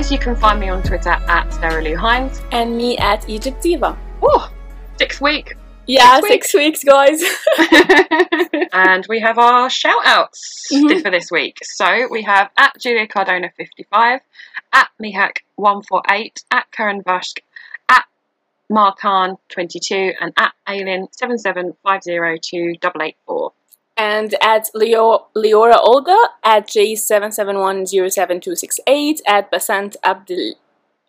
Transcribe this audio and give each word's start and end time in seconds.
guys, 0.00 0.10
you 0.10 0.18
can 0.18 0.34
find 0.34 0.58
me 0.58 0.70
on 0.70 0.82
Twitter 0.82 1.10
at 1.10 1.52
Sarah 1.52 1.82
Lou 1.82 1.94
Hines. 1.94 2.40
And 2.52 2.74
me 2.74 2.96
at 2.96 3.28
Egypt 3.28 3.60
Diva. 3.60 3.98
Oh, 4.22 4.50
sixth 4.96 5.20
week. 5.20 5.56
Yeah, 5.86 6.22
Six 6.22 6.52
six 6.52 6.54
weeks, 6.54 6.82
guys. 6.84 7.22
and 8.72 9.04
we 9.10 9.20
have 9.20 9.36
our 9.36 9.68
shout 9.68 10.00
outs 10.06 10.68
Mhm. 10.72 11.02
for 11.02 11.10
this 11.10 11.30
week. 11.30 11.58
So 11.62 12.08
we 12.10 12.22
have 12.22 12.48
at 12.56 12.72
Julia 12.80 13.06
Cardona 13.06 13.50
55, 13.58 14.20
at 14.72 14.88
Mihak 15.02 15.40
148, 15.56 16.44
at 16.50 16.64
Karen 16.72 17.02
Vashk, 17.02 17.40
at 17.90 18.06
Markan 18.72 19.36
22, 19.50 20.14
and 20.18 20.32
at 20.38 20.52
Alien 20.66 21.08
775028884. 21.08 23.52
And 24.00 24.34
at 24.54 24.64
Leo, 24.74 25.26
Leora 25.36 25.78
Olga, 25.90 26.18
at 26.42 26.66
J77107268, 26.68 29.20
at 29.26 29.50
Basant 29.50 29.96
Abdel. 30.02 30.54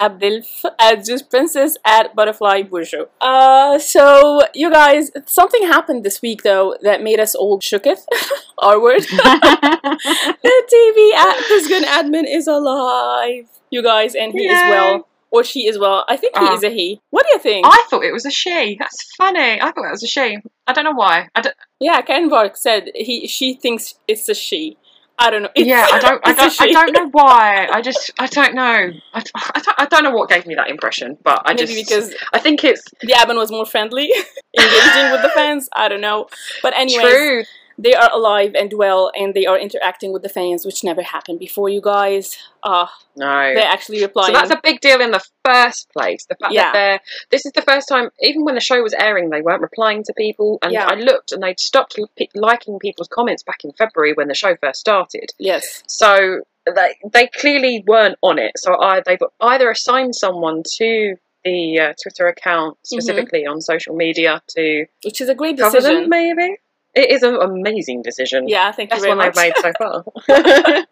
Abdelf 0.02 0.66
at 0.80 1.06
Juice 1.06 1.22
Princess 1.22 1.78
at 1.86 2.16
Butterfly 2.16 2.64
Bourgeois. 2.64 3.06
Uh, 3.22 3.78
so 3.78 4.42
you 4.56 4.72
guys, 4.72 5.12
something 5.28 5.62
happened 5.68 6.04
this 6.04 6.24
week 6.24 6.42
though 6.42 6.76
that 6.82 7.04
made 7.04 7.20
us 7.20 7.36
all 7.36 7.60
shooketh. 7.60 8.04
Our 8.58 8.82
word. 8.82 9.02
the 9.04 10.64
TV 10.74 11.14
at 11.14 11.38
Kuzgun 11.50 11.84
admin 11.84 12.26
is 12.28 12.48
alive, 12.48 13.46
you 13.70 13.84
guys, 13.84 14.16
and 14.16 14.34
he 14.34 14.48
is 14.48 14.60
well, 14.72 15.08
or 15.30 15.44
she 15.44 15.68
is 15.68 15.78
well. 15.78 16.04
I 16.10 16.18
think 16.18 16.36
he 16.36 16.48
Oh. 16.50 16.56
is 16.56 16.64
a 16.64 16.72
he. 16.72 17.00
What 17.12 17.28
do 17.28 17.34
you 17.34 17.40
think? 17.40 17.68
I 17.68 17.86
thought 17.92 18.04
it 18.04 18.12
was 18.12 18.26
a 18.26 18.32
she. 18.32 18.78
That's 18.80 19.14
funny. 19.16 19.62
I 19.62 19.72
thought 19.72 19.86
it 19.86 19.92
was 19.92 20.02
a 20.04 20.08
she. 20.08 20.40
I 20.66 20.74
don't 20.74 20.84
know 20.84 20.94
why. 20.94 21.28
I 21.36 21.42
don't, 21.42 21.56
yeah, 21.82 22.02
Karen 22.02 22.30
Vark 22.30 22.56
said 22.56 22.92
he 22.96 23.28
she 23.28 23.54
thinks 23.56 23.96
it's 24.08 24.30
a 24.30 24.34
she. 24.34 24.78
I 25.20 25.30
don't 25.30 25.44
know. 25.44 25.50
It's- 25.56 25.68
yeah, 25.68 25.88
I 25.92 26.00
don't. 26.00 26.22
I 26.26 26.34
don't. 26.34 26.62
I 26.62 26.72
don't 26.72 26.94
know 26.94 27.10
why. 27.12 27.68
I 27.72 27.82
just. 27.82 28.12
I 28.18 28.28
don't 28.28 28.56
know. 28.56 28.92
I, 29.14 29.24
I, 29.36 29.60
don't, 29.62 29.80
I 29.82 29.86
don't 29.86 30.04
know 30.04 30.12
what 30.12 30.30
gave 30.30 30.46
me 30.48 30.56
that 30.56 30.70
impression, 30.70 31.18
but 31.24 31.42
I 31.46 31.54
Maybe 31.54 31.68
just. 31.76 31.90
because 31.90 32.16
I 32.34 32.40
think 32.40 32.64
it's 32.64 32.84
the 33.02 33.14
admin 33.14 33.36
was 33.36 33.52
more 33.52 33.66
friendly, 33.66 34.12
engaging 34.58 35.12
with 35.12 35.22
the 35.22 35.32
fans. 35.36 35.70
I 35.76 35.90
don't 35.90 36.02
know. 36.02 36.28
But 36.64 36.74
anyway, 36.76 37.04
true. 37.04 37.44
They 37.84 37.94
are 37.94 38.10
alive 38.14 38.52
and 38.56 38.72
well, 38.74 39.12
and 39.16 39.34
they 39.34 39.46
are 39.46 39.58
interacting 39.58 40.12
with 40.14 40.22
the 40.24 40.30
fans, 40.30 40.66
which 40.66 40.84
never 40.84 41.02
happened 41.02 41.40
before. 41.40 41.68
You 41.70 41.82
guys, 41.82 42.38
uh, 42.64 42.88
No. 43.16 43.54
they're 43.56 43.66
actually 43.78 44.02
replying. 44.02 44.34
So 44.34 44.40
that's 44.40 44.52
a 44.52 44.62
big 44.64 44.82
deal 44.82 45.02
in 45.02 45.12
the 45.12 45.24
first 45.46 45.90
place. 45.92 46.26
The 46.26 46.36
fact 46.36 46.54
Yeah. 46.54 46.66
that 46.72 46.74
they're 46.74 47.00
this 47.32 47.46
is 47.46 47.52
the 47.54 47.62
first 47.62 47.88
time, 47.88 48.10
even 48.22 48.44
when 48.46 48.56
the 48.56 48.62
show 48.62 48.82
was 48.82 48.94
airing, 48.94 49.30
they 49.30 49.42
weren't 49.42 49.62
replying 49.62 50.04
to 50.04 50.14
people. 50.14 50.60
And 50.62 50.72
Yeah. 50.74 50.88
I 50.88 50.96
looked, 50.96 51.32
and 51.32 51.42
they'd 51.44 51.60
stopped 51.60 52.00
liking 52.36 52.80
people's 52.80 53.08
comments 53.08 53.44
back 53.44 53.64
in 53.64 53.72
February 53.74 54.14
when 54.14 54.28
the 54.28 54.36
show 54.36 54.56
first 54.64 54.80
started. 54.80 55.32
yes, 55.40 55.84
So 55.88 56.42
they 56.76 56.96
they 57.12 57.28
clearly 57.28 57.84
weren't 57.88 58.18
on 58.22 58.38
it. 58.38 58.52
So 58.58 58.80
I 58.80 59.02
they've 59.06 59.22
either 59.40 59.70
assigned 59.72 60.16
someone 60.16 60.62
to 60.78 61.16
the 61.44 61.80
uh, 61.80 61.94
Twitter 62.02 62.28
account 62.28 62.78
specifically 62.84 63.48
on 63.48 63.62
social 63.62 63.96
media 63.96 64.44
to 64.56 64.86
which 65.04 65.22
is 65.22 65.28
a 65.30 65.34
great 65.34 65.58
Mm-hmm. 65.58 65.72
decision. 65.76 66.08
Maybe 66.10 66.58
it 66.94 67.10
is 67.12 67.24
an 67.24 67.36
amazing 67.36 68.02
decision. 68.02 68.48
Yeah, 68.48 68.72
thank 68.72 68.90
you 68.90 68.96
Best 68.96 69.02
very 69.02 69.10
one 69.16 69.18
much. 69.20 69.36
they've 69.36 69.54
made 69.54 69.58
so 69.58 69.72
far. 69.80 70.86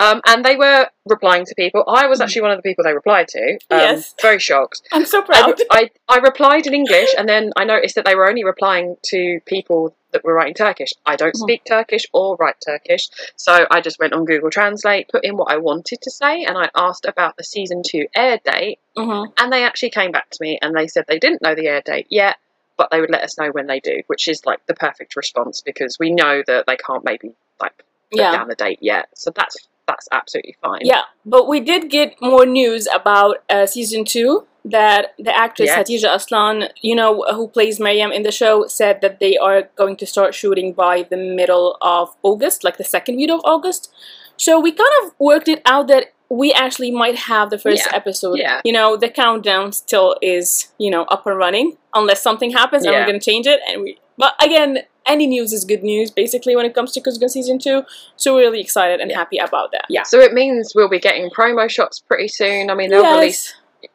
um, 0.00 0.20
and 0.26 0.44
they 0.44 0.56
were 0.56 0.88
replying 1.06 1.44
to 1.46 1.54
people. 1.54 1.84
I 1.88 2.06
was 2.06 2.20
actually 2.20 2.42
one 2.42 2.50
of 2.50 2.58
the 2.58 2.62
people 2.62 2.84
they 2.84 2.92
replied 2.92 3.28
to. 3.28 3.52
Um, 3.70 3.78
Yes. 3.78 4.14
Very 4.20 4.38
shocked. 4.38 4.82
I'm 4.92 5.04
so 5.06 5.22
proud. 5.22 5.60
I, 5.70 5.90
I 6.08 6.18
replied 6.18 6.66
in 6.66 6.74
English 6.74 7.08
and 7.16 7.28
then 7.28 7.52
I 7.56 7.64
noticed 7.64 7.94
that 7.94 8.04
they 8.04 8.14
were 8.14 8.28
only 8.28 8.44
replying 8.44 8.96
to 9.10 9.40
people 9.46 9.94
that 10.12 10.24
were 10.24 10.34
writing 10.34 10.54
Turkish. 10.54 10.88
I 11.04 11.16
don't 11.16 11.34
Mhm. 11.34 11.38
speak 11.38 11.62
Turkish 11.66 12.04
or 12.12 12.36
write 12.36 12.56
Turkish. 12.64 13.08
So 13.36 13.66
I 13.70 13.80
just 13.80 13.98
went 13.98 14.14
on 14.14 14.24
Google 14.24 14.50
Translate, 14.50 15.08
put 15.08 15.24
in 15.24 15.36
what 15.36 15.52
I 15.52 15.58
wanted 15.58 16.00
to 16.02 16.10
say, 16.10 16.44
and 16.44 16.56
I 16.56 16.70
asked 16.74 17.04
about 17.06 17.36
the 17.36 17.44
season 17.44 17.82
two 17.86 18.06
air 18.14 18.40
date. 18.44 18.78
Mhm. 18.96 19.32
And 19.38 19.52
they 19.52 19.64
actually 19.64 19.90
came 19.90 20.10
back 20.12 20.30
to 20.30 20.38
me 20.40 20.58
and 20.60 20.74
they 20.76 20.86
said 20.86 21.04
they 21.08 21.18
didn't 21.18 21.42
know 21.42 21.54
the 21.54 21.68
air 21.68 21.82
date 21.82 22.06
yet, 22.10 22.36
but 22.78 22.90
they 22.90 23.00
would 23.00 23.10
let 23.10 23.22
us 23.22 23.36
know 23.38 23.50
when 23.50 23.66
they 23.66 23.80
do, 23.80 24.02
which 24.06 24.28
is 24.28 24.46
like 24.46 24.64
the 24.66 24.74
perfect 24.74 25.16
response 25.16 25.60
because 25.60 25.98
we 25.98 26.10
know 26.10 26.42
that 26.46 26.64
they 26.66 26.76
can't 26.76 27.04
maybe 27.04 27.34
like 27.60 27.76
put 28.10 28.20
Yeah. 28.20 28.32
down 28.32 28.48
the 28.48 28.54
date 28.54 28.78
yet. 28.80 29.08
So 29.14 29.30
that's 29.30 29.56
that's 29.86 30.08
absolutely 30.12 30.54
fine. 30.62 30.80
Yeah, 30.84 31.02
but 31.24 31.48
we 31.48 31.60
did 31.60 31.90
get 31.90 32.14
more 32.20 32.44
news 32.46 32.86
about 32.94 33.36
uh, 33.50 33.66
season 33.66 34.04
two. 34.04 34.46
That 34.64 35.14
the 35.18 35.34
actress 35.34 35.68
Yes. 35.68 35.78
Hatice 35.88 36.14
Aslan, 36.16 36.68
you 36.82 36.94
know, 36.94 37.22
who 37.34 37.48
plays 37.48 37.80
Maryam 37.80 38.12
in 38.12 38.22
the 38.22 38.30
show, 38.32 38.66
said 38.66 39.00
that 39.00 39.18
they 39.18 39.34
are 39.38 39.62
going 39.76 39.96
to 39.96 40.06
start 40.06 40.34
shooting 40.34 40.74
by 40.74 41.04
the 41.08 41.16
middle 41.16 41.78
of 41.80 42.14
August, 42.22 42.64
like 42.64 42.76
the 42.76 42.84
second 42.84 43.16
week 43.16 43.30
of 43.30 43.40
August. 43.44 43.90
So 44.36 44.60
we 44.60 44.72
kind 44.72 44.90
of 45.02 45.14
worked 45.18 45.48
it 45.48 45.62
out 45.64 45.88
that 45.88 46.12
we 46.30 46.52
actually 46.52 46.90
might 46.90 47.16
have 47.16 47.50
the 47.50 47.58
first 47.58 47.84
Yeah. 47.86 47.96
episode. 47.96 48.38
Yeah. 48.38 48.60
You 48.64 48.72
know, 48.72 48.96
the 48.96 49.08
countdown 49.08 49.72
still 49.72 50.16
is, 50.20 50.68
you 50.78 50.90
know, 50.90 51.04
up 51.04 51.26
and 51.26 51.36
running 51.38 51.76
unless 51.94 52.22
something 52.22 52.50
happens 52.50 52.84
and 52.84 52.92
Yeah. 52.92 53.00
we're 53.00 53.06
going 53.06 53.20
to 53.20 53.24
change 53.24 53.46
it. 53.46 53.60
And 53.66 53.82
we, 53.82 53.98
but 54.18 54.34
again, 54.42 54.80
any 55.06 55.26
news 55.26 55.54
is 55.54 55.64
good 55.64 55.82
news 55.82 56.10
basically 56.10 56.54
when 56.54 56.66
it 56.66 56.74
comes 56.74 56.92
to 56.92 57.00
Kuzgun 57.00 57.30
season 57.30 57.58
two. 57.58 57.82
So 58.16 58.34
we're 58.34 58.40
really 58.40 58.60
excited 58.60 59.00
and 59.00 59.10
Yeah. 59.10 59.16
happy 59.18 59.38
about 59.38 59.72
that. 59.72 59.86
Yeah. 59.88 60.02
So 60.02 60.20
it 60.20 60.34
means 60.34 60.72
we'll 60.74 60.90
be 60.90 60.98
getting 61.00 61.30
promo 61.30 61.70
shots 61.70 61.98
pretty 62.00 62.28
soon. 62.28 62.68
I 62.68 62.74
mean, 62.74 62.90
they'll 62.90 63.14
release 63.16 63.54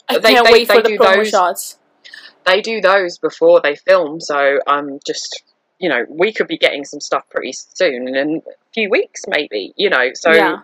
I 0.10 0.18
they- 0.18 0.34
can't 0.34 0.48
they- 0.48 0.52
wait 0.54 0.68
they 0.70 0.76
for 0.76 0.82
the 0.82 0.98
promo 0.98 1.16
those- 1.18 1.30
shots. 1.30 1.78
they 2.48 2.62
do 2.62 2.82
those 2.82 3.20
before 3.20 3.62
they 3.62 3.76
film, 3.76 4.20
so 4.20 4.58
I'm 4.66 5.00
just 5.06 5.44
you 5.84 5.90
know 5.90 6.06
we 6.08 6.32
could 6.32 6.48
be 6.48 6.58
getting 6.58 6.86
some 6.86 7.02
stuff 7.02 7.30
pretty 7.30 7.52
soon 7.52 8.08
in 8.08 8.38
a 8.38 8.42
few 8.74 8.90
weeks 8.90 9.22
maybe. 9.28 9.74
You 9.76 9.90
know, 9.90 10.06
so 10.14 10.32
Yeah. 10.32 10.60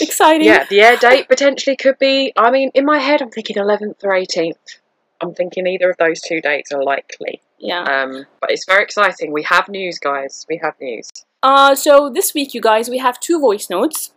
Exciting. 0.00 0.46
Yeah, 0.46 0.64
the 0.70 0.80
air 0.80 0.96
date 0.96 1.28
potentially 1.28 1.76
could 1.76 1.98
be. 1.98 2.32
I 2.36 2.50
mean, 2.50 2.70
in 2.74 2.84
my 2.84 2.98
head, 2.98 3.22
I'm 3.22 3.30
thinking 3.30 3.56
11th 3.56 4.04
or 4.04 4.12
18th. 4.12 4.78
I'm 5.20 5.34
thinking 5.34 5.66
either 5.66 5.90
of 5.90 5.96
those 5.98 6.20
two 6.20 6.40
dates 6.40 6.72
are 6.72 6.82
likely. 6.82 7.40
Yeah. 7.58 7.82
Um, 7.82 8.26
but 8.40 8.50
it's 8.50 8.66
very 8.66 8.82
exciting. 8.82 9.32
We 9.32 9.42
have 9.44 9.68
news, 9.68 9.98
guys. 9.98 10.46
We 10.48 10.60
have 10.62 10.74
news. 10.80 11.08
Uh, 11.42 11.74
so 11.74 12.10
this 12.10 12.34
week, 12.34 12.54
you 12.54 12.60
guys, 12.60 12.88
we 12.88 12.98
have 12.98 13.18
two 13.20 13.38
voice 13.40 13.68
notes. 13.70 14.12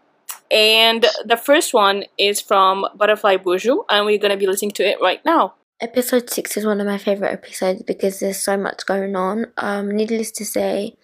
And 0.49 1.05
the 1.25 1.37
first 1.37 1.73
one 1.73 2.05
is 2.17 2.41
from 2.41 2.85
Butterfly 2.95 3.37
Bourgeois, 3.37 3.83
and 3.89 4.05
we're 4.05 4.17
going 4.17 4.31
to 4.31 4.37
be 4.37 4.47
listening 4.47 4.71
to 4.71 4.83
it 4.83 4.97
right 5.01 5.23
now. 5.25 5.55
Episode 5.79 6.27
6 6.27 6.57
is 6.57 6.65
one 6.65 6.81
of 6.81 6.87
my 6.87 6.97
favourite 6.97 7.33
episodes 7.33 7.83
because 7.83 8.19
there's 8.19 8.41
so 8.41 8.57
much 8.57 8.87
going 8.87 9.15
on. 9.15 9.45
Um, 9.57 9.91
needless 9.91 10.31
to 10.31 10.45
say, 10.45 10.97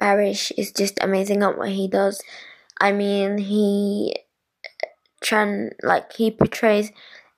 Barish 0.00 0.50
is 0.58 0.72
just 0.72 0.98
amazing 1.00 1.44
at 1.44 1.56
what 1.56 1.68
he 1.68 1.86
does. 1.86 2.20
I 2.80 2.90
mean, 2.90 3.38
he 3.38 4.16
tran 5.24 5.70
like 5.84 6.12
he 6.14 6.32
portrays 6.32 6.90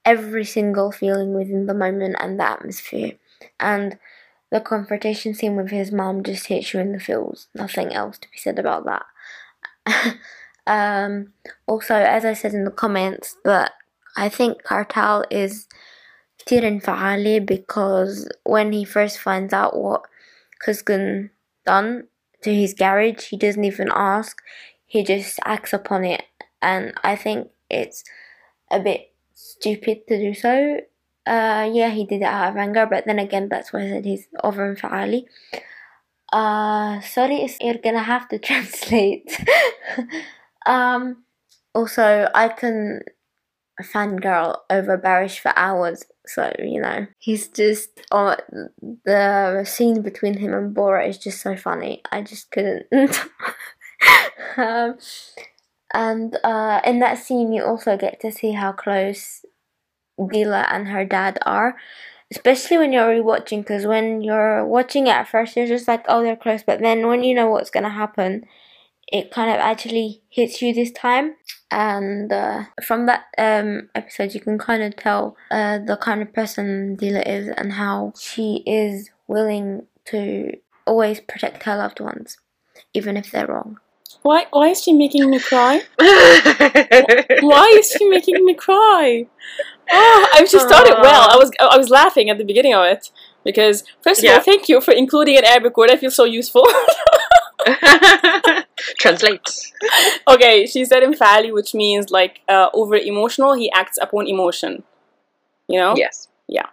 every 0.03 0.47
single 0.47 0.91
feeling 0.91 1.34
within 1.34 1.66
the 1.66 1.75
moment 1.75 2.16
and 2.21 2.41
the 2.41 2.44
atmosphere. 2.44 3.12
And 3.60 3.99
the 4.50 4.60
confrontation 4.60 5.34
scene 5.34 5.56
with 5.56 5.70
his 5.70 5.93
mom 5.93 6.22
just 6.22 6.47
hits 6.47 6.72
you 6.72 6.81
in 6.81 6.93
the 6.93 7.00
feels. 7.00 7.49
Nothing 7.55 7.93
else 7.93 8.16
to 8.16 8.31
be 8.31 8.38
said 8.38 8.59
about 8.59 8.87
that. 8.87 10.16
um, 10.66 11.34
also, 11.66 11.97
as 11.97 12.25
I 12.25 12.32
said 12.32 12.55
in 12.55 12.65
the 12.65 12.70
comments, 12.70 13.37
but 13.44 13.72
I 14.16 14.31
think 14.31 14.62
Kartal 14.62 15.25
is 15.31 15.69
كتير 16.47 16.67
انفعالي 16.67 17.39
because 17.39 18.27
when 18.44 18.71
he 18.73 18.83
first 18.85 19.17
finds 19.19 19.53
out 19.53 19.77
what 19.77 20.01
Kuzgun 20.66 21.29
done 21.66 22.07
to 22.44 22.53
his 22.53 22.73
garage, 22.73 23.23
he 23.29 23.38
doesn't 23.38 23.63
even 23.63 23.89
ask. 23.94 24.41
He 24.85 25.03
just 25.03 25.39
acts 25.45 25.74
upon 25.74 26.03
it, 26.06 26.24
and 26.62 26.94
I 27.03 27.15
think 27.15 27.50
it's 27.69 28.03
a 28.71 28.80
bit 28.80 29.01
stupid 29.33 29.97
to 30.07 30.18
do 30.19 30.33
so. 30.33 30.80
Uh, 31.25 31.69
yeah, 31.71 31.89
he 31.89 32.06
did 32.06 32.21
it 32.21 32.25
out 32.25 32.50
of 32.51 32.57
anger, 32.57 32.85
but 32.85 33.06
then 33.06 33.19
again, 33.19 33.47
that's 33.50 33.71
why 33.74 33.81
I 33.83 33.89
said 33.89 34.06
he's 34.06 34.27
over 34.44 34.65
انفعالي. 34.75 35.25
Uh, 36.31 37.00
sorry, 37.01 37.35
it's- 37.45 37.57
you're 37.62 37.77
gonna 37.83 38.03
have 38.03 38.27
to 38.30 38.39
translate. 38.39 39.30
um, 40.65 41.24
also, 41.75 42.27
I 42.33 42.50
can 42.50 43.01
fangirl 43.83 44.57
over 44.69 44.97
Barish 44.97 45.39
for 45.39 45.53
hours. 45.56 46.06
So 46.28 46.52
you 46.58 46.80
know, 46.80 47.06
he's 47.19 47.48
just 47.48 48.00
oh, 48.12 48.36
the 49.04 49.64
scene 49.66 50.02
between 50.02 50.36
him 50.38 50.52
and 50.52 50.75
Bora 50.75 51.06
is 51.06 51.19
just 51.19 51.40
so 51.40 51.56
funny. 51.56 52.02
I 52.12 52.22
just 52.22 52.50
couldn't. 52.50 52.86
um, 54.56 54.98
and 55.94 56.36
uh, 56.44 56.80
in 56.84 56.98
that 57.00 57.19
scene, 57.19 57.52
you 57.52 57.64
also 57.64 57.96
get 57.96 58.20
to 58.20 58.30
see 58.30 58.52
how 58.52 58.72
close 58.72 59.44
Dila 60.20 60.66
and 60.70 60.88
her 60.88 61.04
dad 61.04 61.38
are. 61.46 61.76
Especially 62.31 62.76
when 62.76 62.92
you're 62.92 63.06
rewatching, 63.08 63.60
because 63.60 63.86
when 63.86 64.20
you're 64.20 64.62
watching 64.62 65.06
it 65.06 65.12
at 65.12 65.28
first, 65.28 65.56
you're 65.56 65.66
just 65.66 65.88
like, 65.88 66.04
oh, 66.08 66.22
they're 66.22 66.36
close. 66.36 66.62
But 66.62 66.81
then 66.81 67.06
when 67.06 67.24
you 67.24 67.34
know 67.34 67.48
what's 67.48 67.70
gonna 67.70 67.88
happen, 67.88 68.44
it 69.10 69.31
kind 69.31 69.50
of 69.50 69.56
actually 69.56 70.22
hits 70.28 70.60
you 70.60 70.74
this 70.74 70.92
time 70.92 71.36
and 71.70 72.32
uh, 72.32 72.65
from 72.82 73.06
that 73.06 73.25
um, 73.37 73.88
episode 73.94 74.35
you 74.35 74.41
can 74.41 74.59
kind 74.59 74.82
of 74.82 74.97
tell 74.97 75.37
uh, 75.50 75.79
the 75.79 75.97
kind 75.97 76.23
of 76.23 76.32
person 76.32 76.97
Dila 76.97 77.23
is 77.26 77.49
and 77.56 77.75
how 77.75 78.12
she 78.19 78.62
is 78.67 79.11
willing 79.26 79.87
to 80.06 80.53
always 80.87 81.20
protect 81.20 81.65
her 81.65 81.76
loved 81.76 82.00
ones 82.00 82.38
even 82.94 83.17
if 83.17 83.31
they're 83.31 83.47
wrong 83.47 83.79
Why? 84.23 84.47
Why 84.50 84.69
is 84.69 84.82
she 84.82 84.93
making 84.93 85.29
me 85.31 85.38
cry? 85.41 85.82
Why 87.41 87.67
is 87.79 87.91
she 87.91 88.05
making 88.09 88.44
me 88.44 88.55
cry? 88.55 89.26
Oh, 89.91 90.29
I 90.35 90.41
just 90.41 90.67
started 90.67 90.97
well. 91.00 91.29
I 91.31 91.37
was 91.37 91.50
I 91.61 91.76
was 91.76 91.88
laughing 91.91 92.31
at 92.31 92.38
the 92.38 92.44
beginning 92.44 92.75
of 92.75 92.85
it 92.85 93.11
because 93.44 93.85
first 94.03 94.20
of 94.20 94.25
Yeah. 94.25 94.35
all, 94.35 94.41
thank 94.41 94.69
you 94.69 94.81
for 94.81 94.93
including 94.93 95.37
an 95.38 95.44
Arabic 95.44 95.76
word. 95.76 95.91
I 95.91 95.97
feel 95.97 96.11
so 96.11 96.25
useful. 96.25 96.67
Translate. 98.99 99.49
okay, 100.29 100.67
she 100.67 100.85
said 100.85 101.03
infali, 101.03 101.53
which 101.53 101.75
means 101.75 102.11
like 102.11 102.41
uh, 102.49 102.69
over 102.73 102.97
emotional. 102.97 103.55
He 103.55 103.70
acts 103.73 103.99
upon 104.00 104.26
emotion. 104.26 104.85
You 105.69 105.79
know. 105.81 105.94
Yes. 105.97 106.27
Yeah. 106.48 106.66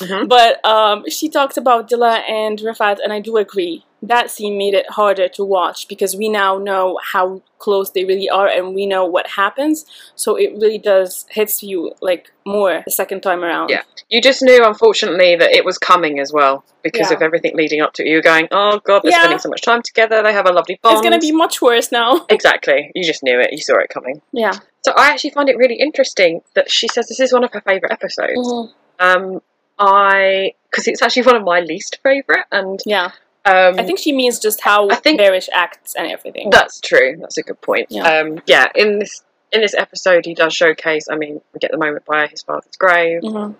Mhm. 0.00 0.28
But 0.28 0.64
um, 0.66 1.04
she 1.08 1.28
talked 1.28 1.56
about 1.56 1.88
Dila 1.88 2.20
and 2.28 2.58
Rafat, 2.58 2.98
and 3.02 3.12
I 3.12 3.20
do 3.20 3.36
agree. 3.38 3.84
That 4.04 4.30
scene 4.32 4.58
made 4.58 4.74
it 4.74 4.90
harder 4.90 5.28
to 5.28 5.44
watch 5.44 5.86
because 5.88 6.16
we 6.16 6.28
now 6.28 6.58
know 6.58 6.98
how 7.12 7.40
close 7.58 7.90
they 7.90 8.04
really 8.04 8.28
are 8.28 8.48
and 8.48 8.74
we 8.74 8.84
know 8.84 9.04
what 9.06 9.28
happens. 9.28 9.86
So 10.16 10.34
it 10.34 10.50
really 10.60 10.78
does 10.78 11.24
hits 11.30 11.62
you 11.62 11.92
like 12.00 12.32
more 12.44 12.82
the 12.84 12.90
second 12.90 13.20
time 13.22 13.44
around. 13.44 13.70
Yeah. 13.70 13.82
You 14.10 14.20
just 14.20 14.42
knew, 14.42 14.64
unfortunately, 14.64 15.36
that 15.36 15.52
it 15.52 15.64
was 15.64 15.78
coming 15.78 16.18
as 16.18 16.32
well 16.32 16.64
because 16.82 17.10
Yeah. 17.10 17.16
of 17.18 17.22
everything 17.22 17.52
leading 17.56 17.80
up 17.80 17.92
to 17.94 18.02
it. 18.02 18.08
You 18.08 18.16
were 18.16 18.22
going, 18.22 18.48
oh 18.50 18.80
god, 18.84 19.02
they're 19.04 19.12
Yeah. 19.12 19.18
spending 19.18 19.38
so 19.38 19.48
much 19.48 19.62
time 19.62 19.82
together. 19.82 20.20
They 20.20 20.32
have 20.32 20.48
a 20.48 20.52
lovely 20.52 20.80
bond. 20.82 20.94
It's 20.96 21.02
gonna 21.02 21.20
be 21.20 21.30
much 21.30 21.62
worse 21.62 21.92
now. 21.92 22.26
exactly. 22.28 22.90
You 22.96 23.04
just 23.04 23.22
knew 23.22 23.38
it. 23.38 23.52
You 23.52 23.58
saw 23.62 23.78
it 23.78 23.88
coming. 23.88 24.20
Yeah. 24.32 24.54
So 24.84 24.92
I 24.96 25.10
actually 25.10 25.30
find 25.30 25.48
it 25.48 25.56
really 25.56 25.76
interesting 25.76 26.42
that 26.54 26.68
she 26.72 26.88
says 26.88 27.06
this 27.06 27.20
is 27.20 27.32
one 27.32 27.44
of 27.44 27.52
her 27.52 27.60
favorite 27.60 27.92
episodes. 27.92 28.36
Mhm. 28.36 28.72
Um, 29.02 29.42
I 29.78 30.52
because 30.70 30.88
it's 30.88 31.02
actually 31.02 31.22
one 31.24 31.36
of 31.36 31.42
my 31.44 31.60
least 31.60 31.98
favorite, 32.02 32.46
and 32.52 32.80
Yeah. 32.86 33.06
um, 33.44 33.78
I 33.78 33.82
think 33.82 33.98
she 33.98 34.12
means 34.12 34.38
just 34.38 34.60
how 34.62 34.88
I 34.88 34.94
think- 34.96 35.20
acts 35.52 35.94
and 35.96 36.10
everything. 36.10 36.50
That's 36.50 36.80
true. 36.80 37.16
That's 37.20 37.36
a 37.38 37.42
good 37.42 37.60
point. 37.60 37.88
Yeah. 37.90 38.04
Um, 38.20 38.40
yeah. 38.46 38.68
In 38.74 38.98
this 39.00 39.22
in 39.50 39.60
this 39.60 39.74
episode, 39.74 40.24
he 40.24 40.34
does 40.34 40.54
showcase. 40.54 41.08
I 41.10 41.16
mean, 41.16 41.40
we 41.52 41.58
get 41.58 41.70
the 41.72 41.76
moment 41.78 42.04
by 42.06 42.26
his 42.26 42.42
father's 42.42 42.76
grave, 42.78 43.20
Mhm. 43.22 43.54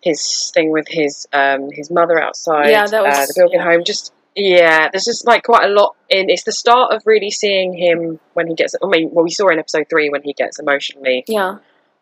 his 0.00 0.50
thing 0.54 0.70
with 0.70 0.86
his 0.88 1.26
um 1.32 1.70
his 1.72 1.90
mother 1.90 2.18
outside. 2.20 2.70
Yeah, 2.70 2.86
that 2.86 3.02
was- 3.02 3.14
uh, 3.18 3.26
the 3.26 3.34
Bilgin 3.40 3.54
yeah. 3.54 3.64
home. 3.64 3.84
Just 3.84 4.12
yeah, 4.36 4.88
there's 4.90 5.04
just 5.04 5.26
like 5.26 5.42
quite 5.44 5.64
a 5.64 5.68
lot 5.72 5.94
in. 6.08 6.28
It's 6.30 6.44
the 6.44 6.52
start 6.52 6.92
of 6.92 7.02
really 7.06 7.30
seeing 7.30 7.72
him 7.76 8.20
when 8.34 8.46
he 8.48 8.54
gets. 8.54 8.74
I 8.82 8.86
mean, 8.86 9.10
well, 9.12 9.24
we 9.24 9.30
saw 9.30 9.48
in 9.48 9.58
episode 9.58 9.86
three 9.90 10.08
when 10.10 10.22
he 10.22 10.32
gets 10.32 10.58
emotionally. 10.58 11.24
Yeah. 11.28 11.58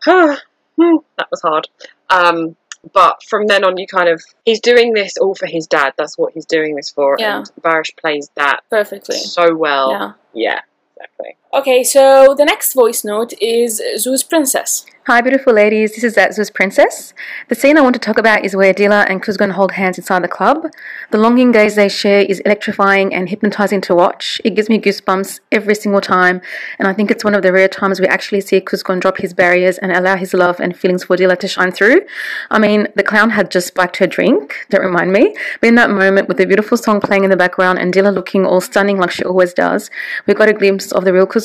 That 1.19 1.29
was 1.31 1.43
hard. 1.43 1.69
Um, 2.11 2.57
but 2.93 3.23
from 3.23 3.47
then 3.47 3.65
on, 3.65 3.77
you 3.79 3.87
kind 3.87 4.09
of 4.09 4.23
he's 4.45 4.61
doing 4.61 4.93
this 4.93 5.17
all 5.17 5.35
for 5.35 5.47
his 5.47 5.67
dad. 5.67 5.95
That's 5.97 6.19
what 6.19 6.33
he's 6.33 6.47
doing 6.47 6.75
this 6.75 6.91
for. 6.91 7.17
Yeah. 7.19 7.39
And 7.39 7.51
Barish 7.61 7.97
plays 7.97 8.31
that 8.35 8.61
Perfectly. 8.71 9.17
so 9.17 9.55
well. 9.55 9.91
Yeah. 9.93 10.13
Yeah, 10.35 10.61
exactly. 10.97 11.37
Okay, 11.55 11.85
so 11.85 12.35
the 12.35 12.47
next 12.47 12.73
voice 12.73 13.05
note 13.05 13.35
is 13.39 13.83
Zoo's 13.99 14.23
princess. 14.23 14.87
Hi, 15.09 15.21
beautiful 15.21 15.53
ladies. 15.53 15.97
This 15.97 16.05
is 16.05 16.17
uh, 16.17 16.29
Zatzu's 16.29 16.49
Princess. 16.49 17.13
The 17.49 17.57
scene 17.57 17.77
I 17.77 17.81
want 17.81 17.95
to 17.95 17.99
talk 17.99 18.19
about 18.19 18.45
is 18.45 18.55
where 18.55 18.73
Dila 18.73 19.05
and 19.11 19.21
Kuzgun 19.21 19.51
hold 19.51 19.73
hands 19.73 19.99
inside 19.99 20.23
the 20.23 20.29
club. 20.29 20.71
The 21.11 21.19
longing 21.19 21.51
gaze 21.51 21.75
they 21.75 21.89
share 21.89 22.21
is 22.21 22.39
electrifying 22.47 23.13
and 23.13 23.29
hypnotizing 23.29 23.81
to 23.81 23.97
watch. 23.97 24.41
It 24.45 24.55
gives 24.55 24.69
me 24.69 24.79
goosebumps 24.79 25.41
every 25.51 25.75
single 25.75 26.01
time, 26.01 26.41
and 26.79 26.87
I 26.87 26.93
think 26.93 27.11
it's 27.11 27.25
one 27.25 27.35
of 27.35 27.43
the 27.43 27.53
rare 27.53 27.67
times 27.67 27.99
we 27.99 28.07
actually 28.07 28.43
see 28.43 28.61
Kuzgun 28.61 29.01
drop 29.01 29.17
his 29.17 29.35
barriers 29.35 29.77
and 29.79 29.91
allow 29.91 30.15
his 30.15 30.35
love 30.35 30.61
and 30.61 30.77
feelings 30.77 31.03
for 31.03 31.17
Dila 31.17 31.37
to 31.41 31.49
shine 31.49 31.73
through. 31.73 32.03
I 32.53 32.61
mean, 32.61 32.87
the 32.95 33.03
clown 33.03 33.31
had 33.31 33.51
just 33.51 33.67
spiked 33.67 33.97
her 33.97 34.07
drink, 34.07 34.55
don't 34.71 34.87
remind 34.87 35.13
me, 35.13 35.35
but 35.61 35.67
in 35.67 35.75
that 35.75 35.91
moment, 35.91 36.29
with 36.29 36.37
the 36.37 36.47
beautiful 36.47 36.79
song 36.79 37.01
playing 37.01 37.25
in 37.25 37.31
the 37.31 37.37
background 37.37 37.81
and 37.81 37.93
Dila 37.93 38.15
looking 38.15 38.47
all 38.47 38.61
stunning 38.61 38.99
like 38.99 39.11
she 39.11 39.25
always 39.25 39.53
does, 39.53 39.91
we 40.29 40.35
got 40.35 40.49
a 40.49 40.53
glimpse 40.53 40.93
of 40.93 41.05
the 41.05 41.13
real 41.13 41.27
Kuzgun. 41.27 41.42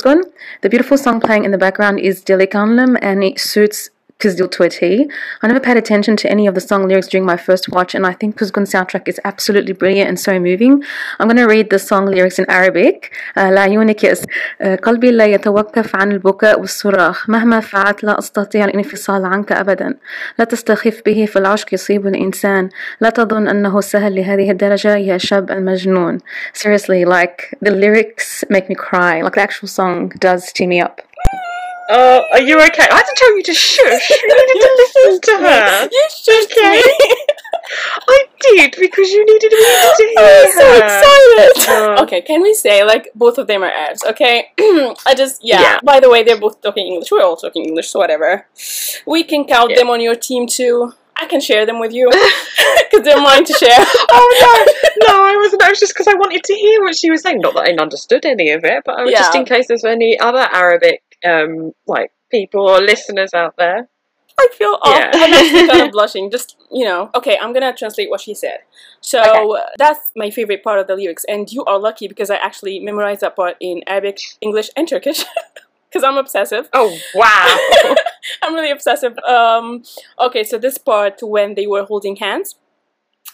The 0.62 0.70
beautiful 0.70 0.98
song 0.98 1.20
playing 1.20 1.46
in 1.46 1.52
the 1.52 1.58
background 1.58 2.00
is 2.00 2.24
Delikanlım, 2.24 2.98
and 3.02 3.24
it 3.24 3.40
suits 3.40 3.90
Kızıl 4.23 4.51
to 4.51 4.65
a 4.65 4.69
T. 4.69 5.09
I 5.43 5.49
never 5.49 5.61
paid 5.61 5.77
attention 5.77 6.17
to 6.17 6.31
any 6.31 6.47
of 6.47 6.55
the 6.55 6.61
song 6.61 6.89
lyrics 6.89 7.09
during 7.09 7.27
my 7.27 7.37
first 7.37 7.69
watch, 7.69 7.95
and 7.97 8.07
I 8.07 8.13
think 8.13 8.37
Kuzgun's 8.39 8.73
soundtrack 8.73 9.09
is 9.09 9.19
absolutely 9.25 9.73
brilliant 9.73 10.09
and 10.09 10.19
so 10.21 10.39
moving. 10.39 10.85
I'm 11.19 11.27
going 11.27 11.43
to 11.45 11.49
read 11.55 11.71
the 11.71 11.79
song 11.79 12.07
lyrics 12.07 12.39
in 12.39 12.47
Arabic. 12.49 13.11
آه، 13.39 13.51
لعيونك 13.51 14.05
يس 14.05 14.23
آه، 14.61 14.77
قلبي 14.77 15.11
لا 15.11 15.25
يتوقف 15.25 15.97
عن 15.97 16.13
البكاء 16.13 16.61
والصراخ 16.61 17.31
مهما 17.31 17.61
فعلت 17.61 18.05
لا 18.05 18.19
أستطيع 18.19 18.65
الانفصال 18.65 19.25
عنك 19.25 19.53
أبدا 19.53 19.95
لا 20.39 20.45
تستخف 20.45 21.03
به 21.07 21.27
في 21.27 21.39
العشق 21.39 21.75
يصيب 21.75 22.07
الإنسان 22.07 22.69
لا 23.01 23.11
تظن 23.11 23.49
أنه 23.49 23.81
سهل 23.81 24.15
لهذه 24.15 24.51
الدرجة 24.51 24.97
يا 24.97 25.19
شاب 25.19 25.51
المجنون 25.51 26.19
Seriously, 26.55 27.05
like, 27.05 27.59
the 27.61 27.71
lyrics 27.71 28.45
make 28.51 28.69
me 28.69 28.75
cry. 28.75 29.23
Like, 29.23 29.35
the 29.35 29.41
actual 29.41 29.69
song 29.69 30.09
does 30.21 30.53
tear 30.53 30.69
me 30.69 30.81
up. 30.81 31.01
Oh, 31.90 32.24
are 32.34 32.42
you 32.42 32.56
okay? 32.58 32.88
I 32.92 32.96
had 32.96 33.04
to 33.04 33.14
tell 33.16 33.38
you 33.38 33.44
to 33.44 33.54
shush. 33.54 34.10
You 34.10 34.28
needed 34.28 34.62
to 34.62 34.72
listen 34.78 35.22
to 35.22 35.38
her. 35.48 35.90
You 35.92 36.08
should 36.24 36.52
Okay. 36.52 36.82
me. 36.82 37.16
I 38.10 38.26
did 38.40 38.76
because 38.80 39.10
you 39.12 39.26
needed 39.26 39.52
me 39.52 39.58
to 39.98 40.14
hear 40.16 40.46
I'm 40.46 40.52
so 40.52 40.78
excited. 40.78 41.70
Oh. 41.70 41.96
Okay, 42.08 42.22
can 42.22 42.42
we 42.42 42.54
say 42.54 42.84
like 42.84 43.10
both 43.16 43.38
of 43.38 43.48
them 43.48 43.64
are 43.64 43.72
Arabs? 43.72 44.04
Okay, 44.06 44.50
I 45.06 45.14
just 45.16 45.44
yeah. 45.44 45.62
Yeah. 45.62 45.80
By 45.84 46.00
the 46.00 46.10
way, 46.10 46.24
they're 46.24 46.40
both 46.40 46.62
talking 46.62 46.88
English. 46.88 47.12
We're 47.12 47.24
all 47.24 47.36
talking 47.36 47.66
English, 47.66 47.90
so 47.90 48.00
whatever. 48.00 48.48
We 49.06 49.24
can 49.24 49.46
count 49.46 49.72
Yeah. 49.72 49.78
them 49.78 49.90
on 49.90 50.00
your 50.02 50.16
team 50.16 50.48
too. 50.48 50.94
I 51.20 51.26
can 51.26 51.42
share 51.42 51.66
them 51.66 51.80
with 51.80 51.92
you 51.94 52.10
because 52.12 53.04
they're 53.04 53.20
mine 53.20 53.44
to 53.44 53.54
share. 53.54 53.76
Oh 54.12 54.30
no, 54.44 55.08
no, 55.08 55.24
I 55.26 55.36
wasn't. 55.36 55.62
That 55.62 55.70
was 55.72 55.80
just 55.80 55.94
because 55.94 56.08
I 56.08 56.14
wanted 56.14 56.44
to 56.44 56.54
hear 56.54 56.82
what 56.84 56.96
she 56.96 57.10
was 57.10 57.22
saying. 57.24 57.40
Not 57.42 57.56
that 57.56 57.64
I 57.68 57.82
understood 57.82 58.24
any 58.26 58.52
of 58.52 58.64
it, 58.64 58.84
but 58.86 59.00
I 59.00 59.04
was 59.04 59.14
just 59.14 59.34
in 59.36 59.44
case 59.46 59.68
there's 59.68 59.84
any 59.84 60.18
other 60.20 60.48
Arabic, 60.54 61.02
um, 61.26 61.72
like 61.88 62.12
people 62.32 62.68
or 62.68 62.80
listeners 62.82 63.34
out 63.34 63.56
there. 63.58 63.88
I 64.40 64.48
feel 64.54 64.78
awful. 64.84 65.00
Yeah. 65.00 65.12
I'm 65.62 65.68
kind 65.68 65.82
of 65.82 65.92
blushing. 65.92 66.30
Just 66.30 66.58
you 66.72 66.86
know. 66.86 67.10
Okay, 67.16 67.38
I'm 67.42 67.54
gonna 67.54 67.74
translate 67.76 68.10
what 68.10 68.22
she 68.22 68.34
said. 68.36 68.60
So 69.02 69.22
Okay. 69.22 69.64
that's 69.78 70.12
my 70.16 70.30
favorite 70.30 70.64
part 70.64 70.80
of 70.80 70.88
the 70.88 70.96
lyrics, 70.96 71.24
and 71.28 71.52
you 71.52 71.64
are 71.66 71.80
lucky 71.80 72.08
because 72.08 72.30
I 72.30 72.36
actually 72.36 72.80
memorized 72.80 73.22
that 73.22 73.36
part 73.36 73.56
in 73.60 73.82
Arabic, 73.88 74.20
English, 74.42 74.70
and 74.76 74.88
Turkish. 74.88 75.24
Because 75.90 76.04
I'm 76.04 76.18
obsessive. 76.18 76.70
Oh 76.74 76.96
wow! 77.16 77.96
I'm 78.44 78.54
really 78.54 78.72
obsessive. 78.72 79.18
Um, 79.20 79.84
okay, 80.20 80.44
so 80.44 80.58
this 80.58 80.78
part 80.78 81.20
when 81.22 81.56
they 81.56 81.66
were 81.66 81.86
holding 81.86 82.18
hands, 82.18 82.56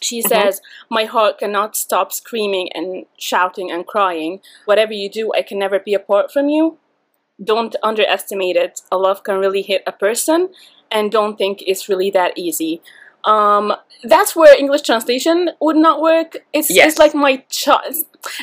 she 0.02 0.22
Mhm. 0.22 0.28
says, 0.28 0.62
"My 0.90 1.06
heart 1.06 1.40
cannot 1.40 1.76
stop 1.76 2.14
screaming 2.14 2.70
and 2.76 3.06
shouting 3.18 3.72
and 3.72 3.88
crying. 3.88 4.40
Whatever 4.66 4.94
you 4.94 5.10
do, 5.10 5.34
I 5.34 5.42
can 5.42 5.58
never 5.58 5.80
be 5.80 5.96
apart 5.96 6.32
from 6.32 6.48
you. 6.48 6.78
Don't 7.44 7.76
underestimate 7.84 8.56
it. 8.56 8.82
A 8.92 8.98
love 8.98 9.24
can 9.24 9.38
really 9.38 9.62
hit 9.62 9.84
a 9.88 9.92
person, 9.92 10.50
and 10.92 11.12
don't 11.12 11.38
think 11.38 11.64
it's 11.66 11.88
really 11.90 12.12
that 12.12 12.38
easy." 12.38 12.82
Um, 13.26 13.74
that's 14.04 14.36
where 14.36 14.54
English 14.58 14.82
translation 14.82 15.52
would 15.62 15.78
not 15.78 16.02
work. 16.02 16.38
It's 16.52 16.70
Yes. 16.70 16.88
it's 16.90 17.00
like 17.00 17.16
my 17.16 17.38
child. 17.50 17.96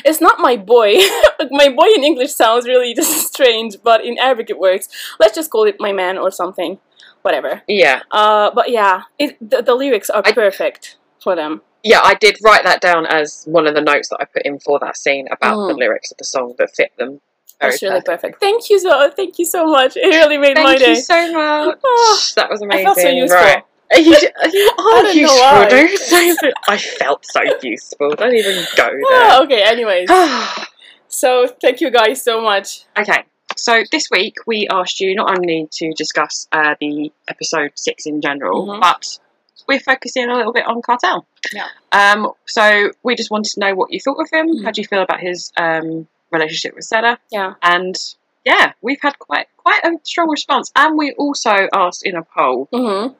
It's 0.03 0.19
not 0.21 0.39
my 0.39 0.57
boy. 0.57 0.95
my 1.51 1.69
boy 1.69 1.87
in 1.95 2.03
English 2.03 2.33
sounds 2.33 2.65
really 2.67 2.93
just 3.01 3.27
strange, 3.33 3.77
but 3.83 4.03
in 4.03 4.17
Arabic 4.17 4.49
it 4.49 4.57
works. 4.59 4.87
Let's 5.19 5.35
just 5.35 5.51
call 5.51 5.65
it 5.65 5.75
my 5.79 5.91
man 5.91 6.17
or 6.17 6.31
something. 6.31 6.79
Whatever. 7.21 7.61
yeah, 7.67 8.01
Uh, 8.09 8.49
but 8.49 8.71
yeah, 8.71 9.03
it, 9.19 9.37
the, 9.39 9.61
the 9.61 9.75
lyrics 9.75 10.09
are 10.09 10.23
I- 10.25 10.31
perfect 10.33 10.97
for 11.21 11.35
them. 11.35 11.61
yeah, 11.83 12.01
I 12.03 12.15
did 12.15 12.37
write 12.43 12.63
that 12.63 12.81
down 12.81 13.05
as 13.05 13.43
one 13.45 13.67
of 13.67 13.75
the 13.75 13.81
notes 13.81 14.09
that 14.09 14.17
I 14.19 14.25
put 14.25 14.41
in 14.43 14.57
for 14.59 14.79
that 14.79 14.97
scene 14.97 15.27
about 15.31 15.67
the 15.67 15.73
Mm. 15.75 15.77
lyrics 15.77 16.09
of 16.11 16.17
the 16.17 16.23
song 16.25 16.55
that 16.57 16.75
fit 16.75 16.91
them. 16.97 17.21
Very 17.61 17.71
That's 17.71 17.81
really 17.83 18.01
perfectly. 18.01 18.15
perfect. 18.15 18.39
Thank 18.41 18.69
you 18.71 18.79
so. 18.79 19.09
Thank 19.15 19.39
you 19.39 19.45
so 19.45 19.65
much. 19.65 19.95
It 19.95 20.07
really 20.07 20.37
made 20.37 20.57
my 20.57 20.77
day. 20.77 20.85
Thank 20.85 20.97
you 20.97 21.03
so 21.03 21.31
much. 21.33 21.77
Oh, 21.83 22.21
that 22.35 22.49
was 22.49 22.61
I 22.61 22.65
amazing. 22.65 22.85
felt 22.85 22.97
so 22.97 23.09
useful. 23.09 23.37
Right. 23.39 23.63
Are 23.93 23.99
you, 23.99 24.13
are 24.13 24.47
you 24.47 24.71
I 24.79 25.01
don't 25.03 25.03
know 25.03 25.11
useful. 25.11 25.67
Don't 25.69 25.97
say 25.99 26.31
that. 26.41 26.53
I 26.67 26.77
felt 26.77 27.25
so 27.25 27.41
useful. 27.61 28.09
Don't 28.15 28.33
even 28.33 28.65
go 28.75 28.89
Ah, 29.11 29.43
okay. 29.43 29.61
Anyways, 29.63 30.09
so 31.07 31.47
thank 31.61 31.81
you 31.81 31.91
guys 31.91 32.23
so 32.23 32.41
much. 32.41 32.85
okay. 32.97 33.23
So 33.57 33.83
this 33.91 34.05
week 34.09 34.35
we 34.47 34.67
asked 34.71 35.01
you 35.01 35.13
not 35.13 35.37
only 35.37 35.67
to 35.73 35.91
discuss 35.93 36.47
uh, 36.53 36.75
the 36.79 37.11
episode 37.27 37.71
six 37.75 38.05
in 38.05 38.21
general, 38.21 38.65
Mhm. 38.65 38.79
but 38.79 39.19
we're 39.67 39.79
focusing 39.81 40.29
a 40.29 40.35
little 40.35 40.53
bit 40.53 40.65
on 40.65 40.81
Kartal. 40.81 41.25
Yeah. 41.53 41.67
Um. 41.91 42.31
So 42.47 42.91
we 43.03 43.15
just 43.15 43.29
wanted 43.29 43.51
to 43.55 43.59
know 43.59 43.75
what 43.75 43.91
you 43.91 43.99
thought 43.99 44.19
of 44.21 44.29
him. 44.31 44.47
Mhm. 44.47 44.63
How 44.63 44.71
do 44.71 44.81
you 44.81 44.87
feel 44.87 45.01
about 45.03 45.19
his 45.19 45.51
um 45.57 46.07
relationship 46.31 46.75
with 46.75 46.87
Seda? 46.91 47.17
Yeah. 47.31 47.53
And 47.61 47.95
yeah, 48.45 48.73
we've 48.81 49.01
had 49.01 49.17
quite 49.19 49.47
quite 49.57 49.83
a 49.83 49.91
strong 50.03 50.29
response, 50.29 50.71
and 50.75 50.97
we 50.97 51.11
also 51.13 51.67
asked 51.73 52.01
in 52.05 52.15
a 52.15 52.23
poll 52.23 52.67
Mm-hmm. 52.73 53.13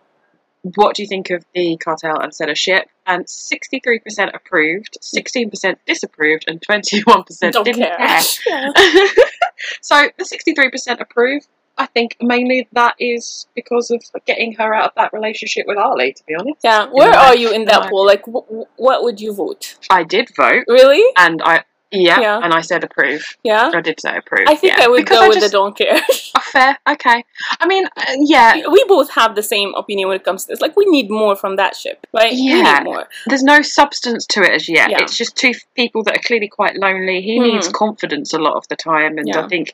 what 0.76 0.96
do 0.96 1.02
you 1.04 1.08
think 1.08 1.30
of 1.30 1.46
the 1.54 1.78
Kartal 1.86 2.24
and 2.24 2.32
Seda 2.34 2.56
ship? 2.56 2.88
And 3.08 3.26
63% 3.26 4.34
approved, 4.34 4.98
16% 5.02 5.76
disapproved, 5.88 6.46
and 6.48 6.62
21% 6.62 7.52
Don't 7.52 7.64
didn't 7.66 7.82
care. 7.82 7.98
care. 7.98 8.22
Yeah. 8.48 8.72
so 9.82 10.08
the 10.18 10.24
63% 10.24 11.00
approved, 11.02 11.48
I 11.78 11.88
think 11.88 12.18
mainly 12.22 12.68
that 12.74 12.96
is 13.00 13.48
because 13.56 13.90
of 13.92 14.04
getting 14.26 14.54
her 14.54 14.74
out 14.74 14.86
of 14.86 14.92
that 14.98 15.14
relationship 15.14 15.66
with 15.68 15.78
Ali, 15.78 16.14
to 16.14 16.24
be 16.26 16.36
honest. 16.36 16.60
Yeah. 16.64 16.88
Where 16.92 17.12
are 17.12 17.36
you 17.36 17.52
in 17.52 17.66
that 17.66 17.90
poll? 17.90 18.06
Like, 18.06 18.24
wh- 18.26 18.80
what 18.80 19.04
would 19.04 19.20
you 19.20 19.34
vote? 19.34 19.78
I 19.90 20.04
did 20.04 20.30
vote, 20.36 20.66
Really? 20.68 21.04
and 21.18 21.42
I 21.44 21.64
Yeah, 21.92 22.20
Yeah. 22.22 22.40
and 22.42 22.54
I 22.54 22.62
said 22.62 22.84
approve. 22.84 23.26
Yeah. 23.44 23.70
I 23.74 23.82
did 23.82 24.00
say 24.00 24.16
approve. 24.16 24.48
I 24.48 24.56
think 24.56 24.78
yeah. 24.78 24.86
I 24.86 24.88
would 24.88 24.98
Because 25.04 25.18
go 25.20 25.26
I 25.26 25.28
with 25.28 25.40
just- 25.40 25.52
the 25.52 25.58
don't 25.58 25.78
care. 25.78 26.02
Oh, 26.38 26.40
fair. 26.52 26.78
Okay. 26.90 27.24
I 27.60 27.68
mean, 27.68 27.86
uh, 27.98 28.04
yeah. 28.20 28.62
we 28.72 28.84
both 28.86 29.10
have 29.12 29.36
the 29.36 29.44
same 29.44 29.74
opinion 29.76 30.08
when 30.08 30.16
it 30.16 30.24
comes 30.24 30.46
to 30.46 30.54
this. 30.54 30.62
Like, 30.62 30.76
we 30.78 30.86
need 30.86 31.10
more 31.10 31.36
from 31.36 31.58
that 31.58 31.76
ship, 31.76 32.08
right? 32.14 32.32
Yeah. 32.34 32.82
more. 32.84 33.08
There's 33.28 33.44
no 33.44 33.62
substance 33.62 34.26
to 34.28 34.42
it 34.44 34.52
as 34.52 34.70
yet. 34.70 34.90
Yeah. 34.92 35.00
It's 35.02 35.18
just 35.18 35.36
two 35.36 35.52
people 35.76 36.04
that 36.06 36.16
are 36.18 36.22
clearly 36.22 36.48
quite 36.48 36.78
lonely. 36.78 37.22
He 37.22 37.40
Mhm. 37.40 37.54
needs 37.54 37.68
confidence 37.70 38.34
a 38.34 38.40
lot 38.40 38.56
of 38.56 38.68
the 38.70 38.76
time, 38.78 39.18
and. 39.18 39.30
I 39.36 39.48
think 39.48 39.74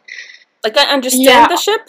Like, 0.64 0.78
I 0.78 0.86
understand 0.92 1.52
the 1.52 1.58
ship, 1.58 1.82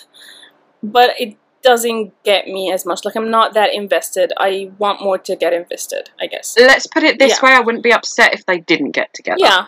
but 0.83 1.19
it 1.19 1.37
doesn't 1.63 2.13
get 2.23 2.47
me 2.47 2.71
as 2.71 2.85
much. 2.87 3.05
Like, 3.05 3.17
I'm 3.17 3.31
not 3.31 3.55
that 3.55 3.75
invested. 3.75 4.33
I 4.39 4.71
want 4.79 5.01
more 5.03 5.19
to 5.19 5.35
get 5.37 5.53
invested, 5.53 6.11
I 6.21 6.27
guess. 6.27 6.55
let's 6.59 6.87
put 6.87 7.03
it 7.03 7.19
this 7.19 7.39
Yeah. 7.43 7.49
way: 7.49 7.55
I 7.57 7.61
wouldn't 7.61 7.83
be 7.83 7.93
upset 7.93 8.33
if 8.35 8.45
they 8.47 8.59
didn't 8.59 8.93
get 8.93 9.13
together. 9.15 9.39
Yeah. 9.41 9.67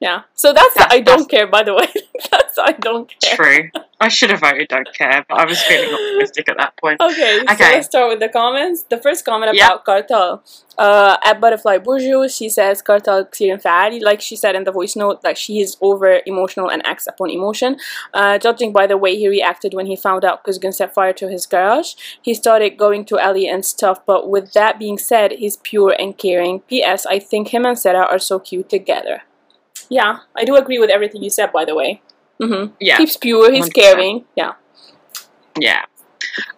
Yeah. 0.00 0.22
So 0.34 0.52
that's, 0.52 0.74
that's 0.74 0.94
I 0.94 1.00
don't 1.00 1.18
that's, 1.18 1.26
care, 1.26 1.46
by 1.46 1.64
the 1.64 1.74
way. 1.74 1.86
that's 2.30 2.58
I 2.58 2.72
don't 2.72 3.12
care. 3.20 3.36
True. 3.36 3.70
I 4.00 4.08
should 4.08 4.30
have 4.30 4.40
voted 4.40 4.68
don't 4.68 4.88
care, 4.94 5.24
but 5.28 5.38
I 5.38 5.44
was 5.44 5.60
feeling 5.62 5.92
optimistic 5.94 6.48
at 6.48 6.56
that 6.58 6.76
point. 6.76 7.00
Okay, 7.00 7.40
okay. 7.40 7.56
so 7.56 7.64
let's 7.64 7.86
start 7.86 8.08
with 8.10 8.20
the 8.20 8.28
comments. 8.28 8.84
The 8.84 8.98
first 8.98 9.24
comment 9.24 9.56
about 9.56 9.82
yep. 9.86 10.08
Kartal. 10.08 10.40
Uh, 10.78 11.16
at 11.24 11.40
Butterfly 11.40 11.78
Bourgeois, 11.78 12.28
she 12.28 12.48
says 12.48 12.80
Kartal 12.80 13.28
Xirin 13.32 13.60
Fa'ali, 13.60 14.00
like 14.00 14.20
she 14.20 14.36
said 14.36 14.54
in 14.54 14.62
the 14.62 14.70
voice 14.70 14.94
note, 14.94 15.22
that 15.22 15.36
she 15.36 15.60
is 15.60 15.76
over 15.80 16.20
emotional 16.26 16.70
and 16.70 16.86
acts 16.86 17.08
upon 17.08 17.30
emotion. 17.30 17.76
Uh, 18.14 18.38
judging 18.38 18.72
by 18.72 18.86
the 18.86 18.96
way 18.96 19.16
he 19.16 19.26
reacted 19.26 19.74
when 19.74 19.86
he 19.86 19.96
found 19.96 20.24
out 20.24 20.44
Kuzgun 20.44 20.72
set 20.72 20.94
fire 20.94 21.12
to 21.14 21.28
his 21.28 21.46
garage, 21.46 21.94
he 22.22 22.34
started 22.34 22.76
going 22.78 23.04
to 23.06 23.18
Ellie 23.18 23.48
and 23.48 23.64
stuff, 23.64 24.06
but 24.06 24.30
with 24.30 24.52
that 24.52 24.78
being 24.78 24.98
said, 24.98 25.32
he's 25.32 25.56
pure 25.56 25.96
and 25.98 26.16
caring. 26.16 26.60
P.S. 26.60 27.04
I 27.04 27.18
think 27.18 27.48
him 27.48 27.66
and 27.66 27.76
Sarah 27.76 28.06
are 28.06 28.20
so 28.20 28.38
cute 28.38 28.68
together. 28.68 29.22
Yeah, 29.88 30.20
I 30.36 30.44
do 30.44 30.56
agree 30.56 30.78
with 30.78 30.90
everything 30.90 31.22
you 31.22 31.30
said, 31.30 31.52
by 31.52 31.64
the 31.64 31.74
way. 31.74 32.02
Mm-hmm. 32.40 32.74
Yeah. 32.80 32.98
He's 32.98 33.16
pure, 33.16 33.52
he's 33.52 33.68
100%. 33.68 33.74
caring. 33.74 34.24
Yeah. 34.36 34.52
Yeah. 35.58 35.84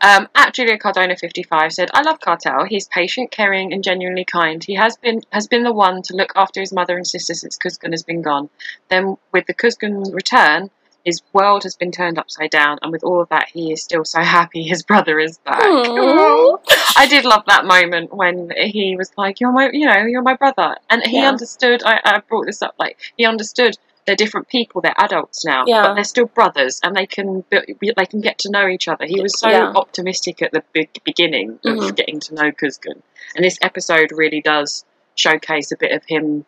Um, 0.02 0.28
at 0.34 0.52
Julia 0.52 0.76
Cardona 0.78 1.16
fifty 1.16 1.42
five 1.42 1.72
said, 1.72 1.90
"I 1.94 2.02
love 2.02 2.20
Kartal. 2.20 2.66
He's 2.68 2.86
patient, 2.88 3.30
caring, 3.30 3.72
and 3.72 3.82
genuinely 3.82 4.24
kind. 4.26 4.62
He 4.62 4.74
has 4.74 4.96
been 4.96 5.22
has 5.32 5.46
been 5.46 5.62
the 5.62 5.72
one 5.72 6.02
to 6.02 6.14
look 6.14 6.32
after 6.36 6.60
his 6.60 6.72
mother 6.72 6.96
and 6.96 7.06
sister 7.06 7.32
since 7.34 7.56
Kuzgun 7.56 7.92
has 7.92 8.02
been 8.02 8.20
gone. 8.20 8.50
Then, 8.88 9.16
with 9.32 9.46
the 9.46 9.54
Kuzgun 9.54 10.12
return, 10.12 10.70
his 11.04 11.22
world 11.32 11.62
has 11.64 11.76
been 11.76 11.90
turned 11.92 12.18
upside 12.18 12.50
down, 12.50 12.78
and 12.82 12.92
with 12.92 13.02
all 13.04 13.20
of 13.20 13.28
that, 13.30 13.48
he 13.52 13.72
is 13.72 13.82
still 13.82 14.04
so 14.04 14.20
happy 14.20 14.62
his 14.62 14.82
brother 14.82 15.18
is 15.18 15.38
back. 15.38 15.60
I 15.62 17.06
did 17.08 17.24
love 17.24 17.44
that 17.46 17.64
moment 17.64 18.12
when 18.12 18.50
he 18.56 18.96
was 18.96 19.10
like, 19.16 19.40
"You're 19.40 19.52
my, 19.52 19.70
you 19.72 19.86
know, 19.86 20.04
you're 20.06 20.22
my 20.22 20.34
brother," 20.34 20.76
and 20.88 21.02
he 21.02 21.18
Yeah. 21.18 21.28
understood. 21.28 21.82
I, 21.84 22.00
I 22.04 22.18
brought 22.28 22.46
this 22.46 22.62
up, 22.62 22.74
like 22.78 22.98
he 23.16 23.24
understood. 23.24 23.76
They're 24.06 24.16
different 24.16 24.48
people. 24.48 24.80
They're 24.80 24.94
adults 24.98 25.44
now, 25.44 25.64
Yeah. 25.66 25.82
but 25.82 25.94
they're 25.94 26.04
still 26.04 26.26
brothers, 26.26 26.80
and 26.82 26.96
they 26.96 27.06
can 27.06 27.44
they 27.50 28.06
can 28.06 28.20
get 28.20 28.38
to 28.40 28.50
know 28.50 28.66
each 28.68 28.88
other. 28.88 29.04
He 29.06 29.20
was 29.20 29.38
so 29.38 29.48
Yeah. 29.48 29.72
optimistic 29.76 30.42
at 30.42 30.52
the 30.52 30.62
big 30.72 30.88
beginning 31.04 31.58
of 31.64 31.76
Mhm. 31.76 31.94
getting 31.96 32.18
to 32.20 32.34
know 32.34 32.50
Kuzgun, 32.50 33.02
and 33.36 33.44
this 33.44 33.58
episode 33.62 34.10
really 34.12 34.40
does 34.40 34.84
showcase 35.14 35.70
a 35.70 35.76
bit 35.76 35.92
of 35.92 36.02
him. 36.06 36.44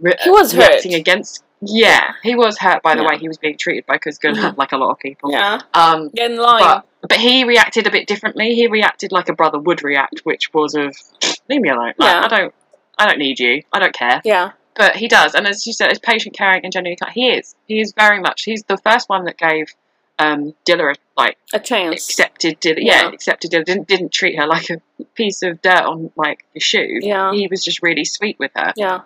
Re- 0.00 0.14
He 0.22 0.30
was 0.30 0.56
reacting 0.56 0.92
hurt. 0.92 1.00
against. 1.00 1.44
Yeah, 1.62 2.12
he 2.22 2.34
was 2.34 2.58
hurt 2.58 2.82
by 2.82 2.94
the 2.94 3.02
Yeah. 3.02 3.08
way 3.10 3.18
he 3.18 3.28
was 3.28 3.36
being 3.38 3.56
treated 3.58 3.86
by 3.86 3.98
Kuzgun, 3.98 4.56
like 4.56 4.72
a 4.72 4.76
lot 4.78 4.90
of 4.92 4.98
people. 4.98 5.30
Yeah. 5.32 5.60
Um, 5.74 6.08
Get 6.10 6.30
in 6.30 6.38
line. 6.38 6.60
but 6.62 6.86
but 7.08 7.18
he 7.18 7.44
reacted 7.44 7.86
a 7.86 7.90
bit 7.90 8.06
differently. 8.06 8.54
He 8.54 8.66
reacted 8.66 9.12
like 9.12 9.28
a 9.28 9.34
brother 9.34 9.58
would 9.58 9.82
react, 9.82 10.20
which 10.24 10.52
was 10.54 10.74
of 10.74 10.96
leave 11.48 11.60
me 11.60 11.68
alone. 11.68 11.92
Like, 11.98 12.10
Yeah. 12.10 12.22
I 12.24 12.28
don't 12.28 12.54
I 12.98 13.06
don't 13.06 13.18
need 13.18 13.40
you. 13.40 13.62
I 13.72 13.78
don't 13.78 13.94
care. 13.94 14.20
yeah. 14.24 14.52
But 14.76 14.96
he 14.96 15.08
does, 15.08 15.34
and 15.34 15.46
as 15.46 15.66
you 15.66 15.72
said, 15.72 15.90
as 15.90 15.98
patient, 15.98 16.34
caring, 16.36 16.62
and 16.64 16.72
genuinely 16.72 16.96
kind. 16.96 17.12
He 17.12 17.30
is. 17.30 17.54
He 17.66 17.80
is 17.80 17.92
very 17.92 18.20
much. 18.20 18.44
He's 18.44 18.62
the 18.62 18.78
first 18.78 19.08
one 19.08 19.24
that 19.24 19.36
gave 19.36 19.74
um, 20.18 20.54
Dila 20.66 20.92
a, 20.92 20.94
like 21.20 21.36
A 21.52 21.58
chance. 21.58 22.08
accepted 22.08 22.60
Dila. 22.60 22.76
Yeah, 22.78 23.02
Yeah. 23.02 23.08
accepted 23.08 23.50
Dila. 23.50 23.64
Didn't 23.64 23.88
didn't 23.88 24.12
treat 24.12 24.38
her 24.38 24.46
like 24.46 24.70
a 24.70 24.80
piece 25.14 25.42
of 25.42 25.60
dirt 25.60 25.82
on 25.82 26.12
like 26.16 26.44
a 26.56 26.60
shoe. 26.60 26.98
Yeah. 27.02 27.32
He 27.32 27.46
was 27.48 27.64
just 27.64 27.82
really 27.82 28.04
sweet 28.04 28.38
with 28.38 28.52
her. 28.54 28.72
Yeah. 28.76 29.00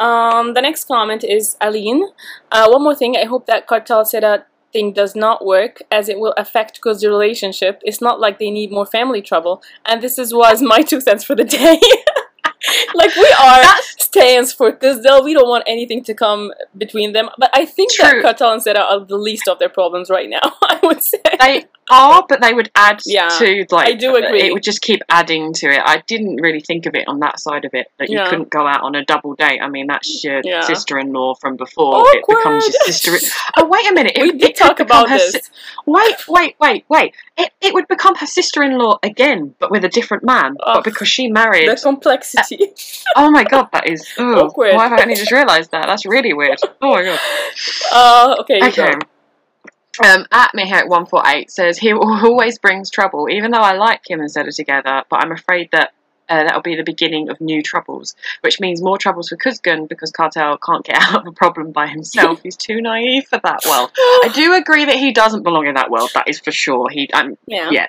Um, 0.00 0.54
the 0.54 0.62
next 0.62 0.84
comment 0.84 1.22
is 1.22 1.56
Aline. 1.60 2.08
Uh, 2.50 2.66
one 2.68 2.82
more 2.82 2.94
thing. 2.94 3.16
I 3.16 3.26
hope 3.26 3.46
that 3.46 3.68
Kartal 3.68 4.04
Seda 4.04 4.44
thing 4.72 4.92
does 4.92 5.14
not 5.14 5.44
work 5.44 5.82
as 5.90 6.08
it 6.08 6.18
will 6.18 6.34
affect 6.36 6.80
Kuzd's 6.80 7.04
relationship. 7.04 7.80
It's 7.84 8.00
not 8.00 8.18
like 8.18 8.38
they 8.38 8.50
need 8.50 8.70
more 8.72 8.86
family 8.86 9.20
trouble. 9.20 9.62
And 9.84 10.02
this 10.02 10.18
is 10.18 10.32
was 10.32 10.62
my 10.74 10.80
two 10.80 11.00
cents 11.00 11.22
for 11.22 11.36
the 11.36 11.44
day. 11.44 11.78
like 12.94 13.14
we 13.14 13.34
are 13.40 13.62
That's 13.62 14.04
stands 14.04 14.52
for 14.52 14.72
Kuzdel. 14.72 15.24
We 15.24 15.34
don't 15.34 15.48
want 15.48 15.64
anything 15.66 16.02
to 16.04 16.14
come 16.14 16.52
between 16.76 17.12
them. 17.12 17.28
But 17.38 17.50
I 17.52 17.64
think 17.64 17.92
that 17.98 18.10
True. 18.10 18.22
Kartal 18.22 18.52
and 18.54 18.62
Seda 18.62 18.80
are 18.90 19.04
the 19.04 19.16
least 19.16 19.48
of 19.48 19.58
their 19.58 19.68
problems 19.68 20.10
right 20.10 20.28
now. 20.28 20.40
I 20.62 20.80
would 20.82 21.02
say. 21.02 21.18
they 21.40 21.66
are, 21.90 22.24
but 22.28 22.40
they 22.40 22.54
would 22.54 22.70
add 22.74 23.00
Yeah, 23.04 23.28
to 23.28 23.66
like. 23.70 23.88
I 23.88 23.92
do 23.94 24.14
agree. 24.16 24.42
It 24.42 24.52
would 24.52 24.62
just 24.62 24.80
keep 24.80 25.02
adding 25.08 25.52
to 25.54 25.68
it. 25.68 25.80
I 25.84 26.02
didn't 26.06 26.36
really 26.36 26.60
think 26.60 26.86
of 26.86 26.94
it 26.94 27.06
on 27.08 27.20
that 27.20 27.38
side 27.40 27.64
of 27.64 27.74
it 27.74 27.88
that 27.98 28.08
you 28.08 28.18
Yeah. 28.18 28.28
couldn't 28.30 28.50
go 28.50 28.66
out 28.66 28.82
on 28.82 28.94
a 28.94 29.04
double 29.04 29.34
date. 29.34 29.60
I 29.60 29.68
mean, 29.68 29.86
that's 29.88 30.22
your 30.24 30.40
Yeah. 30.44 30.60
sister-in-law 30.62 31.34
from 31.40 31.56
before. 31.56 32.02
It 32.14 32.24
becomes 32.26 32.64
your 32.68 32.74
Awkward. 32.80 32.94
sister. 32.94 33.18
Oh 33.56 33.64
wait 33.66 33.90
a 33.90 33.92
minute! 33.92 34.12
It, 34.16 34.22
we 34.22 34.32
did 34.32 34.50
it 34.50 34.56
talk 34.56 34.80
about 34.80 35.08
this. 35.08 35.32
si- 35.32 35.40
wait, 35.86 36.14
wait, 36.28 36.54
wait, 36.60 36.84
wait! 36.88 37.14
It 37.36 37.50
it 37.60 37.74
would 37.74 37.88
become 37.88 38.14
her 38.16 38.26
sister-in-law 38.26 38.98
again, 39.02 39.54
but 39.58 39.70
with 39.70 39.84
a 39.84 39.88
different 39.88 40.22
man. 40.24 40.56
Oh, 40.64 40.74
but 40.74 40.84
because 40.84 41.08
she 41.08 41.28
married. 41.28 41.68
the 41.68 41.76
complexity. 41.76 42.58
oh 43.16 43.30
my 43.30 43.44
god, 43.44 43.68
that 43.72 43.88
is 43.88 44.06
ugh, 44.18 44.38
Awkward. 44.38 44.74
Why 44.76 44.88
have 44.88 44.98
I 44.98 45.02
only 45.02 45.16
just 45.16 45.32
realised 45.32 45.72
that? 45.72 45.86
That's 45.86 46.06
really 46.06 46.32
weird. 46.32 46.58
Oh 46.80 46.90
my 46.94 47.02
god. 47.02 47.18
uh, 47.92 48.36
okay. 48.40 48.60
Okay. 48.68 48.92
go. 48.92 48.98
Um, 50.04 50.24
at 50.30 50.52
Mihek148 50.56 51.50
says, 51.50 51.78
He 51.78 51.92
always 51.92 52.58
brings 52.58 52.90
trouble, 52.90 53.28
even 53.30 53.50
though 53.50 53.58
I 53.58 53.74
like 53.74 54.08
him 54.08 54.20
and 54.20 54.30
Zeta 54.30 54.52
together, 54.52 55.02
but 55.10 55.22
I'm 55.24 55.32
afraid 55.32 55.68
that 55.72 55.92
uh, 56.28 56.44
that'll 56.44 56.62
be 56.62 56.76
the 56.76 56.84
beginning 56.84 57.28
of 57.28 57.40
new 57.40 57.60
troubles, 57.60 58.14
which 58.42 58.60
means 58.60 58.80
more 58.80 58.96
troubles 58.96 59.28
for 59.28 59.36
Kuzgun 59.36 59.88
because 59.88 60.12
Kartal 60.12 60.58
can't 60.64 60.84
get 60.84 60.96
out 61.02 61.22
of 61.22 61.26
a 61.26 61.32
problem 61.32 61.72
by 61.72 61.88
himself. 61.88 62.40
He's 62.44 62.56
too 62.56 62.80
naive 62.80 63.26
for 63.26 63.40
that 63.42 63.60
world. 63.68 63.90
I 63.96 64.30
do 64.32 64.54
agree 64.54 64.84
that 64.84 64.94
he 64.94 65.12
doesn't 65.12 65.42
belong 65.42 65.66
in 65.66 65.74
that 65.74 65.90
world, 65.90 66.10
that 66.14 66.28
is 66.28 66.38
for 66.38 66.52
sure. 66.52 66.88
He, 66.88 67.10
um, 67.12 67.36
Yeah. 67.46 67.70
yeah, 67.72 67.86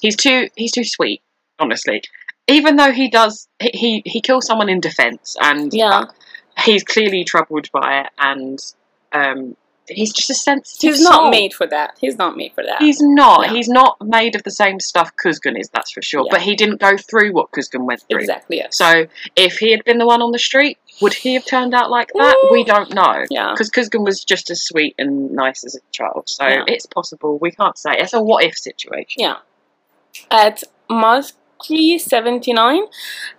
he's 0.00 0.14
too, 0.16 0.48
he's 0.56 0.72
too 0.72 0.84
sweet, 0.84 1.22
honestly. 1.58 2.02
Even 2.48 2.76
though 2.76 2.92
he 2.92 3.08
does, 3.08 3.48
he, 3.60 3.70
he, 3.72 4.02
he 4.04 4.20
kills 4.20 4.44
someone 4.46 4.68
in 4.68 4.80
defense, 4.80 5.36
and 5.40 5.72
Yeah. 5.72 6.04
he's 6.62 6.84
clearly 6.84 7.24
troubled 7.24 7.70
by 7.72 8.00
it, 8.00 8.10
and 8.18 8.58
um, 9.12 9.56
he's 9.96 10.12
just 10.12 10.30
a 10.30 10.34
sensitive 10.34 10.94
He's 10.94 11.02
not 11.02 11.14
soul. 11.14 11.30
made 11.30 11.52
for 11.54 11.66
that. 11.66 11.96
He's 12.00 12.16
not 12.16 12.36
made 12.36 12.52
for 12.54 12.64
that. 12.64 12.80
He's 12.80 13.00
not. 13.00 13.46
Yeah. 13.46 13.52
He's 13.52 13.68
not 13.68 13.96
made 14.00 14.34
of 14.36 14.42
the 14.42 14.50
same 14.50 14.80
stuff 14.80 15.12
Kuzgun 15.22 15.58
is, 15.58 15.68
that's 15.70 15.90
for 15.90 16.02
sure. 16.02 16.22
Yeah. 16.26 16.30
But 16.32 16.42
he 16.42 16.54
didn't 16.56 16.80
go 16.80 16.96
through 16.96 17.32
what 17.32 17.50
Kuzgun 17.52 17.84
went 17.86 18.02
through. 18.08 18.20
exactly. 18.20 18.58
Yes. 18.58 18.76
So 18.76 19.06
if 19.36 19.58
he 19.58 19.70
had 19.72 19.84
been 19.84 19.98
the 19.98 20.06
one 20.06 20.22
on 20.22 20.32
the 20.32 20.38
street, 20.38 20.78
would 21.00 21.14
he 21.14 21.34
have 21.34 21.44
turned 21.46 21.74
out 21.74 21.90
like 21.90 22.10
that? 22.14 22.36
Mm. 22.44 22.52
We 22.52 22.64
don't 22.64 22.94
know. 22.94 23.24
Yeah. 23.30 23.52
Because 23.52 23.70
Kuzgun 23.70 24.04
was 24.04 24.22
just 24.24 24.50
as 24.50 24.62
sweet 24.62 24.94
and 24.98 25.30
nice 25.32 25.64
as 25.64 25.74
a 25.74 25.80
child. 25.92 26.24
So 26.28 26.46
Yeah. 26.46 26.64
it's 26.66 26.86
possible. 26.86 27.38
We 27.38 27.50
can't 27.50 27.78
say. 27.78 27.92
It's 27.98 28.12
a 28.12 28.22
what 28.22 28.44
if 28.44 28.56
situation. 28.56 29.16
Yeah. 29.22 29.36
At 30.30 30.62
Musky79, 31.60 32.86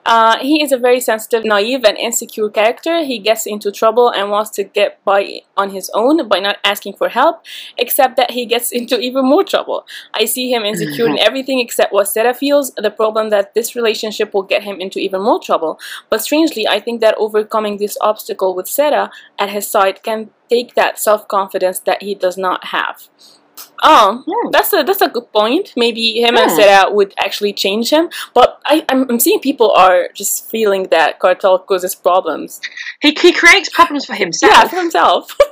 uh, 0.05 0.37
he 0.39 0.61
is 0.61 0.71
a 0.71 0.77
very 0.77 0.99
sensitive, 0.99 1.43
naive, 1.43 1.83
and 1.83 1.97
insecure 1.97 2.49
character. 2.49 3.03
He 3.03 3.19
gets 3.19 3.45
into 3.45 3.71
trouble 3.71 4.09
and 4.09 4.29
wants 4.29 4.49
to 4.51 4.63
get 4.63 5.03
by 5.03 5.41
on 5.57 5.71
his 5.71 5.89
own 5.93 6.27
by 6.27 6.39
not 6.39 6.57
asking 6.63 6.93
for 6.93 7.09
help, 7.09 7.43
except 7.77 8.17
that 8.17 8.31
he 8.31 8.45
gets 8.45 8.71
into 8.71 8.99
even 8.99 9.25
more 9.25 9.43
trouble. 9.43 9.85
I 10.13 10.25
see 10.25 10.53
him 10.53 10.63
insecure 10.63 11.07
in 11.07 11.19
everything 11.27 11.59
except 11.59 11.93
what 11.93 12.07
Sarah 12.07 12.33
feels, 12.33 12.71
the 12.75 12.91
problem 12.91 13.29
that 13.29 13.53
this 13.53 13.75
relationship 13.75 14.33
will 14.33 14.43
get 14.43 14.63
him 14.63 14.79
into 14.79 14.99
even 14.99 15.21
more 15.21 15.39
trouble. 15.39 15.79
But 16.09 16.21
strangely, 16.21 16.67
I 16.67 16.79
think 16.79 17.01
that 17.01 17.15
overcoming 17.17 17.77
this 17.77 17.97
obstacle 18.01 18.55
with 18.55 18.67
Sarah 18.67 19.11
at 19.39 19.49
his 19.49 19.67
side 19.67 20.03
can 20.03 20.29
take 20.49 20.75
that 20.75 20.99
self-confidence 20.99 21.79
that 21.81 22.03
he 22.03 22.13
does 22.15 22.37
not 22.37 22.67
have. 22.67 23.07
Oh, 23.83 24.23
Hmm. 24.27 24.51
that's 24.51 24.71
a 24.73 24.83
that's 24.83 25.01
a 25.01 25.09
good 25.09 25.31
point. 25.33 25.73
Maybe 25.75 26.21
him 26.21 26.35
and 26.37 26.49
Hmm. 26.51 26.55
Sarah 26.57 26.91
would 26.91 27.13
actually 27.17 27.53
change 27.53 27.89
him, 27.89 28.09
but 28.33 28.59
I, 28.65 28.85
I'm, 28.89 29.09
I'm 29.09 29.19
seeing 29.19 29.39
people 29.39 29.71
are 29.71 30.09
just 30.13 30.49
feeling 30.49 30.83
that 30.91 31.19
Kartal 31.19 31.65
causes 31.65 31.95
problems. 31.95 32.61
He, 33.01 33.09
he 33.19 33.31
creates 33.33 33.69
problems 33.69 34.05
for 34.05 34.13
himself. 34.13 34.51
Yeah, 34.53 34.67
for 34.67 34.75
himself. 34.77 35.35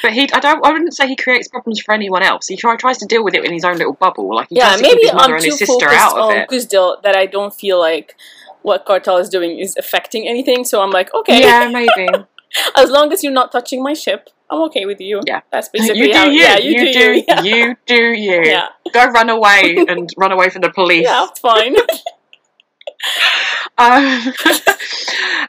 But 0.00 0.12
he, 0.12 0.28
I 0.32 0.38
don't, 0.38 0.64
I 0.64 0.70
wouldn't 0.70 0.94
say 0.94 1.08
he 1.08 1.16
creates 1.16 1.48
problems 1.48 1.80
for 1.80 1.92
anyone 1.92 2.22
else. 2.22 2.46
He 2.46 2.56
try, 2.56 2.76
tries 2.76 2.98
to 2.98 3.06
deal 3.06 3.24
with 3.24 3.34
it 3.34 3.44
in 3.44 3.52
his 3.52 3.64
own 3.64 3.78
little 3.78 3.94
bubble. 3.94 4.32
Like 4.32 4.48
he 4.48 4.54
yeah, 4.56 4.68
tries 4.68 4.78
to 4.78 4.84
keep 4.84 4.94
maybe 4.94 5.06
his 5.08 5.14
mother 5.14 5.24
I'm 5.24 5.34
and 5.34 5.42
too 5.42 5.50
his 5.50 5.58
sister 5.58 5.86
focused 5.88 6.00
out 6.00 6.16
of 6.18 6.22
on 6.30 6.36
it. 6.36 6.48
Kuzdil 6.48 7.02
that 7.02 7.16
I 7.16 7.26
don't 7.26 7.52
feel 7.52 7.80
like 7.80 8.14
what 8.62 8.86
Kartal 8.86 9.20
is 9.20 9.28
doing 9.28 9.58
is 9.58 9.74
affecting 9.76 10.28
anything. 10.28 10.62
So 10.64 10.82
I'm 10.82 10.90
like, 10.92 11.12
okay, 11.12 11.40
Yeah, 11.40 11.68
maybe. 11.72 12.06
as 12.76 12.90
long 12.90 13.12
as 13.12 13.24
you're 13.24 13.32
not 13.32 13.50
touching 13.50 13.82
my 13.82 13.92
ship, 13.92 14.30
I'm 14.50 14.62
okay 14.62 14.86
with 14.86 15.00
you. 15.00 15.20
Yeah. 15.26 15.40
that's 15.50 15.68
basically 15.72 16.00
you 16.00 16.12
do 16.12 16.18
how. 16.18 16.24
you. 16.26 16.40
Yeah, 16.40 16.58
you, 16.58 16.78
do, 16.78 16.98
you. 16.98 17.24
Yeah. 17.26 17.42
You 17.42 17.76
do 17.86 18.02
you. 18.12 18.42
Yeah. 18.44 18.68
Go 18.92 19.06
run 19.06 19.30
away 19.30 19.76
and 19.88 20.10
run 20.16 20.32
away 20.32 20.50
from 20.50 20.62
the 20.62 20.70
police. 20.70 21.04
Yeah, 21.04 21.26
it's 21.28 21.40
fine. 21.40 21.76
Um, 23.78 24.32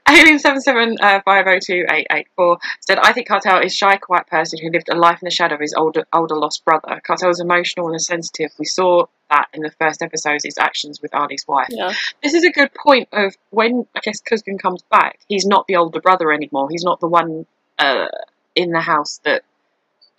Alien 0.10 0.40
seven 0.40 0.60
seven 0.62 0.98
uh, 1.00 1.22
five 1.24 1.46
zero 1.46 1.60
two 1.62 1.86
eight 1.90 2.08
eight 2.12 2.28
four 2.36 2.58
said, 2.82 2.98
"I 3.00 3.14
think 3.14 3.28
Kartal 3.28 3.64
is 3.64 3.74
shy, 3.74 3.98
quiet 3.98 4.28
person 4.28 4.60
who 4.62 4.70
lived 4.70 4.90
a 4.92 4.96
life 4.96 5.20
in 5.22 5.26
the 5.26 5.32
shadow 5.32 5.56
of 5.56 5.62
his 5.62 5.74
older 5.74 6.06
older 6.12 6.36
lost 6.36 6.66
brother. 6.66 7.02
Kartal 7.08 7.30
is 7.30 7.40
emotional 7.40 7.90
and 7.90 8.02
sensitive. 8.02 8.52
We 8.60 8.66
saw 8.66 9.06
that 9.30 9.48
in 9.54 9.62
the 9.62 9.72
first 9.72 10.02
episodes, 10.02 10.44
his 10.44 10.58
actions 10.58 11.02
with 11.02 11.14
Ali's 11.14 11.46
wife. 11.48 11.68
Yeah. 11.70 11.94
This 12.22 12.34
is 12.34 12.44
a 12.44 12.52
good 12.52 12.74
point 12.74 13.08
of 13.14 13.36
when 13.50 13.86
I 13.96 14.00
guess 14.02 14.22
Kuzgun 14.22 14.60
comes 14.60 14.84
back. 14.92 15.20
He's 15.28 15.46
not 15.46 15.68
the 15.68 15.78
older 15.78 16.02
brother 16.02 16.32
anymore. 16.32 16.70
He's 16.70 16.84
not 16.84 17.00
the 17.00 17.08
one 17.08 17.46
uh, 17.80 18.08
in 18.58 18.72
the 18.72 18.82
house 18.82 19.20
that." 19.24 19.44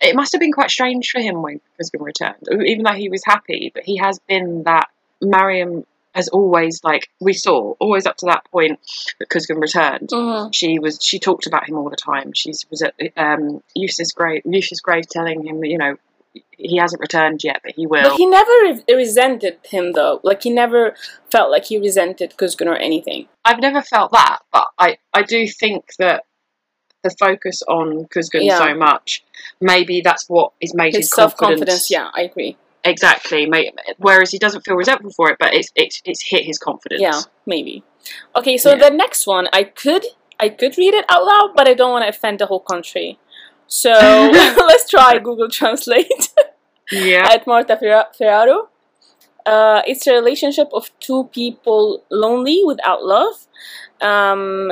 It 0.01 0.15
must 0.15 0.31
have 0.31 0.39
been 0.39 0.53
quite 0.53 0.71
strange 0.71 1.09
for 1.11 1.19
him 1.19 1.41
when 1.41 1.59
Kuzgun 1.77 2.01
returned, 2.01 2.47
even 2.65 2.83
though 2.83 2.93
he 2.93 3.09
was 3.09 3.21
happy. 3.25 3.69
But 3.73 3.83
he 3.83 3.97
has 3.97 4.17
been 4.29 4.63
that 4.63 4.87
Mariam 5.21 5.85
has 6.15 6.29
always 6.29 6.81
like 6.83 7.09
we 7.19 7.33
saw 7.33 7.73
always 7.79 8.05
up 8.05 8.15
to 8.17 8.25
that 8.27 8.45
point 8.49 8.79
that 9.19 9.29
Kuzgun 9.29 9.61
returned. 9.61 10.09
Mhm. 10.09 10.53
She 10.53 10.79
was 10.79 10.99
she 11.01 11.19
talked 11.19 11.47
about 11.47 11.67
him 11.67 11.77
all 11.77 11.89
the 11.89 11.97
time. 11.97 12.31
She 12.33 12.51
was 12.69 12.81
at 12.81 12.93
um, 13.17 13.61
Yusuf's 13.75 14.13
Grave, 14.13 14.41
Yusuf's 14.45 14.79
Grave 14.79 15.07
telling 15.09 15.45
him, 15.45 15.63
you 15.65 15.77
know, 15.77 15.97
he 16.51 16.77
hasn't 16.77 17.01
returned 17.01 17.43
yet, 17.43 17.59
but 17.63 17.73
he 17.75 17.85
will. 17.85 18.03
But 18.03 18.17
he 18.17 18.25
never 18.25 18.51
re- 18.63 18.83
resented 18.95 19.57
him 19.63 19.91
though. 19.93 20.19
Like 20.23 20.43
he 20.43 20.49
never 20.49 20.95
felt 21.31 21.51
like 21.51 21.65
he 21.65 21.77
resented 21.77 22.35
Kuzgun 22.37 22.67
or 22.67 22.75
anything. 22.75 23.27
I've 23.43 23.59
never 23.59 23.81
felt 23.81 24.11
that, 24.13 24.39
but 24.53 24.67
I 24.77 24.97
I 25.13 25.23
do 25.23 25.47
think 25.47 25.95
that 25.99 26.23
the 27.03 27.09
focus 27.19 27.61
on 27.67 28.05
Kuzgun 28.05 28.43
Yeah. 28.43 28.57
so 28.57 28.73
much, 28.75 29.23
maybe 29.61 30.01
that's 30.01 30.25
what 30.29 30.51
is 30.61 30.73
made 30.73 30.93
his, 30.95 31.05
His 31.05 31.11
self 31.11 31.35
confidence. 31.37 31.89
yeah, 31.89 32.09
I 32.13 32.21
agree. 32.23 32.57
exactly. 32.83 33.49
Whereas 33.97 34.31
he 34.31 34.39
doesn't 34.39 34.61
feel 34.65 34.75
resentful 34.75 35.11
for 35.11 35.29
it, 35.31 35.37
but 35.39 35.53
it's 35.53 35.69
it's 35.75 36.01
it's 36.05 36.21
hit 36.31 36.45
his 36.45 36.57
confidence. 36.57 37.01
Yeah, 37.01 37.19
maybe. 37.45 37.83
Okay, 38.35 38.57
so 38.57 38.69
Yeah. 38.71 38.89
the 38.89 38.95
next 38.95 39.27
one, 39.27 39.47
I 39.53 39.63
could 39.63 40.05
I 40.39 40.49
could 40.49 40.77
read 40.77 40.93
it 40.93 41.05
out 41.09 41.25
loud, 41.25 41.49
but 41.55 41.67
I 41.67 41.73
don't 41.73 41.91
want 41.91 42.03
to 42.03 42.09
offend 42.09 42.39
the 42.39 42.45
whole 42.45 42.61
country. 42.61 43.17
So 43.67 43.91
let's 44.69 44.89
try 44.89 45.19
Google 45.19 45.49
Translate 45.49 46.29
yeah. 46.91 47.27
at 47.33 47.45
Marta 47.45 47.77
Ferraro. 48.17 48.69
Uh, 49.45 49.81
it's 49.87 50.05
a 50.07 50.13
relationship 50.13 50.69
of 50.73 50.91
two 50.99 51.29
people 51.33 52.03
lonely 52.11 52.61
without 52.65 53.03
love. 53.03 53.47
Um, 54.01 54.71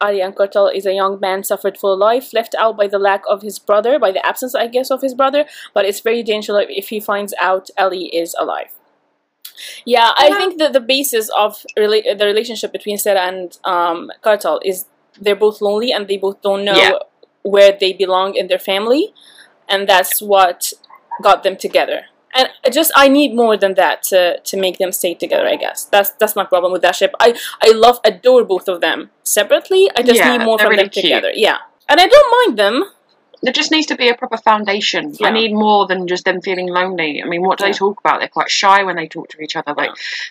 Ali 0.00 0.20
Ankartal 0.20 0.74
is 0.74 0.84
a 0.86 0.92
young 0.92 1.18
man 1.20 1.42
suffered 1.42 1.78
for 1.78 1.96
life, 1.96 2.32
left 2.34 2.54
out 2.58 2.76
by 2.76 2.86
the 2.86 2.98
lack 2.98 3.22
of 3.28 3.42
his 3.42 3.58
brother, 3.58 3.98
by 3.98 4.10
the 4.12 4.24
absence, 4.26 4.54
I 4.54 4.66
guess, 4.66 4.90
of 4.90 5.00
his 5.00 5.14
brother. 5.14 5.46
But 5.72 5.84
it's 5.86 6.00
very 6.00 6.22
dangerous 6.22 6.66
if 6.68 6.88
he 6.88 7.00
finds 7.00 7.34
out 7.40 7.70
Ellie 7.76 8.14
is 8.14 8.34
alive. 8.38 8.72
Yeah, 9.86 10.12
I 10.16 10.28
Yeah. 10.28 10.36
think 10.36 10.58
that 10.58 10.72
the 10.74 10.80
basis 10.80 11.30
of 11.30 11.64
rela- 11.78 12.18
the 12.18 12.26
relationship 12.26 12.72
between 12.72 12.98
Sarah 12.98 13.20
and 13.22 13.56
um, 13.64 14.10
Kartal 14.22 14.60
is 14.62 14.84
they're 15.18 15.34
both 15.34 15.62
lonely 15.62 15.92
and 15.92 16.06
they 16.08 16.18
both 16.18 16.42
don't 16.42 16.64
know 16.64 16.74
Yeah. 16.76 16.98
where 17.42 17.72
they 17.72 17.94
belong 17.94 18.34
in 18.34 18.48
their 18.48 18.58
family, 18.58 19.14
and 19.68 19.88
that's 19.88 20.20
what 20.20 20.74
got 21.22 21.42
them 21.42 21.56
together. 21.56 22.06
And 22.36 22.48
I 22.64 22.70
just 22.70 22.92
I 22.94 23.08
need 23.08 23.34
more 23.34 23.56
than 23.56 23.74
that 23.74 24.02
to, 24.10 24.38
to 24.40 24.56
make 24.56 24.78
them 24.78 24.92
stay 24.92 25.14
together. 25.14 25.46
I 25.46 25.56
guess 25.56 25.84
that's 25.84 26.10
that's 26.20 26.36
my 26.36 26.44
problem 26.44 26.72
with 26.72 26.82
that 26.82 26.94
ship. 26.96 27.12
I 27.20 27.38
I 27.62 27.70
love 27.72 27.98
adore 28.04 28.44
both 28.44 28.68
of 28.68 28.80
them 28.80 29.10
separately. 29.22 29.90
I 29.96 30.02
just 30.02 30.18
Yeah, 30.18 30.36
need 30.36 30.44
more 30.44 30.58
from 30.58 30.70
really 30.70 30.82
them 30.84 30.90
cute. 30.90 31.04
together. 31.04 31.30
Yeah, 31.34 31.58
and 31.88 31.98
I 32.00 32.06
don't 32.06 32.30
mind 32.38 32.58
them. 32.58 32.84
There 33.42 33.52
just 33.52 33.70
needs 33.70 33.86
to 33.88 33.96
be 33.96 34.08
a 34.08 34.14
proper 34.14 34.38
foundation. 34.38 35.14
Yeah. 35.20 35.28
I 35.28 35.30
need 35.30 35.52
more 35.52 35.86
than 35.86 36.06
just 36.08 36.24
them 36.24 36.40
feeling 36.40 36.68
lonely. 36.68 37.22
I 37.22 37.26
mean, 37.28 37.42
what 37.42 37.58
do 37.58 37.64
Yeah. 37.64 37.72
they 37.72 37.78
talk 37.78 38.00
about? 38.00 38.18
They're 38.20 38.28
quite 38.28 38.50
shy 38.50 38.82
when 38.82 38.96
they 38.96 39.06
talk 39.08 39.28
to 39.30 39.40
each 39.42 39.56
other. 39.56 39.74
Like, 39.74 39.90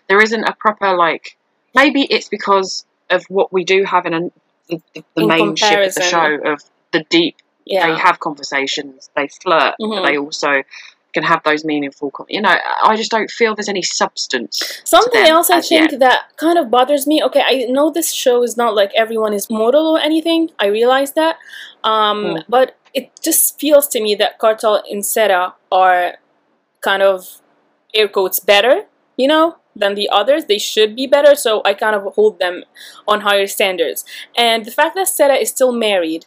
there 0.10 0.22
isn't 0.22 0.44
a 0.44 0.54
proper 0.54 0.96
like. 0.96 1.38
Maybe 1.76 2.02
it's 2.04 2.28
because 2.30 2.86
of 3.10 3.24
what 3.30 3.54
we 3.54 3.64
do 3.64 3.84
have 3.84 4.06
in 4.08 4.14
a, 4.16 4.22
the, 4.70 4.82
the, 4.96 5.04
the 5.16 5.22
In 5.22 5.28
main 5.28 5.56
ship 5.56 5.88
of 5.88 5.94
the 5.94 6.02
show 6.02 6.40
of 6.52 6.64
the 6.92 7.04
deep. 7.10 7.36
Yeah, 7.66 7.88
They 7.94 7.98
have 8.00 8.20
conversations. 8.20 9.10
They 9.16 9.28
flirt. 9.28 9.76
Mhm. 9.80 9.96
But 10.02 10.06
they 10.08 10.18
also 10.18 10.64
can 11.16 11.24
have 11.24 11.42
those 11.44 11.64
meaningful. 11.72 12.12
You 12.36 12.42
know, 12.46 12.56
I 12.92 12.96
just 13.02 13.12
don't 13.16 13.32
feel 13.32 13.56
there's 13.56 13.74
any 13.78 13.82
substance. 13.82 14.54
Something 14.84 15.26
else 15.36 15.50
I 15.50 15.62
think 15.62 15.92
yet. 15.92 16.00
that 16.06 16.20
kind 16.38 16.58
of 16.62 16.70
bothers 16.70 17.08
me. 17.12 17.24
Okay, 17.28 17.44
I 17.54 17.54
know 17.76 17.90
this 17.90 18.12
show 18.24 18.44
is 18.48 18.56
not 18.64 18.76
like 18.76 18.92
everyone 19.04 19.34
is 19.40 19.50
mortal 19.50 19.86
or 19.94 20.00
anything. 20.10 20.42
I 20.60 20.68
realize 20.80 21.12
that, 21.14 21.36
um, 21.84 22.20
Hmm. 22.24 22.38
but 22.58 22.68
it 22.94 23.06
just 23.28 23.60
feels 23.60 23.88
to 23.94 23.98
me 24.06 24.12
that 24.22 24.40
Kartal 24.40 24.76
and 24.92 25.04
Sera 25.14 25.42
are 25.72 26.18
kind 26.82 27.02
of 27.12 27.18
air 28.00 28.08
quotes 28.08 28.40
better. 28.54 28.76
You 29.18 29.30
know. 29.34 29.48
Than 29.84 29.96
the 29.96 30.08
others, 30.20 30.46
they 30.46 30.58
should 30.72 30.96
be 30.96 31.06
better. 31.16 31.36
So 31.36 31.62
I 31.70 31.74
kind 31.74 31.96
of 31.98 32.04
hold 32.16 32.40
them 32.40 32.64
on 33.12 33.18
higher 33.28 33.46
standards. 33.58 34.06
And 34.46 34.64
the 34.64 34.72
fact 34.72 34.96
that 34.96 35.10
Sera 35.10 35.36
is 35.36 35.50
still 35.50 35.74
married 35.74 36.24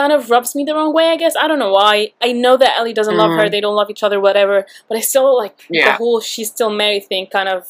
kind 0.00 0.12
of 0.16 0.30
rubs 0.34 0.54
me 0.58 0.62
the 0.68 0.74
wrong 0.76 0.92
way. 0.98 1.06
I 1.14 1.16
guess 1.22 1.34
I 1.42 1.48
don't 1.48 1.58
know 1.64 1.72
why. 1.72 1.94
I 2.28 2.30
know 2.32 2.54
that 2.62 2.72
Ellie 2.78 2.92
doesn't 3.00 3.16
love 3.22 3.30
Mhm. 3.32 3.38
her. 3.40 3.48
They 3.54 3.60
don't 3.64 3.74
love 3.80 3.90
each 3.94 4.02
other. 4.06 4.18
Whatever. 4.28 4.56
But 4.88 4.98
I 4.98 5.02
still 5.12 5.28
like 5.44 5.56
the 5.68 5.78
Yeah. 5.78 5.96
whole 5.96 6.20
she's 6.20 6.48
still 6.56 6.70
married 6.70 7.04
thing. 7.12 7.26
Kind 7.38 7.48
of 7.48 7.60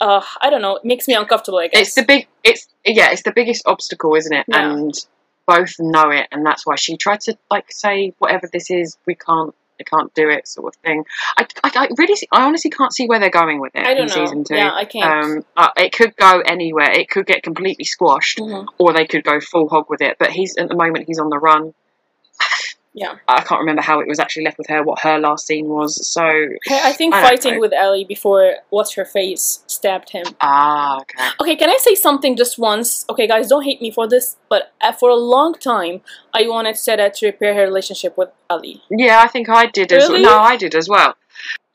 uh, 0.00 0.22
I 0.44 0.50
don't 0.50 0.60
know. 0.66 0.74
It 0.76 0.84
makes 0.92 1.06
me 1.08 1.14
uncomfortable. 1.14 1.60
I 1.64 1.68
guess. 1.68 1.82
It's 1.88 1.94
the 2.00 2.02
big. 2.12 2.26
It's 2.42 2.62
yeah. 2.84 3.10
It's 3.12 3.22
the 3.28 3.32
biggest 3.40 3.62
obstacle, 3.72 4.14
isn't 4.20 4.32
it? 4.40 4.44
Yeah. 4.48 4.70
And 4.72 4.92
both 5.46 5.74
know 5.78 6.08
it, 6.10 6.26
and 6.32 6.44
that's 6.48 6.66
why 6.66 6.74
she 6.76 6.96
tried 6.96 7.20
to 7.26 7.36
like 7.50 7.66
say 7.70 8.12
whatever 8.18 8.46
this 8.52 8.70
is, 8.70 8.96
we 9.06 9.14
can't. 9.14 9.54
I 9.80 9.82
can't 9.84 10.12
do 10.14 10.28
it, 10.28 10.46
sort 10.46 10.74
of 10.74 10.80
thing. 10.82 11.04
I, 11.36 11.46
I, 11.64 11.70
I 11.74 11.88
really, 11.98 12.14
see, 12.14 12.28
I 12.30 12.44
honestly 12.44 12.70
can't 12.70 12.92
see 12.94 13.06
where 13.06 13.18
they're 13.18 13.30
going 13.30 13.60
with 13.60 13.74
it 13.74 13.84
I 13.86 13.94
don't 13.94 14.02
in 14.02 14.06
know. 14.06 14.26
season 14.26 14.44
two. 14.44 14.54
Yeah, 14.56 14.72
I 14.72 14.84
can't. 14.84 15.24
Um, 15.24 15.44
uh, 15.56 15.68
it 15.76 15.92
could 15.92 16.14
go 16.16 16.40
anywhere. 16.40 16.90
It 16.92 17.10
could 17.10 17.26
get 17.26 17.42
completely 17.42 17.84
squashed, 17.84 18.38
Mhm. 18.38 18.66
or 18.78 18.92
they 18.92 19.06
could 19.06 19.24
go 19.24 19.40
full 19.40 19.68
hog 19.68 19.86
with 19.90 20.00
it. 20.00 20.16
But 20.18 20.30
he's 20.30 20.56
at 20.56 20.68
the 20.68 20.76
moment 20.76 21.06
he's 21.06 21.18
on 21.18 21.28
the 21.28 21.38
run. 21.38 21.74
Yeah. 22.96 23.16
I 23.26 23.40
can't 23.42 23.58
remember 23.58 23.82
how 23.82 23.98
it 23.98 24.06
was 24.06 24.20
actually 24.20 24.44
left 24.44 24.56
with 24.56 24.68
her, 24.68 24.82
what 24.84 25.00
her 25.00 25.18
last 25.18 25.48
scene 25.48 25.66
was. 25.68 26.06
So 26.06 26.22
I 26.70 26.92
think 26.92 27.12
I 27.12 27.22
fighting 27.22 27.54
know. 27.54 27.60
with 27.60 27.72
Ellie 27.72 28.04
before 28.04 28.54
what's 28.70 28.94
her 28.94 29.04
face 29.04 29.64
stabbed 29.66 30.10
him. 30.10 30.24
ah, 30.40 31.00
okay. 31.00 31.28
Okay, 31.40 31.56
can 31.56 31.70
I 31.70 31.76
say 31.78 31.96
something 31.96 32.36
just 32.36 32.56
once? 32.56 33.04
Okay, 33.10 33.26
guys, 33.26 33.48
don't 33.48 33.64
hate 33.64 33.82
me 33.82 33.90
for 33.90 34.06
this, 34.08 34.36
but 34.48 34.72
uh, 34.80 34.92
for 34.92 35.10
a 35.10 35.16
long 35.16 35.54
time, 35.54 36.02
I 36.32 36.46
wanted 36.46 36.76
Sarah 36.76 37.10
to 37.16 37.26
repair 37.26 37.54
her 37.54 37.62
relationship 37.62 38.16
with 38.16 38.28
Ali. 38.48 38.80
Yeah, 38.90 39.20
I 39.20 39.26
think 39.26 39.48
I 39.48 39.66
did 39.66 39.92
as 39.92 40.08
well. 40.08 40.22
No, 40.22 40.38
I 40.38 40.56
did 40.56 40.74
as 40.76 40.88
well. 40.88 41.16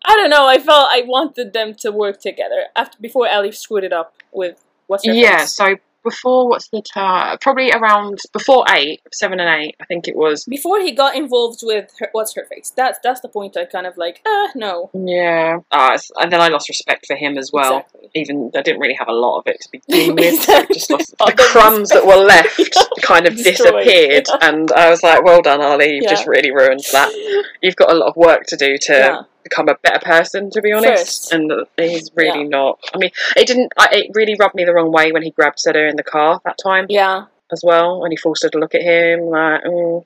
I 0.05 0.15
don't 0.15 0.29
know. 0.29 0.47
I 0.47 0.57
felt 0.57 0.87
I 0.89 1.03
wanted 1.05 1.51
them 1.51 1.75
to 1.75 1.91
work 1.91 2.21
together 2.21 2.67
after 2.77 2.97
before 3.01 3.27
Ali 3.27 3.51
screwed 3.51 3.83
it 3.83 3.91
up 3.91 4.13
with 4.31 4.63
what's 4.87 5.05
her 5.05 5.11
Yeah, 5.11 5.39
face. 5.39 5.51
so 5.51 5.75
before 6.09 6.49
what's 6.49 6.69
the 6.69 6.81
time? 6.81 7.37
Probably 7.39 7.71
around 7.71 8.19
before 8.33 8.65
eight, 8.69 9.01
seven 9.13 9.39
and 9.39 9.49
eight, 9.63 9.75
I 9.81 9.85
think 9.85 10.07
it 10.07 10.15
was. 10.15 10.45
Before 10.45 10.79
he 10.79 10.91
got 10.91 11.15
involved 11.15 11.59
with 11.63 11.89
her, 11.99 12.09
what's 12.11 12.33
her 12.35 12.45
face. 12.45 12.71
That's 12.75 12.99
that's 13.03 13.21
the 13.21 13.29
point. 13.29 13.55
I 13.57 13.65
kind 13.65 13.87
of 13.87 13.95
like, 13.97 14.21
uh, 14.25 14.47
no. 14.55 14.89
Yeah, 14.93 15.59
uh, 15.71 15.97
and 16.17 16.31
then 16.31 16.41
I 16.41 16.47
lost 16.49 16.69
respect 16.69 17.05
for 17.07 17.15
him 17.15 17.37
as 17.37 17.51
well. 17.53 17.77
Exactly. 17.79 18.09
Even 18.15 18.51
I 18.55 18.61
didn't 18.61 18.81
really 18.81 18.95
have 18.95 19.07
a 19.07 19.13
lot 19.13 19.39
of 19.39 19.43
it 19.47 19.61
to 19.61 19.69
begin 19.71 20.15
with. 20.19 20.41
so 20.41 20.65
just 20.73 20.89
lost 20.89 21.15
the 21.17 21.33
crumbs 21.51 21.89
that 21.89 22.05
were 22.05 22.15
left 22.15 22.59
kind 23.01 23.25
of 23.27 23.35
Destroyed. 23.35 23.83
disappeared, 23.85 24.27
and 24.41 24.71
I 24.73 24.89
was 24.89 25.03
like, 25.03 25.23
"Well 25.23 25.41
done, 25.41 25.61
Ali. 25.61 25.93
You've 25.95 26.03
Yeah. 26.03 26.09
just 26.09 26.27
really 26.27 26.51
ruined 26.51 26.83
that. 26.91 27.09
You've 27.61 27.75
got 27.75 27.91
a 27.91 27.95
lot 27.95 28.07
of 28.09 28.15
work 28.15 28.43
to 28.47 28.55
do 28.57 28.77
to 28.77 28.93
Yeah. 28.93 29.21
Become 29.43 29.67
a 29.69 29.75
better 29.83 29.99
person, 29.99 30.49
to 30.51 30.61
be 30.61 30.71
honest." 30.71 31.31
First. 31.31 31.33
And 31.33 31.51
he's 31.77 32.11
really 32.15 32.41
Yeah. 32.43 32.57
not. 32.57 32.79
I 32.93 32.97
mean, 32.97 33.11
it 33.35 33.47
didn't. 33.47 33.71
I, 33.77 33.87
it 33.91 34.11
really 34.13 34.35
rubbed 34.39 34.55
me 34.55 34.63
the 34.65 34.73
wrong 34.73 34.91
way 34.91 35.11
when 35.11 35.23
he 35.23 35.31
grabbed 35.31 35.57
Seda 35.57 35.89
in 35.89 35.95
the 35.95 36.03
car 36.03 36.41
that 36.45 36.57
time 36.61 36.85
Yeah. 36.89 37.25
as 37.51 37.61
well, 37.63 37.99
when 38.01 38.11
he 38.11 38.17
forced 38.17 38.43
her 38.43 38.49
to 38.49 38.57
look 38.59 38.75
at 38.75 38.81
him. 38.81 39.21
Like, 39.29 39.63
mm, 39.63 39.71
mm. 39.71 40.05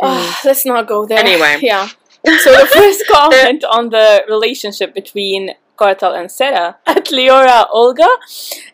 Ah, 0.00 0.40
let's 0.44 0.64
not 0.64 0.86
go 0.86 1.06
there. 1.06 1.18
Anyway. 1.18 1.58
Yeah. 1.62 1.88
So 2.44 2.50
the 2.52 2.66
first 2.66 3.06
comment 3.06 3.64
on 3.64 3.90
the 3.90 4.24
relationship 4.28 4.92
between 4.92 5.52
Kartal 5.78 6.18
and 6.18 6.30
Sera 6.30 6.76
at 6.86 7.06
Leora 7.06 7.66
Olga. 7.72 8.08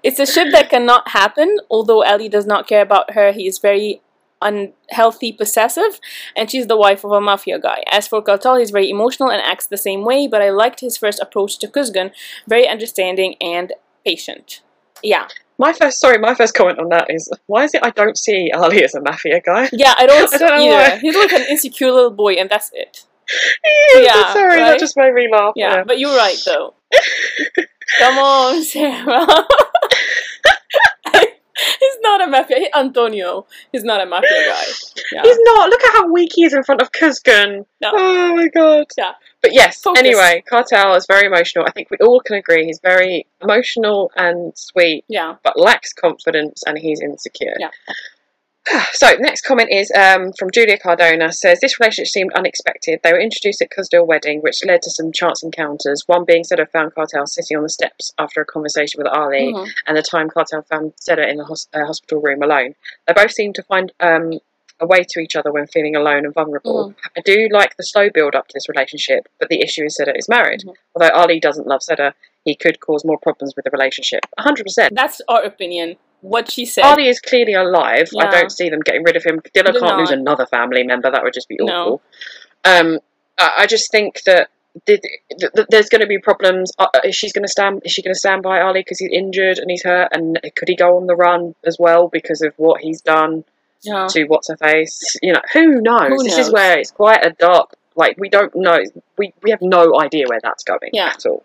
It's 0.03 0.19
a 0.19 0.27
ship 0.27 0.49
that 0.53 0.71
cannot 0.71 1.09
happen, 1.09 1.59
although 1.71 2.01
Ellie 2.01 2.31
does 2.31 2.47
not 2.47 2.67
care 2.67 2.81
about 2.83 3.13
her. 3.13 3.33
He 3.33 3.47
is 3.47 3.59
very 3.59 4.01
unhealthy 4.45 5.33
possessive, 5.33 5.99
and 6.37 6.51
she's 6.51 6.69
the 6.69 6.77
wife 6.77 7.05
of 7.05 7.11
a 7.11 7.21
mafia 7.21 7.59
guy. 7.59 7.83
As 7.91 8.07
for 8.07 8.23
Kartal, 8.23 8.61
he's 8.61 8.71
very 8.71 8.89
emotional 8.91 9.31
and 9.31 9.43
acts 9.43 9.67
the 9.67 9.77
same 9.77 10.05
way, 10.05 10.29
but 10.29 10.43
I 10.43 10.51
liked 10.51 10.81
his 10.81 10.97
first 10.97 11.21
approach 11.21 11.59
to 11.59 11.67
Kuzgun, 11.69 12.13
very 12.47 12.69
understanding 12.69 13.35
and 13.41 13.73
patient. 14.05 14.61
Yeah. 15.03 15.29
My 15.59 15.73
first, 15.73 16.01
sorry, 16.01 16.19
my 16.19 16.35
first 16.35 16.55
comment 16.55 16.79
on 16.79 16.89
that 16.91 17.07
is 17.09 17.33
why 17.47 17.65
is 17.65 17.75
it 17.75 17.83
I 17.83 17.91
don't 17.91 18.19
see 18.19 18.51
Ali 18.53 18.83
as 18.85 18.95
a 18.95 19.01
mafia 19.01 19.41
guy? 19.41 19.69
Yeah, 19.73 19.95
I 19.97 20.07
don't, 20.07 20.35
I 20.35 20.39
don't 20.39 20.49
know 20.49 20.65
either. 20.65 20.95
why. 20.95 20.99
He's 20.99 21.17
like 21.17 21.33
an 21.33 21.47
insecure 21.49 21.93
little 21.93 22.11
boy, 22.11 22.35
and 22.35 22.51
that's 22.51 22.71
it. 22.73 23.05
yeah, 23.97 24.33
sorry, 24.33 24.61
right? 24.61 24.71
that 24.71 24.79
just 24.79 24.97
made 24.97 25.15
me 25.15 25.29
laugh. 25.31 25.55
Yeah, 25.57 25.85
but 25.85 25.99
you're 25.99 26.17
right 26.17 26.37
though. 26.45 26.75
Come 27.99 28.19
on, 28.19 28.63
Sarah. 28.63 29.27
His 31.81 31.99
not 32.01 32.23
a 32.23 32.27
mafia. 32.27 32.59
He, 32.59 32.69
Antonio, 32.75 33.47
he's 33.73 33.85
not 33.85 34.01
a 34.01 34.07
mafia 34.07 34.31
guy. 34.31 34.65
Yeah. 35.13 35.23
He's 35.23 35.39
not. 35.43 35.69
Look 35.69 35.85
at 35.85 35.93
how 35.93 36.11
weak 36.11 36.33
he 36.35 36.45
is 36.45 36.55
in 36.55 36.65
front 36.65 36.81
of 36.81 36.91
Kuzgun. 36.91 37.67
No. 37.81 37.91
Oh 37.93 38.35
my 38.35 38.49
god. 38.49 38.87
Yeah. 38.97 39.13
But 39.43 39.53
yes, 39.53 39.81
Focus. 39.81 40.01
anyway, 40.01 40.43
Kartal 40.51 40.97
is 40.97 41.07
very 41.07 41.27
emotional. 41.27 41.67
I 41.69 41.71
think 41.71 41.91
we 41.91 41.99
all 41.99 42.21
can 42.21 42.37
agree 42.37 42.65
he's 42.65 42.81
very 42.81 43.27
emotional 43.43 44.11
and 44.17 44.57
sweet, 44.57 45.05
yeah. 45.07 45.37
but 45.45 45.59
lacks 45.59 45.93
confidence 45.93 46.63
and 46.67 46.79
he's 46.79 47.01
insecure. 47.01 47.55
Yeah. 47.61 47.69
So, 48.93 49.11
next 49.19 49.43
comment 49.43 49.71
is 49.71 49.91
um, 49.93 50.33
from 50.39 50.51
Julia 50.51 50.79
Cardona. 50.79 51.33
Says 51.33 51.61
this 51.61 51.79
relationship 51.79 52.11
seemed 52.11 52.33
unexpected. 52.33 53.01
They 53.03 53.13
were 53.13 53.21
introduced 53.21 53.61
at 53.61 53.71
Cusdale 53.71 54.07
wedding, 54.07 54.41
which 54.41 54.65
led 54.65 54.83
to 54.83 54.91
some 54.91 55.13
chance 55.13 55.43
encounters. 55.43 56.05
One 56.07 56.25
being 56.25 56.45
Seda 56.45 56.71
found 56.71 56.95
Kartal 56.95 57.29
sitting 57.29 57.57
on 57.57 57.63
the 57.65 57.69
steps 57.69 58.13
after 58.19 58.41
a 58.41 58.45
conversation 58.47 58.99
with 59.03 59.13
Ali, 59.13 59.53
Mhm. 59.53 59.69
and 59.87 59.97
the 59.97 60.03
time 60.03 60.31
Kartal 60.31 60.67
found 60.67 60.95
Seda 60.97 61.29
in 61.29 61.37
the 61.39 61.45
hos- 61.45 61.69
uh, 61.75 61.85
hospital 61.85 62.21
room 62.23 62.43
alone. 62.43 62.75
They 63.07 63.13
both 63.15 63.33
seemed 63.33 63.57
to 63.57 63.63
find 63.65 63.93
um, 64.01 64.39
a 64.81 64.87
way 64.87 65.05
to 65.09 65.21
each 65.21 65.37
other 65.37 65.53
when 65.53 65.67
feeling 65.67 65.95
alone 65.95 66.25
and 66.25 66.33
vulnerable. 66.35 66.95
I 67.17 67.21
do 67.21 67.49
like 67.51 67.77
the 67.77 67.85
slow 67.85 68.09
build 68.11 68.35
up 68.35 68.49
to 68.49 68.53
this 68.55 68.69
relationship, 68.69 69.29
but 69.39 69.49
the 69.49 69.61
issue 69.61 69.85
is 69.85 69.99
Seda 70.01 70.17
is 70.17 70.29
married. 70.29 70.61
Mhm. 70.63 70.75
Although 70.95 71.15
Ali 71.15 71.39
doesn't 71.41 71.67
love 71.67 71.81
Seda, 71.81 72.15
he 72.45 72.55
could 72.55 72.81
cause 72.81 73.05
more 73.05 73.19
problems 73.19 73.55
with 73.57 73.65
the 73.65 73.71
relationship. 73.71 74.21
100%. 74.39 74.95
That's 74.95 75.21
our 75.29 75.43
opinion. 75.43 75.97
What 76.25 76.51
she 76.51 76.65
said. 76.65 76.85
Ali 76.85 77.09
is 77.09 77.21
clearly 77.21 77.53
alive. 77.53 78.09
I 78.19 78.31
don't 78.31 78.51
see 78.51 78.71
them 78.71 78.81
getting 78.81 79.03
rid 79.05 79.15
of 79.15 79.25
him. 79.25 79.41
Dila 79.55 79.79
can't 79.79 79.99
lose 79.99 80.11
another 80.11 80.47
family 80.47 80.83
member. 80.83 81.11
That 81.11 81.23
would 81.23 81.35
just 81.35 81.51
be 81.51 81.57
No. 81.61 81.67
awful. 81.67 82.03
Um, 82.65 82.99
I, 83.37 83.67
just 83.67 83.91
think 83.91 84.23
that 84.23 84.49
th- 84.87 85.03
th- 85.39 85.53
th- 85.55 85.67
there's 85.69 85.91
going 85.91 86.01
to 86.01 86.07
be 86.07 86.19
problems. 86.19 86.73
Uh, 86.79 86.87
is 87.05 87.15
she's 87.15 87.35
going 87.35 87.45
to 87.45 87.51
stand? 87.51 87.83
Is 87.85 87.93
she 87.93 88.01
going 88.01 88.15
to 88.15 88.19
stand 88.19 88.43
by 88.43 88.63
Ali 88.63 88.81
because 88.81 89.01
he's 89.01 89.11
injured 89.13 89.59
and 89.59 89.71
he's 89.71 89.85
hurt? 89.85 90.09
And 90.13 90.41
could 90.57 90.69
he 90.69 90.77
go 90.77 90.97
on 90.97 91.07
the 91.07 91.15
run 91.15 91.55
as 91.67 91.77
well 91.79 92.09
because 92.09 92.41
of 92.41 92.55
what 92.57 92.81
he's 92.81 93.03
done 93.03 93.45
yeah. 93.83 94.07
to 94.09 94.25
what's 94.25 94.49
her 94.49 94.57
face? 94.57 95.17
You 95.21 95.35
know, 95.35 95.43
who 95.53 95.83
knows? 95.83 96.09
Who 96.09 96.23
This 96.25 96.39
is 96.39 96.51
where 96.51 96.79
it's 96.79 96.91
quite 96.91 97.23
a 97.23 97.33
dark. 97.33 97.75
Like 97.97 98.17
we 98.19 98.29
don't 98.29 98.55
know. 98.55 98.79
We 99.19 99.33
we 99.43 99.51
have 99.51 99.63
no 99.63 100.01
idea 100.01 100.27
where 100.29 100.41
that's 100.43 100.65
going 100.65 100.91
Yeah. 100.93 101.13
at 101.15 101.25
all. 101.27 101.45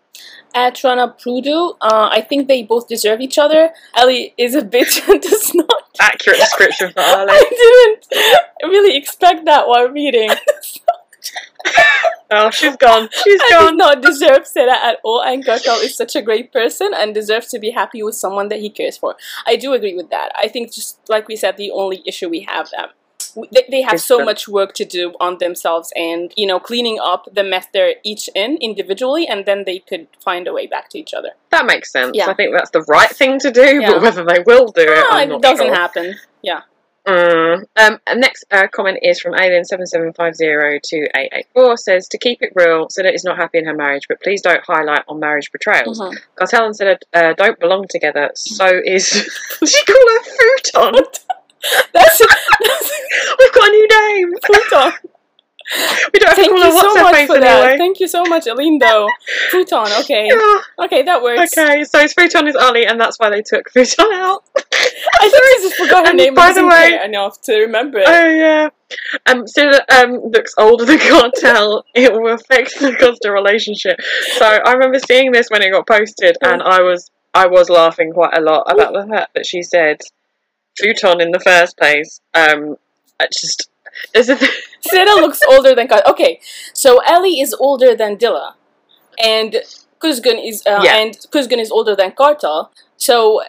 At 0.54 0.82
Rana 0.82 1.14
Prudu, 1.18 1.76
uh, 1.80 2.08
I 2.12 2.20
think 2.22 2.48
they 2.48 2.62
both 2.64 2.88
deserve 2.88 3.20
each 3.20 3.38
other. 3.38 3.70
Ellie 3.94 4.34
is 4.36 4.54
a 4.54 4.62
bitch 4.62 5.00
and 5.08 5.20
does 5.22 5.54
not. 5.54 5.84
Accurate 6.00 6.38
description 6.38 6.92
for 6.92 7.00
Ali. 7.02 7.28
I 7.30 7.98
didn't 8.10 8.70
really 8.70 8.96
expect 8.96 9.44
that 9.44 9.66
while 9.68 9.88
reading. 9.88 10.30
Oh, 12.32 12.48
she's 12.50 12.76
gone. 12.76 13.08
She's 13.12 13.40
I 13.40 13.48
did 13.48 13.58
gone. 13.58 13.76
not 13.76 14.02
deserve 14.02 14.46
Sarah 14.46 14.78
at 14.84 14.98
all, 15.02 15.20
and 15.22 15.44
Kartal 15.44 15.82
is 15.82 15.96
such 15.96 16.14
a 16.14 16.22
great 16.22 16.52
person 16.52 16.92
and 16.96 17.12
deserves 17.12 17.48
to 17.48 17.58
be 17.58 17.70
happy 17.70 18.02
with 18.04 18.14
someone 18.14 18.48
that 18.48 18.60
he 18.60 18.70
cares 18.70 18.96
for. 18.96 19.16
I 19.46 19.56
do 19.56 19.72
agree 19.72 19.94
with 19.96 20.10
that. 20.10 20.30
I 20.36 20.46
think, 20.46 20.72
just 20.72 21.00
like 21.08 21.26
we 21.26 21.34
said, 21.34 21.56
the 21.56 21.72
only 21.72 22.02
issue 22.06 22.28
we 22.28 22.40
have 22.48 22.68
um, 22.78 22.86
w- 22.86 22.99
they, 23.52 23.64
they 23.70 23.82
have 23.82 24.00
so 24.00 24.24
much 24.24 24.48
work 24.48 24.72
to 24.74 24.84
do 24.84 25.14
on 25.20 25.38
themselves 25.38 25.92
and 25.96 26.32
you 26.36 26.46
know 26.46 26.58
cleaning 26.60 26.98
up 27.02 27.26
the 27.32 27.42
mess 27.44 27.66
they're 27.72 27.94
each 28.04 28.28
in 28.34 28.56
individually 28.60 29.26
and 29.26 29.44
then 29.46 29.64
they 29.64 29.78
could 29.78 30.06
find 30.24 30.46
a 30.48 30.52
way 30.52 30.66
back 30.66 30.88
to 30.90 30.98
each 30.98 31.14
other 31.14 31.30
That 31.50 31.64
makes 31.66 31.90
sense. 31.92 32.12
Yeah. 32.14 32.28
I 32.30 32.34
think 32.34 32.52
that's 32.54 32.70
the 32.70 32.82
right 32.82 33.10
thing 33.10 33.38
to 33.40 33.50
do, 33.50 33.80
Yeah. 33.80 33.92
but 33.92 34.02
whether 34.02 34.24
they 34.24 34.40
will 34.46 34.66
do 34.68 34.82
it, 34.82 35.04
I'm 35.10 35.32
it 35.32 35.42
doesn't 35.42 35.66
sure. 35.66 35.74
happen 35.74 36.16
yeah 36.42 36.62
Mm. 37.06 37.64
Um, 37.76 37.98
next 38.16 38.44
uh, 38.50 38.66
comment 38.70 38.98
is 39.02 39.18
from 39.20 39.32
Alien77502884 39.32 41.78
says, 41.78 42.08
To 42.08 42.18
keep 42.18 42.42
it 42.42 42.52
real, 42.54 42.88
Seda 42.88 43.10
is 43.12 43.24
not 43.24 43.36
happy 43.38 43.58
in 43.58 43.64
her 43.66 43.74
marriage, 43.74 44.06
but 44.08 44.20
please 44.20 44.42
don't 44.42 44.62
highlight 44.64 45.02
on 45.08 45.18
marriage 45.18 45.50
betrayals. 45.50 45.98
Mhm. 45.98 46.14
Kartal 46.38 46.66
and 46.66 46.74
Seda 46.78 46.98
uh, 47.14 47.32
don't 47.34 47.58
belong 47.58 47.86
together, 47.88 48.30
so 48.34 48.66
is. 48.84 49.10
Did 49.60 49.68
she 49.68 49.84
call 49.84 49.96
her 49.96 50.22
Futon? 50.92 51.04
that's, 51.92 52.18
that's 52.18 52.90
We've 53.38 53.52
got 53.52 53.68
a 53.68 53.70
new 53.70 53.88
name! 53.88 54.32
Futon. 54.46 54.92
We 56.12 56.18
don't 56.18 56.30
have 56.30 56.36
to 56.36 56.42
thank 56.42 56.50
call 56.52 56.64
you 56.64 56.70
so 56.72 56.74
what's 56.74 57.00
much 57.00 57.14
face 57.14 57.26
for 57.28 57.38
that 57.38 57.62
anyway. 57.62 57.78
thank 57.78 58.00
you 58.00 58.08
so 58.08 58.24
much 58.24 58.46
Alindo 58.46 59.06
Futon 59.52 59.86
okay 60.00 60.26
Yeah. 60.26 60.60
okay 60.84 61.02
that 61.04 61.22
works 61.22 61.56
Okay, 61.56 61.84
so 61.84 62.08
Futon 62.08 62.48
is 62.48 62.56
Ali, 62.56 62.86
and 62.86 63.00
that's 63.00 63.18
why 63.20 63.30
they 63.30 63.40
took 63.40 63.70
Futon 63.70 64.12
out. 64.12 64.42
I 64.56 65.28
think 65.30 65.34
I 65.34 65.58
just 65.62 65.76
forgot 65.76 66.06
her 66.06 66.10
And 66.10 66.18
name 66.18 66.34
by 66.34 66.52
the 66.52 66.66
way- 66.66 66.98
enough 67.04 67.40
to 67.42 67.56
remember 67.60 68.00
it 68.00 68.08
Oh 68.08 68.28
yeah. 68.30 68.68
Um, 69.26 69.46
Silla 69.46 69.80
um 69.96 70.14
looks 70.32 70.54
older 70.58 70.84
than 70.84 70.98
Kartal. 70.98 71.84
It 71.94 72.12
will 72.12 72.32
affect 72.34 72.80
the 72.80 72.96
Costa 72.98 73.30
relationship. 73.30 74.00
So 74.38 74.44
I 74.46 74.72
remember 74.72 74.98
seeing 74.98 75.30
this 75.30 75.50
when 75.50 75.62
it 75.62 75.70
got 75.70 75.86
posted, 75.86 76.36
and 76.42 76.60
I 76.62 76.82
was 76.82 77.08
I 77.32 77.46
was 77.46 77.70
laughing 77.70 78.12
quite 78.12 78.36
a 78.36 78.40
lot 78.40 78.62
about 78.68 78.92
the 78.92 79.06
fact 79.08 79.34
that 79.34 79.46
she 79.46 79.62
said 79.62 79.98
futon 80.80 81.20
in 81.20 81.30
the 81.30 81.40
first 81.40 81.76
place. 81.76 82.20
Um, 82.34 82.76
I 83.20 83.26
just 83.26 83.68
there's 84.14 84.28
a 84.28 84.36
th- 84.36 84.50
Seda 84.90 85.16
looks 85.20 85.40
older 85.50 85.74
than 85.74 85.88
Ka- 85.88 86.02
Okay, 86.08 86.40
so 86.72 86.98
Ellie 87.06 87.40
is 87.40 87.54
older 87.54 87.94
than 87.94 88.16
Dila, 88.16 88.54
and 89.22 89.56
Kuzgun 90.00 90.38
is 90.46 90.62
uh, 90.66 90.80
Yeah. 90.82 90.96
and 90.96 91.14
Kuzgun 91.32 91.58
is 91.58 91.70
older 91.70 91.94
than 91.94 92.12
Kartal. 92.12 92.68
So 92.96 93.42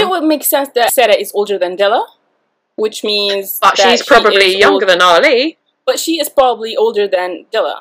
it 0.00 0.08
would 0.08 0.24
make 0.24 0.44
sense 0.44 0.68
that 0.74 0.92
Seda 0.92 1.16
is 1.20 1.32
older 1.34 1.58
than 1.58 1.76
Dila, 1.76 2.04
which 2.76 3.02
means 3.04 3.58
but 3.60 3.76
that 3.76 3.90
she's 3.90 4.00
she 4.00 4.06
probably 4.06 4.56
younger 4.58 4.84
old- 4.86 4.88
than 4.90 5.00
Ali. 5.02 5.58
But 5.84 5.98
she 5.98 6.20
is 6.20 6.28
probably 6.28 6.76
older 6.76 7.06
than 7.08 7.46
Dila, 7.52 7.80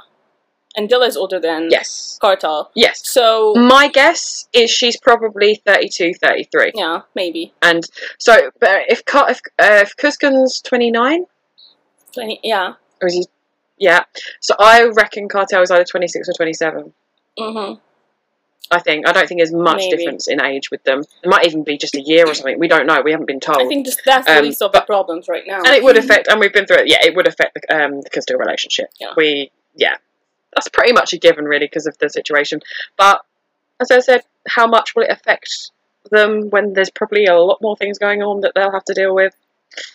and 0.75 0.89
Dila 0.89 1.07
is 1.07 1.17
older 1.17 1.39
than 1.39 1.69
Yes, 1.69 2.17
Kartal. 2.21 2.67
yes. 2.75 3.01
So 3.07 3.53
My 3.55 3.87
guess 3.89 4.47
is 4.53 4.69
she's 4.71 4.97
probably 4.99 5.55
32, 5.65 6.13
33. 6.13 6.71
yeah, 6.75 7.01
maybe 7.15 7.53
And 7.61 7.83
so, 8.17 8.51
but 8.59 8.83
if 8.87 9.03
Car- 9.05 9.29
if 9.31 9.39
uh, 9.59 9.81
if 9.85 9.95
Kuzgun's 9.97 10.61
29, 10.61 11.25
twenty. 12.13 12.39
Yeah. 12.43 12.73
or 13.01 13.07
is 13.07 13.13
he? 13.15 13.25
Yeah. 13.77 14.03
So 14.41 14.55
I 14.59 14.83
reckon 14.85 15.27
Kartal 15.27 15.63
is 15.63 15.71
either 15.71 15.83
26 15.85 16.29
or 16.29 16.33
27. 16.33 16.93
hmm 17.37 17.73
I 18.73 18.79
think. 18.79 19.05
I 19.05 19.11
don't 19.11 19.27
think 19.27 19.39
there's 19.41 19.51
much 19.53 19.79
Maybe. 19.79 19.97
difference 19.97 20.29
in 20.29 20.41
age 20.41 20.71
with 20.71 20.81
them. 20.85 21.01
It 21.23 21.27
might 21.29 21.45
even 21.45 21.65
be 21.65 21.77
just 21.77 21.93
a 21.95 22.01
year 22.01 22.25
or 22.25 22.33
something. 22.33 22.57
We 22.57 22.69
don't 22.69 22.85
know. 22.85 23.01
We 23.03 23.11
haven't 23.11 23.25
been 23.25 23.41
told. 23.41 23.57
I 23.61 23.67
think 23.67 23.85
just 23.85 24.01
that's 24.05 24.25
the 24.27 24.37
Um, 24.37 24.45
least 24.45 24.61
of 24.61 24.71
the 24.71 24.79
problems 24.79 25.27
right 25.27 25.43
now. 25.45 25.57
and 25.57 25.75
it 25.75 25.83
would 25.83 25.97
affect, 25.97 26.29
and 26.29 26.39
we've 26.39 26.53
been 26.53 26.65
through 26.65 26.77
it. 26.77 26.87
Yeah, 26.87 26.99
it 27.03 27.13
would 27.13 27.27
affect 27.27 27.57
the 27.67 27.83
um 27.85 27.99
the 27.99 28.37
relationship. 28.37 28.87
Yeah. 28.97 29.09
We, 29.17 29.51
yeah, 29.75 29.95
that's 30.53 30.69
pretty 30.69 30.93
much 30.93 31.13
a 31.13 31.17
given, 31.17 31.45
really, 31.45 31.65
because 31.65 31.87
of 31.87 31.97
the 31.97 32.09
situation. 32.09 32.61
But 32.97 33.21
as 33.79 33.91
I 33.91 33.99
said, 33.99 34.21
how 34.47 34.67
much 34.67 34.95
will 34.95 35.03
it 35.03 35.11
affect 35.11 35.71
them 36.09 36.49
when 36.49 36.73
there's 36.73 36.91
probably 36.91 37.25
a 37.25 37.35
lot 37.35 37.59
more 37.61 37.77
things 37.77 37.97
going 37.99 38.21
on 38.21 38.41
that 38.41 38.53
they'll 38.55 38.71
have 38.71 38.85
to 38.85 38.93
deal 38.93 39.13
with? 39.13 39.35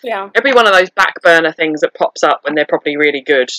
yeah. 0.02 0.30
It'll 0.34 0.44
be 0.44 0.54
one 0.54 0.66
of 0.66 0.72
those 0.72 0.90
back 0.90 1.20
burner 1.22 1.52
things 1.52 1.80
that 1.82 1.94
pops 1.94 2.22
up 2.22 2.40
when 2.44 2.54
they're 2.54 2.66
probably 2.66 2.96
really 2.96 3.20
good, 3.20 3.50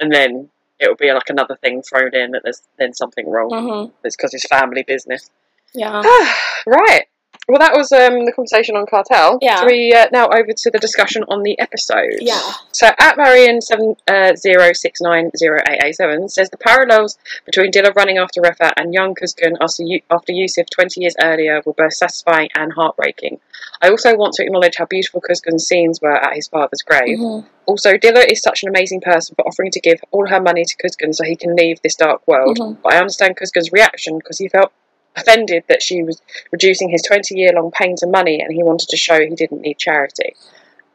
and 0.00 0.12
then 0.12 0.48
it'll 0.78 0.96
be 0.96 1.12
like 1.12 1.28
another 1.28 1.56
thing 1.56 1.82
thrown 1.82 2.14
in 2.14 2.32
that 2.32 2.42
there's 2.44 2.62
then 2.78 2.92
something 2.94 3.28
wrong. 3.28 3.50
hmm 3.50 3.90
It's 4.04 4.16
because 4.16 4.34
it's 4.34 4.46
family 4.46 4.84
business. 4.86 5.30
Yeah. 5.74 6.02
right. 6.66 7.06
Well, 7.48 7.60
that 7.60 7.76
was 7.76 7.92
um, 7.92 8.24
the 8.24 8.32
conversation 8.32 8.74
on 8.74 8.86
Kartal. 8.86 9.38
Yeah. 9.40 9.60
So 9.60 9.66
we 9.66 9.92
uh, 9.92 10.06
now 10.12 10.26
over 10.26 10.52
to 10.52 10.70
the 10.70 10.80
discussion 10.80 11.22
on 11.28 11.44
the 11.44 11.56
episode. 11.60 12.18
Yeah. 12.18 12.40
So 12.72 12.90
at 12.98 13.16
Marion 13.16 13.60
seven 13.60 13.94
uh, 14.08 14.34
zero 14.34 14.72
six 14.72 15.00
nine 15.00 15.30
zero 15.36 15.60
eight 15.68 15.80
eight 15.84 15.94
seven 15.94 16.28
says 16.28 16.50
the 16.50 16.56
parallels 16.56 17.18
between 17.44 17.70
Dila 17.70 17.94
running 17.94 18.18
after 18.18 18.40
Refat 18.40 18.72
and 18.76 18.92
young 18.92 19.14
Kuzgun 19.14 19.56
after, 19.60 19.84
after 20.10 20.32
Yusuf 20.32 20.66
twenty 20.70 21.02
years 21.02 21.14
earlier 21.22 21.62
were 21.64 21.72
both 21.72 21.92
satisfying 21.92 22.48
and 22.56 22.72
heartbreaking. 22.72 23.38
I 23.80 23.90
also 23.90 24.16
want 24.16 24.34
to 24.34 24.42
acknowledge 24.44 24.74
how 24.78 24.86
beautiful 24.86 25.20
Kuzgun's 25.20 25.68
scenes 25.68 26.00
were 26.00 26.16
at 26.16 26.34
his 26.34 26.48
father's 26.48 26.82
grave. 26.82 27.18
Mhm. 27.18 27.46
Also, 27.66 27.92
Dila 27.94 28.24
is 28.30 28.42
such 28.42 28.62
an 28.64 28.68
amazing 28.68 29.00
person 29.00 29.36
for 29.36 29.46
offering 29.46 29.70
to 29.72 29.80
give 29.80 30.00
all 30.10 30.26
her 30.28 30.40
money 30.40 30.64
to 30.64 30.76
Kuzgun 30.76 31.14
so 31.14 31.24
he 31.24 31.36
can 31.36 31.54
leave 31.54 31.80
this 31.82 31.94
dark 31.94 32.26
world. 32.26 32.58
Mhm. 32.58 32.78
But 32.82 32.94
I 32.94 32.98
understand 32.98 33.36
Kuzgun's 33.36 33.70
reaction 33.70 34.18
because 34.18 34.38
he 34.38 34.48
felt 34.48 34.72
offended 35.16 35.64
that 35.68 35.82
she 35.82 36.02
was 36.02 36.20
reducing 36.52 36.88
his 36.90 37.02
20 37.02 37.34
year 37.36 37.52
long 37.54 37.70
pain 37.70 37.94
to 37.96 38.06
money 38.06 38.40
and 38.40 38.52
he 38.52 38.62
wanted 38.62 38.88
to 38.88 38.96
show 38.96 39.18
he 39.20 39.34
didn't 39.34 39.60
need 39.62 39.78
charity. 39.78 40.34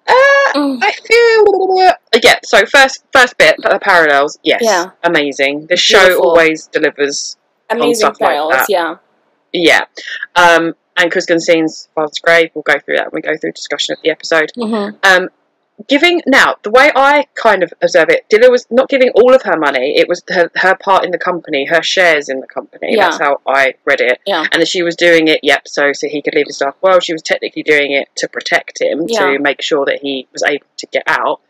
Uh, 0.07 0.13
Mm. 0.53 0.79
I 0.83 0.91
feel. 0.91 2.21
Yeah, 2.21 2.39
so 2.43 2.65
first 2.65 3.05
first 3.13 3.37
bit, 3.37 3.55
the 3.57 3.79
parallels, 3.81 4.37
yes. 4.43 4.59
Yeah. 4.63 4.89
Amazing. 5.03 5.67
The 5.67 5.77
show 5.77 5.99
Beautiful. 5.99 6.29
always 6.31 6.67
delivers. 6.67 7.37
Amazing 7.69 8.07
like 8.07 8.17
parallels. 8.17 8.51
that. 8.51 8.65
yeah. 8.69 8.95
Yeah. 9.53 9.85
Um, 10.35 10.73
and 10.97 11.09
Kuzgun 11.11 11.39
scenes, 11.39 11.87
Father's 11.95 12.19
Grave, 12.19 12.51
we'll 12.53 12.63
go 12.63 12.77
through 12.79 12.97
that 12.97 13.13
when 13.13 13.21
we 13.23 13.29
go 13.29 13.37
through 13.37 13.53
discussion 13.53 13.93
of 13.93 14.01
the 14.03 14.09
episode. 14.09 14.51
hmm 14.55 14.89
Um, 15.03 15.29
giving 15.87 16.21
now 16.25 16.55
the 16.63 16.71
way 16.71 16.91
I 16.95 17.25
kind 17.35 17.63
of 17.63 17.73
observe 17.81 18.09
it, 18.09 18.25
Dila 18.29 18.49
was 18.49 18.65
not 18.69 18.89
giving 18.89 19.09
all 19.15 19.33
of 19.33 19.41
her 19.43 19.57
money. 19.57 19.97
It 19.97 20.07
was 20.07 20.23
her, 20.29 20.49
her 20.55 20.75
part 20.75 21.05
in 21.05 21.11
the 21.11 21.17
company, 21.17 21.65
her 21.65 21.81
shares 21.81 22.29
in 22.29 22.39
the 22.39 22.47
company. 22.47 22.95
Yeah. 22.95 23.09
That's 23.09 23.19
how 23.21 23.41
I 23.47 23.75
read 23.85 24.01
it. 24.01 24.19
Yeah. 24.25 24.45
And 24.51 24.61
that 24.61 24.67
she 24.67 24.83
was 24.83 24.95
doing 24.95 25.27
it, 25.27 25.39
yep, 25.43 25.67
so 25.67 25.93
so 25.93 26.07
he 26.07 26.21
could 26.21 26.35
leave 26.35 26.47
his 26.47 26.57
dark 26.57 26.81
world. 26.81 27.03
She 27.03 27.13
was 27.13 27.21
technically 27.21 27.63
doing 27.63 27.91
it 27.91 28.09
to 28.17 28.27
protect 28.27 28.81
him, 28.81 29.05
Yeah. 29.07 29.31
to 29.31 29.39
make 29.39 29.61
sure 29.61 29.85
that 29.85 29.99
he 30.01 30.27
was 30.31 30.43
able 30.43 30.65
to 30.77 30.87
get 30.87 31.03
out. 31.07 31.41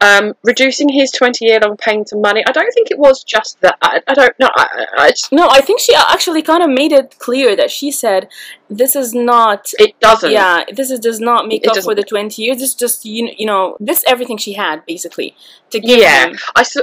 Um, 0.00 0.34
reducing 0.42 0.88
his 0.88 1.10
20 1.10 1.44
year 1.44 1.60
long 1.60 1.76
pain 1.76 2.04
to 2.06 2.16
money. 2.16 2.42
I 2.46 2.52
don't 2.52 2.72
think 2.72 2.90
it 2.90 2.98
was 2.98 3.22
just 3.22 3.60
that. 3.60 3.76
I, 3.82 4.00
I 4.06 4.14
don't 4.14 4.38
know. 4.38 4.50
I, 4.54 4.86
I- 4.98 5.10
just, 5.10 5.32
No, 5.32 5.48
I 5.50 5.60
think 5.60 5.80
she 5.80 5.94
actually 5.94 6.42
kind 6.42 6.62
of 6.62 6.70
made 6.70 6.92
it 6.92 7.16
clear 7.18 7.54
that 7.56 7.70
she 7.70 7.90
said 7.90 8.28
this 8.70 8.96
is 8.96 9.14
not. 9.14 9.70
it 9.78 9.98
doesn't. 10.00 10.30
Yeah, 10.30 10.64
this 10.72 10.90
is, 10.90 11.00
does 11.00 11.20
not 11.20 11.46
make 11.46 11.64
It 11.64 11.76
up 11.76 11.84
for 11.84 11.94
the 11.94 12.02
twenty 12.02 12.42
years. 12.42 12.62
It's 12.62 12.74
just 12.74 13.04
you, 13.04 13.30
you 13.36 13.46
know 13.46 13.76
this 13.80 14.02
everything 14.06 14.36
she 14.38 14.54
had 14.54 14.84
basically 14.86 15.36
to 15.70 15.80
give 15.80 15.98
Yeah. 15.98 16.28
him. 16.28 16.38
I 16.56 16.62
saw, 16.62 16.82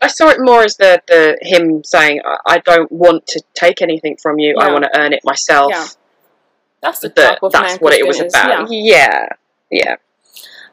I 0.00 0.08
saw 0.08 0.28
it 0.28 0.38
more 0.40 0.62
as 0.62 0.76
the, 0.76 1.02
the 1.08 1.38
him 1.40 1.82
saying, 1.82 2.20
I, 2.46 2.58
don't 2.58 2.90
want 2.92 3.26
to 3.28 3.42
take 3.54 3.80
anything 3.80 4.16
from 4.16 4.38
you. 4.38 4.56
I 4.58 4.70
want 4.70 4.84
to 4.84 4.98
earn 4.98 5.12
it 5.12 5.20
myself. 5.24 5.70
Yeah. 5.72 5.86
That's 6.82 7.00
the 7.00 7.08
of 7.42 7.52
that's 7.52 7.76
what 7.78 7.94
it 7.94 8.06
was 8.06 8.20
about. 8.20 8.70
Yeah. 8.70 8.82
Yeah. 8.82 9.28
Yeah. 9.70 9.96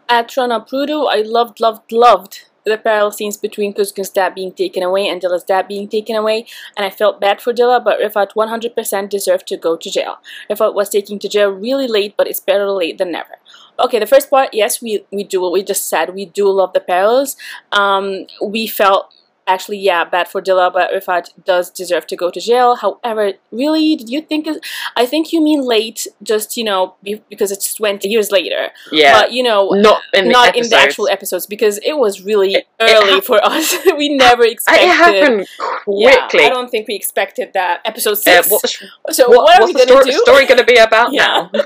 At 0.09 0.29
Trana 0.29 0.67
Prudo, 0.67 1.07
I 1.09 1.21
loved, 1.21 1.59
loved, 1.59 1.91
loved 1.91 2.45
the 2.65 2.77
parallel 2.77 3.11
scenes 3.11 3.37
between 3.37 3.73
Kuzgun's 3.73 4.09
dad 4.09 4.35
being 4.35 4.51
taken 4.53 4.83
away 4.83 5.07
and 5.07 5.21
Dila's 5.21 5.43
dad 5.43 5.67
being 5.67 5.87
taken 5.87 6.15
away, 6.15 6.45
and 6.77 6.85
I 6.85 6.89
felt 6.89 7.19
bad 7.19 7.41
for 7.41 7.53
Dila, 7.53 7.83
but 7.83 7.99
Rifat 7.99 8.33
100% 8.35 9.09
deserved 9.09 9.47
to 9.47 9.57
go 9.57 9.75
to 9.75 9.89
jail. 9.89 10.17
Rifat 10.49 10.73
was 10.73 10.89
taken 10.89 11.19
to 11.19 11.29
jail 11.29 11.49
really 11.49 11.87
late, 11.87 12.15
but 12.17 12.27
it's 12.27 12.39
better 12.39 12.69
late 12.71 12.97
than 12.97 13.11
never. 13.11 13.37
Okay, 13.79 13.99
the 13.99 14.05
first 14.05 14.29
part, 14.29 14.53
yes, 14.53 14.81
we, 14.81 15.05
we 15.11 15.23
do 15.23 15.41
what 15.41 15.51
we 15.51 15.63
just 15.63 15.89
said. 15.89 16.13
We 16.13 16.25
do 16.25 16.49
love 16.49 16.73
the 16.73 16.79
parallels. 16.79 17.35
Um, 17.71 18.27
we 18.41 18.67
felt 18.67 19.13
actually, 19.47 19.77
yeah, 19.79 20.03
bad 20.05 20.27
for 20.27 20.41
Dila, 20.41 20.71
but 20.71 20.91
Rifat 20.91 21.29
does 21.45 21.69
deserve 21.69 22.07
to 22.07 22.15
go 22.15 22.31
to 22.31 22.39
jail. 22.39 22.75
However, 22.75 23.33
really, 23.51 23.95
did 23.95 24.09
you 24.09 24.21
think? 24.21 24.47
It, 24.47 24.65
I 24.95 25.05
think 25.05 25.31
you 25.33 25.41
mean 25.43 25.61
late, 25.61 26.07
just 26.21 26.55
you 26.57 26.63
know, 26.63 26.95
be, 27.03 27.21
because 27.29 27.51
it's 27.51 27.73
20 27.75 28.07
years 28.07 28.31
later. 28.31 28.69
Yeah. 28.91 29.13
But 29.21 29.31
you 29.33 29.43
know, 29.43 29.69
not 29.69 30.01
in 30.13 30.25
the 30.25 30.31
not 30.31 30.55
in 30.55 30.69
the 30.69 30.75
actual 30.75 31.07
episodes 31.09 31.45
because 31.47 31.79
it 31.83 31.93
was 31.97 32.21
really 32.21 32.53
It- 32.55 32.67
it 32.79 32.91
early 32.95 33.13
hap- 33.15 33.23
for 33.23 33.39
us. 33.53 33.75
we 33.97 34.09
never 34.15 34.43
expected. 34.43 34.85
It 34.85 34.95
happened 34.95 35.47
Yeah, 35.87 36.27
quickly. 36.27 36.45
I 36.45 36.49
don't 36.49 36.69
think 36.69 36.87
we 36.87 36.95
expected 36.95 37.51
that 37.53 37.81
episode 37.85 38.13
Uh, 38.13 38.41
six. 38.43 38.49
what, 38.51 38.69
so 39.15 39.29
what- 39.29 39.37
what, 39.43 39.55
are 39.55 39.61
what's 39.61 39.73
we 39.73 39.79
the 39.79 39.85
gonna 39.87 40.01
story, 40.01 40.11
do? 40.11 40.17
story 40.19 40.45
going 40.45 40.57
to 40.59 40.65
be 40.65 40.77
about 40.77 41.13
Yeah. 41.19 41.47
now? 41.51 41.51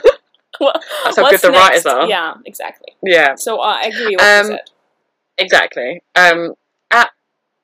That's 1.03 1.17
how 1.17 1.29
good 1.29 1.39
the 1.39 1.51
writers 1.51 1.85
are. 1.85 2.07
Yeah, 2.07 2.33
exactly. 2.45 2.95
Yeah. 3.03 3.35
So 3.35 3.59
uh, 3.59 3.77
I 3.83 3.87
agree 3.93 4.15
with 4.15 4.21
Um. 4.51 4.57
Exactly. 5.37 6.01
Um, 6.15 6.53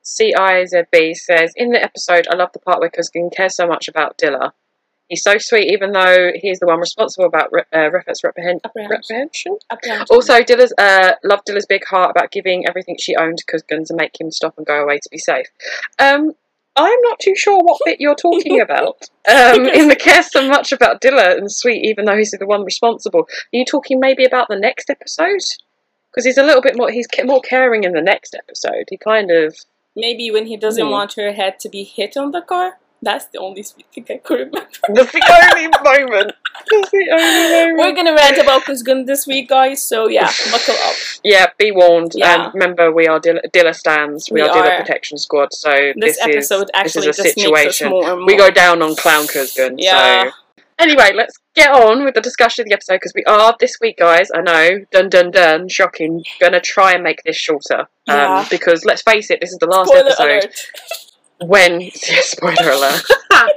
CIZB 0.03 1.15
says, 1.15 1.53
in 1.55 1.69
the 1.71 1.81
episode, 1.81 2.27
I 2.31 2.35
love 2.35 2.49
the 2.53 2.59
part 2.59 2.79
where 2.79 2.89
Kuzgun 2.89 3.33
cares 3.35 3.55
so 3.55 3.65
much 3.67 3.87
about 3.87 4.17
Dila. 4.17 4.51
He's 5.09 5.23
so 5.23 5.37
sweet, 5.37 5.71
even 5.71 5.91
though 5.91 6.31
he's 6.35 6.59
the 6.59 6.65
one 6.65 6.79
responsible 6.79 7.25
about 7.25 7.49
Re- 7.51 7.63
uh, 7.73 7.89
Refat's 7.89 8.21
reprehen- 8.21 8.59
Apprehension. 8.63 8.89
reprehension. 8.89 9.57
Apprehension. 9.69 10.07
Also, 10.09 10.33
Dila's 10.41 10.73
uh, 10.77 11.13
loved 11.23 11.45
Dila's 11.47 11.65
big 11.67 11.85
heart 11.85 12.09
about 12.11 12.31
giving 12.31 12.67
everything 12.67 12.95
she 12.99 13.15
owned 13.15 13.37
to 13.37 13.45
Kuzgun 13.45 13.85
to 13.87 13.93
make 13.95 14.19
him 14.19 14.31
stop 14.31 14.55
and 14.57 14.65
go 14.65 14.81
away 14.81 14.97
to 14.97 15.09
be 15.11 15.17
safe. 15.17 15.47
Um, 15.99 16.31
I'm 16.75 16.99
not 17.01 17.19
too 17.19 17.35
sure 17.35 17.59
what 17.61 17.79
bit 17.85 17.99
you're 18.01 18.15
talking 18.15 18.59
about. 18.67 19.09
Um, 19.29 19.65
in 19.67 19.87
the 19.89 19.95
care 19.95 20.23
so 20.23 20.47
much 20.49 20.71
about 20.71 21.01
Dila 21.01 21.37
and 21.37 21.51
sweet, 21.51 21.85
even 21.85 22.05
though 22.05 22.17
he's 22.17 22.31
the 22.31 22.45
one 22.47 22.63
responsible. 22.63 23.21
Are 23.21 23.25
you 23.57 23.65
talking 23.65 23.99
maybe 23.99 24.25
about 24.25 24.47
the 24.47 24.57
next 24.59 24.89
episode? 24.89 25.41
Because 26.09 26.25
he's 26.25 26.37
a 26.37 26.43
little 26.43 26.61
bit 26.61 26.77
more. 26.77 26.89
He's 26.89 27.07
more 27.23 27.41
caring 27.41 27.83
in 27.83 27.91
the 27.91 28.01
next 28.01 28.35
episode. 28.35 28.85
He 28.89 28.97
kind 28.97 29.29
of. 29.31 29.55
Maybe 29.95 30.31
when 30.31 30.47
he 30.47 30.57
doesn't 30.57 30.85
Hmm. 30.85 30.91
want 30.91 31.13
her 31.13 31.33
head 31.33 31.59
to 31.59 31.69
be 31.69 31.83
hit 31.83 32.17
on 32.17 32.31
the 32.31 32.41
car. 32.41 32.79
That's 33.01 33.25
the 33.25 33.39
only 33.39 33.63
sweet 33.63 33.85
thing 33.93 34.05
I 34.09 34.17
could 34.23 34.39
remember. 34.39 34.65
That's 34.93 35.11
the 35.11 35.21
only 35.53 35.67
moment. 35.83 36.31
That's 36.71 36.89
the 36.91 37.09
only 37.11 37.73
We're 37.83 37.91
gonna 37.93 38.13
rant 38.13 38.37
about 38.37 38.61
Kuzgun 38.63 39.05
this 39.05 39.27
week, 39.27 39.49
guys. 39.49 39.83
So 39.83 40.07
yeah, 40.07 40.31
buckle 40.51 40.75
up. 40.75 40.95
Yeah, 41.21 41.47
be 41.57 41.71
warned. 41.71 42.13
Yeah. 42.15 42.45
And 42.45 42.53
remember, 42.53 42.93
we 42.93 43.07
are 43.07 43.19
Dila, 43.19 43.41
Dila 43.51 43.75
stands. 43.75 44.31
We, 44.31 44.41
We 44.41 44.47
are 44.47 44.55
Dila. 44.55 44.77
Protection 44.79 45.17
Squad. 45.17 45.53
So 45.53 45.69
This, 45.97 46.15
this, 46.17 46.19
episode 46.21 46.63
is 46.63 46.71
actually 46.73 47.07
this 47.07 47.19
is 47.19 47.19
a 47.19 47.23
just 47.23 47.37
makes 47.37 47.47
us 47.47 47.77
situation. 47.77 47.89
more 47.89 48.15
more. 48.15 48.25
We 48.25 48.37
go 48.37 48.49
down 48.49 48.81
on 48.81 48.95
Clown 48.95 49.25
Kuzgun. 49.25 49.75
Yeah. 49.77 50.29
So 50.29 50.31
anyway, 50.83 51.11
let's 51.15 51.35
get 51.55 51.71
on 51.71 52.03
with 52.05 52.13
the 52.13 52.21
discussion 52.21 52.63
of 52.63 52.67
the 52.69 52.73
episode 52.73 52.95
because 52.95 53.13
we 53.15 53.23
are 53.25 53.55
this 53.59 53.77
week, 53.81 53.97
guys. 53.97 54.29
I 54.35 54.41
know, 54.41 54.85
dun 54.91 55.09
dun 55.09 55.31
dun, 55.31 55.67
shocking. 55.69 56.23
Gonna 56.39 56.59
try 56.61 56.93
and 56.93 57.03
make 57.03 57.23
this 57.23 57.35
shorter. 57.37 57.79
Um, 57.81 57.87
Yeah. 58.07 58.45
Because 58.49 58.85
let's 58.85 59.01
face 59.01 59.31
it, 59.31 59.39
this 59.41 59.51
is 59.51 59.57
the 59.59 59.67
last 59.67 59.87
Spoiler 59.87 60.05
episode 60.07 60.25
alert. 60.29 60.55
when 61.49 61.81
yeah, 61.81 62.21
spoiler 62.21 62.71
alert. 62.71 63.01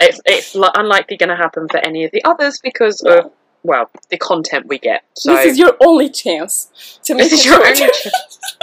it's 0.00 0.20
it's 0.26 0.54
li- 0.54 0.70
unlikely 0.74 1.16
going 1.16 1.28
to 1.28 1.36
happen 1.36 1.68
for 1.68 1.78
any 1.78 2.04
of 2.04 2.10
the 2.12 2.22
others 2.24 2.58
because 2.62 3.02
Yeah. 3.04 3.18
of 3.18 3.32
well 3.62 3.90
the 4.10 4.18
content 4.18 4.66
we 4.66 4.78
get. 4.78 5.02
So 5.16 5.34
this 5.36 5.46
is 5.52 5.58
your 5.58 5.76
only 5.80 6.08
chance 6.10 6.98
to 7.04 7.14
make 7.14 7.30
This 7.30 7.40
is 7.40 7.44
your 7.46 7.54
shorter. 7.56 7.68
only 7.68 7.80
chance. 7.80 8.58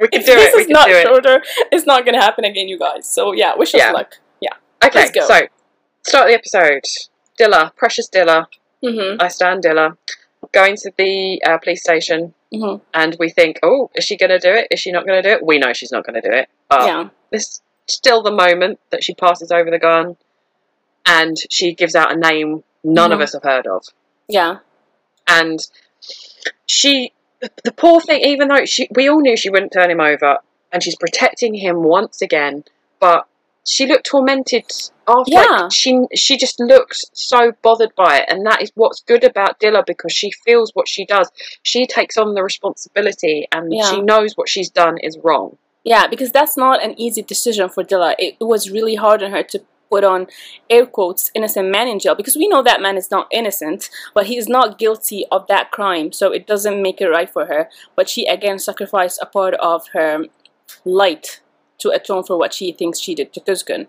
we 0.00 0.08
can 0.08 0.20
if 0.20 0.26
do 0.26 0.34
this 0.34 0.52
it. 0.54 0.56
We 0.56 0.62
is 0.62 0.68
not 0.68 0.86
do 0.88 0.92
it. 0.94 1.06
shorter, 1.06 1.42
it's 1.72 1.86
not 1.86 2.04
gonna 2.04 2.20
happen 2.20 2.44
again, 2.44 2.68
you 2.68 2.78
guys. 2.78 3.08
So 3.08 3.32
yeah, 3.32 3.54
wish 3.56 3.74
us 3.74 3.92
luck. 3.92 4.14
Yeah. 4.40 4.50
Okay, 4.84 4.98
Let's 5.00 5.10
go. 5.12 5.26
so 5.26 5.40
start 6.06 6.28
the 6.28 6.34
episode. 6.34 6.82
Dila, 7.40 7.74
precious 7.76 8.08
Dila, 8.08 8.46
Mm-hmm. 8.84 9.16
I 9.20 9.28
stand 9.28 9.64
Dila, 9.64 9.96
going 10.52 10.76
to 10.76 10.92
the 10.98 11.42
uh, 11.42 11.56
police 11.58 11.82
station, 11.82 12.34
Mhm. 12.52 12.82
and 12.92 13.16
we 13.18 13.30
think, 13.30 13.58
oh, 13.62 13.90
is 13.94 14.04
she 14.04 14.16
going 14.16 14.28
to 14.30 14.38
do 14.38 14.52
it? 14.52 14.68
Is 14.70 14.78
she 14.80 14.92
not 14.92 15.06
going 15.06 15.22
to 15.22 15.28
do 15.28 15.34
it? 15.36 15.44
We 15.44 15.56
know 15.58 15.72
she's 15.72 15.90
not 15.90 16.04
going 16.04 16.20
to 16.20 16.28
do 16.28 16.34
it. 16.34 16.48
But 16.68 16.86
yeah. 16.86 17.08
this 17.30 17.62
still 17.88 18.22
the 18.22 18.30
moment 18.30 18.78
that 18.90 19.02
she 19.02 19.14
passes 19.14 19.50
over 19.50 19.70
the 19.70 19.78
gun, 19.78 20.16
and 21.06 21.36
she 21.50 21.74
gives 21.74 21.94
out 21.94 22.12
a 22.12 22.16
name 22.16 22.62
none 22.84 23.10
of 23.12 23.18
Mhm. 23.20 23.22
us 23.22 23.32
have 23.32 23.42
heard 23.42 23.66
of. 23.66 23.86
Yeah. 24.28 24.58
and 25.26 25.58
she 26.66 27.12
the, 27.40 27.50
the 27.64 27.72
poor 27.72 28.00
thing 28.00 28.20
even 28.20 28.48
though 28.48 28.64
she 28.66 28.88
we 28.94 29.08
all 29.08 29.20
knew 29.20 29.36
she 29.36 29.48
wouldn't 29.50 29.72
turn 29.72 29.90
him 29.90 30.00
over 30.00 30.36
and 30.72 30.82
she's 30.82 30.96
protecting 30.96 31.54
him 31.54 31.82
once 31.82 32.20
again 32.22 32.64
but 33.00 33.26
she 33.64 33.86
looked 33.86 34.06
tormented 34.06 34.64
after 35.08 35.32
Yeah. 35.32 35.42
like, 35.62 35.72
she 35.72 35.98
she 36.14 36.36
just 36.36 36.60
looks 36.60 37.04
so 37.12 37.52
bothered 37.62 37.94
by 37.94 38.18
it 38.18 38.26
and 38.28 38.44
that 38.46 38.62
is 38.62 38.70
what's 38.74 39.00
good 39.00 39.24
about 39.24 39.58
Dila 39.60 39.84
because 39.86 40.12
she 40.12 40.30
feels 40.30 40.70
what 40.74 40.88
she 40.88 41.04
does 41.04 41.30
she 41.62 41.86
takes 41.86 42.16
on 42.16 42.34
the 42.34 42.42
responsibility 42.42 43.48
and 43.52 43.72
Yeah. 43.72 43.90
she 43.90 44.00
knows 44.00 44.36
what 44.36 44.48
she's 44.48 44.70
done 44.70 44.98
is 44.98 45.18
wrong 45.24 45.56
Yeah, 45.86 46.06
because 46.06 46.32
that's 46.32 46.56
not 46.56 46.82
an 46.82 46.94
easy 46.98 47.20
decision 47.22 47.68
for 47.68 47.84
Dila. 47.84 48.14
It 48.18 48.36
was 48.40 48.70
really 48.70 48.94
hard 48.94 49.22
on 49.22 49.30
her 49.32 49.42
to 49.52 49.58
put 49.90 50.02
on 50.02 50.26
air 50.70 50.86
quotes 50.86 51.30
innocent 51.34 51.68
man 51.70 51.86
in 51.88 51.98
jail 51.98 52.14
because 52.14 52.36
we 52.36 52.48
know 52.48 52.62
that 52.62 52.80
man 52.80 52.96
is 52.96 53.10
not 53.10 53.26
innocent, 53.30 53.90
but 54.14 54.24
he 54.30 54.36
is 54.38 54.48
not 54.48 54.78
guilty 54.78 55.20
of 55.30 55.46
that 55.48 55.70
crime, 55.70 56.10
so 56.10 56.32
it 56.32 56.46
doesn't 56.46 56.80
make 56.86 57.02
it 57.02 57.08
right 57.08 57.28
for 57.30 57.44
her. 57.52 57.68
But 57.96 58.08
she 58.08 58.24
again 58.36 58.58
sacrificed 58.58 59.18
a 59.20 59.26
part 59.26 59.54
of 59.72 59.88
her 59.92 60.24
light 60.86 61.40
to 61.78 61.90
atone 61.90 62.24
for 62.24 62.36
what 62.38 62.54
she 62.54 62.72
thinks 62.72 63.00
she 63.00 63.14
did 63.14 63.32
to 63.32 63.40
Kuzgun. 63.40 63.86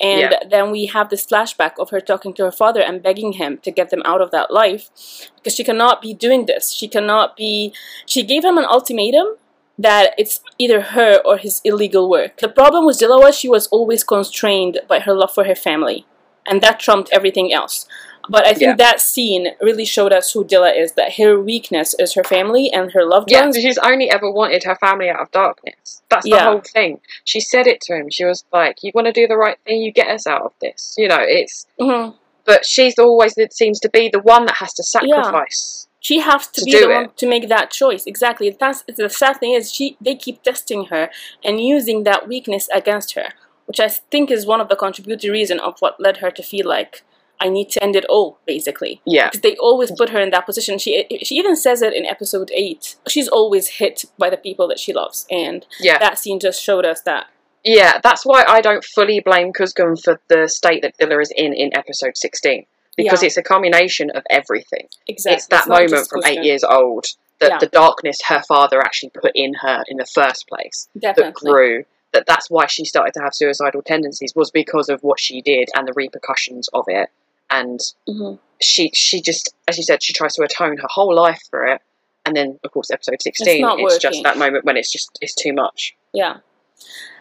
And 0.00 0.20
Yeah. 0.20 0.38
then 0.48 0.70
we 0.70 0.86
have 0.86 1.10
this 1.10 1.26
flashback 1.26 1.72
of 1.78 1.90
her 1.90 2.00
talking 2.00 2.32
to 2.34 2.44
her 2.44 2.52
father 2.52 2.80
and 2.80 3.02
begging 3.02 3.32
him 3.34 3.58
to 3.58 3.70
get 3.70 3.90
them 3.90 4.02
out 4.04 4.22
of 4.22 4.30
that 4.30 4.50
life 4.50 4.88
because 5.36 5.54
she 5.54 5.64
cannot 5.64 6.00
be 6.00 6.14
doing 6.14 6.46
this. 6.46 6.72
She 6.72 6.88
cannot 6.88 7.36
be. 7.36 7.72
She 8.06 8.22
gave 8.22 8.44
him 8.44 8.56
an 8.56 8.64
ultimatum 8.64 9.36
that 9.78 10.14
it's 10.18 10.40
either 10.58 10.80
her 10.80 11.20
or 11.24 11.36
his 11.38 11.60
illegal 11.64 12.08
work. 12.08 12.38
The 12.38 12.48
problem 12.48 12.84
with 12.86 12.98
Dila 12.98 13.22
was 13.22 13.36
she 13.36 13.48
was 13.48 13.66
always 13.68 14.04
constrained 14.04 14.80
by 14.88 15.00
her 15.00 15.14
love 15.14 15.32
for 15.32 15.44
her 15.44 15.54
family, 15.54 16.06
and 16.46 16.60
that 16.62 16.80
trumped 16.80 17.10
everything 17.12 17.52
else. 17.52 17.86
But 18.30 18.46
I 18.46 18.50
think 18.52 18.70
Yeah. 18.70 18.74
that 18.86 19.00
scene 19.00 19.44
really 19.60 19.84
showed 19.84 20.12
us 20.12 20.32
who 20.32 20.44
Dila 20.44 20.72
is, 20.82 20.92
that 20.92 21.14
her 21.18 21.40
weakness 21.40 21.94
is 21.98 22.14
her 22.14 22.22
family 22.24 22.70
and 22.72 22.92
her 22.92 23.04
loved 23.04 23.30
yeah 23.30 23.40
ones. 23.42 23.56
she's 23.56 23.78
only 23.78 24.08
ever 24.10 24.30
wanted 24.30 24.62
her 24.64 24.76
family 24.76 25.08
out 25.10 25.20
of 25.20 25.30
darkness 25.32 26.02
that's 26.10 26.24
the 26.24 26.30
Yeah. 26.30 26.44
whole 26.44 26.60
thing 26.76 27.00
she 27.24 27.40
said 27.40 27.66
it 27.66 27.80
to 27.82 27.94
him 27.96 28.06
she 28.10 28.24
was 28.24 28.44
like 28.52 28.74
you 28.84 28.90
want 28.94 29.06
to 29.06 29.12
do 29.20 29.26
the 29.26 29.36
right 29.36 29.58
thing 29.64 29.82
you 29.82 29.92
get 29.92 30.08
us 30.16 30.26
out 30.26 30.42
of 30.42 30.52
this 30.60 30.94
you 30.96 31.08
know 31.08 31.18
it's 31.38 31.66
Mhm. 31.80 32.14
but 32.44 32.64
she's 32.64 32.96
always 32.98 33.36
it 33.36 33.52
seems 33.52 33.78
to 33.80 33.88
be 33.88 34.08
the 34.08 34.20
one 34.20 34.46
that 34.46 34.56
has 34.62 34.72
to 34.74 34.82
sacrifice. 34.82 35.86
She 36.02 36.20
has 36.20 36.46
to, 36.54 36.60
To 36.60 36.64
be 36.64 36.72
the 36.72 36.90
it. 36.90 36.94
one 36.94 37.08
to 37.16 37.26
make 37.28 37.46
that 37.48 37.70
choice. 37.70 38.04
Exactly. 38.06 38.48
That's 38.58 38.82
the 39.00 39.10
sad 39.10 39.34
thing 39.40 39.52
is 39.52 39.70
she 39.76 39.96
they 40.00 40.14
keep 40.14 40.42
testing 40.42 40.86
her 40.86 41.10
and 41.44 41.60
using 41.60 42.04
that 42.04 42.26
weakness 42.26 42.68
against 42.72 43.12
her, 43.16 43.28
which 43.66 43.78
I 43.80 43.88
think 43.88 44.30
is 44.30 44.46
one 44.46 44.60
of 44.62 44.68
the 44.70 44.76
contributing 44.76 45.30
reason 45.30 45.60
of 45.60 45.74
what 45.80 46.00
led 46.00 46.16
her 46.18 46.30
to 46.30 46.42
feel 46.42 46.66
like 46.66 47.02
I 47.40 47.48
need 47.48 47.70
to 47.70 47.82
end 47.82 47.96
it 47.96 48.04
all, 48.06 48.38
basically. 48.46 49.00
Yeah, 49.06 49.28
Because 49.28 49.40
they 49.40 49.56
always 49.56 49.90
put 49.90 50.10
her 50.10 50.20
in 50.20 50.30
that 50.30 50.46
position. 50.46 50.78
She 50.78 51.06
she 51.22 51.36
even 51.36 51.56
says 51.56 51.80
it 51.82 51.94
in 51.94 52.04
episode 52.06 52.50
eight. 52.54 52.96
She's 53.08 53.28
always 53.28 53.66
hit 53.80 54.04
by 54.18 54.28
the 54.30 54.36
people 54.36 54.68
that 54.68 54.78
she 54.78 54.92
loves, 54.92 55.26
and 55.30 55.66
yeah, 55.80 55.98
that 55.98 56.18
scene 56.18 56.38
just 56.40 56.62
showed 56.62 56.84
us 56.84 57.00
that. 57.02 57.26
yeah. 57.64 58.00
That's 58.02 58.24
why 58.24 58.44
I 58.46 58.60
don't 58.60 58.84
fully 58.84 59.20
blame 59.20 59.52
Kuzgun 59.52 60.02
for 60.02 60.20
the 60.28 60.48
state 60.48 60.82
that 60.82 60.96
Dila 60.98 61.20
is 61.22 61.32
in 61.36 61.52
in 61.54 61.74
episode 61.76 62.16
sixteen 62.16 62.66
because 62.96 63.22
Yeah. 63.22 63.26
it's 63.28 63.36
a 63.36 63.42
combination 63.42 64.10
of 64.10 64.22
everything. 64.30 64.88
Exactly. 65.08 65.36
It's 65.36 65.46
that 65.46 65.68
not 65.68 65.80
moment 65.80 66.08
from 66.08 66.22
eight 66.24 66.42
years 66.42 66.64
old 66.64 67.06
that 67.40 67.50
Yeah. 67.52 67.58
the 67.58 67.68
darkness 67.68 68.18
her 68.28 68.42
father 68.46 68.78
actually 68.80 69.10
put 69.10 69.32
in 69.34 69.54
her 69.64 69.82
in 69.88 69.96
the 69.96 70.06
first 70.06 70.46
place 70.48 70.88
that 70.96 71.32
grew. 71.34 71.84
That 72.12 72.26
that's 72.26 72.50
why 72.50 72.66
she 72.66 72.84
started 72.84 73.14
to 73.14 73.20
have 73.22 73.34
suicidal 73.34 73.82
tendencies 73.82 74.32
was 74.34 74.50
because 74.50 74.88
of 74.88 74.98
what 75.02 75.20
she 75.20 75.40
did 75.42 75.68
and 75.76 75.86
the 75.86 75.92
repercussions 75.94 76.68
of 76.74 76.84
it. 76.88 77.08
And 77.50 77.80
Mhm. 78.08 78.38
she 78.60 78.90
she 78.94 79.20
just 79.20 79.54
as 79.68 79.76
you 79.78 79.82
said 79.84 80.02
she 80.02 80.12
tries 80.12 80.34
to 80.34 80.42
atone 80.42 80.76
her 80.78 80.88
whole 80.90 81.14
life 81.14 81.40
for 81.50 81.66
it 81.66 81.80
and 82.26 82.36
then 82.36 82.58
of 82.62 82.70
course 82.72 82.90
episode 82.90 83.20
sixteen, 83.22 83.62
not 83.62 83.78
it's, 83.80 83.98
just 83.98 84.22
that 84.22 84.36
moment 84.36 84.64
when 84.64 84.76
it's 84.76 84.92
just 84.92 85.18
it's 85.20 85.34
too 85.34 85.52
much. 85.52 85.94
Yeah. 86.12 86.38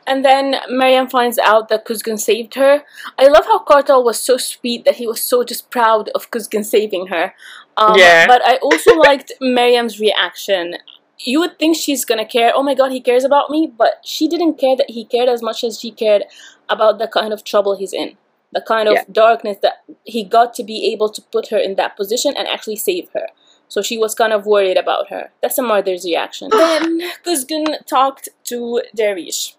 And 0.08 0.26
then 0.26 0.56
Mariam 0.70 1.08
finds 1.08 1.38
out 1.38 1.70
that 1.70 1.86
Kuzgun 1.86 2.20
saved 2.20 2.56
her. 2.56 2.84
I 3.20 3.28
love 3.28 3.46
how 3.46 3.64
Kartal 3.64 4.04
was 4.04 4.20
so 4.20 4.38
sweet 4.38 4.84
that 4.86 4.96
he 4.96 5.06
was 5.06 5.22
so 5.24 5.44
just 5.44 5.70
proud 5.70 6.10
of 6.16 6.32
Kuzgun 6.32 6.66
saving 6.66 7.08
her. 7.08 7.34
Um, 7.78 7.96
Yeah. 7.98 8.26
But 8.26 8.42
I 8.46 8.56
also 8.58 8.96
liked 9.10 9.32
Mariam's 9.40 10.00
reaction. 10.00 10.78
You 11.20 11.40
would 11.42 11.60
think 11.60 11.76
she's 11.78 12.06
gonna 12.06 12.26
care. 12.26 12.52
Oh 12.56 12.64
my 12.64 12.74
god, 12.74 12.92
he 12.92 13.02
cares 13.02 13.24
about 13.24 13.50
me, 13.50 13.68
but 13.68 14.00
she 14.04 14.28
didn't 14.28 14.56
care 14.58 14.76
that 14.78 14.90
he 14.90 15.06
cared 15.06 15.30
as 15.30 15.42
much 15.44 15.64
as 15.64 15.80
she 15.80 15.92
cared 15.92 16.24
about 16.70 16.98
the 16.98 17.08
kind 17.08 17.32
of 17.34 17.44
trouble 17.44 17.76
he's 17.76 17.94
in, 17.94 18.18
the 18.52 18.62
kind 18.62 18.88
of 18.88 18.94
Yeah. 18.96 19.04
darkness 19.12 19.58
that 19.62 19.84
he 20.06 20.24
got 20.24 20.54
to 20.56 20.64
be 20.64 20.92
able 20.92 21.10
to 21.10 21.22
put 21.22 21.50
her 21.50 21.58
in 21.58 21.76
that 21.76 21.96
position 21.96 22.34
and 22.38 22.48
actually 22.48 22.76
save 22.78 23.10
her. 23.14 23.28
So 23.68 23.82
she 23.82 23.98
was 23.98 24.16
kind 24.16 24.34
of 24.34 24.46
worried 24.48 24.78
about 24.78 25.10
her. 25.10 25.32
That's 25.42 25.58
a 25.60 25.62
mother's 25.62 26.04
reaction. 26.04 26.50
Ah. 26.52 26.58
then 26.80 27.02
Kuzgun 27.24 27.86
talked 27.86 28.30
to 28.46 28.82
Darish. 28.98 29.54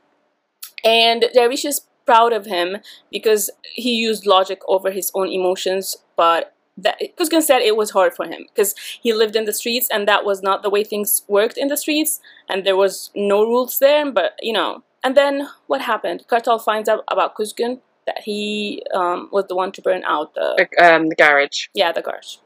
And 0.85 1.27
Darish 1.37 1.65
is 1.65 1.83
proud 2.07 2.33
of 2.33 2.47
him 2.47 2.79
because 3.13 3.51
he 3.63 3.95
used 3.95 4.27
logic 4.27 4.61
over 4.67 4.91
his 4.91 5.13
own 5.15 5.29
emotions, 5.29 5.97
but 6.17 6.53
that 6.77 6.99
Kuzgun 7.17 7.43
said 7.43 7.61
it 7.61 7.77
was 7.77 7.91
hard 7.91 8.15
for 8.15 8.25
him 8.27 8.47
because 8.49 8.75
he 9.01 9.13
lived 9.13 9.37
in 9.37 9.45
the 9.45 9.53
streets 9.53 9.89
and 9.93 10.09
that 10.09 10.25
was 10.25 10.43
not 10.43 10.63
the 10.63 10.71
way 10.71 10.83
things 10.83 11.23
worked 11.29 11.59
in 11.59 11.69
the 11.69 11.77
streets 11.77 12.21
and 12.49 12.65
there 12.65 12.77
was 12.77 13.11
no 13.15 13.45
rules 13.45 13.79
there, 13.79 14.11
but 14.11 14.35
you 14.41 14.53
know. 14.53 14.83
And 15.05 15.17
then 15.17 15.49
what 15.67 15.83
happened? 15.83 16.25
Kartal 16.29 16.61
finds 16.63 16.89
out 16.89 17.05
about 17.09 17.37
Kuzgun 17.37 17.81
that 18.07 18.21
he 18.23 18.83
um, 18.95 19.29
was 19.33 19.47
the 19.49 19.55
one 19.55 19.73
to 19.73 19.83
burn 19.83 20.03
out 20.05 20.35
the 20.35 20.69
Um, 20.79 21.09
the 21.09 21.15
garage. 21.17 21.69
yeah, 21.75 21.93
the 21.93 22.03
garage. 22.03 22.37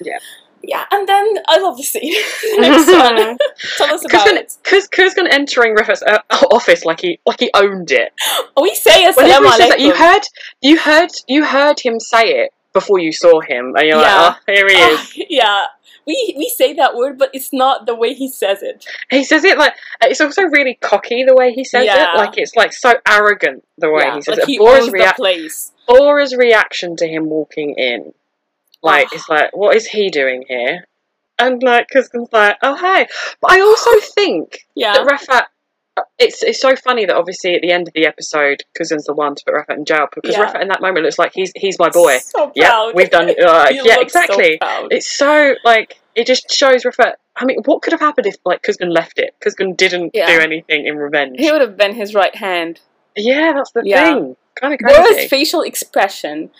Yeah. 0.00 0.18
Yeah, 0.60 0.84
and 0.90 1.08
then 1.08 1.34
I 1.46 1.58
love 1.58 1.76
the 1.76 1.84
scene. 1.84 2.12
Next 2.60 2.88
one. 2.90 3.38
Tell 3.76 3.94
us 3.94 4.04
about 4.04 4.26
it. 4.26 4.56
Because 4.64 4.88
Kuzgun 4.88 5.28
entering 5.30 5.76
Rifat's 5.76 6.02
uh, 6.02 6.18
office 6.50 6.84
like 6.84 7.00
he 7.00 7.20
like 7.26 7.38
he 7.38 7.50
owned 7.54 7.92
it. 7.92 8.12
We 8.60 8.74
say 8.74 9.06
Whenever 9.16 9.46
assalamu 9.46 9.46
he 9.46 9.52
says 9.52 9.68
that, 9.68 9.80
you 9.80 9.94
heard 9.94 10.22
you 10.60 10.78
heard 10.78 11.10
you 11.28 11.44
heard 11.44 11.78
him 11.78 12.00
say 12.00 12.24
it 12.42 12.50
before 12.72 12.98
you 12.98 13.12
saw 13.12 13.40
him, 13.40 13.74
and 13.76 13.86
you're 13.86 14.00
Yeah. 14.00 14.22
like, 14.26 14.36
oh, 14.48 14.52
here 14.52 14.66
he 14.68 14.74
is. 14.76 14.98
Oh, 15.20 15.24
yeah. 15.30 15.64
We 16.08 16.34
we 16.38 16.48
say 16.48 16.72
that 16.72 16.94
word, 16.96 17.18
but 17.18 17.28
it's 17.34 17.52
not 17.52 17.84
the 17.84 17.94
way 17.94 18.14
he 18.14 18.28
says 18.30 18.62
it. 18.62 18.86
He 19.10 19.24
says 19.24 19.44
it 19.44 19.58
like 19.58 19.74
uh, 20.02 20.08
it's 20.10 20.22
also 20.22 20.44
really 20.44 20.78
cocky 20.80 21.22
the 21.22 21.34
way 21.34 21.52
he 21.52 21.64
says 21.64 21.84
Yeah. 21.84 22.14
it. 22.14 22.16
Like 22.16 22.38
it's 22.38 22.56
like 22.56 22.72
so 22.72 22.94
arrogant 23.06 23.62
the 23.76 23.90
way 23.90 24.04
yeah, 24.04 24.14
he 24.16 24.22
says 24.22 24.38
like 24.38 24.48
it. 24.48 24.50
he 24.52 24.58
Bora's, 24.58 24.84
owns 24.84 24.92
the 24.92 25.12
place. 25.14 25.72
Bora's 25.86 26.34
reaction 26.34 26.96
to 26.96 27.06
him 27.06 27.28
walking 27.28 27.74
in, 27.76 28.14
like 28.82 29.12
it's 29.12 29.28
like, 29.28 29.54
what 29.54 29.76
is 29.76 29.86
he 29.86 30.08
doing 30.08 30.44
here? 30.48 30.86
And 31.38 31.62
like 31.62 31.88
Kuzgun's 31.94 32.32
like, 32.32 32.56
oh 32.62 32.74
hey. 32.74 33.06
But 33.42 33.52
I 33.52 33.60
also 33.60 33.90
think 34.14 34.66
Yeah, 34.74 34.94
that 34.94 35.06
Rafat. 35.06 35.44
It's 36.18 36.42
it's 36.42 36.60
so 36.60 36.74
funny 36.76 37.04
that 37.06 37.14
obviously 37.16 37.54
at 37.54 37.62
the 37.62 37.70
end 37.72 37.88
of 37.88 37.94
the 37.94 38.06
episode, 38.06 38.62
Kuzgun's 38.78 39.04
the 39.06 39.14
one 39.14 39.34
to 39.34 39.44
put 39.44 39.54
Rafat 39.54 39.76
in 39.78 39.84
jail 39.84 40.06
because 40.14 40.36
Yeah. 40.36 40.60
In 40.60 40.68
that 40.68 40.80
moment 40.80 41.04
looks 41.04 41.18
like 41.18 41.32
he's 41.34 41.52
he's 41.56 41.78
my 41.78 41.88
boy. 41.90 42.18
So 42.18 42.52
Yeah, 42.54 42.90
we've 42.94 43.10
done. 43.10 43.28
Uh, 43.38 43.68
yeah, 43.70 43.94
so 43.96 44.00
exactly. 44.00 44.58
proud. 44.58 44.88
It's 44.92 45.10
so 45.10 45.54
like 45.64 46.00
it 46.14 46.26
just 46.26 46.50
shows 46.50 46.84
Rafat. 46.84 47.14
I 47.36 47.44
mean, 47.44 47.58
what 47.64 47.82
could 47.82 47.92
have 47.92 48.00
happened 48.00 48.26
if 48.26 48.36
like 48.44 48.62
Kuzgun 48.62 48.92
left 48.92 49.18
it? 49.18 49.34
Kuzgun 49.40 49.76
didn't 49.76 50.10
Yeah. 50.14 50.26
do 50.26 50.40
anything 50.40 50.86
in 50.86 50.96
revenge. 50.96 51.36
He 51.38 51.50
would 51.52 51.60
have 51.60 51.76
been 51.76 51.94
his 51.94 52.14
right 52.14 52.34
hand. 52.34 52.80
Yeah, 53.16 53.52
that's 53.54 53.70
the 53.72 53.82
Yeah. 53.84 54.04
thing. 54.14 54.36
Kind 54.60 54.74
of 54.74 54.80
Bora's 54.80 55.08
crazy. 55.10 55.28
facial 55.28 55.62
expression, 55.62 56.50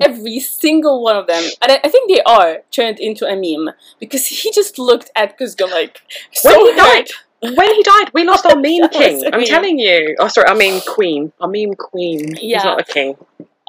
every 0.00 0.38
single 0.38 1.02
one 1.02 1.16
of 1.16 1.26
them, 1.26 1.42
and 1.60 1.72
I, 1.72 1.80
I 1.82 1.88
think 1.88 2.08
they 2.08 2.22
are 2.22 2.58
turned 2.70 3.00
into 3.00 3.26
a 3.26 3.34
meme 3.34 3.74
because 3.98 4.26
he 4.28 4.52
just 4.52 4.78
looked 4.78 5.10
at 5.16 5.36
Kuzgun 5.38 5.70
like 5.72 6.00
so 6.32 6.50
When 6.56 6.72
he 6.72 6.76
died, 6.80 7.08
when 7.40 7.74
he 7.74 7.82
died, 7.82 8.10
we 8.14 8.24
lost 8.24 8.46
our 8.50 8.56
meme 8.56 8.88
king. 8.90 9.24
I'm 9.32 9.44
telling 9.44 9.78
you. 9.78 10.16
Oh, 10.18 10.28
sorry, 10.28 10.48
I 10.48 10.54
mean 10.54 10.80
queen. 10.86 11.32
I 11.40 11.46
mean 11.46 11.74
queen. 11.74 12.34
Yeah. 12.36 12.58
He's 12.58 12.64
not 12.64 12.80
a 12.80 12.84
king. 12.84 13.16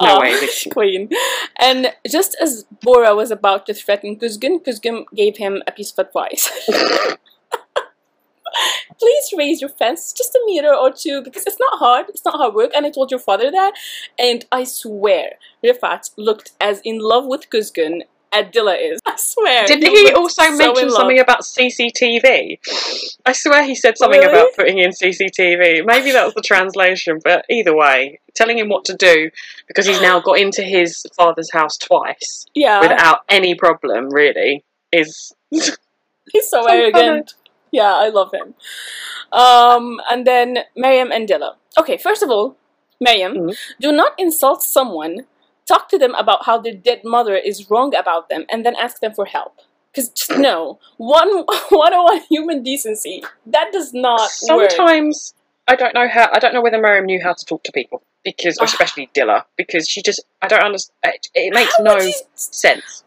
No 0.02 0.16
Oh, 0.16 0.22
way. 0.22 0.48
Queen. 0.72 1.10
And 1.60 1.94
just 2.10 2.34
as 2.42 2.64
Bora 2.82 3.14
was 3.16 3.32
about 3.32 3.66
to 3.66 3.74
threaten 3.74 4.16
Kuzgun, 4.18 4.64
Kuzgun 4.64 5.04
gave 5.14 5.36
him 5.36 5.62
a 5.68 5.74
piece 5.74 5.92
of 5.92 6.00
advice. 6.08 6.50
Please 9.00 9.34
raise 9.38 9.60
your 9.62 9.70
fence 9.70 10.12
just 10.14 10.34
a 10.36 10.42
meter 10.46 10.74
or 10.74 10.92
two 10.92 11.22
because 11.22 11.46
it's 11.46 11.60
not 11.60 11.80
hard. 11.80 12.06
It's 12.10 12.24
not 12.26 12.36
hard 12.36 12.54
work. 12.54 12.72
And 12.76 12.86
I 12.86 12.92
told 12.92 13.12
your 13.12 13.20
father 13.20 13.52
that. 13.52 13.74
And 14.18 14.46
I 14.54 14.64
swear, 14.64 15.34
Rifat 15.64 16.12
looked 16.18 16.52
as 16.62 16.82
in 16.86 17.00
love 17.00 17.26
with 17.26 17.50
Kuzgun 17.50 18.02
Dila 18.34 18.78
is. 18.80 19.00
I 19.06 19.16
swear. 19.18 19.66
Didn't 19.66 19.90
he 19.90 20.12
also 20.14 20.44
so 20.44 20.56
mention 20.56 20.90
something 20.92 21.20
about 21.20 21.42
CCTV? 21.42 22.60
I 23.26 23.32
swear 23.34 23.64
he 23.64 23.76
said 23.76 23.98
something 23.98 24.20
Really? 24.20 24.32
about 24.32 24.56
putting 24.56 24.78
in 24.80 24.92
CCTV. 24.92 25.86
Maybe 25.86 26.12
that 26.12 26.26
was 26.26 26.34
the 26.34 26.42
translation, 26.42 27.20
but 27.24 27.46
either 27.50 27.76
way, 27.76 28.20
telling 28.36 28.58
him 28.58 28.70
what 28.70 28.86
to 28.86 28.96
do 28.96 29.30
because 29.68 29.86
he's 29.86 30.02
now 30.02 30.20
got 30.20 30.40
into 30.40 30.62
his 30.62 31.06
father's 31.16 31.52
house 31.52 31.78
twice 31.78 32.46
Yeah. 32.54 32.80
without 32.82 33.20
any 33.30 33.56
problem, 33.56 34.10
really, 34.10 34.64
is. 34.92 35.34
He's 36.32 36.48
so, 36.48 36.66
arrogant. 36.68 37.34
Yeah, 37.72 37.92
I 37.92 38.10
love 38.10 38.32
him. 38.32 38.54
Um, 39.32 40.00
and 40.12 40.26
then 40.28 40.60
Miriam 40.76 41.12
and 41.12 41.28
Dila. 41.28 41.56
Okay, 41.78 41.98
first 41.98 42.22
of 42.22 42.30
all, 42.30 42.56
Miriam, 43.00 43.34
Mhm. 43.34 43.56
do 43.80 43.92
not 43.92 44.14
insult 44.20 44.62
someone. 44.62 45.26
Talk 45.70 45.84
to 45.94 45.98
them 46.04 46.14
about 46.24 46.40
how 46.48 46.56
their 46.58 46.78
dead 46.90 47.02
mother 47.16 47.36
is 47.50 47.58
wrong 47.70 47.90
about 48.04 48.24
them, 48.32 48.42
and 48.52 48.60
then 48.66 48.76
ask 48.86 48.96
them 49.04 49.14
for 49.14 49.26
help. 49.26 49.54
Because 49.92 50.10
no, 50.48 50.80
one 50.98 51.32
one 51.84 51.94
on 51.94 52.04
one 52.12 52.22
human 52.30 52.64
decency 52.64 53.18
that 53.56 53.68
does 53.72 53.90
not 53.94 54.30
work. 54.50 54.72
Sometimes 54.72 55.34
I 55.68 55.76
don't 55.82 55.94
know 55.94 56.08
how. 56.08 56.26
I 56.34 56.40
don't 56.40 56.54
know 56.56 56.64
whether 56.66 56.82
Miriam 56.82 57.06
knew 57.06 57.22
how 57.22 57.34
to 57.34 57.46
talk 57.46 57.62
to 57.68 57.72
people 57.72 58.02
because, 58.24 58.58
Ah. 58.60 58.66
especially 58.66 59.06
Dila, 59.16 59.38
because 59.62 59.88
she 59.88 60.02
just. 60.02 60.20
I 60.42 60.48
don't 60.52 60.64
understand. 60.70 60.98
It, 61.04 61.28
it 61.36 61.54
makes 61.54 61.76
How 61.78 61.84
no 61.84 61.98
sense 62.36 63.04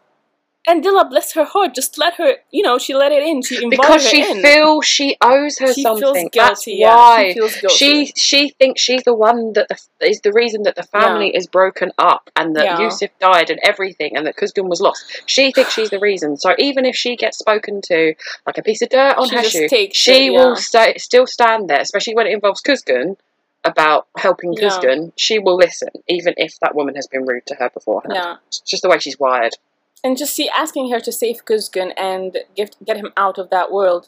And 0.65 0.81
Dila, 0.81 1.09
bless 1.09 1.33
her 1.33 1.43
heart, 1.43 1.75
just 1.75 1.97
let 1.97 2.13
her. 2.15 2.35
You 2.51 2.63
know, 2.63 2.77
she 2.77 2.93
let 2.95 3.11
it 3.11 3.21
in. 3.21 3.41
She 3.41 3.67
because 3.67 4.07
she 4.07 4.21
in. 4.23 4.41
feels 4.41 4.85
she 4.85 5.17
owes 5.21 5.57
her 5.59 5.73
she 5.73 5.81
something. 5.81 6.01
feels 6.01 6.29
guilty. 6.31 6.39
That's 6.39 6.67
yeah, 6.67 6.95
why. 6.95 7.27
she 7.27 7.33
feels 7.33 7.55
guilty. 7.57 7.75
She 7.75 8.13
she 8.15 8.49
thinks 8.51 8.81
she's 8.81 9.03
the 9.03 9.13
one 9.13 9.51
that 9.53 9.67
the, 9.67 10.07
is 10.07 10.21
the 10.21 10.31
reason 10.31 10.63
that 10.63 10.75
the 10.75 10.83
family 10.83 11.35
is 11.35 11.47
broken 11.47 11.91
up 11.97 12.29
and 12.37 12.55
that 12.55 12.63
Yeah. 12.63 12.79
Yusuf 12.79 13.09
died 13.19 13.49
and 13.49 13.59
everything 13.61 14.15
and 14.15 14.25
that 14.25 14.37
Kuzgun 14.37 14.69
was 14.69 14.79
lost. 14.79 15.03
She 15.25 15.51
thinks 15.51 15.73
she's 15.73 15.89
the 15.89 15.99
reason. 15.99 16.37
So 16.37 16.55
even 16.57 16.85
if 16.85 16.95
she 16.95 17.17
gets 17.17 17.37
spoken 17.39 17.81
to 17.89 18.13
like 18.47 18.57
a 18.57 18.63
piece 18.63 18.81
of 18.81 18.87
dirt 18.87 19.17
on 19.17 19.27
She 19.29 19.35
her 19.35 19.43
shoe, 19.43 19.67
she 19.91 20.27
it, 20.27 20.29
will 20.31 20.55
yeah. 20.73 20.93
still 20.97 21.27
stand 21.27 21.69
there, 21.69 21.81
especially 21.81 22.15
when 22.15 22.27
it 22.27 22.33
involves 22.33 22.61
Kuzgun 22.61 23.17
about 23.65 24.07
helping 24.17 24.53
Yeah. 24.53 24.69
Kuzgun. 24.69 25.11
She 25.17 25.39
will 25.39 25.57
listen, 25.57 25.89
even 26.07 26.35
if 26.37 26.57
that 26.61 26.73
woman 26.73 26.95
has 26.95 27.07
been 27.07 27.25
rude 27.25 27.45
to 27.47 27.55
her 27.55 27.69
beforehand. 27.69 28.13
yeah. 28.15 28.35
It's 28.47 28.61
just 28.61 28.83
the 28.83 28.89
way 28.89 28.99
she's 28.99 29.19
wired. 29.19 29.55
And 30.03 30.17
just 30.17 30.35
see 30.35 30.49
asking 30.49 30.91
her 30.91 30.99
to 30.99 31.11
save 31.11 31.45
Kuzgun 31.45 31.93
and 31.97 32.37
get 32.55 32.75
get 32.83 32.97
him 32.97 33.11
out 33.15 33.37
of 33.37 33.49
that 33.51 33.71
world. 33.71 34.07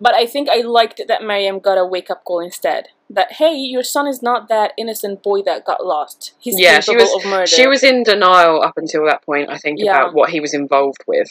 But 0.00 0.14
I 0.14 0.26
think 0.26 0.48
I 0.50 0.60
liked 0.60 1.00
that 1.08 1.22
Mariam 1.22 1.60
got 1.60 1.78
a 1.78 1.86
wake 1.86 2.10
up 2.10 2.24
call 2.24 2.40
instead. 2.40 2.88
That 3.08 3.32
hey, 3.32 3.54
your 3.56 3.82
son 3.82 4.06
is 4.06 4.22
not 4.22 4.48
that 4.48 4.72
innocent 4.76 5.22
boy 5.22 5.40
that 5.42 5.64
got 5.64 5.84
lost. 5.86 6.34
He's 6.38 6.58
Yeah, 6.60 6.80
she 6.80 6.92
capable 6.92 7.12
was- 7.14 7.24
of 7.24 7.30
murder. 7.30 7.46
She 7.46 7.66
was 7.66 7.82
in 7.82 8.02
denial 8.02 8.60
up 8.62 8.76
until 8.76 9.04
that 9.06 9.22
point, 9.22 9.48
I 9.50 9.56
think, 9.56 9.78
Yeah. 9.80 9.96
about 9.96 10.14
what 10.14 10.30
he 10.30 10.40
was 10.40 10.52
involved 10.52 11.02
with. 11.06 11.28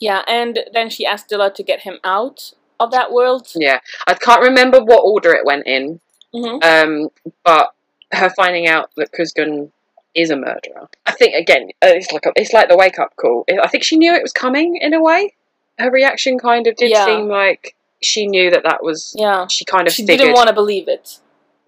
yeah, 0.00 0.22
and 0.26 0.64
then 0.74 0.90
she 0.90 1.06
asked 1.06 1.30
Dila 1.30 1.54
to 1.54 1.62
get 1.62 1.80
him 1.82 1.98
out 2.04 2.52
of 2.80 2.90
that 2.90 3.10
world. 3.12 3.48
Yeah, 3.54 3.78
I 4.06 4.14
can't 4.14 4.42
remember 4.42 4.80
what 4.82 5.00
order 5.02 5.32
it 5.32 5.46
went 5.46 5.66
in, 5.66 6.00
hmm 6.32 6.58
um, 6.62 7.08
but 7.44 7.72
her 8.12 8.28
finding 8.30 8.66
out 8.66 8.90
that 8.96 9.12
Kuzgun 9.12 9.70
is 10.14 10.30
a 10.30 10.36
murderer. 10.36 10.88
I 11.06 11.12
think 11.12 11.34
again, 11.34 11.70
uh, 11.82 11.88
it's 11.88 12.12
like 12.12 12.26
a, 12.26 12.32
it's 12.36 12.52
like 12.52 12.68
the 12.68 12.76
wake 12.76 12.98
up 12.98 13.14
call. 13.16 13.44
I 13.62 13.68
think 13.68 13.84
she 13.84 13.96
knew 13.96 14.12
it 14.14 14.22
was 14.22 14.32
coming 14.32 14.76
in 14.80 14.94
a 14.94 15.02
way. 15.02 15.34
Her 15.78 15.90
reaction 15.90 16.38
kind 16.38 16.66
of 16.66 16.76
did 16.76 16.90
Yeah. 16.90 17.04
seem 17.06 17.28
like 17.28 17.74
she 18.02 18.26
knew 18.26 18.50
that 18.50 18.62
that 18.64 18.82
was. 18.82 19.14
Yeah, 19.18 19.46
She 19.48 19.64
kind 19.64 19.86
of 19.88 19.92
she 19.94 20.02
figured. 20.02 20.20
didn't 20.26 20.34
want 20.34 20.48
to 20.48 20.54
believe 20.54 20.88
it. 20.88 21.18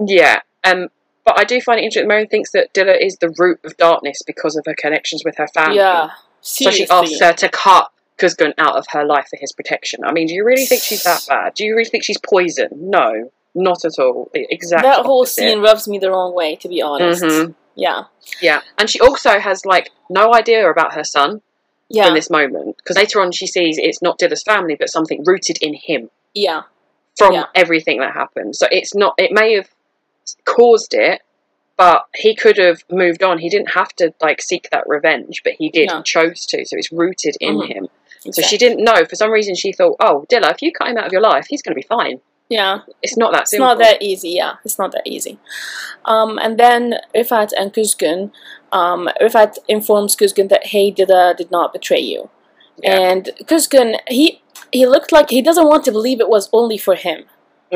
Yeah. 0.04 0.40
Um. 0.64 0.88
But 1.24 1.40
I 1.40 1.44
do 1.44 1.61
find 1.61 1.80
it 1.80 1.82
interesting. 1.82 2.06
Marion 2.06 2.28
thinks 2.28 2.52
that 2.52 2.72
Dila 2.72 2.96
is 3.04 3.16
the 3.16 3.30
root 3.37 3.59
of 3.64 3.76
darkness 3.76 4.22
because 4.24 4.54
of 4.54 4.64
her 4.66 4.74
connections 4.74 5.22
with 5.24 5.37
her 5.38 5.48
family. 5.48 5.78
Yeah, 5.78 6.11
So 6.40 6.70
she 6.70 6.87
seriously. 6.87 6.96
asks 7.16 7.20
her 7.20 7.32
to 7.32 7.49
cut 7.49 7.90
Kuzgun 8.16 8.55
out 8.59 8.76
of 8.76 8.86
her 8.90 9.05
life 9.05 9.26
for 9.28 9.36
his 9.36 9.51
protection. 9.53 10.05
I 10.05 10.12
mean, 10.12 10.28
do 10.28 10.34
you 10.34 10.44
really 10.44 10.66
think 10.66 10.82
she's 10.82 11.03
that 11.03 11.24
bad? 11.28 11.55
Do 11.55 11.64
you 11.64 11.72
really 11.74 11.90
think 11.90 12.05
she's 12.05 12.18
poison? 12.18 12.68
No, 12.74 13.32
not 13.57 13.84
at 13.84 13.98
all. 13.98 14.30
Exactly. 14.34 14.88
that 14.88 15.04
whole 15.04 15.24
scene 15.26 15.61
rubs 15.61 15.88
me 15.88 15.98
the 15.98 16.11
wrong 16.11 16.34
way, 16.34 16.54
to 16.57 16.68
be 16.68 16.80
honest. 16.82 17.22
Mhm. 17.24 17.54
Yeah, 17.74 18.04
Yeah, 18.40 18.61
and 18.78 18.88
she 18.88 19.00
also 19.00 19.38
has 19.38 19.66
like 19.66 19.90
no 20.09 20.32
idea 20.34 20.70
about 20.70 20.94
her 20.94 21.04
son 21.04 21.42
yeah, 21.88 22.09
in 22.09 22.14
this 22.14 22.30
moment 22.30 22.76
because 22.78 22.96
later 22.96 23.20
on 23.20 23.32
she 23.32 23.46
sees 23.46 23.76
it's 23.78 24.00
not 24.00 24.18
Dila's 24.18 24.42
family, 24.42 24.76
but 24.76 24.88
something 24.88 25.22
rooted 25.24 25.59
in 25.61 25.74
him 25.74 26.11
yeah, 26.34 26.62
from 27.18 27.34
Yeah. 27.34 27.44
everything 27.54 28.00
that 28.00 28.12
happened. 28.14 28.57
So 28.57 28.66
it's 28.70 28.94
not. 28.94 29.14
It 29.18 29.30
may 29.32 29.54
have 29.54 29.68
caused 30.44 30.94
it, 30.94 31.20
but 31.76 32.07
he 32.14 32.34
could 32.34 32.57
have 32.59 32.82
moved 32.90 33.22
on. 33.22 33.38
He 33.38 33.48
didn't 33.50 33.72
have 33.74 33.88
to 33.96 34.12
like 34.22 34.40
seek 34.42 34.68
that 34.70 34.84
revenge, 34.86 35.42
but 35.44 35.54
he 35.59 35.68
did. 35.68 35.88
No. 35.88 35.98
He 35.98 36.02
chose 36.02 36.46
to. 36.46 36.64
So 36.64 36.76
it's 36.78 36.90
rooted 36.92 37.36
in 37.40 37.57
Mhm. 37.59 37.66
him. 37.68 37.88
So 38.32 38.42
she 38.42 38.57
didn't 38.59 38.82
know. 38.82 39.04
For 39.04 39.14
some 39.14 39.30
reason, 39.30 39.54
she 39.54 39.72
thought, 39.72 39.96
"Oh, 40.00 40.24
Dila, 40.28 40.50
if 40.50 40.61
you 40.62 40.72
cut 40.72 40.88
him 40.88 40.96
out 40.96 41.07
of 41.07 41.12
your 41.12 41.20
life, 41.20 41.46
he's 41.48 41.62
going 41.62 41.74
to 41.74 41.80
be 41.80 41.86
fine." 41.86 42.20
Yeah, 42.49 42.80
It's 43.03 43.16
not 43.16 43.32
that 43.32 43.49
simple. 43.49 43.66
it's 43.72 43.78
not 43.80 43.84
that 43.84 44.03
easy. 44.03 44.30
Yeah, 44.30 44.55
it's 44.64 44.78
not 44.78 44.92
that 44.92 45.03
easy. 45.07 45.38
Um, 46.05 46.38
and 46.38 46.59
then 46.59 46.94
Rifat 47.14 47.51
and 47.59 47.72
Kuzgun, 47.72 48.30
um, 48.70 49.09
Rifat 49.20 49.59
informs 49.68 50.14
Kuzgun 50.14 50.49
that 50.51 50.66
hey, 50.68 50.92
Dila 50.92 51.36
did 51.36 51.51
not 51.51 51.72
betray 51.72 52.01
you, 52.01 52.30
Yeah. 52.82 52.99
and 53.01 53.30
Kuzgun 53.44 53.97
he 54.09 54.42
he 54.72 54.86
looked 54.86 55.11
like 55.11 55.30
he 55.30 55.42
doesn't 55.42 55.66
want 55.66 55.84
to 55.86 55.92
believe 55.92 56.20
it 56.20 56.28
was 56.28 56.49
only 56.53 56.78
for 56.78 56.94
him. 56.94 57.24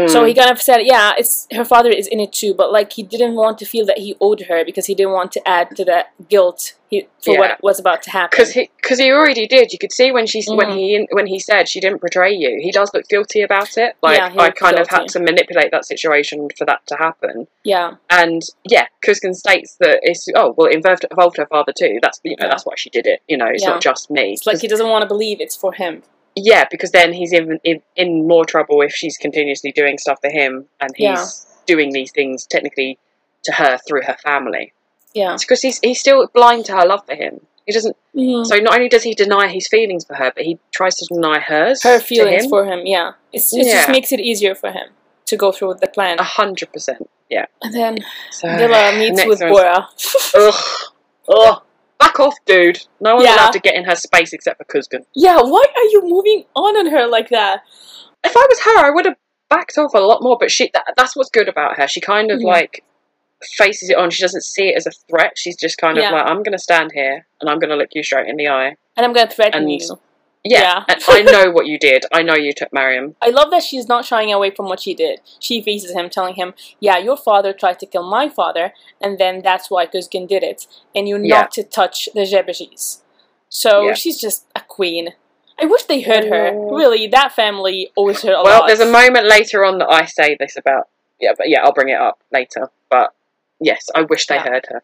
So 0.07 0.23
Mm. 0.23 0.29
he 0.29 0.35
kind 0.35 0.51
of 0.53 0.63
said, 0.63 0.83
"Yeah, 0.85 1.15
it's 1.19 1.49
her 1.53 1.65
father 1.65 1.91
is 1.91 2.07
in 2.07 2.21
it 2.21 2.33
too," 2.33 2.55
but 2.55 2.71
like 2.71 2.93
he 2.93 3.03
didn't 3.03 3.35
want 3.35 3.59
to 3.59 3.65
feel 3.67 3.85
that 3.87 3.99
he 3.99 4.17
owed 4.21 4.43
her 4.43 4.65
because 4.65 4.87
he 4.87 4.95
didn't 4.95 5.13
want 5.13 5.33
to 5.33 5.49
add 5.49 5.75
to 5.77 5.85
that 5.87 6.13
guilt 6.29 6.75
he, 6.89 7.09
for 7.25 7.35
Yeah. 7.35 7.41
what 7.41 7.63
was 7.63 7.81
about 7.81 8.01
to 8.05 8.11
happen. 8.11 8.29
because 8.31 8.53
he 8.53 8.71
because 8.77 8.99
he 9.01 9.11
already 9.11 9.49
did. 9.49 9.73
You 9.73 9.81
could 9.81 9.93
see 9.93 10.13
when 10.13 10.27
she 10.27 10.45
when 10.47 10.69
Mhm. 10.69 10.75
he 10.77 11.07
when 11.11 11.27
he 11.27 11.41
said 11.41 11.69
she 11.69 11.81
didn't 11.81 12.01
betray 12.01 12.33
you. 12.33 12.61
He 12.63 12.71
does 12.71 12.91
look 12.95 13.09
guilty 13.09 13.43
about 13.43 13.77
it. 13.77 13.97
Like 14.01 14.19
Yeah, 14.19 14.33
I 14.39 14.51
kind 14.51 14.79
of 14.79 14.89
had 14.89 15.09
to 15.09 15.19
manipulate 15.19 15.73
that 15.73 15.85
situation 15.85 16.49
for 16.57 16.65
that 16.67 16.81
to 16.87 16.95
happen. 16.97 17.49
yeah, 17.65 17.95
And 18.11 18.43
yeah, 18.65 18.87
Kuzgun 19.05 19.35
states 19.35 19.77
that 19.81 19.99
it's 20.03 20.29
oh 20.37 20.55
well, 20.57 20.69
it 20.69 20.75
involved, 20.77 21.05
involved 21.11 21.37
her 21.39 21.47
father 21.47 21.73
too. 21.77 21.99
That's 22.01 22.21
you 22.23 22.37
know 22.39 22.47
Yeah. 22.47 22.51
that's 22.51 22.65
why 22.65 22.75
she 22.77 22.91
did 22.91 23.09
it. 23.09 23.23
You 23.27 23.37
know, 23.39 23.47
it's 23.47 23.65
not 23.67 23.81
just 23.81 24.09
me. 24.09 24.35
it's 24.35 24.47
like 24.47 24.61
he 24.61 24.69
doesn't 24.69 24.89
want 24.89 25.03
to 25.03 25.09
believe 25.09 25.41
it's 25.41 25.57
for 25.57 25.73
him. 25.73 26.05
Yeah, 26.37 26.65
because 26.71 26.91
then 26.93 27.13
he's 27.13 27.33
in, 27.33 27.59
in 27.65 27.83
in 27.97 28.27
more 28.29 28.45
trouble 28.45 28.81
if 28.83 28.93
she's 28.93 29.17
continuously 29.17 29.73
doing 29.73 29.99
stuff 29.99 30.21
to 30.21 30.31
him, 30.31 30.67
and 30.81 30.91
he's 30.97 31.05
Yeah. 31.07 31.25
doing 31.67 31.93
these 31.93 32.13
things 32.13 32.47
technically 32.47 32.99
to 33.45 33.53
her 33.53 33.79
through 33.87 34.03
her 34.03 34.17
family. 34.23 34.73
Yeah. 35.15 35.35
It's 35.35 35.45
because 35.45 35.63
he's 35.63 35.79
he's 35.81 35.99
still 36.01 36.29
blind 36.33 36.67
to 36.67 36.73
her 36.77 36.87
love 36.87 37.05
for 37.07 37.15
him. 37.15 37.47
He 37.67 37.73
doesn't. 37.73 37.97
Mhm. 38.17 38.47
So 38.47 38.57
not 38.57 38.75
only 38.75 38.89
does 38.89 39.03
he 39.03 39.15
deny 39.15 39.49
his 39.49 39.67
feelings 39.69 40.05
for 40.05 40.15
her, 40.15 40.33
but 40.35 40.45
he 40.45 40.59
tries 40.73 40.95
to 40.97 41.07
deny 41.13 41.41
hers. 41.41 41.83
her 41.83 41.99
feelings 42.01 42.45
him. 42.45 42.51
for 42.51 42.65
him. 42.65 42.87
Yeah, 42.87 43.13
it's, 43.33 43.53
it 43.53 43.67
Yeah. 43.67 43.73
just 43.75 43.89
makes 43.91 44.13
it 44.13 44.21
easier 44.21 44.55
for 44.55 44.71
him 44.71 44.89
to 45.27 45.37
go 45.37 45.53
through 45.53 45.69
with 45.69 45.81
the 45.81 45.89
plan. 45.89 46.19
a 46.19 46.23
hundred 46.25 46.73
percent. 46.73 47.09
Yeah. 47.29 47.47
and 47.63 47.73
then 47.75 47.99
So 48.31 48.49
Dila 48.49 48.99
meets 48.99 49.25
with 49.25 49.41
Bora. 49.41 49.89
Ugh. 50.35 50.55
Ugh. 51.29 51.63
Off, 52.21 52.37
dude. 52.47 52.85
No 53.01 53.17
one's 53.17 53.27
Yeah. 53.27 53.35
allowed 53.37 53.53
to 53.53 53.59
get 53.61 53.75
in 53.75 53.85
her 53.85 53.97
space 53.97 54.33
except 54.33 54.59
for 54.59 54.65
Kuzgun. 54.65 55.05
yeah, 55.15 55.41
why 55.41 55.65
are 55.77 55.83
you 55.85 56.03
moving 56.05 56.45
on 56.55 56.77
on 56.77 56.87
her 56.87 57.07
like 57.07 57.29
that? 57.31 57.63
If 58.25 58.37
I 58.37 58.47
was 58.49 58.61
her, 58.61 58.79
I 58.87 58.91
would 58.91 59.07
have 59.07 59.17
backed 59.49 59.77
off 59.79 59.95
a 59.95 59.99
lot 59.99 60.23
more. 60.23 60.37
But 60.39 60.51
she, 60.51 60.71
that, 60.75 60.85
that's 60.97 61.17
what's 61.17 61.31
good 61.31 61.49
about 61.49 61.77
her. 61.79 61.89
She 61.89 62.01
kind 62.01 62.31
of 62.31 62.41
Mhm. 62.41 62.45
like 62.45 62.85
faces 63.57 63.89
it 63.91 63.97
on. 63.97 64.11
She 64.11 64.23
doesn't 64.23 64.45
see 64.45 64.69
it 64.69 64.77
as 64.77 64.87
a 64.87 64.91
threat. 65.09 65.33
She's 65.37 65.57
just 65.57 65.79
kind 65.79 65.97
of 65.97 66.03
Yeah. 66.05 66.11
like, 66.13 66.27
I'm 66.27 66.43
going 66.43 66.53
to 66.53 66.59
stand 66.59 66.91
here 66.93 67.27
and 67.41 67.49
I'm 67.51 67.59
going 67.59 67.71
to 67.71 67.77
look 67.77 67.89
you 67.95 68.03
straight 68.03 68.29
in 68.29 68.37
the 68.37 68.49
eye. 68.49 68.77
And 68.97 69.07
I'm 69.07 69.13
gonna 69.15 69.31
threaten 69.31 69.63
And- 69.63 69.73
you. 69.73 69.79
Yeah, 70.43 70.85
Yeah. 70.89 70.97
I 71.09 71.23
know 71.23 71.51
what 71.51 71.67
you 71.67 71.79
did. 71.79 72.07
I 72.13 72.23
know 72.23 72.35
you 72.35 72.53
took 72.55 72.73
Mariam. 72.73 73.15
I 73.21 73.29
love 73.29 73.51
that 73.51 73.63
she's 73.63 73.87
not 73.89 74.07
shying 74.07 74.33
away 74.33 74.51
from 74.51 74.67
what 74.67 74.81
she 74.81 74.95
did. 74.95 75.21
She 75.39 75.61
faces 75.61 75.91
him, 75.93 76.09
telling 76.09 76.35
him, 76.35 76.55
"Yeah, 76.81 76.97
your 76.97 77.17
father 77.17 77.53
tried 77.53 77.79
to 77.81 77.87
kill 77.87 78.05
my 78.09 78.29
father, 78.29 78.73
and 79.03 79.19
then 79.19 79.43
that's 79.43 79.71
why 79.71 79.87
Kuzgun 79.87 80.27
did 80.27 80.43
it, 80.43 80.67
and 80.95 81.07
you're 81.09 81.23
Yeah. 81.23 81.41
not 81.41 81.51
to 81.53 81.63
touch 81.63 82.09
the 82.15 82.23
Jebejis." 82.23 83.01
So 83.51 83.89
Yeah. 83.89 83.95
she's 83.95 84.19
just 84.19 84.47
a 84.57 84.61
queen. 84.61 85.15
I 85.59 85.67
wish 85.67 85.83
they 85.83 86.01
heard 86.01 86.25
her. 86.25 86.53
Really, 86.55 87.07
that 87.09 87.33
family 87.33 87.93
owes 87.95 88.23
her 88.23 88.33
a 88.33 88.43
Well, 88.43 88.61
lot. 88.61 88.67
there's 88.67 88.81
a 88.81 88.87
moment 88.91 89.27
later 89.27 89.63
on 89.65 89.77
that 89.79 89.91
I 89.91 90.07
say 90.07 90.37
this 90.41 90.57
about. 90.57 90.89
Yeah, 91.21 91.33
but 91.37 91.51
yeah, 91.51 91.63
I'll 91.63 91.75
bring 91.75 91.91
it 91.91 92.01
up 92.01 92.19
later. 92.33 92.71
But 92.89 93.13
yes, 93.61 93.91
I 93.95 94.03
wish 94.03 94.27
they 94.27 94.37
Yeah. 94.37 94.49
heard 94.49 94.67
her. 94.71 94.83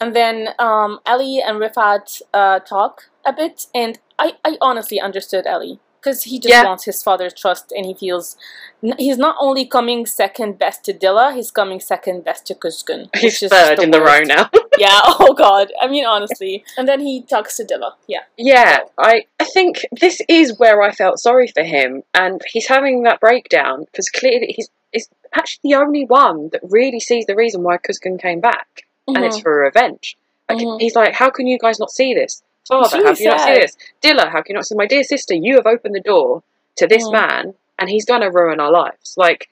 And 0.00 0.14
then 0.14 0.48
um, 0.58 1.00
Ali 1.06 1.40
and 1.46 1.58
Rifat 1.58 2.22
uh, 2.34 2.58
talk 2.60 3.04
a 3.24 3.32
bit, 3.32 3.66
and 3.74 3.98
I, 4.18 4.34
I 4.44 4.56
honestly 4.60 5.00
understood 5.00 5.46
Ali 5.46 5.78
because 6.00 6.24
he 6.24 6.38
just 6.38 6.52
Yeah. 6.52 6.64
wants 6.64 6.84
his 6.84 7.02
father's 7.02 7.32
trust, 7.34 7.72
and 7.74 7.84
he 7.86 7.94
feels 7.94 8.36
n- 8.84 8.94
he's 8.98 9.16
not 9.18 9.36
only 9.40 9.66
coming 9.66 10.06
second 10.06 10.58
best 10.58 10.84
to 10.84 10.92
Dila, 10.92 11.34
he's 11.34 11.50
coming 11.50 11.80
second 11.80 12.24
best 12.24 12.46
to 12.46 12.54
Kuzgun. 12.54 13.08
He's 13.16 13.40
third 13.40 13.50
just 13.76 13.82
in 13.82 13.90
the 13.90 14.00
row 14.00 14.20
now. 14.22 14.50
yeah. 14.78 15.00
Oh 15.18 15.32
God. 15.32 15.72
I 15.80 15.88
mean, 15.88 16.04
honestly. 16.04 16.62
And 16.76 16.86
then 16.86 17.00
he 17.00 17.22
talks 17.22 17.56
to 17.56 17.64
Dila. 17.64 17.92
Yeah. 18.06 18.20
Yeah, 18.36 18.80
I, 18.98 19.22
I 19.40 19.44
think 19.44 19.84
this 20.00 20.20
is 20.28 20.58
where 20.58 20.82
I 20.82 20.92
felt 20.92 21.18
sorry 21.18 21.48
for 21.48 21.64
him, 21.64 22.02
and 22.14 22.40
he's 22.52 22.68
having 22.68 23.02
that 23.04 23.18
breakdown 23.20 23.86
because 23.86 24.08
clearly 24.10 24.52
he's 24.56 24.68
is 24.92 25.08
actually 25.34 25.70
the 25.72 25.74
only 25.74 26.04
one 26.06 26.48
that 26.52 26.60
really 26.62 27.00
sees 27.00 27.26
the 27.26 27.34
reason 27.34 27.62
why 27.62 27.76
Kuzgun 27.78 28.20
came 28.20 28.40
back, 28.40 28.85
and 29.08 29.24
it's 29.24 29.38
Mhm. 29.38 29.42
for 29.42 29.60
revenge. 29.60 30.16
Like 30.48 30.58
Mhm. 30.58 30.80
he's 30.80 30.94
like, 30.96 31.14
how 31.14 31.30
can 31.30 31.46
you 31.46 31.58
guys 31.58 31.78
not 31.78 31.90
see 31.90 32.14
this? 32.14 32.42
Father, 32.68 32.98
really 32.98 33.08
have 33.08 33.20
you 33.20 33.28
not 33.28 33.40
see 33.40 33.54
this? 33.54 33.76
Dila, 34.02 34.28
how 34.30 34.42
can 34.42 34.50
you 34.50 34.54
not 34.54 34.66
see? 34.66 34.74
My 34.74 34.86
dear 34.86 35.02
sister, 35.04 35.34
you 35.34 35.56
have 35.56 35.66
opened 35.66 35.94
the 35.94 36.00
door 36.00 36.42
to 36.76 36.86
this 36.86 37.04
Mhm. 37.04 37.12
man, 37.12 37.54
and 37.78 37.88
he's 37.90 38.04
gonna 38.04 38.30
ruin 38.30 38.60
our 38.60 38.70
lives. 38.70 39.14
Like. 39.16 39.48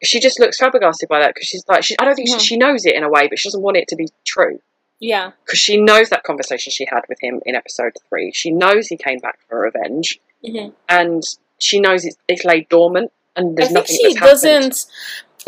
She 0.00 0.20
just 0.20 0.38
looks 0.38 0.58
flabbergasted 0.58 1.08
by 1.08 1.18
that 1.18 1.34
because 1.34 1.48
she's 1.48 1.64
like, 1.66 1.82
she, 1.82 1.96
I 1.98 2.04
don't 2.04 2.14
think 2.14 2.28
Mhm. 2.28 2.34
she, 2.38 2.46
she 2.50 2.56
knows 2.56 2.86
it 2.86 2.94
in 2.94 3.02
a 3.02 3.08
way, 3.08 3.26
but 3.26 3.36
she 3.36 3.48
doesn't 3.48 3.60
want 3.62 3.76
it 3.76 3.88
to 3.88 3.96
be 3.96 4.06
true 4.24 4.60
Yeah. 5.00 5.32
because 5.44 5.58
she 5.58 5.76
knows 5.76 6.08
that 6.10 6.22
conversation 6.22 6.70
she 6.70 6.84
had 6.88 7.00
with 7.08 7.18
him 7.20 7.42
in 7.44 7.56
episode 7.56 7.94
three. 8.08 8.30
She 8.32 8.52
knows 8.52 8.86
he 8.86 8.96
came 8.96 9.18
back 9.18 9.40
for 9.48 9.58
revenge, 9.58 10.20
hmm 10.46 10.68
and 10.88 11.24
she 11.58 11.80
knows 11.80 12.04
it's, 12.04 12.16
it's 12.28 12.44
laid 12.44 12.68
dormant, 12.68 13.10
and 13.34 13.58
I 13.60 13.66
think 13.66 13.88
she 13.88 14.14
doesn't. 14.14 14.86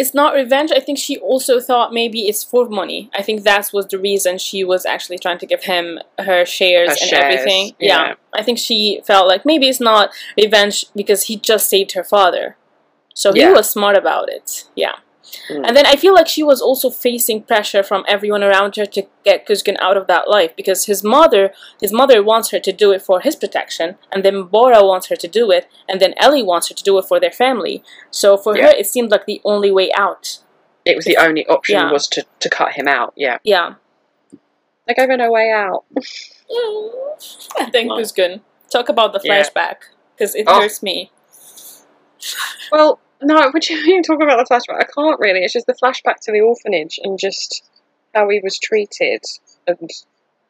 It's 0.01 0.15
not 0.15 0.35
revenge. 0.35 0.71
I 0.75 0.81
think 0.81 0.99
she 0.99 1.19
also 1.19 1.61
thought 1.61 1.93
maybe 1.93 2.21
it's 2.31 2.43
for 2.43 2.69
money. 2.69 3.11
I 3.13 3.23
think 3.23 3.43
that 3.43 3.71
was 3.73 3.87
the 3.87 3.99
reason 3.99 4.39
she 4.39 4.65
was 4.65 4.87
actually 4.87 5.19
trying 5.19 5.39
to 5.39 5.47
give 5.47 5.65
him 5.65 5.99
her 6.19 6.47
shares 6.47 6.89
Her 6.89 6.97
and 7.01 7.11
shares, 7.11 7.35
everything. 7.35 7.75
yeah. 7.79 8.15
I 8.33 8.43
think 8.43 8.59
she 8.59 9.01
felt 9.05 9.29
like 9.29 9.45
maybe 9.45 9.69
it's 9.69 9.81
not 9.81 10.11
revenge 10.37 10.87
because 10.97 11.25
he 11.25 11.37
just 11.37 11.69
saved 11.69 11.93
her 11.93 12.05
father. 12.05 12.57
So 13.15 13.33
he 13.35 13.47
was 13.53 13.69
smart 13.69 13.97
about 13.97 14.31
it. 14.31 14.65
Yeah. 14.75 14.97
Mm. 15.49 15.67
And 15.67 15.77
then 15.77 15.87
I 15.87 15.97
feel 15.97 16.15
like 16.15 16.29
she 16.29 16.43
was 16.43 16.61
also 16.61 16.91
facing 16.91 17.43
pressure 17.43 17.83
from 17.83 18.05
everyone 18.09 18.43
around 18.43 18.77
her 18.77 18.87
to 18.87 19.07
get 19.25 19.47
Kuzgun 19.47 19.77
out 19.81 19.97
of 19.97 20.07
that 20.07 20.29
life 20.29 20.55
because 20.57 20.87
his 20.87 21.03
mother 21.05 21.53
his 21.81 21.93
mother 21.93 22.23
wants 22.23 22.51
her 22.51 22.61
to 22.61 22.73
do 22.73 22.93
it 22.93 23.03
for 23.03 23.21
his 23.21 23.37
protection, 23.37 23.97
and 24.13 24.25
then 24.25 24.45
Bora 24.45 24.85
wants 24.85 25.09
her 25.09 25.17
to 25.17 25.29
do 25.29 25.51
it, 25.51 25.69
and 25.89 26.01
then 26.01 26.15
Ellie 26.17 26.43
wants 26.43 26.69
her 26.69 26.75
to 26.75 26.83
do 26.85 26.99
it 26.99 27.05
for 27.07 27.19
their 27.21 27.33
family. 27.33 27.83
So 28.11 28.37
for 28.37 28.57
Yeah. 28.57 28.67
her 28.67 28.73
it 28.77 28.87
seemed 28.87 29.11
like 29.11 29.27
the 29.27 29.41
only 29.45 29.71
way 29.71 29.91
out. 29.97 30.39
It 30.85 30.97
was 30.97 31.05
the 31.05 31.17
only 31.19 31.47
option 31.47 31.77
Yeah. 31.77 31.93
was 31.93 32.07
to, 32.09 32.25
to 32.41 32.49
cut 32.49 32.73
him 32.73 32.89
out. 32.89 33.13
Yeah, 33.17 33.39
Yeah. 33.45 33.75
they 34.87 34.95
gave 34.95 35.09
her 35.09 35.17
no 35.17 35.31
way 35.31 35.51
out. 35.53 35.85
I 37.59 37.71
think 37.71 37.93
Kuzgun. 37.93 38.41
Talk 38.73 38.89
about 38.89 39.13
the 39.13 39.19
flashback. 39.21 39.77
Because 40.17 40.35
it 40.35 40.45
Oh. 40.47 40.61
hurts 40.61 40.83
me. 40.83 41.11
Well, 42.71 43.01
no, 43.23 43.51
would 43.53 43.69
you 43.69 43.77
even 43.79 44.03
talk 44.03 44.23
about 44.23 44.37
the 44.37 44.53
flashback? 44.53 44.81
I 44.81 44.85
can't 44.85 45.21
really. 45.21 45.41
It's 45.41 45.53
just 45.53 45.67
the 45.67 45.75
flashback 45.75 46.17
to 46.23 46.33
the 46.33 46.41
orphanage 46.41 46.99
and 47.03 47.19
just 47.19 47.63
how 48.15 48.29
he 48.29 48.41
was 48.43 48.59
treated. 48.59 49.23
And 49.67 49.91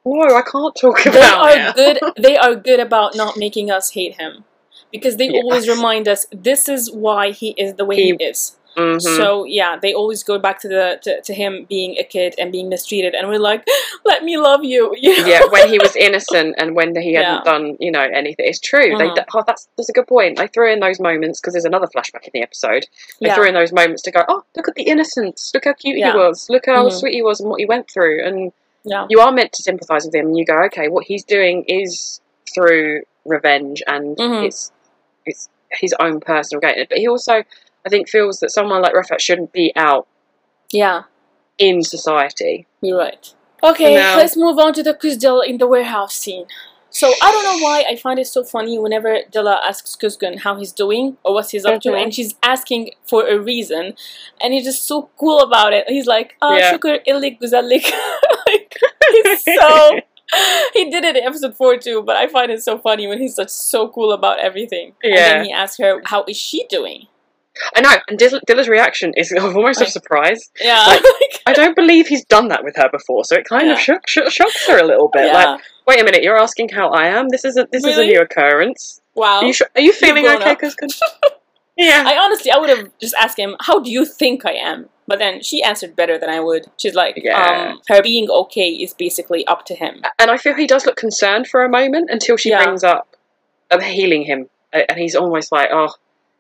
no, 0.05 0.35
I 0.35 0.43
can't 0.43 0.75
talk 0.81 1.07
about. 1.07 1.15
They 1.15 1.61
are 1.61 1.73
good 1.73 1.99
they 2.17 2.37
are 2.37 2.55
good 2.55 2.81
about 2.81 3.15
not 3.17 3.37
making 3.37 3.71
us 3.71 3.91
hate 3.91 4.21
him. 4.21 4.45
Because 4.93 5.17
they 5.17 5.31
always 5.31 5.69
remind 5.69 6.09
us 6.09 6.27
this 6.33 6.69
is 6.69 6.91
why 6.91 7.31
he 7.31 7.51
is 7.57 7.75
the 7.75 7.85
way 7.85 7.97
he, 7.97 8.17
He- 8.19 8.25
is. 8.25 8.57
Mhm. 8.77 9.01
So 9.01 9.45
yeah, 9.45 9.77
they 9.81 9.93
always 9.93 10.23
go 10.23 10.39
back 10.39 10.61
to 10.61 10.69
the 10.69 10.99
to, 11.03 11.21
to 11.23 11.35
him 11.35 11.67
being 11.69 11.97
a 11.99 12.05
kid 12.05 12.35
and 12.39 12.53
being 12.53 12.69
mistreated, 12.69 13.15
and 13.15 13.29
we're 13.29 13.39
like, 13.41 13.67
"Let 14.05 14.23
me 14.25 14.37
love 14.39 14.63
you." 14.65 14.95
you 15.01 15.21
know? 15.21 15.27
yeah, 15.27 15.43
when 15.51 15.69
he 15.69 15.79
was 15.79 15.97
innocent 15.97 16.55
and 16.59 16.75
when 16.77 16.95
he 16.95 17.15
hadn't 17.15 17.45
Yeah. 17.45 17.53
done, 17.53 17.77
you 17.81 17.91
know, 17.91 18.01
anything. 18.03 18.47
It's 18.47 18.61
true. 18.61 18.93
Mhm. 18.95 18.99
They, 19.17 19.23
oh, 19.35 19.43
that's 19.47 19.69
that's 19.77 19.89
a 19.89 19.93
good 19.93 20.07
point. 20.07 20.39
They 20.39 20.47
threw 20.47 20.73
in 20.73 20.81
those 20.81 21.01
moments 21.01 21.41
because 21.41 21.55
there's 21.55 21.65
another 21.65 21.89
flashback 21.89 22.25
in 22.25 22.31
the 22.33 22.43
episode. 22.43 22.87
They 23.21 23.27
Yeah. 23.29 23.35
threw 23.35 23.47
in 23.49 23.55
those 23.55 23.73
moments 23.73 24.03
to 24.03 24.11
go, 24.13 24.25
oh, 24.29 24.43
look 24.57 24.69
at 24.69 24.75
the 24.77 24.85
innocence. 24.85 25.51
Look 25.53 25.65
how 25.65 25.73
cute 25.75 25.99
Yeah. 25.99 26.13
he 26.13 26.19
was. 26.19 26.49
Look 26.49 26.67
how 26.67 26.87
Mhm. 26.87 26.93
sweet 26.93 27.15
he 27.15 27.23
was 27.23 27.41
and 27.41 27.51
what 27.51 27.59
he 27.61 27.67
went 27.67 27.91
through. 27.91 28.23
And 28.25 28.53
yeah, 28.85 29.07
you 29.11 29.21
are 29.21 29.33
meant 29.33 29.53
to 29.55 29.63
sympathise 29.63 30.05
with 30.07 30.15
him. 30.15 30.29
And 30.29 30.39
you 30.39 30.45
go, 30.45 30.59
okay, 30.67 30.89
what 30.89 31.05
he's 31.07 31.25
doing 31.25 31.65
is 31.67 32.21
through 32.55 33.03
revenge 33.25 33.83
and 33.87 34.17
Mhm. 34.17 34.47
it's 34.47 34.73
it's 35.27 35.49
his 35.71 35.95
own 36.01 36.19
personal 36.21 36.61
gain. 36.61 36.87
But 36.89 36.99
he 36.99 37.07
also, 37.07 37.45
I 37.87 37.89
think, 37.89 38.09
feels 38.09 38.41
that 38.41 38.51
someone 38.51 38.83
like 38.83 38.93
Rafat 38.95 39.21
shouldn't 39.21 39.53
be 39.53 39.73
out 39.77 40.07
yeah. 40.73 41.03
in 41.59 41.83
society. 41.83 42.67
You're 42.81 42.99
right. 42.99 43.35
Okay, 43.63 43.95
Now- 43.95 44.17
let's 44.17 44.37
move 44.37 44.59
on 44.59 44.73
to 44.75 44.83
the 44.83 44.95
Kuzdil 44.95 45.45
in 45.47 45.59
the 45.59 45.67
warehouse 45.67 46.15
scene. 46.15 46.47
So 46.93 47.07
I 47.23 47.31
don't 47.31 47.45
know 47.45 47.65
why 47.65 47.85
I 47.89 47.95
find 47.95 48.19
it 48.19 48.27
so 48.27 48.43
funny 48.43 48.77
whenever 48.77 49.19
Dila 49.31 49.59
asks 49.65 49.95
Kuzgun 49.95 50.41
how 50.41 50.57
he's 50.57 50.73
doing 50.73 51.19
or 51.25 51.35
what 51.35 51.49
he's 51.51 51.65
up 51.65 51.81
to, 51.83 51.91
Mhm. 51.91 52.03
and 52.03 52.15
she's 52.15 52.35
asking 52.43 52.91
for 53.07 53.29
a 53.29 53.39
reason, 53.39 53.95
and 54.41 54.53
he's 54.53 54.65
just 54.65 54.85
so 54.89 55.09
cool 55.17 55.39
about 55.41 55.73
it. 55.73 55.85
He's 55.89 56.07
like, 56.07 56.37
"Ah, 56.43 56.57
Yeah. 56.57 56.73
shukr 56.73 56.99
illik 57.07 57.39
guzalik." 57.41 57.85
he's 59.13 59.45
so. 59.45 60.01
He 60.75 60.91
did 60.91 61.05
it 61.05 61.17
in 61.17 61.25
episode 61.25 61.57
four 61.57 61.77
too, 61.77 62.03
but 62.03 62.17
I 62.17 62.27
find 62.27 62.51
it 62.51 62.63
so 62.63 62.79
funny 62.79 63.07
when 63.07 63.19
he's 63.19 63.35
such 63.37 63.51
so 63.51 63.87
cool 63.89 64.11
about 64.13 64.39
everything. 64.41 64.95
And 65.03 65.15
Yeah. 65.15 65.33
then 65.35 65.45
he 65.45 65.53
asks 65.53 65.79
her, 65.79 66.03
"How 66.07 66.25
is 66.27 66.37
she 66.37 66.65
doing?" 66.69 67.07
I 67.75 67.81
know, 67.81 67.91
and 68.09 68.19
Dill- 68.19 68.41
Dila's 68.47 68.69
reaction 68.69 69.13
is 69.17 69.33
almost 69.39 69.81
a 69.81 69.87
surprise. 69.87 70.51
Yeah, 70.61 70.85
Like, 70.87 71.03
I 71.47 71.53
don't 71.53 71.75
believe 71.77 72.07
he's 72.07 72.25
done 72.25 72.49
that 72.49 72.63
with 72.65 72.77
her 72.77 72.89
before, 72.91 73.25
so 73.25 73.37
it 73.37 73.45
kind 73.45 73.67
Yeah. 73.67 73.75
of 73.75 73.81
shock, 73.81 74.09
shock, 74.09 74.31
shocks 74.31 74.67
her 74.69 74.79
a 74.79 74.85
little 74.85 75.09
bit. 75.13 75.27
yeah. 75.27 75.33
Like, 75.53 75.61
Wait 75.87 76.01
a 76.01 76.05
minute, 76.05 76.23
you're 76.23 76.39
asking 76.39 76.69
how 76.69 76.91
I 76.91 77.07
am? 77.07 77.29
This 77.31 77.45
is 77.45 77.57
a 77.57 77.67
this 77.73 77.85
is 77.85 77.99
a 77.99 78.05
new 78.05 78.21
occurrence. 78.21 79.01
Wow. 79.17 79.39
Are 79.39 79.45
you 79.45 79.53
sure, 79.53 79.67
are 79.75 79.81
you 79.81 79.93
feeling 79.93 80.25
okay. 80.27 80.55
Kuzgun? 80.55 80.89
yeah. 81.77 82.05
I 82.07 82.17
honestly, 82.17 82.51
I 82.53 82.59
would 82.59 82.71
have 82.71 82.91
just 83.01 83.15
asked 83.21 83.39
him, 83.39 83.57
"How 83.61 83.81
do 83.81 83.91
you 83.91 84.05
think 84.05 84.47
I 84.47 84.53
am?" 84.53 84.89
But 85.09 85.19
then 85.19 85.43
she 85.43 85.63
answered 85.65 85.97
better 85.97 86.17
than 86.19 86.31
I 86.31 86.39
would. 86.39 86.67
She's 86.79 86.95
like, 86.95 87.15
Yeah. 87.17 87.71
um, 87.73 87.81
"Her 87.89 88.01
being 88.03 88.31
okay 88.31 88.69
is 88.69 88.95
basically 88.95 89.45
up 89.49 89.65
to 89.67 89.75
him." 89.75 90.03
and 90.21 90.31
I 90.31 90.37
feel 90.37 90.55
he 90.55 90.69
does 90.69 90.87
look 90.87 90.97
concerned 90.97 91.49
for 91.49 91.65
a 91.65 91.69
moment 91.69 92.09
until 92.11 92.37
she 92.37 92.55
brings 92.55 92.85
up 92.85 93.17
of 93.73 93.83
healing 93.83 94.23
him, 94.23 94.49
and 94.73 94.97
he's 94.97 95.17
almost 95.17 95.51
like, 95.51 95.71
oh, 95.73 95.93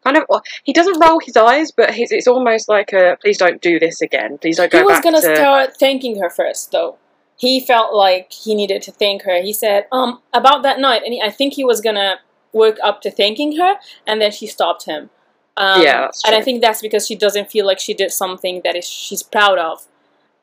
kind 0.05 0.17
of. 0.17 0.25
He 0.65 0.73
doesn't 0.73 0.99
roll 1.01 1.21
his 1.21 1.37
eyes, 1.37 1.71
but 1.73 1.93
he's, 1.95 2.11
it's 2.13 2.27
almost 2.27 2.69
like, 2.69 2.93
a, 2.93 3.17
please 3.21 3.39
don't 3.39 3.61
do 3.61 3.79
this 3.79 4.01
again. 4.01 4.39
Please 4.39 4.57
don't 4.57 4.71
go 4.71 4.79
He 4.79 4.85
was 4.85 5.01
gonna 5.01 5.21
to. 5.21 5.35
start 5.37 5.77
thanking 5.79 6.21
her 6.21 6.31
first, 6.31 6.73
though. 6.73 6.97
He 7.37 7.61
felt 7.61 7.95
like 7.95 8.33
he 8.33 8.55
needed 8.55 8.83
to 8.83 8.93
thank 8.93 9.23
her. 9.23 9.41
He 9.41 9.53
said, 9.53 9.87
um, 9.93 10.21
about 10.33 10.63
that 10.63 10.79
night, 10.79 11.03
and 11.05 11.15
he, 11.15 11.23
I 11.23 11.31
think 11.31 11.55
he 11.55 11.65
was 11.65 11.81
gonna 11.81 12.21
work 12.53 12.77
up 12.83 13.01
to 13.03 13.11
thanking 13.11 13.57
her, 13.57 13.77
and 14.07 14.21
then 14.21 14.31
she 14.31 14.47
stopped 14.47 14.85
him. 14.85 15.11
Um, 15.57 15.83
Yeah, 15.83 16.11
and 16.27 16.35
I 16.35 16.43
think 16.43 16.61
that's 16.63 16.81
because 16.81 17.07
she 17.07 17.15
doesn't 17.17 17.51
feel 17.51 17.67
like 17.67 17.79
she 17.79 17.95
did 17.95 18.13
something 18.13 18.61
that 18.65 18.77
is 18.77 18.87
she's 18.87 19.23
proud 19.23 19.59
of, 19.59 19.87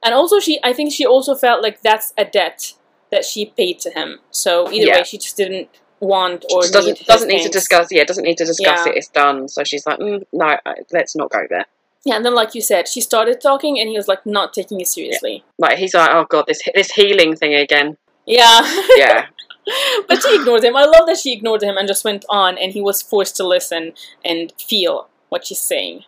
and 0.04 0.14
also 0.14 0.40
she, 0.40 0.60
I 0.64 0.74
think 0.74 0.92
she 0.94 1.06
also 1.06 1.36
felt 1.36 1.62
like 1.64 1.82
that's 1.82 2.14
a 2.18 2.26
debt 2.26 2.74
that 3.12 3.24
she 3.26 3.46
paid 3.46 3.80
to 3.80 3.90
him. 3.90 4.20
So 4.32 4.72
either 4.72 4.88
Yeah. 4.88 4.96
way, 4.98 5.04
she 5.04 5.18
just 5.18 5.38
didn't 5.38 5.70
want 6.00 6.46
or 6.52 6.62
Just 6.62 6.74
doesn't 6.74 6.94
need 7.00 7.06
doesn't 7.06 7.28
need 7.28 7.38
to 7.38 7.44
thanks. 7.44 7.54
discuss. 7.58 7.88
Yeah, 7.92 8.04
doesn't 8.04 8.24
need 8.24 8.38
to 8.38 8.46
discuss 8.46 8.86
Yeah. 8.86 8.92
it. 8.92 8.98
It's 8.98 9.08
done. 9.08 9.48
So 9.50 9.64
she's 9.64 9.86
like, 9.86 10.00
mm, 10.00 10.24
no, 10.34 10.58
uh, 10.66 10.74
let's 10.92 11.16
not 11.16 11.30
go 11.32 11.46
there. 11.50 11.66
Yeah, 12.06 12.16
and 12.16 12.26
then 12.26 12.36
like 12.36 12.56
you 12.56 12.62
said, 12.62 12.88
she 12.88 13.02
started 13.02 13.42
talking, 13.42 13.80
and 13.80 13.90
he 13.90 13.98
was 13.98 14.08
like 14.08 14.26
not 14.26 14.54
taking 14.54 14.80
it 14.80 14.88
seriously. 14.88 15.44
Like 15.58 15.78
he's 15.78 15.94
like, 15.94 16.10
oh 16.12 16.26
god, 16.30 16.46
this 16.48 16.62
this 16.76 16.92
healing 16.92 17.36
thing 17.36 17.54
again. 17.56 17.98
Yeah. 18.26 18.60
Yeah, 18.98 19.26
but 20.08 20.22
she 20.22 20.36
ignored 20.36 20.64
him. 20.64 20.76
I 20.78 20.86
love 20.86 21.08
that 21.08 21.18
she 21.18 21.34
ignored 21.34 21.62
him 21.64 21.78
and 21.78 21.88
just 21.88 22.06
went 22.06 22.24
on, 22.30 22.58
and 22.58 22.72
he 22.72 22.82
was 22.82 23.02
forced 23.02 23.36
to 23.38 23.48
listen 23.48 23.94
and 24.24 24.54
feel 24.60 25.10
what 25.30 25.46
she's 25.46 25.62
saying. 25.62 26.04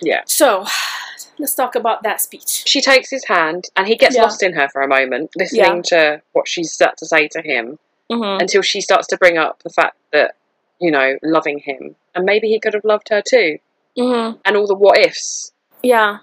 Yeah. 0.00 0.22
So, 0.26 0.66
let's 1.38 1.54
talk 1.54 1.74
about 1.74 2.02
that 2.04 2.20
speech. 2.20 2.62
she 2.66 2.80
takes 2.80 3.10
his 3.10 3.24
hand, 3.26 3.64
and 3.76 3.86
he 3.88 3.96
gets 3.96 4.14
Yeah. 4.14 4.22
lost 4.22 4.42
in 4.42 4.52
her 4.54 4.68
for 4.68 4.82
a 4.82 4.88
moment, 4.88 5.30
listening 5.36 5.82
to 5.84 6.22
what 6.32 6.46
she's 6.46 6.76
got 6.76 6.96
to 6.98 7.06
say 7.06 7.26
to 7.28 7.42
him. 7.42 7.78
Hmm 8.10 8.38
until 8.40 8.62
she 8.62 8.80
starts 8.80 9.06
to 9.08 9.16
bring 9.16 9.36
up 9.36 9.62
the 9.62 9.70
fact 9.70 9.96
that 10.12 10.36
you 10.80 10.90
know 10.90 11.16
loving 11.22 11.58
him. 11.58 11.96
And 12.14 12.24
maybe 12.24 12.48
he 12.48 12.60
could 12.60 12.74
have 12.74 12.84
loved 12.84 13.08
her 13.10 13.22
too. 13.26 13.58
Hmm 13.98 14.32
and 14.44 14.56
all 14.56 14.66
the 14.66 14.74
what 14.74 14.98
ifs. 14.98 15.52
Yeah. 15.82 16.18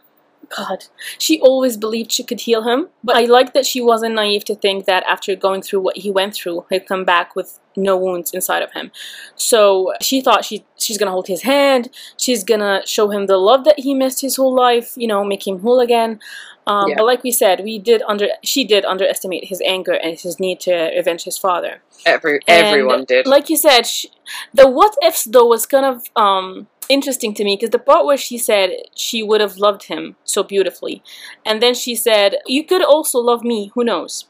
God, 0.55 0.85
she 1.17 1.39
always 1.39 1.77
believed 1.77 2.11
she 2.11 2.23
could 2.23 2.41
heal 2.41 2.63
him, 2.67 2.89
but 3.03 3.15
I 3.15 3.21
like 3.21 3.53
that 3.53 3.65
she 3.65 3.81
wasn't 3.81 4.15
naive 4.15 4.43
to 4.45 4.55
think 4.55 4.85
that 4.85 5.03
after 5.09 5.35
going 5.35 5.61
through 5.61 5.79
what 5.79 5.97
he 5.97 6.11
went 6.11 6.35
through, 6.35 6.65
he'd 6.69 6.85
come 6.85 7.05
back 7.05 7.35
with 7.35 7.59
no 7.75 7.97
wounds 7.97 8.31
inside 8.31 8.61
of 8.61 8.71
him. 8.73 8.91
So 9.35 9.93
she 10.01 10.21
thought 10.21 10.45
she 10.45 10.65
she's 10.77 10.97
gonna 10.97 11.11
hold 11.11 11.27
his 11.27 11.43
hand, 11.43 11.89
she's 12.17 12.43
gonna 12.43 12.81
show 12.85 13.09
him 13.09 13.25
the 13.25 13.37
love 13.37 13.63
that 13.63 13.79
he 13.79 13.93
missed 13.93 14.21
his 14.21 14.35
whole 14.35 14.53
life, 14.53 14.93
you 14.95 15.07
know, 15.07 15.23
make 15.23 15.47
him 15.47 15.59
whole 15.59 15.79
again. 15.79 16.19
Um, 16.65 16.89
Yeah. 16.89 16.95
But 16.97 17.05
like 17.05 17.23
we 17.23 17.31
said, 17.31 17.63
we 17.63 17.79
did 17.79 18.01
under 18.07 18.27
she 18.43 18.63
did 18.63 18.85
underestimate 18.85 19.45
his 19.45 19.61
anger 19.65 19.93
and 19.93 20.17
his 20.19 20.39
need 20.39 20.59
to 20.61 20.97
avenge 20.97 21.23
his 21.23 21.37
father. 21.37 21.81
Every 22.05 22.39
And 22.47 22.67
everyone 22.67 23.05
did 23.05 23.27
Like 23.27 23.49
you 23.49 23.57
said, 23.57 23.85
sh 23.85 24.05
the 24.53 24.69
what 24.69 24.95
ifs 25.01 25.25
though 25.25 25.45
was 25.45 25.65
kind 25.65 25.85
of 25.85 26.03
um, 26.15 26.67
interesting 26.89 27.33
to 27.35 27.43
me 27.43 27.55
because 27.55 27.71
the 27.71 27.79
part 27.79 28.05
where 28.05 28.17
she 28.17 28.37
said 28.37 28.69
she 28.95 29.21
would 29.23 29.41
have 29.41 29.57
loved 29.57 29.83
him 29.83 30.15
so 30.23 30.43
beautifully, 30.43 31.03
and 31.45 31.61
then 31.61 31.73
she 31.73 31.95
said, 31.95 32.37
"You 32.47 32.63
could 32.63 32.83
also 32.83 33.19
love 33.19 33.43
me. 33.43 33.71
Who 33.75 33.83
knows?" 33.83 34.27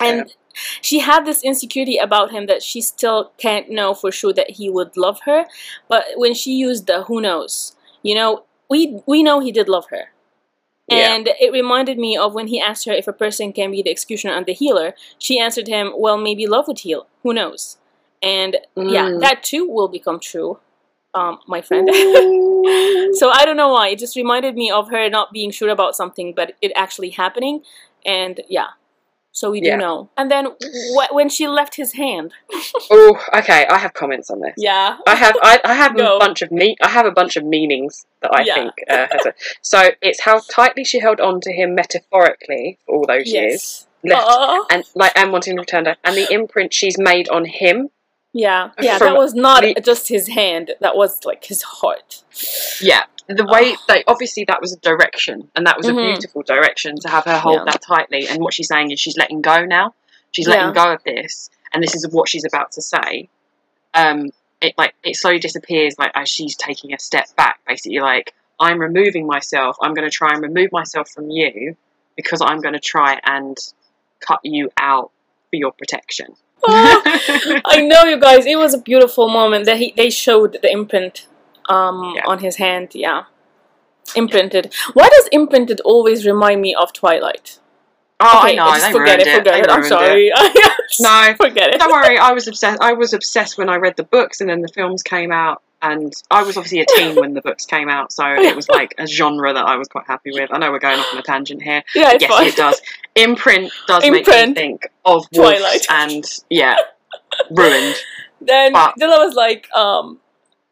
And 0.00 0.34
she 0.80 0.98
had 1.00 1.24
this 1.24 1.42
insecurity 1.44 1.98
about 1.98 2.32
him 2.32 2.46
that 2.46 2.62
she 2.62 2.80
still 2.80 3.32
can't 3.38 3.70
know 3.70 3.94
for 3.94 4.10
sure 4.10 4.32
that 4.32 4.50
he 4.58 4.68
would 4.68 4.96
love 4.96 5.20
her. 5.24 5.46
But 5.88 6.04
when 6.16 6.34
she 6.34 6.52
used 6.52 6.86
the 6.86 7.04
"who 7.04 7.20
knows," 7.20 7.76
you 8.02 8.14
know, 8.14 8.44
we 8.68 9.00
we 9.06 9.22
know 9.22 9.40
he 9.40 9.52
did 9.52 9.68
love 9.68 9.86
her. 9.90 10.10
Yeah. 10.88 11.14
And 11.14 11.28
it 11.40 11.52
reminded 11.52 11.98
me 11.98 12.16
of 12.16 12.34
when 12.34 12.46
he 12.48 12.60
asked 12.60 12.86
her 12.86 12.92
if 12.92 13.06
a 13.08 13.12
person 13.12 13.52
can 13.52 13.70
be 13.70 13.82
the 13.82 13.90
executioner 13.90 14.34
and 14.34 14.46
the 14.46 14.52
healer. 14.54 14.94
She 15.18 15.38
answered 15.38 15.68
him, 15.68 15.92
"Well, 15.96 16.16
maybe 16.16 16.46
love 16.46 16.66
would 16.68 16.80
heal. 16.80 17.06
Who 17.22 17.32
knows?" 17.34 17.76
And 18.22 18.56
yeah, 18.76 19.10
Mm. 19.10 19.20
that 19.20 19.42
too 19.42 19.68
will 19.68 19.88
become 19.88 20.18
true, 20.18 20.58
um, 21.14 21.38
my 21.46 21.60
friend. 21.60 21.88
so 23.14 23.30
I 23.30 23.44
don't 23.44 23.56
know 23.56 23.68
why. 23.72 23.88
It 23.88 23.98
just 23.98 24.16
reminded 24.16 24.54
me 24.56 24.70
of 24.70 24.90
her 24.90 25.08
not 25.08 25.32
being 25.32 25.50
sure 25.50 25.68
about 25.68 25.94
something, 25.96 26.32
but 26.34 26.54
it 26.62 26.72
actually 26.74 27.10
happening. 27.10 27.62
And 28.04 28.40
yeah, 28.48 28.68
so 29.38 29.50
we 29.50 29.60
do 29.60 29.68
Yeah. 29.68 29.76
know. 29.84 29.96
And 30.18 30.30
then 30.32 30.44
wh- 30.94 31.12
when 31.18 31.28
she 31.28 31.44
left 31.48 31.74
his 31.82 31.90
hand, 32.02 32.32
oh 32.90 33.12
okay 33.40 33.66
i 33.74 33.78
have 33.84 33.92
comments 34.02 34.28
on 34.30 34.38
this 34.44 34.54
yeah, 34.56 34.96
I 35.06 35.14
have 35.24 35.36
I, 35.42 35.54
I 35.72 35.74
have 35.82 35.92
Go. 36.02 36.16
a 36.16 36.20
bunch 36.26 36.40
of 36.42 36.50
me 36.60 36.76
I 36.82 36.88
have 36.88 37.06
a 37.06 37.10
bunch 37.20 37.34
of 37.36 37.44
meanings 37.56 37.92
that 38.22 38.30
I 38.38 38.42
Yeah. 38.48 38.54
think 38.58 38.72
uh, 38.94 39.06
has 39.12 39.26
a, 39.30 39.32
so 39.72 39.78
it's 40.08 40.20
how 40.28 40.36
tightly 40.58 40.84
she 40.84 40.98
held 41.06 41.20
on 41.20 41.40
to 41.46 41.52
him 41.52 41.68
metaphorically 41.74 42.78
for 42.84 42.96
all 42.96 43.06
those 43.06 43.26
years 43.26 43.86
yes, 44.02 44.14
left 44.16 44.26
Aw. 44.28 44.64
and 44.72 44.84
like 44.94 45.12
and 45.16 45.32
wanting 45.32 45.54
to 45.56 45.60
return 45.60 45.84
her 45.86 45.96
and 46.04 46.16
the 46.16 46.26
imprint 46.32 46.72
she's 46.74 46.98
made 46.98 47.28
on 47.28 47.44
him 47.44 47.90
yeah, 48.34 48.70
yeah. 48.78 48.98
That 48.98 49.16
was 49.16 49.32
not 49.34 49.62
the- 49.62 49.74
just 49.82 50.08
his 50.08 50.28
hand. 50.28 50.66
That 50.84 50.94
was 50.96 51.24
like 51.24 51.42
his 51.46 51.62
heart. 51.62 52.22
Yeah, 52.80 53.04
the 53.28 53.44
way 53.44 53.76
they 53.88 54.04
obviously 54.06 54.44
that 54.46 54.60
was 54.60 54.72
a 54.72 54.78
direction, 54.80 55.50
and 55.54 55.66
that 55.66 55.76
was 55.76 55.86
Mhm. 55.86 55.92
a 55.92 56.12
beautiful 56.12 56.42
direction 56.42 56.96
to 57.00 57.08
have 57.08 57.24
her 57.24 57.38
hold 57.38 57.58
Yeah. 57.58 57.64
that 57.72 57.82
tightly. 57.82 58.26
And 58.28 58.40
what 58.42 58.54
she's 58.54 58.68
saying 58.68 58.90
is 58.90 58.98
she's 59.00 59.16
letting 59.16 59.42
go 59.42 59.64
now. 59.64 59.94
She's 60.30 60.46
Yeah. 60.46 60.54
letting 60.54 60.72
go 60.74 60.92
of 60.92 61.02
this, 61.04 61.50
and 61.72 61.82
this 61.82 61.94
is 61.94 62.06
what 62.10 62.28
she's 62.28 62.44
about 62.44 62.72
to 62.72 62.82
say. 62.82 63.28
Um, 63.94 64.30
it 64.60 64.74
like 64.78 64.94
it 65.04 65.16
slowly 65.16 65.38
disappears, 65.38 65.94
like 65.98 66.12
as 66.14 66.28
she's 66.28 66.56
taking 66.56 66.92
a 66.92 66.98
step 66.98 67.26
back. 67.36 67.60
Basically, 67.66 67.98
like 68.00 68.34
I'm 68.60 68.78
removing 68.78 69.26
myself. 69.26 69.76
I'm 69.80 69.94
going 69.94 70.08
to 70.08 70.14
try 70.14 70.30
and 70.32 70.42
remove 70.42 70.72
myself 70.72 71.08
from 71.10 71.30
you 71.30 71.76
because 72.16 72.40
I'm 72.40 72.60
going 72.60 72.74
to 72.74 72.80
try 72.80 73.20
and 73.24 73.56
cut 74.20 74.40
you 74.42 74.70
out 74.76 75.10
for 75.50 75.56
your 75.56 75.70
protection. 75.72 76.34
Oh, 76.66 77.02
I 77.64 77.82
know, 77.82 78.02
you 78.04 78.18
guys. 78.18 78.46
It 78.46 78.58
was 78.58 78.74
a 78.74 78.78
beautiful 78.78 79.28
moment 79.28 79.66
that 79.66 79.76
he 79.76 79.92
they 79.96 80.10
showed 80.10 80.58
the 80.60 80.70
imprint 80.72 81.26
um, 81.68 82.14
Yeah. 82.16 82.22
on 82.26 82.38
his 82.40 82.56
hand. 82.56 82.90
Yeah, 82.94 83.24
imprinted. 84.16 84.72
Why 84.94 85.08
does 85.08 85.28
imprinted 85.32 85.80
always 85.80 86.26
remind 86.26 86.60
me 86.60 86.74
of 86.74 86.92
Twilight? 86.92 87.58
Oh, 88.20 88.40
Okay, 88.40 88.58
I 88.58 88.64
know. 88.64 88.72
just 88.72 88.86
they 88.86 88.92
forget 88.92 89.18
ruined 89.18 89.28
it. 89.28 89.38
Forget 89.38 89.60
it. 89.60 89.70
I'm 89.70 89.84
sorry. 89.84 90.32
No, 91.00 91.34
forget 91.36 91.68
it. 91.74 91.78
Don't 91.78 91.92
worry, 91.92 92.16
I 92.18 92.32
was 92.32 92.48
obsessed. 92.48 92.80
I 92.80 92.94
was 92.94 93.12
obsessed 93.12 93.58
when 93.58 93.68
I 93.68 93.76
read 93.76 93.96
the 93.96 94.02
books, 94.04 94.40
and 94.40 94.48
then 94.48 94.62
the 94.62 94.68
films 94.68 95.02
came 95.02 95.30
out, 95.30 95.60
and 95.82 96.12
I 96.30 96.42
was 96.42 96.56
obviously 96.56 96.80
a 96.80 96.86
teen 96.86 97.14
when 97.14 97.34
the 97.34 97.42
books 97.42 97.66
came 97.66 97.90
out, 97.90 98.10
so 98.10 98.24
it 98.26 98.56
was 98.56 98.68
like 98.70 98.94
a 98.98 99.06
genre 99.06 99.52
that 99.52 99.64
I 99.66 99.76
was 99.76 99.86
quite 99.86 100.06
happy 100.06 100.30
with. 100.32 100.50
I 100.50 100.56
know 100.58 100.72
we're 100.72 100.78
going 100.78 100.98
off 100.98 101.12
on 101.12 101.18
a 101.18 101.22
tangent 101.22 101.62
here. 101.62 101.84
Yeah, 101.94 102.12
it's 102.14 102.22
yes, 102.22 102.30
fine. 102.32 102.46
it 102.48 102.56
does. 102.56 102.80
Imprint 103.14 103.70
does 103.86 104.02
make 104.02 104.26
me 104.26 104.54
think 104.54 104.88
of 105.04 105.26
Twilight. 105.30 105.86
and 105.90 106.24
yeah, 106.50 106.76
ruined. 107.50 107.96
Then 108.40 108.72
But- 108.72 108.94
Dila 108.98 109.26
was 109.26 109.34
like, 109.34 109.70
um, 109.72 110.18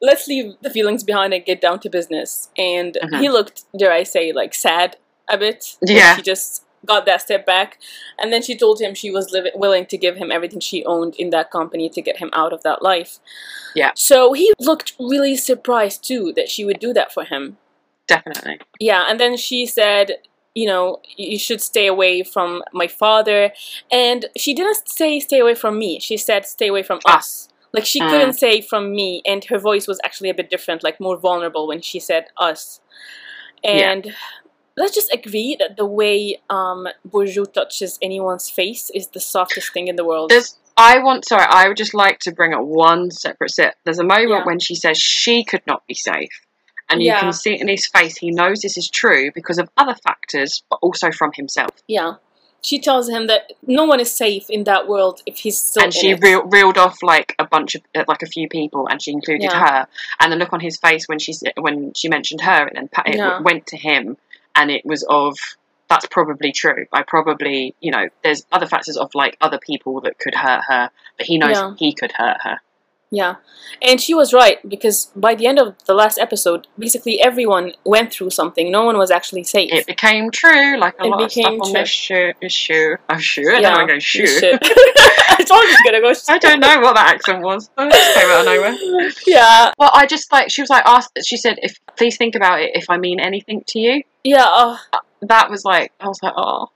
let's 0.01 0.27
leave 0.29 0.55
the 0.63 0.71
feelings 0.71 1.03
behind 1.05 1.33
and 1.35 1.45
get 1.45 1.61
down 1.61 1.81
to 1.81 1.89
business. 1.91 2.51
And 2.59 2.97
Mhm. 3.03 3.21
he 3.21 3.29
looked, 3.29 3.65
dare 3.77 3.93
I 3.93 4.03
say, 4.03 4.33
like 4.33 4.55
sad 4.55 4.97
a 5.29 5.39
bit. 5.39 5.77
Yeah. 5.83 6.17
She 6.17 6.23
just 6.23 6.65
got 6.85 7.05
that 7.07 7.21
step 7.23 7.45
back. 7.47 7.79
And 8.19 8.33
then 8.33 8.43
she 8.43 8.57
told 8.57 8.81
him 8.81 8.95
she 8.95 9.11
was 9.11 9.33
liv- 9.33 9.53
willing 9.55 9.87
to 9.87 9.97
give 9.97 10.17
him 10.17 10.31
everything 10.31 10.61
she 10.61 10.85
owned 10.85 11.17
in 11.17 11.31
that 11.31 11.51
company 11.51 11.89
to 11.89 12.01
get 12.03 12.19
him 12.19 12.31
out 12.33 12.53
of 12.53 12.63
that 12.63 12.81
life. 12.83 13.19
Yeah. 13.75 13.91
So 13.97 14.33
he 14.35 14.53
looked 14.61 14.93
really 15.01 15.37
surprised 15.37 16.07
too 16.07 16.33
that 16.37 16.49
she 16.49 16.65
would 16.65 16.79
do 16.79 16.93
that 16.93 17.13
for 17.13 17.25
him. 17.25 17.57
Definitely. 18.07 18.61
Yeah, 18.79 19.07
and 19.09 19.19
then 19.19 19.37
she 19.37 19.67
said, 19.67 20.19
you 20.55 20.67
know, 20.67 21.01
you 21.17 21.39
should 21.39 21.61
stay 21.61 21.87
away 21.89 22.23
from 22.23 22.63
my 22.73 22.87
father. 22.87 23.53
And 23.91 24.27
she 24.37 24.55
didn't 24.55 24.89
say 24.89 25.19
stay 25.19 25.41
away 25.41 25.55
from 25.57 25.79
me. 25.79 25.99
She 25.99 26.17
said 26.17 26.47
stay 26.47 26.69
away 26.69 26.83
from 26.85 27.01
Ah. 27.05 27.19
us. 27.19 27.49
Like 27.77 27.87
she 27.87 28.01
Mm. 28.01 28.09
couldn't 28.11 28.33
say 28.45 28.55
from 28.71 28.85
me, 29.01 29.09
and 29.31 29.41
her 29.51 29.59
voice 29.71 29.87
was 29.87 29.99
actually 30.07 30.31
a 30.31 30.35
bit 30.41 30.49
different, 30.55 30.83
like 30.83 30.99
more 30.99 31.17
vulnerable 31.29 31.65
when 31.71 31.81
she 31.89 31.99
said 32.01 32.25
us. 32.49 32.81
And 33.63 34.03
let's 34.77 34.95
just 34.95 35.13
agree 35.13 35.57
that 35.61 35.77
the 35.77 35.87
way 35.87 36.41
um, 36.51 36.89
Burcu 37.09 37.45
touches 37.53 37.99
anyone's 38.01 38.49
face 38.51 38.91
is 38.99 39.09
the 39.09 39.21
softest 39.21 39.73
thing 39.75 39.87
in 39.89 39.97
the 39.97 40.05
world. 40.05 40.31
There's. 40.31 40.57
I 40.79 40.99
want. 40.99 41.27
Sorry, 41.27 41.47
I 41.49 41.69
would 41.69 41.77
just 41.85 41.95
like 41.95 42.19
to 42.21 42.33
bring 42.33 42.53
up 42.53 42.63
one 42.63 43.11
separate 43.11 43.51
set. 43.51 43.77
There's 43.85 43.99
a 43.99 44.05
moment 44.05 44.31
Yeah. 44.31 44.45
when 44.45 44.59
she 44.59 44.75
says 44.75 44.99
she 44.99 45.45
could 45.45 45.63
not 45.67 45.87
be 45.87 45.95
safe. 45.95 46.35
And 46.89 47.03
you 47.03 47.13
can 47.15 47.33
see 47.33 47.55
it 47.55 47.61
in 47.61 47.67
his 47.69 47.87
face, 47.87 48.17
he 48.17 48.31
knows 48.31 48.61
this 48.61 48.77
is 48.77 48.89
true 48.89 49.33
because 49.35 49.59
of 49.59 49.69
other 49.77 49.97
factors, 50.07 50.63
but 50.71 50.79
also 50.83 51.11
from 51.11 51.33
himself. 51.35 51.71
yeah. 51.89 52.13
She 52.67 52.81
tells 52.81 53.09
him 53.09 53.29
that 53.29 53.53
no 53.65 53.85
one 53.85 54.01
is 54.01 54.11
safe 54.11 54.51
in 54.51 54.65
that 54.65 54.89
world 54.89 55.23
if 55.25 55.37
he's 55.39 55.57
still 55.57 55.85
and 55.85 55.95
she 55.95 56.15
reeled 56.15 56.79
off 56.85 56.97
like 57.01 57.37
a 57.39 57.47
bunch 57.47 57.77
of 57.77 57.83
uh, 57.95 58.03
like 58.09 58.23
a 58.23 58.27
few 58.37 58.49
people 58.49 58.89
and 58.89 59.01
she 59.01 59.13
included 59.13 59.51
Yeah. 59.53 59.61
her 59.67 59.87
and 60.21 60.33
the 60.33 60.37
look 60.37 60.53
on 60.53 60.59
his 60.59 60.77
face 60.77 61.07
when 61.07 61.21
she 61.21 61.33
when 61.67 61.93
she 61.95 62.09
mentioned 62.09 62.41
her 62.41 62.61
and 62.67 62.77
then 62.77 62.89
it 63.07 63.17
Yeah. 63.19 63.41
went 63.41 63.69
to 63.69 63.77
him 63.77 64.17
and 64.57 64.73
it 64.73 64.83
was 64.85 65.05
of 65.09 65.37
that's 65.89 66.07
probably 66.07 66.51
true. 66.51 66.87
I 66.93 67.05
probably, 67.05 67.77
you 67.81 67.93
know, 67.93 68.09
there's 68.25 68.45
other 68.51 68.67
factors 68.67 68.97
of 68.97 69.15
like 69.15 69.37
other 69.41 69.59
people 69.59 70.01
that 70.01 70.19
could 70.19 70.35
hurt 70.35 70.63
her, 70.67 70.91
but 71.17 71.27
he 71.27 71.39
knows 71.39 71.53
Yeah. 71.57 71.75
he 71.79 71.93
could 71.95 72.11
hurt 72.11 72.39
her. 72.43 72.57
Yeah. 73.11 73.37
And 73.81 74.01
she 74.01 74.15
was 74.15 74.33
right 74.33 74.59
because 74.69 75.13
by 75.15 75.35
the 75.37 75.47
end 75.47 75.59
of 75.61 75.77
the 75.87 75.95
last 75.95 76.19
episode, 76.19 76.67
basically 76.79 77.21
everyone 77.21 77.73
went 77.85 78.13
through 78.13 78.31
something. 78.31 78.71
No 78.71 78.85
one 78.85 78.99
was 78.99 79.11
actually 79.13 79.45
safe. 79.45 79.73
It 79.73 79.87
became 79.87 80.31
true, 80.31 80.77
like 80.77 80.95
a 80.99 81.05
It 81.05 81.09
lot 81.09 81.23
of 81.23 81.31
stuff 81.33 81.45
became 81.45 81.61
on 81.63 81.73
this 81.73 81.89
shoe. 81.89 82.33
This 82.43 82.53
shoe. 82.53 82.97
Oh, 83.09 83.19
shoe. 83.19 83.49
I 83.49 83.61
Yeah, 83.61 83.71
don't 83.71 83.89
want 83.89 83.89
to 83.89 83.93
go 83.93 83.95
you 83.95 84.01
shoe. 84.27 84.59
I 85.29 85.45
told 85.47 85.63
you 85.63 85.77
gonna 85.85 86.01
go. 86.01 86.13
I 86.29 86.39
don't 86.39 86.61
know 86.61 86.81
what 86.81 86.95
that 86.95 87.15
accent 87.15 87.43
was. 87.43 87.71
Just 87.79 88.19
came 88.19 88.29
out 88.31 88.41
of 88.41 88.47
nowhere. 88.47 89.11
Yeah. 89.27 89.73
Well, 89.79 89.91
I 89.95 90.07
just 90.07 90.33
like 90.33 90.51
she 90.51 90.63
was 90.63 90.71
like 90.71 90.85
asked. 90.87 91.19
She 91.25 91.37
said, 91.37 91.59
"If 91.63 91.79
please 91.97 92.17
think 92.17 92.35
about 92.35 92.61
it. 92.61 92.73
If 92.75 92.91
I 92.91 92.97
mean 92.97 93.21
anything 93.21 93.63
to 93.69 93.79
you." 93.79 94.03
Yeah. 94.25 94.47
Uh, 94.47 94.79
That 95.23 95.49
was 95.51 95.65
like 95.65 95.93
I 96.01 96.09
was 96.09 96.21
like, 96.23 96.35
oh. 96.37 96.71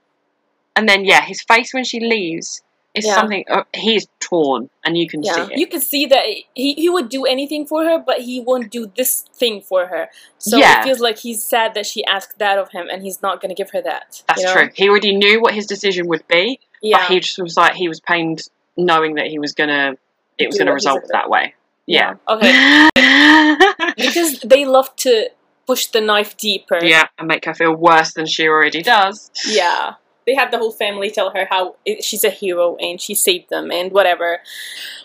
And 0.75 0.87
then 0.87 1.03
yeah, 1.05 1.21
his 1.21 1.41
face 1.43 1.73
when 1.73 1.83
she 1.83 1.99
leaves 1.99 2.61
is 2.93 3.05
Yeah. 3.05 3.15
something. 3.15 3.45
Uh, 3.49 3.63
he's 3.73 4.07
torn, 4.19 4.69
and 4.83 4.97
you 4.97 5.07
can 5.07 5.23
yeah. 5.23 5.33
see 5.35 5.53
it. 5.53 5.57
You 5.59 5.67
could 5.67 5.81
see 5.81 6.05
that 6.07 6.23
he, 6.53 6.73
he 6.73 6.89
would 6.89 7.09
do 7.09 7.25
anything 7.25 7.65
for 7.65 7.83
her, 7.85 7.97
but 7.99 8.19
he 8.21 8.39
won't 8.39 8.69
do 8.71 8.91
this 8.95 9.21
thing 9.33 9.61
for 9.61 9.87
her. 9.87 10.09
So 10.37 10.57
Yeah. 10.57 10.79
it 10.79 10.83
feels 10.83 10.99
like 10.99 11.19
he's 11.19 11.43
sad 11.43 11.73
that 11.73 11.85
she 11.85 12.03
asked 12.05 12.37
that 12.39 12.57
of 12.57 12.71
him 12.71 12.87
and 12.91 13.01
he's 13.03 13.21
not 13.21 13.41
gonna 13.41 13.53
give 13.55 13.71
her 13.71 13.81
that. 13.81 14.21
That's 14.27 14.41
you 14.41 14.47
know? 14.47 14.53
true. 14.53 14.69
He 14.73 14.89
already 14.89 15.15
knew 15.15 15.41
what 15.41 15.53
his 15.53 15.65
decision 15.65 16.07
would 16.07 16.27
be, 16.27 16.59
Yeah. 16.81 16.97
but 16.97 17.07
he 17.07 17.19
just 17.19 17.41
was 17.41 17.55
like 17.57 17.73
he 17.75 17.87
was 17.87 17.99
pained 18.01 18.47
knowing 18.77 19.15
that 19.15 19.27
he 19.27 19.39
was 19.39 19.53
gonna 19.53 19.95
it 20.37 20.47
was 20.47 20.57
gonna 20.57 20.73
result 20.73 21.01
that 21.11 21.29
way. 21.29 21.53
Yeah. 21.85 22.15
Okay. 22.27 22.89
because 23.97 24.39
they 24.41 24.65
love 24.65 24.95
to 24.97 25.29
push 25.67 25.87
the 25.87 26.01
knife 26.01 26.35
deeper. 26.37 26.79
yeah, 26.83 27.07
and 27.17 27.27
make 27.27 27.45
her 27.45 27.53
feel 27.53 27.73
worse 27.75 28.13
than 28.13 28.25
she 28.25 28.47
already 28.47 28.81
does. 28.81 29.29
Yeah. 29.45 29.93
They 30.31 30.35
had 30.35 30.49
the 30.51 30.57
whole 30.57 30.71
family 30.71 31.09
tell 31.11 31.31
her 31.31 31.45
how 31.49 31.75
she's 31.99 32.23
a 32.23 32.29
hero 32.29 32.77
and 32.77 33.01
she 33.01 33.15
saved 33.15 33.49
them 33.49 33.69
and 33.69 33.91
whatever. 33.91 34.39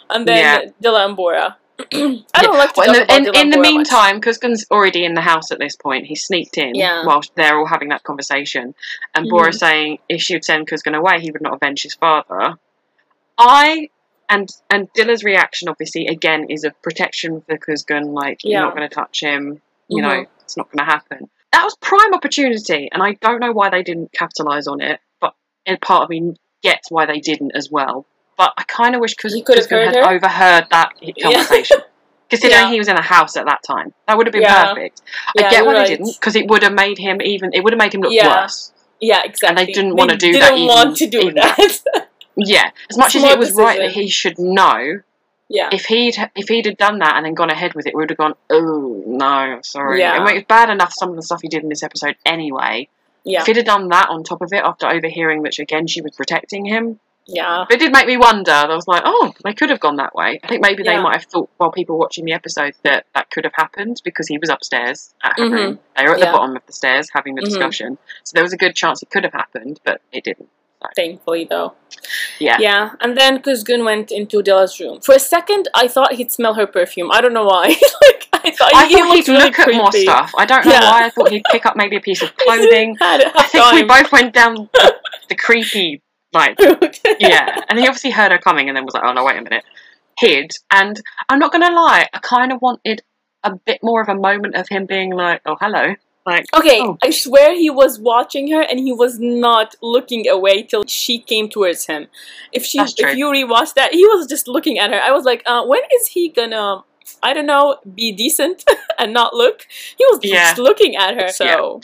And 0.08 0.26
then 0.26 0.36
Yeah. 0.38 0.70
Dila 0.80 1.04
and 1.06 1.16
Bora. 1.16 1.56
I 1.92 2.42
don't 2.42 2.56
like 2.56 2.72
to 2.74 2.78
Well, 2.80 2.86
talk 2.86 2.96
in 2.96 3.02
about 3.02 3.08
the, 3.08 3.40
in, 3.40 3.46
in 3.46 3.50
the 3.50 3.58
meantime, 3.58 4.20
Kuzgun's 4.20 4.64
already 4.70 5.04
in 5.04 5.14
the 5.14 5.20
house 5.20 5.50
at 5.50 5.58
this 5.58 5.74
point. 5.74 6.06
He 6.06 6.14
sneaked 6.14 6.56
in 6.58 6.76
Yeah. 6.76 7.04
while 7.04 7.22
they're 7.34 7.58
all 7.58 7.66
having 7.66 7.88
that 7.88 8.04
conversation. 8.04 8.74
And 9.16 9.26
Mhm. 9.26 9.30
Bora's 9.30 9.58
saying 9.58 9.98
if 10.08 10.22
she 10.22 10.36
would 10.36 10.44
send 10.44 10.68
Kuzgun 10.68 10.96
away, 10.96 11.18
he 11.20 11.32
would 11.32 11.42
not 11.42 11.54
avenge 11.54 11.82
his 11.82 11.94
father. 11.94 12.54
I 13.36 13.88
and 14.28 14.48
and 14.70 14.92
Dila's 14.92 15.24
reaction, 15.24 15.68
obviously, 15.68 16.06
again, 16.06 16.46
is 16.48 16.62
of 16.64 16.80
protection 16.82 17.42
for 17.48 17.58
Kuzgun. 17.58 18.14
Like 18.14 18.38
Yeah. 18.44 18.58
you're 18.58 18.66
not 18.68 18.76
going 18.76 18.88
to 18.88 18.94
touch 18.94 19.20
him. 19.20 19.60
You 19.88 20.02
know, 20.02 20.08
Mhm. 20.22 20.26
it's 20.40 20.56
not 20.56 20.70
going 20.70 20.84
to 20.86 20.92
happen. 20.92 21.28
That 21.52 21.64
was 21.64 21.76
prime 21.80 22.12
opportunity, 22.12 22.88
and 22.92 23.02
I 23.02 23.12
don't 23.20 23.40
know 23.40 23.52
why 23.52 23.70
they 23.70 23.82
didn't 23.82 24.12
capitalize 24.12 24.66
on 24.66 24.80
it. 24.80 25.00
And 25.66 25.80
part 25.80 26.04
of 26.04 26.10
me 26.10 26.34
gets 26.62 26.90
why 26.90 27.06
they 27.06 27.20
didn't 27.20 27.52
as 27.54 27.70
well. 27.70 28.06
But 28.38 28.52
I 28.56 28.62
kind 28.64 28.94
of 28.94 29.00
wish 29.00 29.14
Kuz- 29.16 29.34
He 29.34 29.42
could 29.42 29.58
have 29.58 29.68
had 29.68 29.94
her? 29.96 30.02
overheard 30.08 30.66
that 30.70 30.92
conversation. 31.22 31.78
Considering 32.28 32.60
Yeah. 32.62 32.70
he 32.70 32.78
was 32.78 32.88
in 32.88 32.96
a 32.96 33.02
house 33.02 33.36
at 33.36 33.46
that 33.46 33.62
time, 33.62 33.94
that 34.08 34.16
would 34.16 34.26
have 34.26 34.32
been 34.32 34.42
Yeah. 34.42 34.74
perfect. 34.74 35.02
Yeah, 35.36 35.46
I 35.46 35.50
get 35.50 35.64
why 35.66 35.72
you're 35.74 35.82
they 35.84 35.88
didn't, 35.96 36.14
because 36.18 36.34
it 36.36 36.48
would 36.48 36.62
have 36.62 36.72
made 36.74 36.98
him 36.98 37.20
even. 37.22 37.50
It 37.54 37.62
would 37.64 37.72
have 37.72 37.78
made 37.78 37.94
him 37.94 38.00
look 38.02 38.12
Yeah. 38.12 38.42
worse. 38.42 38.72
Yeah, 39.00 39.22
exactly. 39.24 39.48
And 39.48 39.58
they 39.68 39.72
didn't 39.72 39.96
wanna 39.96 40.16
do 40.16 40.32
They 40.32 40.38
that 40.40 40.50
didn't 40.50 40.66
want 40.66 40.96
to 40.98 41.06
do 41.06 41.32
that. 41.32 42.06
Yeah, 42.36 42.70
as 42.90 42.98
much 42.98 43.14
as 43.14 43.22
Smart 43.22 43.34
it 43.34 43.38
was 43.38 43.54
right 43.54 43.78
that 43.78 43.92
he 43.92 44.08
should 44.08 44.38
know, 44.38 45.00
yeah. 45.48 45.70
if 45.72 45.86
he'd 45.86 46.16
if 46.34 46.48
he'd 46.48 46.66
have 46.66 46.76
done 46.76 46.98
that 46.98 47.16
and 47.16 47.24
then 47.24 47.32
gone 47.34 47.48
ahead 47.50 47.74
with 47.74 47.86
it, 47.86 47.94
we 47.94 48.00
would 48.00 48.10
have 48.10 48.18
gone, 48.18 48.34
oh 48.50 49.02
no, 49.06 49.60
sorry. 49.62 50.00
Yeah. 50.00 50.12
I 50.12 50.24
mean, 50.24 50.36
it's 50.36 50.46
bad 50.46 50.68
enough 50.68 50.92
some 50.98 51.08
of 51.10 51.16
the 51.16 51.22
stuff 51.22 51.40
he 51.42 51.48
did 51.48 51.62
in 51.62 51.68
this 51.70 51.82
episode 51.82 52.16
anyway. 52.26 52.88
Yeah. 53.26 53.40
If 53.40 53.46
he'd 53.46 53.56
have 53.56 53.66
done 53.66 53.88
that 53.88 54.08
on 54.08 54.22
top 54.24 54.40
of 54.40 54.52
it 54.52 54.62
after 54.64 54.86
overhearing 54.86 55.42
that 55.42 55.58
again 55.58 55.86
she 55.86 56.00
was 56.00 56.12
protecting 56.16 56.64
him, 56.64 57.00
Yeah. 57.28 57.64
But 57.68 57.74
it 57.76 57.80
did 57.80 57.90
make 57.92 58.06
me 58.06 58.16
wonder. 58.16 58.52
I 58.52 58.66
was 58.72 58.86
like, 58.86 59.02
oh, 59.04 59.34
they 59.42 59.52
could 59.52 59.68
have 59.70 59.80
gone 59.80 59.96
that 59.96 60.14
way. 60.14 60.38
I 60.44 60.46
think 60.46 60.62
maybe 60.62 60.84
they 60.84 60.92
Yeah. 60.92 61.02
might 61.02 61.16
have 61.16 61.24
thought 61.24 61.50
while 61.56 61.72
people 61.72 61.98
watching 61.98 62.24
the 62.24 62.32
episode 62.32 62.74
that 62.84 63.06
that 63.16 63.30
could 63.32 63.42
have 63.42 63.54
happened 63.56 64.00
because 64.04 64.28
he 64.28 64.38
was 64.38 64.48
upstairs 64.48 65.12
at 65.24 65.36
her 65.36 65.46
Mhm. 65.46 65.52
room. 65.52 65.78
They 65.96 66.04
were 66.04 66.14
at 66.14 66.20
the 66.20 66.26
bottom 66.26 66.54
of 66.54 66.64
the 66.66 66.72
stairs 66.72 67.10
having 67.12 67.34
the 67.34 67.42
Mhm. 67.42 67.46
discussion. 67.46 67.98
So 68.22 68.30
there 68.34 68.44
was 68.44 68.52
a 68.52 68.56
good 68.56 68.76
chance 68.76 69.02
it 69.02 69.10
could 69.10 69.24
have 69.24 69.32
happened, 69.32 69.80
but 69.82 70.00
it 70.12 70.22
didn't. 70.22 70.48
Thankfully, 70.94 71.46
though. 71.48 71.74
Yeah. 72.38 72.58
Yeah, 72.60 72.90
and 73.00 73.16
then 73.16 73.42
Kuzgun 73.42 73.84
went 73.84 74.12
into 74.12 74.42
Dila's 74.42 74.78
room. 74.78 75.00
For 75.00 75.14
a 75.14 75.18
second, 75.18 75.68
I 75.74 75.88
thought 75.88 76.12
he'd 76.14 76.30
smell 76.30 76.54
her 76.54 76.66
perfume. 76.66 77.10
I 77.10 77.20
don't 77.20 77.32
know 77.32 77.44
why. 77.46 77.66
like 78.02 78.28
I 78.32 78.50
thought 78.52 78.74
I 78.74 78.86
he 78.86 78.94
thought 78.94 79.16
he'd 79.16 79.28
really 79.28 79.44
look 79.44 79.58
at 79.58 79.74
more 79.74 79.92
stuff. 79.92 80.32
I 80.38 80.44
don't 80.44 80.64
know 80.64 80.72
Yeah. 80.72 80.90
why. 80.90 81.04
I 81.06 81.10
thought 81.10 81.30
he'd 81.30 81.42
pick 81.50 81.66
up 81.66 81.76
maybe 81.76 81.96
a 81.96 82.00
piece 82.00 82.22
of 82.22 82.36
clothing. 82.36 82.96
I 83.00 83.30
half 83.34 83.50
think 83.50 83.72
we 83.72 83.82
both 83.84 84.12
went 84.12 84.32
down 84.34 84.54
the, 84.72 84.94
the 85.30 85.34
creepy, 85.34 86.02
like, 86.32 86.56
yeah. 87.18 87.56
And 87.68 87.78
he 87.78 87.86
obviously 87.86 88.10
heard 88.10 88.30
her 88.32 88.38
coming 88.38 88.68
and 88.68 88.76
then 88.76 88.84
was 88.84 88.94
like, 88.94 89.04
oh 89.04 89.12
no, 89.12 89.24
wait 89.24 89.38
a 89.38 89.42
minute. 89.42 89.64
Hid. 90.18 90.50
And 90.70 91.00
I'm 91.28 91.38
not 91.38 91.50
going 91.52 91.66
to 91.66 91.74
lie, 91.74 92.06
I 92.12 92.18
kind 92.18 92.52
of 92.52 92.60
wanted 92.62 93.02
a 93.42 93.54
bit 93.64 93.80
more 93.82 94.00
of 94.02 94.08
a 94.08 94.14
moment 94.14 94.54
of 94.54 94.68
him 94.68 94.86
being 94.86 95.10
like, 95.12 95.40
oh, 95.46 95.56
hello. 95.60 95.94
Like, 96.26 96.44
Okay, 96.56 96.80
Oh. 96.82 96.98
I 97.02 97.10
swear 97.10 97.54
he 97.54 97.70
was 97.70 98.00
watching 98.00 98.50
her 98.50 98.60
and 98.60 98.80
he 98.80 98.92
was 98.92 99.18
not 99.20 99.76
looking 99.80 100.28
away 100.28 100.62
till 100.64 100.84
she 100.86 101.20
came 101.20 101.48
towards 101.48 101.86
him. 101.86 102.08
If 102.52 102.64
she, 102.64 102.80
if 102.80 103.16
you 103.16 103.26
rewatch 103.26 103.74
that, 103.74 103.92
he 103.92 104.04
was 104.06 104.26
just 104.26 104.48
looking 104.48 104.78
at 104.78 104.90
her. 104.92 105.00
I 105.00 105.12
was 105.12 105.24
like, 105.24 105.42
uh, 105.46 105.64
when 105.64 105.80
is 106.00 106.08
he 106.08 106.28
gonna, 106.28 106.82
I 107.22 107.32
don't 107.32 107.46
know, 107.46 107.76
be 107.94 108.10
decent 108.10 108.64
and 108.98 109.12
not 109.12 109.34
look? 109.34 109.66
He 109.96 110.04
was 110.06 110.18
Yeah. 110.24 110.48
just 110.50 110.58
looking 110.58 110.96
at 110.96 111.14
her. 111.14 111.28
So 111.28 111.80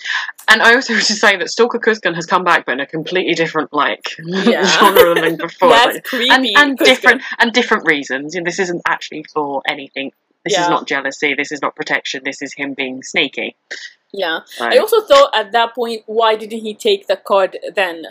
And 0.48 0.60
I 0.60 0.74
also 0.74 0.94
was 0.94 1.06
just 1.06 1.20
saying 1.20 1.38
that 1.38 1.48
Stalker 1.48 1.78
Kuzgun 1.78 2.16
has 2.16 2.26
come 2.26 2.42
back, 2.42 2.66
but 2.66 2.72
in 2.72 2.80
a 2.80 2.86
completely 2.86 3.34
different 3.34 3.72
like 3.72 4.04
Yeah. 4.18 4.64
genre 4.76 5.14
than 5.14 5.36
before. 5.36 5.68
that's 5.78 5.94
Like, 5.94 6.04
creepy. 6.04 6.30
and 6.30 6.46
and 6.56 6.78
different 6.78 7.22
and 7.38 7.52
different 7.52 7.86
reasons. 7.86 8.34
And 8.34 8.44
this 8.44 8.58
isn't 8.58 8.82
actually 8.88 9.22
for 9.32 9.62
anything. 9.68 10.10
This 10.44 10.54
Yeah. 10.54 10.62
is 10.64 10.68
not 10.68 10.88
jealousy. 10.88 11.34
This 11.34 11.52
is 11.52 11.62
not 11.62 11.76
protection. 11.76 12.22
This 12.24 12.42
is 12.42 12.54
him 12.54 12.74
being 12.74 13.02
sneaky. 13.02 13.56
Yeah. 14.12 14.40
I 14.60 14.76
also 14.78 15.00
thought 15.00 15.30
at 15.34 15.52
that 15.52 15.74
point, 15.74 16.02
why 16.06 16.36
didn't 16.36 16.60
he 16.60 16.74
take 16.74 17.06
the 17.06 17.16
card 17.16 17.58
then? 17.74 18.08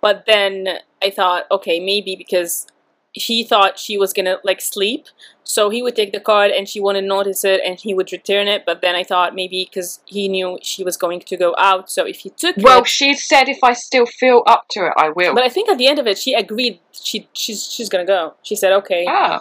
But 0.00 0.24
then 0.26 0.78
I 1.02 1.10
thought, 1.10 1.46
okay, 1.50 1.80
maybe 1.80 2.16
because 2.16 2.66
he 3.12 3.42
thought 3.42 3.76
she 3.78 3.98
was 3.98 4.12
gonna 4.12 4.36
like 4.44 4.60
sleep, 4.60 5.06
so 5.42 5.68
he 5.68 5.82
would 5.82 5.96
take 5.96 6.12
the 6.12 6.20
card 6.20 6.52
and 6.52 6.68
she 6.68 6.78
wouldn't 6.80 7.08
notice 7.08 7.44
it 7.44 7.60
and 7.66 7.78
he 7.80 7.92
would 7.92 8.12
return 8.12 8.46
it. 8.46 8.64
But 8.64 8.82
then 8.82 8.94
I 8.94 9.02
thought 9.02 9.34
maybe 9.34 9.68
because 9.68 9.98
he 10.06 10.28
knew 10.28 10.58
she 10.62 10.84
was 10.84 10.96
going 10.96 11.20
to 11.20 11.36
go 11.36 11.54
out, 11.58 11.90
so 11.90 12.06
if 12.06 12.18
he 12.20 12.30
took 12.30 12.56
well, 12.58 12.82
it. 12.82 12.88
she 12.88 13.14
said 13.14 13.48
if 13.48 13.58
I 13.64 13.72
still 13.72 14.06
feel 14.06 14.44
up 14.46 14.66
to 14.70 14.86
it, 14.86 14.92
I 14.96 15.08
will. 15.10 15.34
But 15.34 15.42
I 15.42 15.48
think 15.48 15.68
at 15.68 15.76
the 15.76 15.88
end 15.88 15.98
of 15.98 16.06
it, 16.06 16.18
she 16.18 16.34
agreed. 16.34 16.78
She 16.92 17.28
she's 17.32 17.64
she's 17.64 17.88
gonna 17.88 18.06
go. 18.06 18.34
She 18.42 18.54
said, 18.54 18.72
okay, 18.74 19.04
ah, 19.08 19.40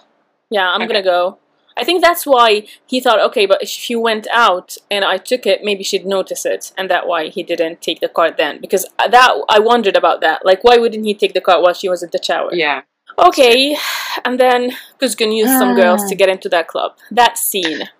yeah, 0.49 0.67
I'm 0.71 0.81
Okay. 0.81 0.87
gonna 0.93 1.03
go. 1.03 1.37
I 1.79 1.83
think 1.83 2.03
that's 2.03 2.25
why 2.25 2.67
he 2.85 2.99
thought, 2.99 3.21
okay, 3.27 3.45
but 3.45 3.63
if 3.63 3.89
you 3.89 3.99
went 3.99 4.27
out 4.33 4.77
and 4.91 5.05
I 5.05 5.17
took 5.17 5.45
it, 5.45 5.61
maybe 5.63 5.83
she'd 5.83 6.05
notice 6.05 6.45
it, 6.45 6.73
and 6.77 6.89
that 6.89 7.07
why 7.07 7.29
he 7.29 7.41
didn't 7.43 7.81
take 7.81 8.01
the 8.01 8.09
card 8.09 8.35
then. 8.37 8.59
Because 8.59 8.85
that 8.97 9.31
I 9.49 9.59
wondered 9.59 9.95
about 9.95 10.21
that. 10.21 10.45
Like, 10.45 10.63
why 10.63 10.77
wouldn't 10.77 11.05
he 11.05 11.13
take 11.13 11.33
the 11.33 11.41
card 11.41 11.61
while 11.61 11.73
she 11.73 11.89
was 11.89 12.03
in 12.03 12.09
the 12.11 12.21
shower? 12.21 12.49
yeah. 12.53 12.81
Okay, 13.17 13.75
and 14.23 14.39
then 14.39 14.71
Kuzgun 15.01 15.35
used 15.35 15.51
some 15.57 15.75
girls 15.75 16.05
to 16.07 16.15
ah. 16.15 16.17
get 16.17 16.29
into 16.29 16.47
that 16.49 16.67
club. 16.67 16.95
That 17.11 17.37
scene. 17.37 17.89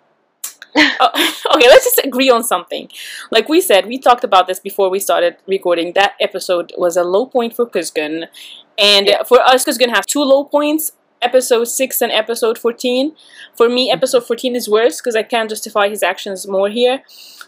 Oh, 1.01 1.09
okay, 1.55 1.67
let's 1.67 1.85
just 1.85 1.99
agree 2.05 2.29
on 2.29 2.43
something. 2.43 2.89
Like 3.31 3.49
we 3.49 3.59
said, 3.59 3.87
we 3.87 3.97
talked 3.97 4.23
about 4.23 4.45
this 4.45 4.59
before 4.59 4.91
we 4.91 4.99
started 4.99 5.37
recording. 5.47 5.93
That 5.93 6.13
episode 6.19 6.71
was 6.77 6.95
a 6.95 7.03
low 7.03 7.25
point 7.25 7.55
for 7.55 7.65
Kuzgun. 7.65 8.27
And 8.77 9.07
Yeah. 9.07 9.23
for 9.23 9.39
us, 9.41 9.65
Kuzgun 9.65 9.89
have 9.89 10.05
two 10.05 10.21
low 10.21 10.43
points 10.43 10.91
episode 11.21 11.65
6 11.65 12.01
and 12.01 12.11
episode 12.11 12.57
14. 12.57 13.15
For 13.55 13.69
me, 13.69 13.87
mm-hmm. 13.89 13.97
episode 13.97 14.25
14 14.25 14.55
is 14.55 14.69
worse 14.69 14.99
because 14.99 15.15
I 15.15 15.23
can't 15.23 15.49
justify 15.49 15.89
his 15.89 16.03
actions 16.03 16.47
more 16.47 16.69
here. 16.69 17.03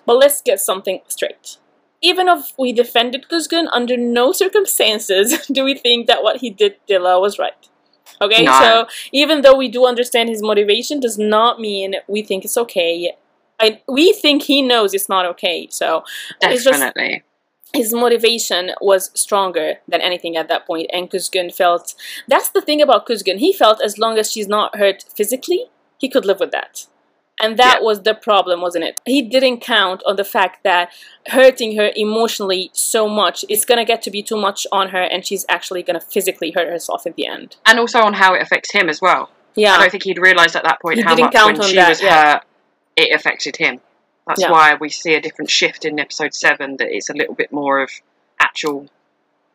But 0.06 0.18
let's 0.18 0.42
get 0.42 0.60
something 0.60 1.02
straight. 1.08 1.58
Even 2.02 2.28
if 2.28 2.54
we 2.58 2.74
defended 2.74 3.28
Kuzgun, 3.30 3.68
under 3.72 3.96
no 3.96 4.32
circumstances 4.32 5.46
do 5.52 5.64
we 5.64 5.76
think 5.76 6.08
that 6.08 6.24
what 6.24 6.38
he 6.38 6.50
did 6.50 6.76
Dila 6.90 7.22
was 7.22 7.38
right. 7.38 7.54
Okay, 8.20 8.44
No. 8.44 8.60
so 8.60 8.88
even 9.12 9.42
though 9.42 9.56
we 9.56 9.68
do 9.68 9.86
understand 9.86 10.30
his 10.30 10.42
motivation, 10.42 11.00
does 11.00 11.18
not 11.18 11.60
mean 11.60 11.96
we 12.08 12.22
think 12.24 12.44
it's 12.46 12.58
okay. 12.58 13.14
I 13.60 13.82
we 13.88 14.14
think 14.14 14.44
he 14.44 14.62
knows 14.62 14.94
it's 14.94 15.10
not 15.10 15.26
okay. 15.28 15.68
So 15.70 16.04
It's 16.42 16.64
just- 16.64 16.80
Definitely. 16.80 17.24
His 17.74 17.94
motivation 17.94 18.72
was 18.82 19.12
stronger 19.14 19.76
than 19.88 20.02
anything 20.02 20.36
at 20.36 20.48
that 20.50 20.66
point, 20.68 20.90
and 20.94 21.10
Kuzgun 21.10 21.54
felt 21.54 21.96
that's 22.28 22.50
the 22.50 22.62
thing 22.62 22.82
about 22.82 23.08
Kuzgun. 23.08 23.38
He 23.38 23.54
felt 23.54 23.82
as 23.82 23.98
long 23.98 24.18
as 24.18 24.32
she's 24.32 24.48
not 24.48 24.78
hurt 24.78 25.06
physically, 25.16 25.66
he 25.98 26.10
could 26.10 26.26
live 26.26 26.40
with 26.40 26.52
that. 26.52 26.88
And 27.44 27.58
that 27.58 27.78
Yeah. 27.80 27.86
was 27.86 28.04
the 28.04 28.14
problem, 28.14 28.62
wasn't 28.62 28.84
it? 28.84 29.02
He 29.06 29.22
didn't 29.24 29.62
count 29.62 30.04
on 30.06 30.16
the 30.16 30.24
fact 30.24 30.64
that 30.64 30.92
hurting 31.30 31.76
her 31.76 31.92
emotionally 31.96 32.70
so 32.74 33.08
much 33.08 33.44
is 33.50 33.66
gonna 33.66 33.86
get 33.86 34.02
to 34.04 34.12
be 34.12 34.22
too 34.22 34.38
much 34.38 34.68
on 34.72 34.90
her, 34.90 35.02
and 35.02 35.26
she's 35.26 35.46
actually 35.50 35.82
gonna 35.82 36.02
physically 36.02 36.52
hurt 36.52 36.68
herself 36.68 37.08
at 37.08 37.16
the 37.16 37.26
end. 37.26 37.56
And 37.66 37.80
also 37.80 38.00
on 38.02 38.14
how 38.16 38.36
it 38.36 38.42
affects 38.44 38.72
him 38.74 38.90
as 38.90 39.02
well. 39.02 39.30
Yeah 39.56 39.74
i 39.76 39.80
don't 39.80 39.92
think 39.92 40.04
he'd 40.04 40.18
realised 40.18 40.56
at 40.56 40.64
that 40.64 40.80
point 40.82 40.98
He 40.98 41.02
how 41.04 41.10
didn't 41.16 41.26
much 41.26 41.34
count 41.34 41.54
when 41.58 41.62
on 41.64 41.70
she 41.70 41.76
that, 41.76 41.90
was 41.90 42.02
yeah. 42.02 42.34
hurt, 42.34 42.44
it 42.96 43.14
affected 43.14 43.58
him. 43.58 43.82
That's 44.32 44.42
Yeah. 44.44 44.52
why 44.52 44.76
we 44.76 44.90
see 44.90 45.14
a 45.14 45.22
different 45.22 45.50
shift 45.52 45.84
in 45.84 46.00
episode 46.00 46.34
seven. 46.34 46.78
That 46.78 46.88
it's 46.90 47.10
a 47.10 47.14
little 47.14 47.36
bit 47.36 47.52
more 47.52 47.80
of 47.82 47.90
actual 48.40 48.88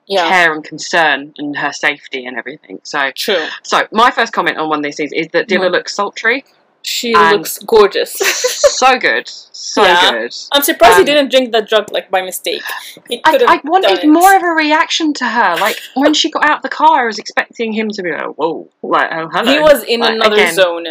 Yeah. 0.07 0.29
care 0.29 0.53
and 0.53 0.63
concern 0.63 1.33
and 1.39 1.57
her 1.59 1.73
safety 1.73 2.27
and 2.27 2.37
everything. 2.39 2.81
So, 2.85 3.11
True. 3.17 3.47
so 3.63 3.89
my 3.91 4.11
first 4.11 4.33
comment 4.33 4.59
on 4.59 4.69
one 4.69 4.79
of 4.81 4.85
these 4.85 4.97
things 4.97 5.13
is 5.13 5.29
that 5.33 5.49
Dila 5.49 5.69
Mhm. 5.69 5.73
looks 5.73 5.95
sultry. 5.95 6.45
She 6.83 7.13
looks 7.17 7.59
gorgeous. 7.59 8.13
so 8.83 8.97
good, 8.97 9.27
so 9.51 9.83
Yeah. 9.83 10.11
good. 10.13 10.33
I'm 10.53 10.63
surprised 10.63 10.95
he 10.95 11.01
Um, 11.01 11.07
didn't 11.07 11.31
drink 11.33 11.51
that 11.53 11.69
drug 11.69 11.91
like 11.91 12.09
by 12.13 12.23
mistake. 12.23 12.63
He 13.09 13.21
I, 13.25 13.39
I 13.55 13.61
wanted 13.65 14.07
more 14.07 14.37
of 14.37 14.43
a 14.45 14.51
reaction 14.51 15.13
to 15.15 15.25
her. 15.25 15.57
Like 15.57 15.81
when 15.95 16.15
she 16.15 16.31
got 16.31 16.49
out 16.49 16.63
the 16.63 16.69
car, 16.69 17.03
I 17.03 17.07
was 17.07 17.19
expecting 17.19 17.73
him 17.73 17.89
to 17.91 18.03
be 18.05 18.13
like, 18.13 18.27
"Whoa, 18.39 18.69
like 18.83 19.09
oh 19.11 19.29
hello." 19.35 19.51
He 19.53 19.59
was 19.59 19.83
in 19.83 19.99
Like, 20.01 20.13
another 20.15 20.37
again, 20.37 20.55
zone. 20.55 20.87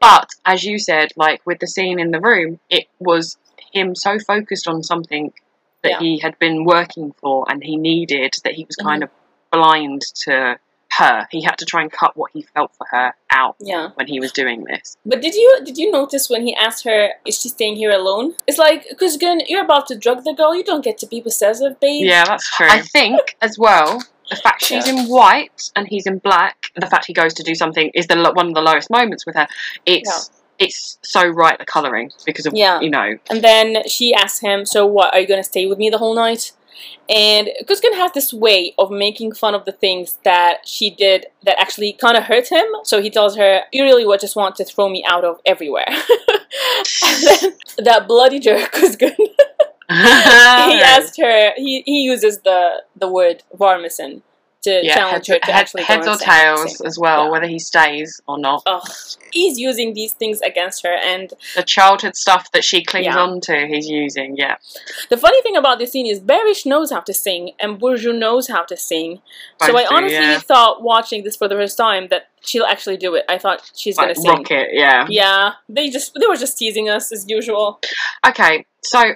But 0.00 0.28
as 0.44 0.64
you 0.64 0.78
said, 0.78 1.12
like 1.16 1.40
with 1.46 1.58
the 1.58 1.66
scene 1.66 1.98
in 1.98 2.10
the 2.10 2.20
room, 2.20 2.60
it 2.70 2.86
was 2.98 3.36
him 3.72 3.94
so 3.94 4.18
focused 4.18 4.66
on 4.68 4.82
something 4.82 5.32
that 5.82 5.92
Yeah. 5.92 5.98
he 6.00 6.18
had 6.18 6.38
been 6.38 6.64
working 6.64 7.12
for 7.20 7.44
and 7.48 7.62
he 7.62 7.76
needed 7.76 8.34
that 8.44 8.54
he 8.54 8.64
was 8.64 8.76
Mm-hmm. 8.76 8.88
kind 8.88 9.02
of 9.04 9.10
blind 9.52 10.02
to 10.24 10.58
her. 10.98 11.26
He 11.30 11.42
had 11.42 11.58
to 11.58 11.64
try 11.66 11.82
and 11.82 11.92
cut 11.92 12.16
what 12.16 12.30
he 12.32 12.42
felt 12.42 12.72
for 12.76 12.86
her 12.90 13.12
out 13.30 13.56
Yeah. 13.60 13.90
when 13.94 14.06
he 14.06 14.18
was 14.20 14.32
doing 14.32 14.64
this. 14.64 14.96
But 15.04 15.20
did 15.20 15.34
you 15.34 15.60
did 15.64 15.76
you 15.78 15.90
notice 15.92 16.28
when 16.30 16.42
he 16.46 16.54
asked 16.56 16.84
her, 16.84 17.10
"Is 17.26 17.40
she 17.40 17.48
staying 17.50 17.76
here 17.76 17.90
alone?" 17.90 18.34
It's 18.46 18.58
like, 18.58 18.86
"Kuzgun, 19.00 19.42
you're 19.48 19.62
about 19.64 19.86
to 19.88 19.96
drug 19.96 20.24
the 20.24 20.32
girl. 20.32 20.54
You 20.54 20.64
don't 20.64 20.82
get 20.84 20.96
to 20.98 21.06
be 21.06 21.20
possessive, 21.20 21.78
babe." 21.80 22.04
Yeah, 22.06 22.24
that's 22.24 22.48
true. 22.56 22.66
I 22.68 22.80
think 22.80 23.36
as 23.42 23.58
well. 23.58 24.02
The 24.30 24.36
fact 24.36 24.64
she's 24.64 24.86
Yeah. 24.86 24.94
in 24.94 25.08
white 25.08 25.70
and 25.74 25.86
he's 25.88 26.06
in 26.06 26.18
black, 26.18 26.70
the 26.76 26.86
fact 26.86 27.06
he 27.06 27.12
goes 27.12 27.32
to 27.34 27.42
do 27.42 27.54
something 27.54 27.90
is 27.94 28.06
the 28.08 28.16
one 28.34 28.48
of 28.48 28.54
the 28.54 28.60
lowest 28.62 28.90
moments 28.90 29.24
with 29.26 29.36
her. 29.36 29.46
It's 29.86 30.30
it's 30.58 30.98
so 31.02 31.24
right 31.26 31.56
the 31.58 31.64
colouring 31.64 32.10
because 32.26 32.44
of 32.46 32.52
Yeah. 32.54 32.80
you 32.80 32.90
know 32.90 33.16
And 33.30 33.42
then 33.42 33.86
she 33.88 34.12
asks 34.12 34.40
him, 34.40 34.66
"So 34.66 34.84
what? 34.86 35.14
Are 35.14 35.20
you 35.20 35.26
gonna 35.26 35.44
stay 35.44 35.66
with 35.66 35.78
me 35.78 35.88
the 35.88 35.98
whole 35.98 36.14
night?" 36.14 36.52
And 37.08 37.48
Kuzgun 37.64 37.94
has 37.94 38.12
this 38.12 38.32
way 38.32 38.74
of 38.78 38.90
making 38.90 39.32
fun 39.32 39.54
of 39.54 39.64
the 39.64 39.72
things 39.72 40.18
that 40.24 40.58
she 40.68 40.90
did 40.90 41.26
that 41.44 41.58
actually 41.58 41.92
kind 41.92 42.16
of 42.16 42.24
hurt 42.24 42.48
him. 42.52 42.66
So 42.84 43.00
he 43.00 43.10
tells 43.10 43.36
her, 43.36 43.62
"You 43.72 43.82
really 43.84 44.04
would 44.06 44.20
just 44.20 44.36
want 44.36 44.56
to 44.56 44.64
throw 44.64 44.88
me 44.88 45.04
out 45.08 45.24
of 45.24 45.40
everywhere." 45.46 45.86
and 45.88 47.22
then 47.24 47.52
that 47.78 48.06
bloody 48.08 48.38
jerk 48.38 48.72
Kuzgun. 48.72 49.16
he 50.72 50.80
asked 50.82 51.18
her. 51.20 51.52
He, 51.56 51.82
he 51.86 52.02
uses 52.02 52.40
the 52.40 52.82
the 52.96 53.08
word 53.08 53.42
varmison 53.56 54.22
to 54.60 54.80
yeah, 54.82 54.96
challenge 54.96 55.28
head- 55.28 55.34
her 55.34 55.38
to 55.46 55.52
head- 55.52 55.60
actually 55.60 55.82
heads 55.84 56.04
or 56.06 56.12
insane 56.14 56.28
at 56.28 56.56
the 56.56 56.56
tails 56.64 56.80
as 56.80 56.98
well, 56.98 57.24
Yeah. 57.24 57.30
whether 57.30 57.46
he 57.46 57.60
stays 57.60 58.20
or 58.26 58.38
not. 58.38 58.66
He's 59.32 59.56
using 59.56 59.94
these 59.94 60.12
things 60.14 60.40
against 60.40 60.82
her, 60.84 60.92
and 60.94 61.32
The 61.54 61.62
childhood 61.62 62.16
stuff 62.16 62.50
that 62.52 62.64
she 62.64 62.82
clings 62.84 63.06
Yeah. 63.06 63.18
on 63.18 63.40
to, 63.42 63.66
he's 63.68 63.86
using. 63.88 64.36
Yeah, 64.36 64.56
The 65.10 65.16
funny 65.16 65.40
thing 65.42 65.56
about 65.56 65.78
this 65.78 65.92
scene 65.92 66.06
is 66.06 66.18
Barish 66.20 66.66
knows 66.66 66.90
how 66.90 67.00
to 67.00 67.14
sing 67.14 67.52
and 67.60 67.80
Burcu 67.80 68.18
knows 68.18 68.48
how 68.48 68.64
to 68.64 68.76
sing. 68.76 69.22
so 69.62 69.76
I 69.76 69.84
do, 69.84 69.94
honestly 69.94 70.16
yeah. 70.18 70.38
thought 70.40 70.82
watching 70.82 71.22
this 71.22 71.36
for 71.36 71.46
the 71.46 71.54
first 71.54 71.76
time 71.78 72.08
that 72.08 72.28
she'll 72.40 72.64
actually 72.66 72.96
do 72.96 73.14
it. 73.14 73.24
I 73.28 73.38
thought 73.38 73.70
she's 73.76 73.96
like 73.96 74.06
gonna 74.08 74.14
sing. 74.16 74.30
rocket. 74.32 74.70
Yeah. 74.72 75.06
Yeah, 75.08 75.52
they 75.68 75.88
just 75.88 76.14
they 76.18 76.26
were 76.26 76.36
just 76.36 76.58
teasing 76.58 76.88
us 76.88 77.12
as 77.12 77.26
usual. 77.28 77.78
Okay, 78.26 78.66
so 78.82 79.14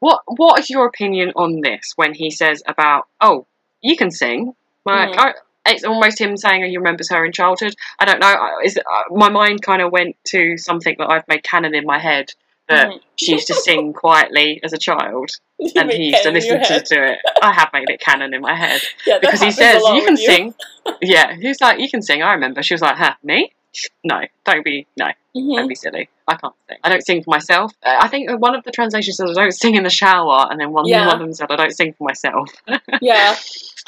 what 0.00 0.22
what 0.26 0.58
is 0.60 0.68
your 0.70 0.86
opinion 0.86 1.32
on 1.36 1.60
this 1.62 1.92
when 1.96 2.14
he 2.14 2.30
says 2.30 2.62
about 2.66 3.06
oh 3.20 3.46
you 3.80 3.96
can 3.96 4.10
sing 4.10 4.54
like 4.84 5.10
Mhm. 5.10 5.18
I, 5.18 5.34
it's 5.72 5.84
almost 5.84 6.20
him 6.20 6.36
saying 6.36 6.64
he 6.64 6.76
remembers 6.76 7.10
her 7.10 7.24
in 7.24 7.32
childhood. 7.32 7.74
I 7.98 8.04
don't 8.04 8.20
know. 8.20 8.28
I- 8.28 8.60
Is 8.64 8.76
uh, 8.78 8.82
my 9.10 9.28
mind 9.28 9.62
kind 9.62 9.82
of 9.82 9.90
went 9.90 10.14
to 10.28 10.56
something 10.56 10.94
that 10.98 11.10
I've 11.10 11.26
made 11.26 11.42
canon 11.42 11.74
in 11.74 11.84
my 11.84 11.98
head 11.98 12.32
that 12.68 12.86
Mhm. 12.88 13.00
she 13.16 13.32
used 13.32 13.48
to 13.48 13.54
sing 13.54 13.92
quietly 13.92 14.60
as 14.62 14.72
a 14.72 14.78
child, 14.78 15.28
You 15.58 15.72
and 15.74 15.90
he 15.90 16.04
used 16.10 16.18
to 16.22 16.28
canon 16.28 16.36
in 16.42 16.46
your 16.46 16.58
listen 16.60 16.84
to, 16.84 16.94
to 16.94 17.12
it. 17.12 17.18
I 17.42 17.52
have 17.52 17.70
made 17.72 17.90
it 17.90 17.98
canon 18.00 18.32
in 18.32 18.40
my 18.42 18.54
head 18.54 18.80
Yeah, 19.06 19.18
because 19.18 19.40
he 19.40 19.50
says 19.50 19.82
you 19.82 20.02
can 20.04 20.14
with 20.14 20.20
sing. 20.20 20.54
Yeah, 21.02 21.34
he's 21.34 21.60
like 21.60 21.80
you 21.80 21.90
can 21.90 22.00
sing. 22.00 22.22
I 22.22 22.32
remember. 22.34 22.62
She 22.62 22.74
was 22.74 22.80
like, 22.82 22.96
"Huh, 22.96 23.14
me? 23.24 23.52
No, 24.04 24.20
don't 24.44 24.64
be 24.64 24.86
no." 24.96 25.06
Mhm. 25.36 25.56
Don't 25.56 25.68
be 25.68 25.74
silly. 25.74 26.08
I 26.28 26.34
can't 26.36 26.54
sing. 26.68 26.78
I 26.82 26.88
don't 26.88 27.06
sing 27.06 27.22
for 27.22 27.30
myself. 27.30 27.72
Uh, 27.84 27.96
I 28.00 28.08
think 28.08 28.28
one 28.40 28.54
of 28.54 28.64
the 28.64 28.72
translations 28.72 29.16
says 29.16 29.30
I 29.30 29.42
don't 29.42 29.52
sing 29.52 29.74
in 29.76 29.84
the 29.84 29.90
shower, 29.90 30.46
and 30.50 30.60
then 30.60 30.72
one, 30.72 30.86
Yeah. 30.86 31.06
one 31.06 31.14
of 31.14 31.20
them 31.20 31.32
said 31.32 31.50
I 31.50 31.56
don't 31.56 31.72
sing 31.72 31.92
for 31.96 32.04
myself. 32.04 32.50
Yeah, 33.00 33.36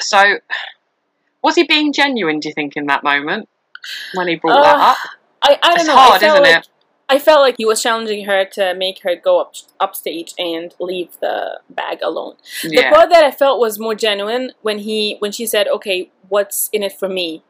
so, 0.01 0.37
was 1.43 1.55
he 1.55 1.63
being 1.63 1.91
genuine? 1.93 2.39
Do 2.39 2.47
you 2.49 2.53
think 2.53 2.75
in 2.77 2.85
that 2.87 3.03
moment 3.03 3.49
when 4.13 4.27
he 4.27 4.35
brought 4.35 4.59
Uh, 4.59 4.63
that 4.63 4.79
up? 4.91 4.97
I 5.41 5.59
I 5.63 5.67
don't 5.69 5.77
It's 5.79 5.87
know. 5.87 5.93
I 5.95 6.05
hard, 6.07 6.21
felt 6.21 6.33
isn't 6.41 6.53
like, 6.53 6.63
it? 6.63 6.69
I 7.11 7.17
felt 7.17 7.41
like 7.41 7.55
he 7.57 7.65
was 7.65 7.81
challenging 7.81 8.25
her 8.25 8.45
to 8.45 8.73
make 8.75 9.01
her 9.01 9.15
go 9.15 9.39
up 9.41 9.55
upstage 9.79 10.33
and 10.37 10.73
leave 10.79 11.17
the 11.21 11.59
bag 11.69 11.99
alone. 12.03 12.35
The 12.61 12.83
part 12.93 13.09
that 13.09 13.23
I 13.23 13.31
felt 13.31 13.59
was 13.59 13.79
more 13.79 13.95
genuine 13.95 14.51
when 14.61 14.79
he 14.79 15.15
when 15.19 15.31
she 15.31 15.45
said, 15.47 15.67
"Okay, 15.67 16.11
what's 16.29 16.69
in 16.71 16.83
it 16.83 16.93
for 16.93 17.09
me?" 17.09 17.41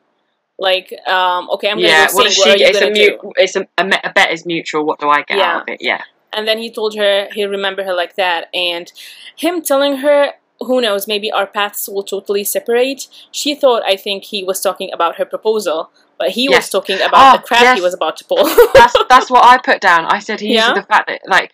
Like, 0.59 0.93
um, 1.07 1.49
okay, 1.51 1.69
I'm 1.69 1.77
gonna 1.77 1.87
yeah. 1.87 2.07
go 2.11 2.19
sing. 2.27 2.31
she, 2.31 2.39
What 2.41 2.49
are 2.49 2.63
it's 2.69 2.81
a 2.81 2.93
do? 2.93 3.31
It's 3.37 3.55
a, 3.55 3.61
a, 3.77 3.99
a 4.03 4.13
bet 4.13 4.31
is 4.31 4.45
mutual. 4.45 4.85
What 4.85 4.99
do 4.99 5.07
I 5.09 5.21
get 5.23 5.37
Yeah. 5.37 5.55
out 5.55 5.61
of 5.63 5.69
it? 5.69 5.81
Yeah, 5.81 6.01
And 6.33 6.47
then 6.47 6.57
he 6.59 6.69
told 6.71 6.95
her 6.97 7.27
he 7.33 7.45
remember 7.45 7.83
her 7.85 7.93
like 7.93 8.15
that, 8.15 8.49
and 8.53 8.91
him 9.35 9.61
telling 9.61 9.97
her, 9.97 10.33
who 10.59 10.81
knows, 10.81 11.07
maybe 11.07 11.31
our 11.31 11.47
paths 11.47 11.87
will 11.87 12.03
totally 12.03 12.43
separate. 12.43 13.07
She 13.31 13.55
thought, 13.55 13.81
I 13.87 13.95
think 13.95 14.25
he 14.25 14.43
was 14.43 14.59
talking 14.59 14.89
about 14.91 15.15
her 15.15 15.23
proposal, 15.25 15.89
but 16.17 16.31
he 16.31 16.49
was 16.49 16.69
talking 16.69 16.97
about 16.97 17.13
Oh, 17.35 17.37
the 17.37 17.43
crap 17.47 17.61
yes. 17.61 17.77
he 17.77 17.81
was 17.81 17.93
about 17.93 18.17
to 18.17 18.25
pull. 18.25 18.43
that's 18.73 18.93
that's 19.09 19.29
what 19.31 19.45
I 19.45 19.57
put 19.57 19.79
down. 19.79 20.05
I 20.05 20.19
said 20.19 20.41
he 20.41 20.53
Yeah? 20.59 20.73
the 20.73 20.83
fact 20.83 21.07
that 21.07 21.21
like 21.27 21.53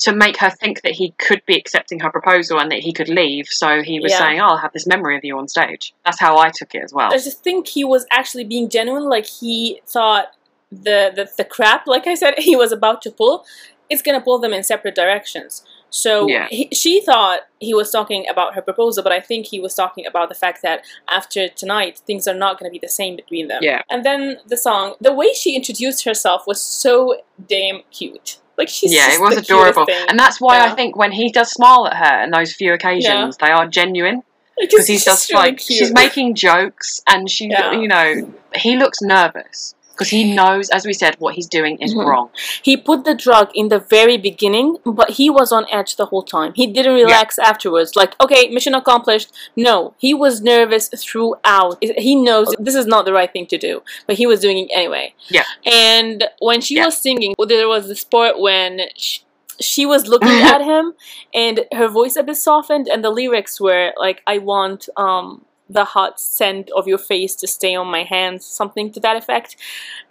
to 0.00 0.12
make 0.14 0.38
her 0.38 0.50
think 0.50 0.82
that 0.82 0.92
he 0.92 1.12
could 1.18 1.42
be 1.46 1.56
accepting 1.56 2.00
her 2.00 2.10
proposal 2.10 2.58
and 2.58 2.70
that 2.72 2.80
he 2.80 2.92
could 2.92 3.08
leave. 3.08 3.46
So 3.48 3.82
he 3.82 4.00
was 4.00 4.12
Yeah. 4.12 4.18
saying, 4.18 4.40
oh, 4.40 4.44
"I'll 4.46 4.56
have 4.56 4.72
this 4.72 4.86
memory 4.86 5.16
of 5.16 5.24
you 5.24 5.38
on 5.38 5.46
stage." 5.48 5.94
That's 6.04 6.18
how 6.20 6.38
I 6.38 6.50
took 6.50 6.74
it 6.74 6.82
as 6.82 6.92
well. 6.92 7.12
I 7.12 7.18
just 7.18 7.42
think 7.44 7.68
he 7.68 7.84
was 7.84 8.06
actually 8.10 8.44
being 8.44 8.68
genuine. 8.68 9.04
Like 9.08 9.26
he 9.26 9.80
thought 9.86 10.32
the 10.70 11.12
the, 11.14 11.28
the 11.36 11.44
crap, 11.44 11.86
like 11.86 12.06
I 12.06 12.14
said, 12.14 12.34
he 12.38 12.56
was 12.56 12.72
about 12.72 13.02
to 13.02 13.10
pull, 13.10 13.44
it's 13.90 14.02
gonna 14.02 14.20
pull 14.20 14.38
them 14.38 14.52
in 14.52 14.62
separate 14.62 14.94
directions. 14.94 15.64
So 15.92 16.28
Yeah. 16.28 16.46
he, 16.48 16.68
she 16.72 17.00
thought 17.00 17.40
he 17.58 17.74
was 17.74 17.90
talking 17.90 18.24
about 18.28 18.54
her 18.54 18.62
proposal, 18.62 19.02
but 19.02 19.12
I 19.12 19.20
think 19.20 19.46
he 19.46 19.58
was 19.60 19.74
talking 19.74 20.06
about 20.06 20.28
the 20.28 20.34
fact 20.36 20.62
that 20.62 20.84
after 21.08 21.48
tonight, 21.48 22.00
things 22.06 22.28
are 22.28 22.34
not 22.34 22.58
going 22.58 22.70
to 22.70 22.72
be 22.72 22.78
the 22.78 22.88
same 22.88 23.16
between 23.16 23.48
them. 23.48 23.58
Yeah. 23.60 23.82
And 23.90 24.04
then 24.06 24.38
the 24.46 24.56
song, 24.56 24.94
the 25.00 25.12
way 25.12 25.32
she 25.34 25.56
introduced 25.56 26.04
herself 26.04 26.46
was 26.46 26.62
so 26.62 27.20
damn 27.48 27.80
cute. 27.90 28.38
Like 28.60 28.68
she's 28.68 28.92
yeah, 28.92 29.14
it 29.14 29.20
was 29.20 29.38
adorable, 29.38 29.86
and 30.08 30.18
that's 30.18 30.38
why 30.38 30.60
I 30.60 30.70
think 30.74 30.96
when 30.96 31.12
he 31.12 31.32
does 31.32 31.50
smile 31.50 31.86
at 31.86 31.96
her 31.96 32.24
in 32.24 32.30
those 32.30 32.52
few 32.52 32.74
occasions, 32.74 33.38
they 33.38 33.50
are 33.50 33.66
genuine. 33.66 34.22
Because 34.60 34.86
he's 34.86 35.06
just 35.06 35.30
really 35.30 35.42
like 35.52 35.56
cute. 35.58 35.78
she's 35.78 35.92
making 35.94 36.34
jokes, 36.34 37.00
and 37.08 37.30
she, 37.30 37.46
Yeah. 37.48 37.72
you 37.72 37.88
know, 37.88 38.30
he 38.54 38.76
looks 38.76 39.00
nervous 39.00 39.74
because 40.00 40.10
he 40.10 40.34
knows, 40.34 40.70
as 40.70 40.86
we 40.86 40.94
said, 40.94 41.14
what 41.18 41.34
he's 41.34 41.46
doing 41.46 41.76
is 41.82 41.94
Mhm. 41.94 42.06
wrong. 42.06 42.30
He 42.62 42.74
put 42.76 43.04
the 43.04 43.14
drug 43.14 43.50
in 43.54 43.68
the 43.68 43.78
very 43.78 44.16
beginning, 44.16 44.78
but 44.86 45.10
he 45.10 45.28
was 45.28 45.52
on 45.52 45.66
edge 45.70 45.96
the 45.96 46.06
whole 46.06 46.22
time. 46.22 46.52
He 46.54 46.66
didn't 46.66 46.94
relax 46.94 47.38
afterwards. 47.38 47.94
Like, 47.96 48.12
okay, 48.24 48.48
mission 48.48 48.74
accomplished. 48.74 49.28
No, 49.56 49.92
he 49.98 50.14
was 50.14 50.40
nervous 50.40 50.88
throughout. 51.04 51.76
He 52.08 52.14
knows 52.16 52.48
this 52.58 52.74
is 52.74 52.86
not 52.86 53.04
the 53.04 53.12
right 53.12 53.30
thing 53.30 53.46
to 53.48 53.58
do, 53.58 53.82
but 54.06 54.16
he 54.16 54.26
was 54.26 54.40
doing 54.40 54.56
it 54.64 54.70
anyway. 54.74 55.12
Yeah. 55.28 55.44
And 55.66 56.26
when 56.40 56.62
she 56.62 56.76
Yeah. 56.76 56.86
was 56.86 56.96
singing, 56.96 57.34
there 57.52 57.68
was 57.68 57.88
this 57.88 58.04
part 58.04 58.40
when 58.40 58.80
she, 58.96 59.20
she 59.60 59.84
was 59.84 60.08
looking 60.08 60.28
at 60.54 60.62
him, 60.62 60.94
and 61.34 61.66
her 61.72 61.88
voice 61.88 62.16
a 62.16 62.22
bit 62.22 62.36
softened, 62.36 62.88
and 62.88 63.04
the 63.04 63.10
lyrics 63.10 63.60
were 63.60 63.92
like, 63.98 64.22
"I 64.26 64.38
want 64.38 64.88
um." 64.96 65.44
The 65.72 65.84
hot 65.84 66.18
scent 66.20 66.68
of 66.78 66.88
your 66.88 66.98
face 66.98 67.34
to 67.36 67.46
stay 67.46 67.74
on 67.76 67.86
my 67.86 68.02
hands, 68.02 68.44
something 68.44 68.90
to 68.94 69.00
that 69.00 69.16
effect, 69.16 69.56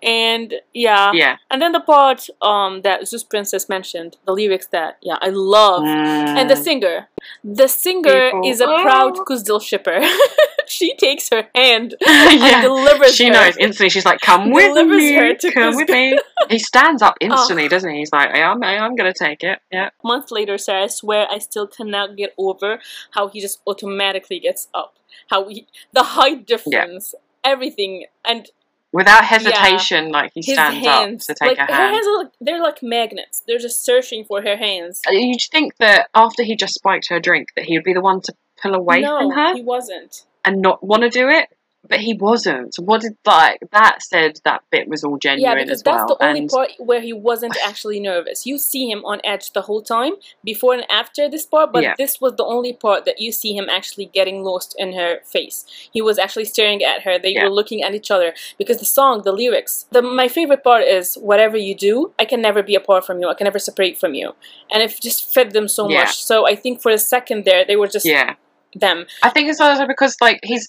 and 0.02 0.54
yeah, 0.74 1.12
Yeah, 1.14 1.36
and 1.52 1.62
then 1.62 1.74
the 1.74 1.82
part 1.82 2.28
um 2.42 2.82
that 2.84 3.08
Zeus 3.10 3.24
Princess 3.26 3.68
mentioned, 3.68 4.12
the 4.26 4.32
lyrics 4.34 4.68
that 4.68 4.98
yeah 5.02 5.18
I 5.22 5.30
love, 5.30 5.84
and 5.84 6.50
the 6.50 6.56
Mm. 6.56 6.64
singer, 6.64 6.98
the 7.44 7.68
singer 7.68 8.20
People- 8.32 8.50
is 8.50 8.62
a 8.62 8.68
proud 8.86 9.18
Oh. 9.18 9.26
Kuzdil 9.28 9.62
shipper. 9.62 10.00
she 10.68 10.96
takes 10.96 11.30
her 11.34 11.44
hand 11.56 11.96
and 12.08 12.40
yeah. 12.40 12.62
delivers. 12.62 13.16
She 13.16 13.28
her. 13.28 13.34
knows 13.34 13.58
instantly. 13.58 13.90
She's 13.90 14.06
like, 14.06 14.22
"Come 14.22 14.52
with 14.52 14.68
Delivers 14.76 14.98
me, 15.04 15.14
her 15.14 15.34
to 15.36 15.52
come 15.52 15.76
with 15.76 15.90
me." 15.90 16.18
He 16.50 16.60
stands 16.60 17.02
up 17.02 17.16
Oh. 17.22 17.26
instantly, 17.26 17.68
doesn't 17.68 17.90
he? 17.92 18.00
He's 18.00 18.14
like, 18.14 18.30
"I'm, 18.34 18.64
I'm 18.64 18.96
gonna 18.96 19.14
take 19.14 19.44
it." 19.44 19.60
Yeah, 19.72 19.90
Months 20.04 20.32
later, 20.32 20.58
Sarah, 20.58 20.84
I 20.84 20.88
swear 20.88 21.28
I 21.30 21.40
still 21.40 21.68
cannot 21.68 22.16
get 22.16 22.34
over 22.38 22.80
how 23.12 23.28
he 23.28 23.42
just 23.42 23.60
automatically 23.68 24.40
gets 24.40 24.68
up. 24.74 24.94
How 25.30 25.46
we 25.46 25.68
the 25.94 26.04
height 26.04 26.46
difference, 26.46 27.14
everything, 27.44 28.06
and 28.26 28.48
without 28.92 29.24
hesitation, 29.24 30.12
like 30.12 30.32
he 30.34 30.42
stands 30.42 30.86
hands. 30.86 31.30
up 31.30 31.36
to 31.36 31.44
take 31.44 31.58
like 31.58 31.70
a 31.70 31.72
her 31.72 31.78
hand. 31.78 31.96
hands 31.96 32.08
are 32.08 32.18
like 32.18 32.32
they're 32.42 32.62
like 32.62 32.82
magnets. 32.82 33.44
They're 33.48 33.60
just 33.60 33.84
searching 33.84 34.24
for 34.26 34.42
her 34.42 34.58
hands. 34.58 35.02
Uh, 35.08 35.12
you'd 35.12 35.42
think 35.52 35.78
that 35.78 36.10
after 36.16 36.44
he 36.44 36.56
just 36.56 36.76
spiked 36.76 37.10
her 37.10 37.20
drink, 37.20 37.50
that 37.56 37.66
he 37.66 37.78
would 37.78 37.84
be 37.84 37.94
the 37.94 38.02
one 38.02 38.22
to 38.22 38.34
pull 38.62 38.76
away 38.76 39.02
no, 39.02 39.20
from 39.20 39.32
her 39.32 39.56
he 39.56 39.62
wasn't. 39.62 40.26
and 40.44 40.62
not 40.62 40.84
want 40.84 41.04
to 41.04 41.10
do 41.10 41.30
it. 41.30 41.48
But 41.88 42.00
he 42.00 42.14
wasn't. 42.14 42.76
So 42.76 42.84
what 42.84 43.02
did 43.02 43.16
like 43.26 43.60
that 43.72 44.02
said 44.02 44.40
that 44.44 44.64
bit 44.70 44.88
was 44.88 45.04
all 45.04 45.18
genuine 45.18 45.58
Yeah, 45.58 45.64
because 45.64 45.82
that's 45.82 46.04
well. 46.06 46.18
the 46.20 46.26
only 46.26 46.40
and 46.42 46.50
part 46.50 46.72
where 46.78 47.00
he 47.02 47.14
wasn't 47.14 47.56
actually 47.66 48.00
nervous. 48.00 48.46
You 48.46 48.58
see 48.58 48.90
him 48.90 49.04
on 49.06 49.22
edge 49.24 49.52
the 49.54 49.62
whole 49.62 49.82
time, 49.82 50.14
before 50.44 50.74
and 50.74 50.86
after 50.92 51.30
this 51.30 51.46
part, 51.46 51.72
but 51.72 51.84
Yeah. 51.84 51.94
this 51.98 52.20
was 52.20 52.34
the 52.36 52.44
only 52.44 52.74
part 52.74 53.06
that 53.06 53.20
you 53.22 53.32
see 53.32 53.56
him 53.56 53.70
actually 53.70 54.06
getting 54.06 54.44
lost 54.44 54.76
in 54.78 54.94
her 54.94 55.20
face. 55.26 55.66
He 55.92 56.02
was 56.02 56.20
actually 56.20 56.46
staring 56.46 56.84
at 56.84 57.04
her. 57.04 57.18
They 57.18 57.32
Yeah. 57.34 57.46
were 57.46 57.50
looking 57.50 57.82
at 57.82 57.96
each 57.96 58.12
other 58.12 58.34
because 58.58 58.80
the 58.80 58.86
song, 58.86 59.22
the 59.24 59.32
lyrics. 59.32 59.86
The 59.92 60.02
my 60.02 60.28
favorite 60.28 60.64
part 60.64 60.84
is 60.84 61.16
whatever 61.16 61.58
you 61.58 61.76
do, 61.76 62.12
I 62.20 62.26
can 62.26 62.42
never 62.42 62.62
be 62.62 62.76
apart 62.76 63.06
from 63.06 63.20
you. 63.22 63.30
I 63.30 63.34
can 63.34 63.46
never 63.46 63.60
separate 63.60 63.98
from 63.98 64.14
you, 64.14 64.36
and 64.72 64.84
it 64.84 65.00
just 65.02 65.34
fed 65.34 65.52
them 65.52 65.68
so 65.68 65.90
Yeah. 65.90 66.00
much. 66.00 66.24
So 66.24 66.46
I 66.46 66.56
think 66.56 66.82
for 66.82 66.92
a 66.92 66.98
second 66.98 67.46
there, 67.46 67.64
they 67.66 67.76
were 67.78 67.88
just 67.88 68.06
yeah, 68.06 68.36
them. 68.76 69.06
I 69.24 69.30
think 69.30 69.50
it's 69.50 69.60
also 69.62 69.88
because 69.88 70.16
like 70.22 70.40
he's 70.44 70.68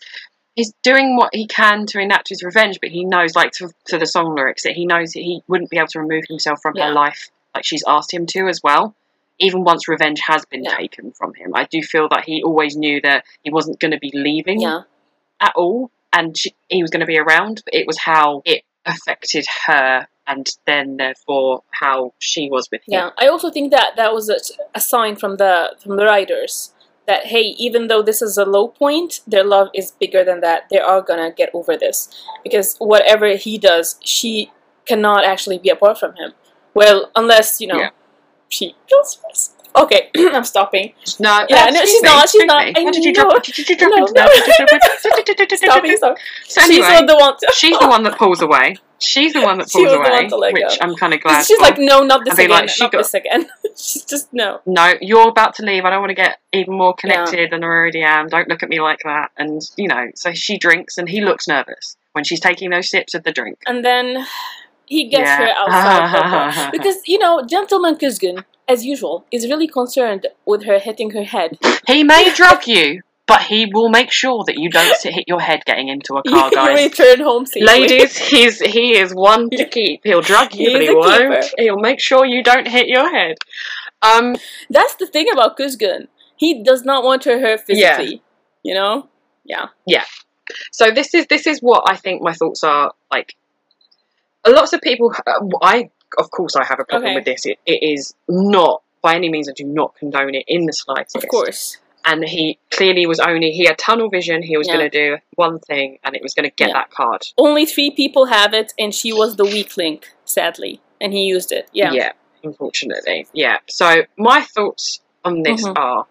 he's 0.57 0.73
doing 0.83 1.17
what 1.17 1.35
he 1.35 1.47
can 1.47 1.87
to 1.87 1.99
enact 2.01 2.29
his 2.29 2.43
revenge, 2.43 2.79
but 2.81 2.91
he 2.91 3.05
knows 3.05 3.35
like 3.35 3.53
to, 3.53 3.71
to 3.87 3.99
the 3.99 4.07
song 4.07 4.35
lyrics 4.35 4.63
that 4.65 4.73
he 4.73 4.87
knows 4.87 5.13
that 5.13 5.21
he 5.21 5.43
wouldn't 5.49 5.71
be 5.71 5.77
able 5.79 5.87
to 5.89 6.01
remove 6.01 6.25
himself 6.29 6.61
from 6.63 6.75
Yeah. 6.77 6.89
her 6.89 6.93
life 6.93 7.31
like 7.55 7.65
she's 7.65 7.85
asked 7.87 8.13
him 8.13 8.27
to 8.27 8.47
as 8.49 8.61
well. 8.63 8.95
Even 9.39 9.65
once 9.65 9.89
revenge 9.89 10.21
has 10.27 10.45
been 10.45 10.65
Yeah. 10.65 10.77
taken 10.77 11.13
from 11.13 11.35
him, 11.35 11.53
I 11.55 11.65
do 11.65 11.83
feel 11.83 12.09
that 12.11 12.25
he 12.25 12.43
always 12.43 12.77
knew 12.77 13.01
that 13.01 13.25
he 13.43 13.51
wasn't 13.51 13.81
going 13.81 13.93
to 13.93 13.99
be 13.99 14.11
leaving 14.15 14.61
Yeah, 14.61 14.83
at 15.41 15.53
all, 15.57 15.91
and 16.13 16.37
she, 16.37 16.55
he 16.69 16.83
was 16.83 16.91
going 16.91 17.01
to 17.01 17.07
be 17.07 17.19
around. 17.19 17.63
But 17.65 17.75
it 17.75 17.87
was 17.87 17.99
how 17.99 18.43
it 18.45 18.63
affected 18.85 19.47
her, 19.67 20.07
and 20.27 20.47
then 20.67 20.97
therefore 20.99 21.63
how 21.71 22.13
she 22.19 22.51
was 22.51 22.69
with 22.71 22.83
him. 22.83 22.93
Yeah, 22.95 23.11
I 23.19 23.29
also 23.29 23.51
think 23.51 23.71
that 23.73 23.97
that 23.97 24.13
was 24.13 24.29
a, 24.29 24.37
a 24.75 24.81
sign 24.81 25.17
from 25.17 25.37
the 25.39 25.75
from 25.83 25.97
the 25.97 26.05
writers 26.05 26.73
that 27.11 27.27
hey, 27.35 27.47
even 27.67 27.89
though 27.91 28.03
this 28.11 28.21
is 28.29 28.37
a 28.39 28.45
low 28.57 28.67
point, 28.83 29.21
their 29.33 29.45
love 29.55 29.69
is 29.81 29.87
bigger 30.03 30.23
than 30.29 30.41
that. 30.47 30.59
They 30.71 30.79
are 30.93 31.01
gonna 31.03 31.31
get 31.41 31.51
over 31.59 31.77
this 31.85 31.99
because 32.45 32.77
whatever 32.79 33.29
he 33.47 33.59
does, 33.71 33.97
she 34.17 34.51
cannot 34.91 35.25
actually 35.33 35.59
be 35.59 35.71
apart 35.77 35.99
from 36.03 36.13
him. 36.21 36.31
Well, 36.75 36.99
unless 37.23 37.61
you 37.61 37.69
know 37.73 37.81
Yeah. 37.85 37.91
she 38.49 38.75
kills 38.89 39.19
herself. 39.29 39.57
Okay, 39.83 40.11
I'm 40.37 40.45
stopping. 40.55 40.87
No, 41.27 41.33
Yeah, 41.49 41.67
uh, 41.67 41.71
no, 41.71 41.81
she's 41.91 42.03
me, 42.03 42.09
not, 42.11 42.29
she's 42.29 42.45
not. 42.53 42.67
me. 42.67 42.73
I 42.77 42.81
How 42.85 42.91
did 42.91 43.05
you 43.05 43.13
know. 43.13 43.31
drop? 43.31 43.43
Did 43.45 43.69
you 43.71 43.77
drop 43.81 43.91
No, 43.95 43.99
into 44.03 44.13
no. 44.15 44.27
that? 44.27 45.59
Stopping, 45.63 45.97
stop. 45.97 46.17
So 46.47 46.61
She's 46.63 46.85
anyway, 46.85 47.07
the 47.07 47.17
one. 47.17 47.35
To, 47.39 47.47
she's 47.61 47.79
the 47.79 47.89
one 47.95 48.03
that 48.07 48.17
pulls 48.19 48.43
away. 48.43 48.67
She's 49.01 49.33
the 49.33 49.41
one 49.43 49.59
that 49.59 49.69
pulls 49.73 49.93
away, 49.93 50.11
one 50.11 50.29
to 50.29 50.37
let 50.37 50.53
which 50.53 50.63
go. 50.63 50.77
I'm 50.81 50.95
kind 50.95 51.15
of 51.15 51.21
glad. 51.21 51.45
She's 51.45 51.57
for. 51.59 51.63
like, 51.65 51.79
no, 51.79 52.03
not 52.03 52.25
this 52.25 52.35
again. 52.35 52.51
like, 52.51 52.69
she 52.69 52.83
not 52.85 52.93
got- 52.93 52.99
this 52.99 53.15
again. 53.15 53.49
she's 53.77 54.05
just 54.05 54.29
no. 54.33 54.61
no, 54.67 54.95
you're 55.01 55.29
about 55.29 55.55
to 55.57 55.65
leave. 55.65 55.85
I 55.85 55.91
don't 55.91 56.01
want 56.01 56.11
to 56.11 56.15
get 56.15 56.39
even 56.53 56.77
more 56.77 56.95
connected 56.95 57.51
than 57.51 57.65
I 57.65 57.67
already 57.67 58.03
am. 58.03 58.29
Don't 58.29 58.49
look 58.49 58.63
at 58.63 58.69
me 58.69 58.81
like 58.81 59.01
that. 59.05 59.31
And 59.39 59.61
you 59.77 59.89
know, 59.89 60.07
so 60.15 60.33
she 60.33 60.59
drinks, 60.59 60.99
and 60.99 61.09
he 61.09 61.21
looks 61.21 61.49
nervous 61.49 61.97
when 62.13 62.25
she's 62.25 62.41
taking 62.41 62.71
those 62.71 62.91
sips 62.91 63.15
of 63.15 63.23
the 63.25 63.33
drink. 63.33 63.59
and 63.67 63.85
then 63.85 64.27
he 64.87 65.09
gets 65.09 65.23
Yeah. 65.23 65.37
her 65.39 65.53
outside 65.57 66.73
because 66.73 66.97
you 67.07 67.19
know 67.19 67.45
gentleman 67.47 67.95
Kuzgun 67.97 68.45
as 68.69 68.85
usual 68.85 69.25
is 69.31 69.47
really 69.49 69.69
concerned 69.69 70.27
with 70.45 70.65
her 70.65 70.79
hitting 70.81 71.11
her 71.11 71.23
head 71.23 71.57
He 71.87 72.03
may 72.03 72.33
drug 72.35 72.67
you, 72.67 73.03
but 73.31 73.43
he 73.43 73.61
will 73.75 73.89
make 73.89 74.11
sure 74.13 74.41
that 74.49 74.57
you 74.63 74.69
don't 74.71 75.03
hit 75.03 75.25
your 75.33 75.41
head 75.49 75.61
getting 75.65 75.89
into 75.89 76.15
a 76.21 76.23
car, 76.29 76.51
guys. 76.55 76.91
return 76.91 77.21
home 77.21 77.45
safely 77.47 77.67
Ladies, 77.67 78.17
he's 78.17 78.61
he 78.61 78.87
is 79.03 79.13
one 79.15 79.49
to 79.59 79.65
keep. 79.77 80.01
He'll 80.05 80.21
drug 80.33 80.55
you, 80.55 80.73
but 80.73 80.83
he 80.83 80.91
won't. 80.91 81.43
keeper. 81.45 81.63
He'll 81.63 81.79
make 81.91 82.01
sure 82.01 82.25
you 82.35 82.43
don't 82.43 82.69
hit 82.77 82.87
your 82.89 83.09
head. 83.19 83.37
Um, 84.03 84.37
that's 84.69 84.95
the 84.97 85.07
thing 85.07 85.27
about 85.33 85.57
Kuzgun 85.59 86.09
he 86.37 86.63
does 86.71 86.83
not 86.91 87.05
want 87.05 87.21
to 87.23 87.39
hurt 87.39 87.61
physically 87.67 88.23
you 88.63 88.75
know 88.75 89.09
Yeah. 89.45 89.67
yeah 89.87 90.05
so 90.73 90.91
this 90.91 91.15
is 91.15 91.27
this 91.27 91.47
is 91.47 91.61
what 91.61 91.83
I 91.87 91.97
think 91.97 92.23
my 92.23 92.33
thoughts 92.33 92.65
are. 92.65 92.93
Like, 93.13 93.37
lots 94.47 94.73
of 94.73 94.81
people. 94.81 95.15
uh, 95.27 95.33
I 95.63 95.91
of 96.19 96.31
course 96.31 96.57
I 96.57 96.65
have 96.65 96.81
a 96.81 96.85
problem 96.85 97.11
Okay. 97.11 97.15
with 97.17 97.25
this. 97.25 97.47
It, 97.47 97.59
it 97.67 97.81
is 97.95 98.15
not 98.29 98.83
by 99.03 99.15
any 99.15 99.29
means. 99.31 99.49
I 99.49 99.53
do 99.55 99.65
not 99.65 99.95
condone 99.99 100.35
it 100.35 100.45
in 100.49 100.65
the 100.67 100.73
slightest. 100.73 101.17
of 101.17 101.29
course 101.29 101.79
And 102.11 102.25
he 102.25 102.59
clearly 102.71 103.07
was 103.07 103.21
only 103.21 103.51
he 103.53 103.67
had 103.67 103.79
tunnel 103.79 104.09
vision. 104.11 104.43
He 104.43 104.57
was 104.57 104.67
Yeah. 104.67 104.75
going 104.77 104.91
to 104.91 104.99
do 105.05 105.17
one 105.37 105.59
thing, 105.61 105.99
and 106.05 106.17
it 106.17 106.23
was 106.23 106.35
going 106.35 106.49
to 106.49 106.55
get 106.57 106.69
Yeah. 106.69 106.75
that 106.75 106.91
card. 106.91 107.23
only 107.39 107.65
three 107.67 107.91
people 107.91 108.27
have 108.27 108.53
it 108.55 108.73
and 108.79 108.95
she 108.95 109.13
was 109.13 109.37
the 109.37 109.45
weak 109.45 109.77
link 109.77 110.09
sadly 110.25 110.81
and 111.01 111.13
he 111.13 111.23
used 111.37 111.51
it 111.53 111.69
yeah 111.73 111.93
Yeah, 111.93 112.13
unfortunately. 112.43 113.27
Yeah. 113.33 113.59
So 113.69 113.89
my 114.17 114.41
thoughts 114.43 115.01
on 115.25 115.43
this 115.43 115.63
Mhm. 115.67 115.79
are 115.79 116.07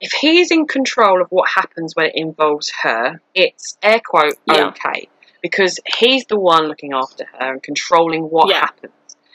if 0.00 0.12
he's 0.12 0.50
in 0.50 0.66
control 0.66 1.20
of 1.22 1.28
what 1.30 1.48
happens 1.50 1.94
when 1.94 2.06
it 2.06 2.14
involves 2.14 2.70
her, 2.82 3.20
it's 3.34 3.76
air 3.82 4.00
quote 4.04 4.36
Yeah. 4.46 4.68
okay. 4.68 5.08
Because 5.42 5.78
he's 5.98 6.24
the 6.26 6.38
one 6.38 6.64
looking 6.68 6.92
after 6.92 7.24
her 7.38 7.52
and 7.52 7.62
controlling 7.62 8.24
what 8.24 8.48
happens. 8.54 8.92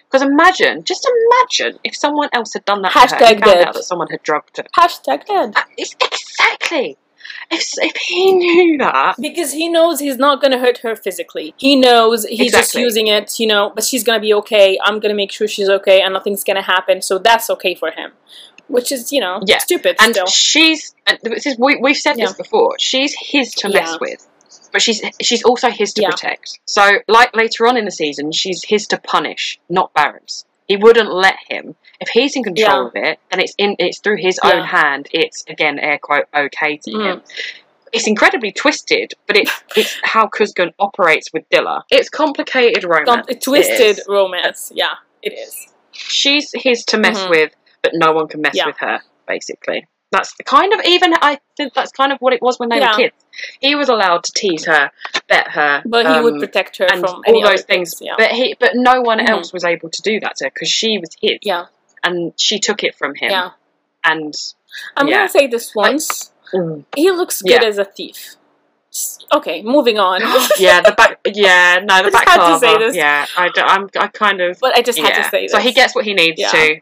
Because 0.09 0.21
imagine, 0.21 0.83
just 0.83 1.07
imagine 1.15 1.79
if 1.83 1.95
someone 1.95 2.29
else 2.31 2.53
had 2.53 2.63
done 2.65 2.81
that 2.83 2.91
to 2.93 2.99
her 2.99 3.05
Hashtag 3.07 3.31
and 3.33 3.39
found 3.43 3.53
dead. 3.55 3.67
out 3.67 3.73
that 3.73 3.83
someone 3.83 4.07
had 4.09 4.23
drugged 4.23 4.57
her. 4.57 4.63
hashtag 4.77 5.25
dead 5.25 5.53
Uh, 5.55 5.63
It's 5.77 5.95
exactly. 6.01 6.97
If, 7.51 7.73
if 7.77 7.95
he 7.97 8.33
knew 8.33 8.77
that, 8.79 9.15
because 9.19 9.51
he 9.53 9.67
knows 9.67 9.99
he's 9.99 10.17
not 10.17 10.41
gonna 10.41 10.59
hurt 10.59 10.79
her 10.79 10.95
physically. 10.95 11.53
He 11.57 11.75
knows 11.75 12.23
he's 12.25 12.51
just 12.51 12.75
using 12.75 13.07
it, 13.07 13.39
you 13.39 13.47
know, 13.47 13.71
but 13.73 13.83
she's 13.83 14.03
gonna 14.03 14.19
be 14.19 14.33
okay. 14.35 14.77
I'm 14.83 14.99
gonna 14.99 15.15
make 15.15 15.31
sure 15.31 15.47
she's 15.47 15.69
okay 15.69 16.01
and 16.01 16.13
nothing's 16.13 16.43
gonna 16.43 16.61
happen, 16.61 17.01
so 17.01 17.17
that's 17.17 17.49
okay 17.51 17.73
for 17.75 17.91
him. 17.91 18.11
Which 18.67 18.91
is, 18.91 19.11
you 19.11 19.19
know, 19.21 19.41
Yeah. 19.45 19.59
stupid 19.59 19.95
and 19.99 20.13
still. 20.15 20.25
she's 20.27 20.95
and 21.05 21.19
this 21.23 21.45
is 21.45 21.55
we, 21.59 21.75
we've 21.77 21.97
said 21.97 22.15
this 22.15 22.33
before 22.33 22.75
she's 22.79 23.13
his 23.19 23.53
to 23.55 23.69
mess 23.69 23.99
with 23.99 24.27
but 24.75 24.81
she's 24.81 25.01
she's 25.21 25.41
also 25.43 25.69
his 25.69 25.93
to 25.93 26.01
Yeah. 26.01 26.09
protect 26.09 26.59
so 26.65 26.83
like 27.07 27.33
later 27.33 27.65
on 27.65 27.77
in 27.77 27.85
the 27.85 27.91
season 28.03 28.33
she's 28.33 28.61
his 28.65 28.85
to 28.87 28.97
punish 28.97 29.57
not 29.69 29.93
Baron's 29.93 30.43
he 30.67 30.75
wouldn't 30.75 31.11
let 31.13 31.37
him 31.47 31.75
if 32.01 32.09
he's 32.09 32.35
in 32.35 32.43
control 32.43 32.81
Yeah. 32.81 32.87
of 32.87 32.91
it 33.09 33.19
then 33.31 33.39
it's 33.39 33.53
in 33.57 33.77
it's 33.79 33.99
through 33.99 34.17
his 34.17 34.37
Yeah. 34.43 34.51
own 34.51 34.63
hand 34.65 35.07
it's 35.13 35.45
again 35.47 35.79
air 35.79 35.97
quote 35.97 36.25
okay 36.35 36.75
to 36.83 36.91
Mhm. 36.91 37.05
him 37.13 37.21
it's 37.93 38.07
incredibly 38.07 38.51
twisted, 38.51 39.13
but 39.27 39.37
it's 39.37 39.53
it's 39.77 39.97
how 40.03 40.25
Kuzgun 40.27 40.71
operates 40.79 41.31
with 41.31 41.47
Dila. 41.49 41.83
It's 41.89 42.09
complicated 42.09 42.83
romance. 42.83 43.27
Com- 43.27 43.39
twisted 43.39 43.99
is. 43.99 44.05
romance. 44.09 44.69
Yeah, 44.75 44.95
it 45.21 45.31
is. 45.31 45.67
She's 45.93 46.51
his 46.53 46.83
to 46.91 46.97
mess 46.97 47.19
Mhm. 47.23 47.29
with, 47.29 47.51
but 47.83 47.91
no 47.93 48.11
one 48.11 48.27
can 48.27 48.41
mess 48.41 48.57
with 48.65 48.75
her. 48.79 48.99
Basically, 49.27 49.87
that's 50.15 50.33
the 50.35 50.43
kind 50.43 50.73
of 50.73 50.79
even 50.85 51.13
I 51.21 51.39
think 51.57 51.73
that's 51.73 51.91
kind 51.91 52.11
of 52.11 52.19
what 52.19 52.33
it 52.33 52.41
was 52.41 52.57
when 52.59 52.69
they 52.69 52.79
Yeah. 52.79 52.91
were 52.91 52.97
kids. 52.97 53.15
He 53.59 53.75
was 53.75 53.89
allowed 53.89 54.23
to 54.23 54.31
tease 54.33 54.65
her, 54.65 54.91
bet 55.27 55.47
her, 55.49 55.81
But 55.85 56.05
he 56.15 56.21
would 56.21 56.33
um, 56.35 56.39
protect 56.39 56.77
her 56.77 56.85
and 56.85 57.01
from 57.01 57.21
all 57.27 57.41
those 57.41 57.45
other 57.45 57.57
things. 57.57 57.93
Yeah. 58.01 58.15
But 58.17 58.31
he, 58.31 58.55
but 58.59 58.71
no 58.75 59.01
one 59.01 59.19
Mhm. 59.19 59.29
else 59.29 59.51
was 59.53 59.63
able 59.63 59.89
to 59.89 60.01
do 60.01 60.19
that 60.21 60.37
to 60.37 60.45
her 60.45 60.51
because 60.53 60.69
she 60.69 60.97
was 60.97 61.09
his, 61.21 61.37
yeah, 61.41 61.65
and 62.03 62.33
she 62.37 62.59
took 62.59 62.83
it 62.83 62.95
from 62.95 63.13
him. 63.15 63.31
yeah. 63.31 63.49
And 64.03 64.33
I'm 64.97 65.07
yeah. 65.07 65.15
gonna 65.17 65.29
say 65.29 65.47
this 65.47 65.73
once. 65.75 66.31
He 66.95 67.11
looks 67.11 67.41
good 67.41 67.63
as 67.63 67.77
a 67.77 67.85
thief. 67.85 68.35
Okay, 69.33 69.61
moving 69.61 69.97
on. 69.99 70.21
yeah, 70.59 70.79
the 70.81 70.93
back. 70.93 71.19
Yeah, 71.25 71.79
no, 71.83 71.97
the 72.03 72.07
I 72.07 72.09
just 72.11 72.13
back 72.13 72.27
had 72.29 72.53
to 72.53 72.59
say 72.59 72.77
this. 72.77 72.95
Yeah, 72.95 73.25
I, 73.35 73.49
d- 73.49 73.61
I'm, 73.61 73.89
I 73.97 74.07
kind 74.07 74.39
of. 74.41 74.57
but 74.61 74.77
I 74.77 74.81
just 74.81 74.97
had 74.99 75.09
yeah. 75.09 75.23
to 75.23 75.29
say 75.29 75.41
this. 75.43 75.51
So 75.51 75.59
he 75.59 75.73
gets 75.73 75.93
what 75.95 76.05
he 76.05 76.13
needs 76.13 76.39
Yeah. 76.39 76.51
to 76.51 76.79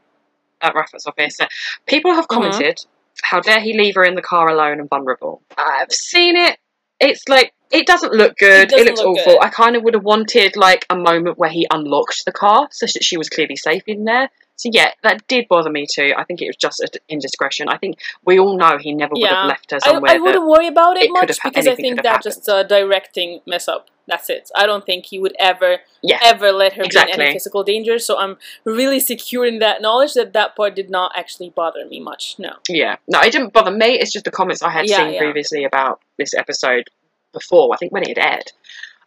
at 0.61 0.75
Rafat's 0.75 1.07
office. 1.07 1.38
So 1.38 1.45
people 1.88 2.13
have 2.13 2.25
Mhm. 2.25 2.36
commented, 2.36 2.86
"How 3.22 3.39
dare 3.39 3.59
he 3.59 3.78
leave 3.78 3.95
her 3.95 4.03
in 4.03 4.16
the 4.16 4.22
car 4.22 4.49
alone 4.49 4.80
and 4.80 4.89
vulnerable?" 4.89 5.43
I've 5.57 5.91
seen 5.91 6.36
it. 6.36 6.57
It's 6.99 7.28
like 7.28 7.53
it 7.72 7.88
doesn't 7.88 8.14
look 8.14 8.38
good. 8.38 8.66
It, 8.66 8.70
doesn't 8.70 8.86
looks 8.86 8.99
look 8.99 9.18
awful. 9.18 9.34
good. 9.34 9.43
I 9.43 9.49
kind 9.49 9.76
of 9.76 9.84
would 9.84 9.95
have 9.95 10.03
wanted 10.03 10.55
like 10.55 10.86
a 10.89 10.95
moment 10.95 11.38
where 11.38 11.49
he 11.49 11.68
unlocked 11.72 12.26
the 12.26 12.32
car 12.32 12.68
so 12.72 12.86
that 12.86 13.03
she 13.03 13.18
was 13.18 13.30
clearly 13.30 13.55
safe 13.55 13.84
in 13.88 14.05
there. 14.05 14.30
So 14.55 14.69
yeah, 14.71 14.91
that 15.03 15.27
did 15.27 15.47
bother 15.49 15.69
me 15.69 15.87
too. 15.91 16.13
I 16.15 16.23
think 16.23 16.41
it 16.41 16.47
was 16.47 16.55
just 16.55 16.79
an 16.79 16.89
indiscretion. 17.09 17.69
I 17.69 17.77
think 17.77 17.97
we 18.23 18.39
all 18.39 18.55
know 18.57 18.77
he 18.77 18.93
never 18.93 19.11
would 19.13 19.21
Yeah. 19.21 19.41
have 19.41 19.47
left 19.47 19.71
her 19.71 19.79
I, 19.83 19.91
somewhere. 19.91 20.11
I 20.11 20.13
that- 20.15 20.21
wouldn't 20.23 20.47
worry 20.47 20.67
about 20.67 20.97
it, 20.97 21.05
it 21.05 21.11
much 21.11 21.27
because 21.43 21.67
I 21.67 21.75
think 21.75 21.97
have 21.97 22.03
that's 22.03 22.23
just 22.23 22.47
a 22.47 22.63
directing 22.63 23.41
mess 23.45 23.67
up. 23.67 23.89
That's 24.05 24.29
it. 24.29 24.51
I 24.55 24.65
don't 24.65 24.85
think 24.85 25.05
he 25.05 25.17
would 25.17 25.33
ever, 25.39 25.79
Yeah. 26.01 26.19
ever 26.21 26.51
let 26.51 26.73
her 26.73 26.83
be 26.83 26.89
in 26.99 27.21
any 27.21 27.33
physical 27.33 27.63
danger. 27.63 27.97
So 27.99 28.17
I'm 28.17 28.37
really 28.65 28.99
secure 28.99 29.45
in 29.45 29.59
that 29.59 29.81
knowledge 29.81 30.13
that 30.13 30.33
that 30.33 30.55
part 30.55 30.75
did 30.75 30.89
not 30.89 31.13
actually 31.15 31.49
bother 31.49 31.85
me 31.85 31.99
much. 32.01 32.35
No. 32.37 32.53
Yeah, 32.67 32.97
no, 33.07 33.21
it 33.21 33.31
didn't 33.31 33.53
bother 33.53 33.71
me. 33.71 33.97
It's 33.99 34.11
just 34.11 34.25
the 34.25 34.31
comments 34.31 34.61
I 34.61 34.69
had 34.71 34.87
Yeah, 34.87 34.97
seen 35.09 35.17
previously 35.17 35.63
about 35.63 36.01
this 36.17 36.33
episode 36.33 36.89
before. 37.31 37.73
I 37.73 37.77
think 37.77 37.91
when 37.93 38.03
it 38.03 38.17
had 38.17 38.33
aired. 38.33 38.51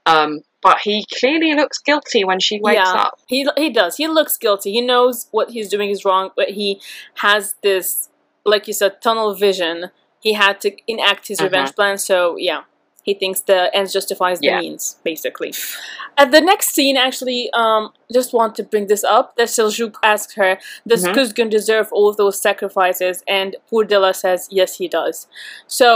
Um, 0.07 0.41
but 0.67 0.79
he 0.79 1.07
clearly 1.19 1.55
looks 1.55 1.79
guilty 1.79 2.25
when 2.25 2.41
she 2.41 2.59
wakes 2.61 2.81
yeah, 2.83 3.03
up. 3.05 3.21
he 3.29 3.47
he 3.57 3.71
does. 3.71 3.97
He 3.97 4.09
looks 4.09 4.37
guilty. 4.37 4.73
He 4.73 4.81
knows 4.81 5.29
what 5.31 5.51
he's 5.51 5.69
doing 5.69 5.91
is 5.91 6.05
wrong, 6.05 6.31
but 6.37 6.49
he 6.51 6.81
has 7.27 7.55
this, 7.63 8.09
like 8.45 8.67
you 8.67 8.73
said, 8.73 9.01
tunnel 9.01 9.35
vision. 9.35 9.91
He 10.21 10.33
had 10.33 10.61
to 10.63 10.69
enact 10.89 11.29
his 11.29 11.39
Mhm. 11.39 11.45
revenge 11.45 11.73
plan. 11.77 11.99
So 11.99 12.37
yeah, 12.37 12.63
he 13.07 13.15
thinks 13.15 13.41
the 13.53 13.61
ends 13.79 13.93
justifies 13.99 14.39
the 14.41 14.49
Yeah. 14.49 14.61
means, 14.61 14.97
basically. 15.11 15.53
At 16.23 16.29
the 16.33 16.41
next 16.41 16.69
scene, 16.75 16.97
actually, 16.97 17.51
um, 17.63 17.83
just 18.13 18.31
want 18.39 18.55
to 18.59 18.63
bring 18.73 18.87
this 18.93 19.05
up. 19.17 19.27
That 19.37 19.49
Seljuk 19.57 19.95
asks 20.03 20.35
her, 20.41 20.53
"Does 20.91 21.05
Mhm. 21.05 21.15
Kuzgun 21.15 21.49
deserve 21.59 21.89
all 21.93 22.09
of 22.13 22.17
those 22.23 22.37
sacrifices?" 22.49 23.23
And 23.39 23.51
poor 23.71 23.83
Dila 23.91 24.13
says, 24.25 24.41
"Yes, 24.51 24.71
he 24.81 24.87
does." 24.99 25.27
So 25.67 25.87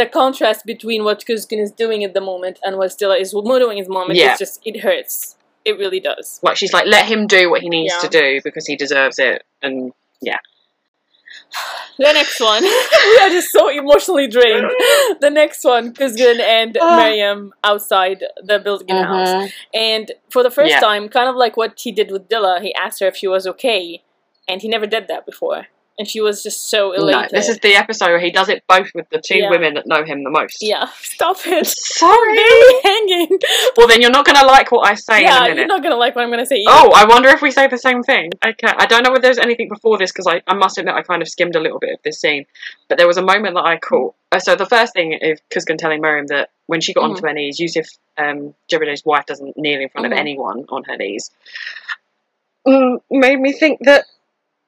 the 0.00 0.06
contrast 0.20 0.60
between 0.72 1.00
what 1.06 1.24
Kuzgun 1.28 1.60
is 1.66 1.72
doing 1.84 2.00
at 2.04 2.12
the 2.14 2.20
moment 2.32 2.56
and 2.64 2.76
what 2.78 2.90
Dila 3.00 3.16
is 3.24 3.30
doing 3.32 3.78
at 3.80 3.86
the 3.86 3.92
moment 4.00 4.16
Yeah. 4.18 4.32
is 4.34 4.38
just 4.44 4.60
it 4.64 4.76
hurts. 4.80 5.36
It 5.64 5.74
really 5.82 6.00
does. 6.00 6.26
Like 6.42 6.56
she's 6.56 6.72
like, 6.72 6.86
let 6.86 7.04
him 7.12 7.26
do 7.26 7.42
what 7.50 7.60
he 7.64 7.68
needs 7.68 7.92
Yeah. 7.94 8.08
to 8.08 8.08
do 8.20 8.40
because 8.46 8.66
he 8.66 8.74
deserves 8.84 9.18
it. 9.18 9.42
And 9.64 9.92
The 11.98 12.12
next 12.12 12.38
one, 12.40 12.62
we 13.10 13.18
are 13.22 13.28
just 13.30 13.50
so 13.50 13.68
emotionally 13.68 14.28
drained. 14.28 14.70
The 15.20 15.30
next 15.30 15.64
one, 15.64 15.92
Kuzgun 15.92 16.38
and 16.40 16.78
Ah. 16.80 16.96
Miriam 16.96 17.52
outside 17.64 18.22
the 18.42 18.58
building 18.60 18.88
house. 18.94 19.28
Mhm. 19.28 19.52
And 19.74 20.12
for 20.30 20.42
the 20.44 20.50
first 20.50 20.70
Yeah. 20.70 20.80
time, 20.80 21.08
kind 21.08 21.28
of 21.28 21.34
like 21.34 21.56
what 21.56 21.72
he 21.80 21.90
did 21.90 22.10
with 22.12 22.28
Dila, 22.28 22.60
he 22.60 22.72
asked 22.74 23.00
her 23.00 23.08
if 23.08 23.16
she 23.16 23.26
was 23.26 23.46
okay, 23.48 24.02
and 24.46 24.62
he 24.62 24.68
never 24.68 24.86
did 24.86 25.08
that 25.08 25.26
before. 25.26 25.66
And 25.98 26.06
she 26.06 26.20
was 26.20 26.44
just 26.44 26.70
so 26.70 26.92
elated. 26.92 27.32
no, 27.32 27.38
this 27.38 27.48
is 27.48 27.58
the 27.58 27.74
episode 27.74 28.06
where 28.06 28.20
he 28.20 28.30
does 28.30 28.48
it 28.48 28.62
both 28.68 28.88
with 28.94 29.08
the 29.10 29.20
two 29.20 29.38
Yeah. 29.38 29.50
women 29.50 29.74
that 29.74 29.86
know 29.88 30.04
him 30.04 30.22
the 30.22 30.30
most. 30.30 30.58
yeah, 30.62 30.86
stop 31.00 31.38
it. 31.44 31.66
Sorry. 31.66 32.38
Hanging. 32.84 33.38
Well, 33.76 33.88
then 33.88 34.00
you're 34.00 34.10
not 34.12 34.24
going 34.24 34.38
to 34.38 34.46
like 34.46 34.70
what 34.70 34.86
I 34.88 34.94
say 34.94 35.22
yeah, 35.22 35.46
in 35.46 35.52
a 35.52 35.54
you're 35.56 35.66
not 35.66 35.82
gonna 35.82 35.96
like 35.96 36.14
what 36.14 36.22
I'm 36.24 36.30
gonna 36.30 36.46
say. 36.46 36.56
Either. 36.56 36.70
Oh, 36.70 36.92
I 36.94 37.04
wonder 37.06 37.28
if 37.30 37.42
we 37.42 37.50
say 37.50 37.66
the 37.66 37.76
same 37.78 38.02
thing. 38.04 38.30
Okay, 38.46 38.68
I 38.76 38.86
don't 38.86 39.02
know 39.02 39.10
whether 39.10 39.22
there's 39.22 39.38
anything 39.38 39.68
before 39.68 39.98
this 39.98 40.12
because 40.12 40.26
I, 40.28 40.40
I 40.46 40.54
must 40.54 40.78
admit 40.78 40.94
I 40.94 41.02
kind 41.02 41.20
of 41.20 41.28
skimmed 41.28 41.56
a 41.56 41.60
little 41.60 41.80
bit 41.80 41.94
of 41.94 41.98
this 42.04 42.20
scene, 42.20 42.46
but 42.88 42.96
there 42.98 43.06
was 43.08 43.16
a 43.16 43.22
moment 43.22 43.54
that 43.56 43.64
I 43.64 43.76
caught. 43.78 44.14
Uh, 44.30 44.38
so 44.38 44.54
the 44.54 44.66
first 44.66 44.92
thing 44.92 45.14
is 45.14 45.40
Kuzgun 45.50 45.78
telling 45.78 46.00
Miriam 46.00 46.26
that 46.28 46.50
when 46.66 46.80
she 46.80 46.92
got 46.94 47.04
Mhm. 47.04 47.10
onto 47.16 47.26
her 47.26 47.32
knees, 47.32 47.58
Yusuf, 47.58 47.86
um, 48.16 48.54
Jebediah's 48.70 49.04
wife, 49.04 49.26
doesn't 49.26 49.56
kneel 49.56 49.80
in 49.80 49.88
front 49.88 50.06
Mhm. 50.06 50.12
of 50.12 50.18
anyone 50.18 50.64
on 50.68 50.84
her 50.84 50.96
knees. 50.96 51.30
Mm, 52.66 53.00
made 53.10 53.40
me 53.40 53.52
think 53.52 53.80
that 53.84 54.04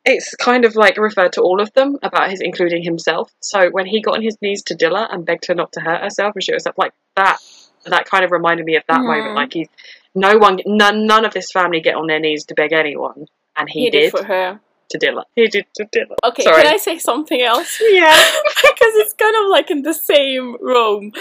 it's 0.05 0.35
kind 0.37 0.65
of 0.65 0.77
like 0.77 0.97
referred 0.97 1.33
to 1.35 1.43
all 1.43 1.61
of 1.61 1.73
them 1.75 1.99
about 2.03 2.31
his 2.31 2.41
including 2.41 2.83
himself. 2.83 3.31
So 3.41 3.69
when 3.71 3.87
he 3.87 4.01
got 4.01 4.17
on 4.17 4.23
his 4.23 4.37
knees 4.41 4.63
to 4.65 4.75
Dila 4.75 5.13
and 5.13 5.25
begged 5.27 5.47
her 5.47 5.55
not 5.55 5.73
to 5.73 5.81
hurt 5.81 6.03
herself 6.03 6.35
and 6.35 6.43
shoot 6.43 6.55
herself 6.55 6.77
like 6.79 6.93
that, 7.17 7.39
that 7.85 8.07
kind 8.07 8.25
of 8.25 8.31
reminded 8.31 8.65
me 8.67 8.77
of 8.77 8.83
that 8.89 9.01
Mhm. 9.03 9.07
moment. 9.07 9.35
Like 9.35 9.53
he's 9.53 9.69
no 10.15 10.39
one, 10.39 10.61
none, 10.67 11.07
none 11.07 11.25
of 11.25 11.33
this 11.35 11.53
family 11.53 11.81
get 11.81 11.95
on 11.97 12.07
their 12.07 12.19
knees 12.19 12.45
to 12.47 12.55
beg 12.55 12.73
anyone, 12.73 13.27
and 13.57 13.69
he, 13.69 13.85
he 13.85 13.91
did, 13.91 14.01
did 14.03 14.11
for 14.11 14.25
her. 14.25 14.61
to 14.91 14.99
Dila. 14.99 15.23
He 15.37 15.47
did 15.47 15.67
to 15.77 15.85
Dila. 15.85 16.17
Okay, 16.25 16.43
Sorry. 16.43 16.63
can 16.63 16.75
I 16.75 16.79
say 16.79 16.99
something 16.99 17.41
else? 17.41 17.81
Yeah. 17.89 18.11
because 18.63 18.95
it's 18.97 19.13
kind 19.15 19.37
of 19.37 19.51
like 19.51 19.71
in 19.71 19.83
the 19.83 19.95
same 19.95 20.57
room. 20.61 21.13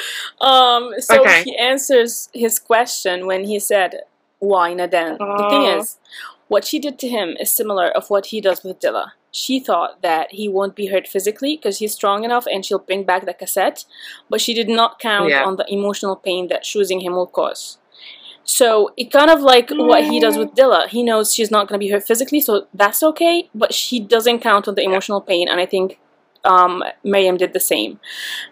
Um, 0.42 0.94
so 1.00 1.22
Okay. 1.22 1.44
he 1.44 1.56
answers 1.58 2.30
his 2.34 2.58
question 2.60 3.28
when 3.28 3.44
he 3.44 3.60
said, 3.60 4.02
"Why 4.40 4.74
Nadan?" 4.74 5.18
The 5.20 5.48
thing 5.50 5.64
Oh. 5.66 5.80
is, 5.80 5.98
what 6.50 6.66
she 6.66 6.80
did 6.80 7.00
to 7.00 7.08
him 7.08 7.38
is 7.40 7.52
similar 7.52 7.88
of 7.88 8.10
what 8.10 8.28
he 8.28 8.42
does 8.42 8.64
with 8.64 8.80
Dila. 8.80 9.12
She 9.32 9.60
thought 9.60 10.02
that 10.02 10.32
he 10.32 10.50
won't 10.50 10.76
be 10.76 10.88
hurt 10.88 11.08
physically 11.08 11.56
because 11.56 11.78
he's 11.78 11.94
strong 11.94 12.24
enough 12.26 12.46
and 12.52 12.66
she'll 12.66 12.80
bring 12.80 13.04
back 13.04 13.26
the 13.26 13.34
cassette, 13.34 13.86
but 14.30 14.42
she 14.42 14.54
did 14.56 14.68
not 14.68 15.00
count 15.00 15.30
Yeah. 15.30 15.44
on 15.46 15.56
the 15.56 15.66
emotional 15.72 16.16
pain 16.16 16.48
that 16.48 16.64
choosing 16.64 17.00
him 17.02 17.14
will 17.14 17.28
cause. 17.28 17.78
So 18.44 18.90
it 18.98 19.12
kind 19.12 19.30
of 19.30 19.42
like 19.42 19.70
what 19.70 20.06
he 20.06 20.20
does 20.20 20.36
with 20.36 20.56
Dila. 20.56 20.88
He 20.88 21.04
knows 21.04 21.32
she's 21.34 21.52
not 21.52 21.68
going 21.68 21.80
to 21.80 21.86
be 21.86 21.92
hurt 21.92 22.08
physically, 22.08 22.42
so 22.42 22.66
that's 22.74 23.04
okay. 23.04 23.48
But 23.54 23.76
she 23.76 24.00
doesn't 24.00 24.40
count 24.40 24.68
on 24.68 24.74
the 24.74 24.82
emotional 24.82 25.22
pain, 25.22 25.48
and 25.48 25.60
I 25.60 25.68
think 25.68 26.00
um, 26.44 26.84
Miriam 27.04 27.38
did 27.38 27.54
the 27.54 27.60
same. 27.60 28.00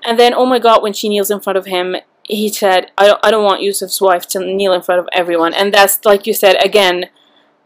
And 0.05 0.19
then, 0.19 0.35
oh 0.35 0.45
my 0.45 0.59
God, 0.59 0.83
when 0.83 0.93
she 0.93 1.09
kneels 1.09 1.31
in 1.31 1.39
front 1.39 1.57
of 1.57 1.65
him, 1.65 1.95
he 2.21 2.49
said, 2.49 2.91
"I 2.95 3.07
don't, 3.07 3.19
I 3.23 3.31
don't 3.31 3.43
want 3.43 3.61
Yusuf's 3.63 3.99
wife 3.99 4.27
to 4.27 4.39
kneel 4.39 4.73
in 4.73 4.83
front 4.83 4.99
of 4.99 5.07
everyone." 5.13 5.55
And 5.55 5.73
that's 5.73 6.05
like 6.05 6.27
you 6.27 6.33
said 6.33 6.57
again, 6.63 7.05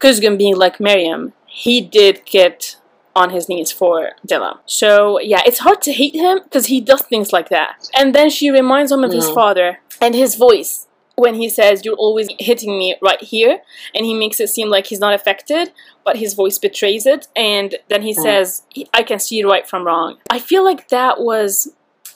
Kuzgun 0.02 0.36
being 0.38 0.56
like 0.56 0.80
Miriam, 0.80 1.32
he 1.46 1.80
did 1.80 2.24
get 2.24 2.76
on 3.14 3.30
his 3.30 3.48
knees 3.48 3.70
for 3.70 4.12
Dila. 4.26 4.58
So 4.66 5.20
yeah, 5.20 5.42
it's 5.46 5.58
hard 5.60 5.82
to 5.82 5.92
hate 5.92 6.14
him 6.14 6.40
because 6.44 6.66
he 6.66 6.80
does 6.80 7.02
things 7.02 7.32
like 7.32 7.50
that. 7.50 7.88
And 7.94 8.14
then 8.14 8.30
she 8.30 8.50
reminds 8.50 8.90
him 8.90 9.04
of 9.04 9.12
his 9.12 9.26
Mm. 9.26 9.34
father 9.34 9.80
and 10.00 10.14
his 10.14 10.34
voice 10.36 10.86
when 11.16 11.34
he 11.34 11.48
says, 11.48 11.84
You're 11.84 11.94
always 12.06 12.28
hitting 12.38 12.78
me 12.78 12.96
right 13.02 13.20
here. 13.20 13.60
And 13.94 14.06
he 14.06 14.14
makes 14.14 14.40
it 14.40 14.48
seem 14.48 14.68
like 14.70 14.86
he's 14.86 14.98
not 15.06 15.12
affected, 15.14 15.72
but 16.04 16.16
his 16.16 16.32
voice 16.34 16.58
betrays 16.58 17.04
it. 17.06 17.28
And 17.36 17.76
then 17.90 18.02
he 18.02 18.12
Mm. 18.14 18.22
says, 18.22 18.62
I 18.94 19.02
can 19.02 19.18
see 19.18 19.44
right 19.44 19.68
from 19.68 19.84
wrong. 19.86 20.16
I 20.30 20.38
feel 20.38 20.64
like 20.64 20.88
that 20.88 21.20
was. 21.20 21.68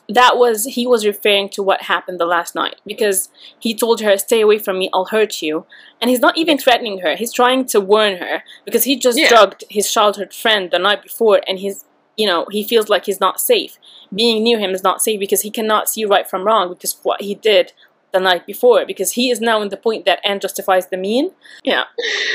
That 0.09 0.37
was 0.39 0.65
he 0.67 0.87
was 0.87 1.05
referring 1.05 1.49
to 1.51 1.63
what 1.63 1.83
happened 1.83 2.21
the 2.21 2.27
last 2.27 2.55
night 2.55 2.77
because 2.87 3.29
he 3.59 3.75
told 3.75 4.01
her, 4.03 4.17
"Stay 4.17 4.41
away 4.41 4.59
from 4.59 4.79
me, 4.79 4.89
I'll 4.95 5.07
hurt 5.07 5.43
you." 5.43 5.67
And 6.01 6.09
he's 6.11 6.21
not 6.21 6.37
even 6.39 6.59
threatening 6.59 6.99
her. 7.01 7.17
He's 7.17 7.33
trying 7.33 7.65
to 7.67 7.81
warn 7.81 8.19
her 8.19 8.43
because 8.65 8.85
he 8.85 8.97
just 8.97 9.19
Yeah. 9.19 9.29
drugged 9.29 9.65
his 9.69 9.93
childhood 9.93 10.33
friend 10.33 10.71
the 10.71 10.79
night 10.79 11.03
before 11.03 11.41
and 11.49 11.59
he's 11.59 11.85
you 12.19 12.27
know, 12.27 12.47
he 12.51 12.65
feels 12.65 12.89
like 12.89 13.05
he's 13.05 13.21
not 13.21 13.39
safe. 13.41 13.77
Being 14.15 14.43
near 14.43 14.59
him 14.59 14.71
is 14.71 14.83
not 14.83 15.03
safe 15.03 15.21
because 15.21 15.43
he 15.43 15.51
cannot 15.51 15.87
see 15.87 16.05
right 16.07 16.27
from 16.27 16.45
wrong 16.45 16.71
because 16.71 16.97
what 17.03 17.21
he 17.21 17.35
did 17.35 17.75
the 18.13 18.21
night 18.21 18.47
before 18.47 18.87
because 18.87 19.13
he 19.13 19.31
is 19.31 19.39
now 19.39 19.61
in 19.61 19.69
the 19.69 19.77
point 19.77 20.07
that 20.07 20.21
end 20.25 20.41
justifies 20.41 20.87
the 20.87 20.97
mean. 20.97 21.33
Yeah. 21.63 21.85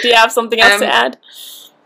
Do 0.04 0.10
you 0.10 0.14
have 0.14 0.32
something 0.32 0.60
else 0.62 0.80
to 0.82 0.86
Um, 0.86 0.92
add? 0.92 1.18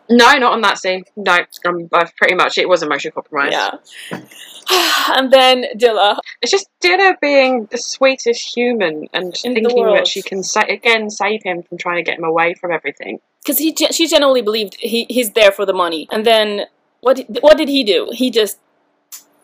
No, 0.10 0.38
not 0.38 0.54
on 0.54 0.62
that 0.62 0.78
scene. 0.78 1.04
No, 1.16 1.38
um, 1.66 1.90
I've 1.92 2.16
pretty 2.16 2.36
much 2.36 2.58
it 2.58 2.70
was 2.70 2.84
emotional 2.84 3.12
compromise. 3.14 3.52
Yeah. 3.52 3.72
and 5.18 5.32
then 5.32 5.66
Dila. 5.76 6.18
It's 6.42 6.52
just 6.52 6.70
Dila 6.84 7.16
being 7.22 7.68
the 7.72 7.78
sweetest 7.78 8.56
human 8.56 9.08
and 9.14 9.36
In 9.44 9.56
thinking 9.56 9.86
that 9.94 10.08
she 10.08 10.22
can 10.22 10.44
sa- 10.44 10.66
again 10.68 11.10
save 11.10 11.42
him 11.44 11.64
from 11.64 11.78
trying 11.78 11.98
to 11.98 12.04
get 12.04 12.18
him 12.20 12.24
away 12.24 12.54
from 12.54 12.72
everything. 12.72 13.20
because 13.44 13.58
he 13.60 13.76
she 13.92 14.08
genuinely 14.08 14.42
believed 14.42 14.76
he, 14.80 15.06
he's 15.10 15.32
there 15.32 15.52
for 15.52 15.66
the 15.66 15.74
money. 15.74 16.08
And 16.12 16.26
then 16.26 16.66
what 17.02 17.18
did, 17.18 17.40
what 17.42 17.58
did 17.58 17.70
he 17.70 17.84
do? 17.84 18.10
He 18.14 18.30
just 18.32 18.60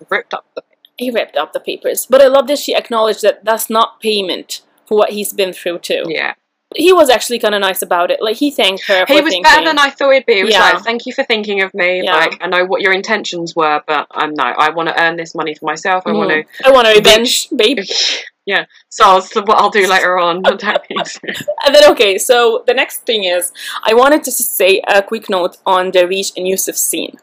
Ripped 0.10 0.34
up 0.34 0.46
the 0.56 0.64
he 0.98 1.10
ripped 1.10 1.38
up 1.38 1.54
the 1.54 1.60
papers. 1.60 2.06
But 2.08 2.22
I 2.22 2.28
love 2.28 2.48
that 2.48 2.60
she 2.60 2.76
acknowledged 2.76 3.22
that 3.24 3.44
that's 3.46 3.70
not 3.70 4.00
payment 4.00 4.62
for 4.86 4.98
what 4.98 5.12
he's 5.12 5.34
been 5.34 5.54
through 5.54 5.80
too. 5.80 6.04
yeah. 6.08 6.34
He 6.76 6.94
was 6.94 7.10
actually 7.10 7.40
kind 7.40 7.54
of 7.56 7.62
nice 7.62 7.82
about 7.82 8.12
it. 8.12 8.22
Like 8.22 8.38
he 8.38 8.50
thanked 8.52 8.86
her. 8.88 9.06
He 9.08 9.14
was 9.16 9.24
thinking. 9.34 9.44
better 9.44 9.66
than 9.66 9.78
I 9.80 9.90
thought 9.90 10.12
he'd 10.14 10.26
be. 10.26 10.36
He 10.36 10.44
was 10.44 10.54
Yeah. 10.54 10.72
like, 10.72 10.84
"Thank 10.84 11.06
you 11.06 11.14
for 11.14 11.24
thinking 11.24 11.62
of 11.62 11.74
me. 11.74 12.04
Yeah. 12.04 12.16
Like, 12.16 12.38
I 12.42 12.48
know 12.48 12.66
what 12.66 12.82
your 12.82 12.94
intentions 12.94 13.56
were, 13.56 13.82
but 13.88 14.08
I'm 14.12 14.34
no. 14.34 14.44
I 14.44 14.70
want 14.70 14.90
to 14.90 15.02
earn 15.02 15.18
this 15.18 15.36
money 15.36 15.54
for 15.56 15.66
myself. 15.66 16.04
I 16.06 16.12
want 16.14 16.30
to. 16.30 16.44
Mm. 16.44 16.46
I 16.66 16.72
want 16.72 16.88
to 16.88 16.94
revenge, 16.94 17.50
baby. 17.56 17.88
yeah. 18.46 18.66
So 18.90 19.04
that's 19.20 19.36
what 19.36 19.52
I'll 19.60 19.70
do 19.70 19.86
later 19.88 20.18
on. 20.18 20.42
Don't 20.42 20.64
need 20.90 21.06
to. 21.06 21.46
And 21.66 21.76
then 21.76 21.92
okay, 21.92 22.18
so 22.18 22.64
the 22.68 22.74
next 22.74 23.06
thing 23.06 23.24
is 23.26 23.52
I 23.84 23.94
wanted 23.94 24.24
to 24.26 24.32
just 24.32 24.56
say 24.56 24.82
a 24.88 25.02
quick 25.02 25.30
note 25.30 25.58
on 25.66 25.92
the 25.92 26.08
Reach 26.08 26.32
and 26.38 26.48
Yusuf 26.48 26.76
scene. 26.76 27.18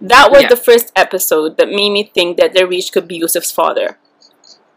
That 0.00 0.30
was 0.30 0.42
Yeah. 0.42 0.48
the 0.50 0.56
first 0.56 0.92
episode 0.94 1.56
that 1.58 1.68
made 1.70 1.90
me 1.90 2.04
think 2.14 2.36
that 2.36 2.52
Reach 2.68 2.92
could 2.92 3.08
be 3.08 3.16
Yusuf's 3.18 3.50
father. 3.50 3.98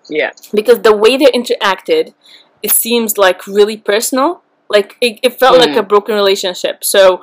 yeah. 0.10 0.32
Because 0.54 0.80
the 0.80 0.96
way 0.96 1.18
they 1.18 1.28
interacted, 1.28 2.14
it 2.62 2.72
seems 2.72 3.18
like 3.18 3.46
really 3.48 3.78
personal. 3.78 4.42
Like 4.70 4.96
it, 5.02 5.20
it 5.24 5.40
felt 5.40 5.58
like 5.60 5.72
Mm. 5.72 5.80
a 5.80 5.84
broken 5.84 6.16
relationship. 6.16 6.84
So 6.84 7.22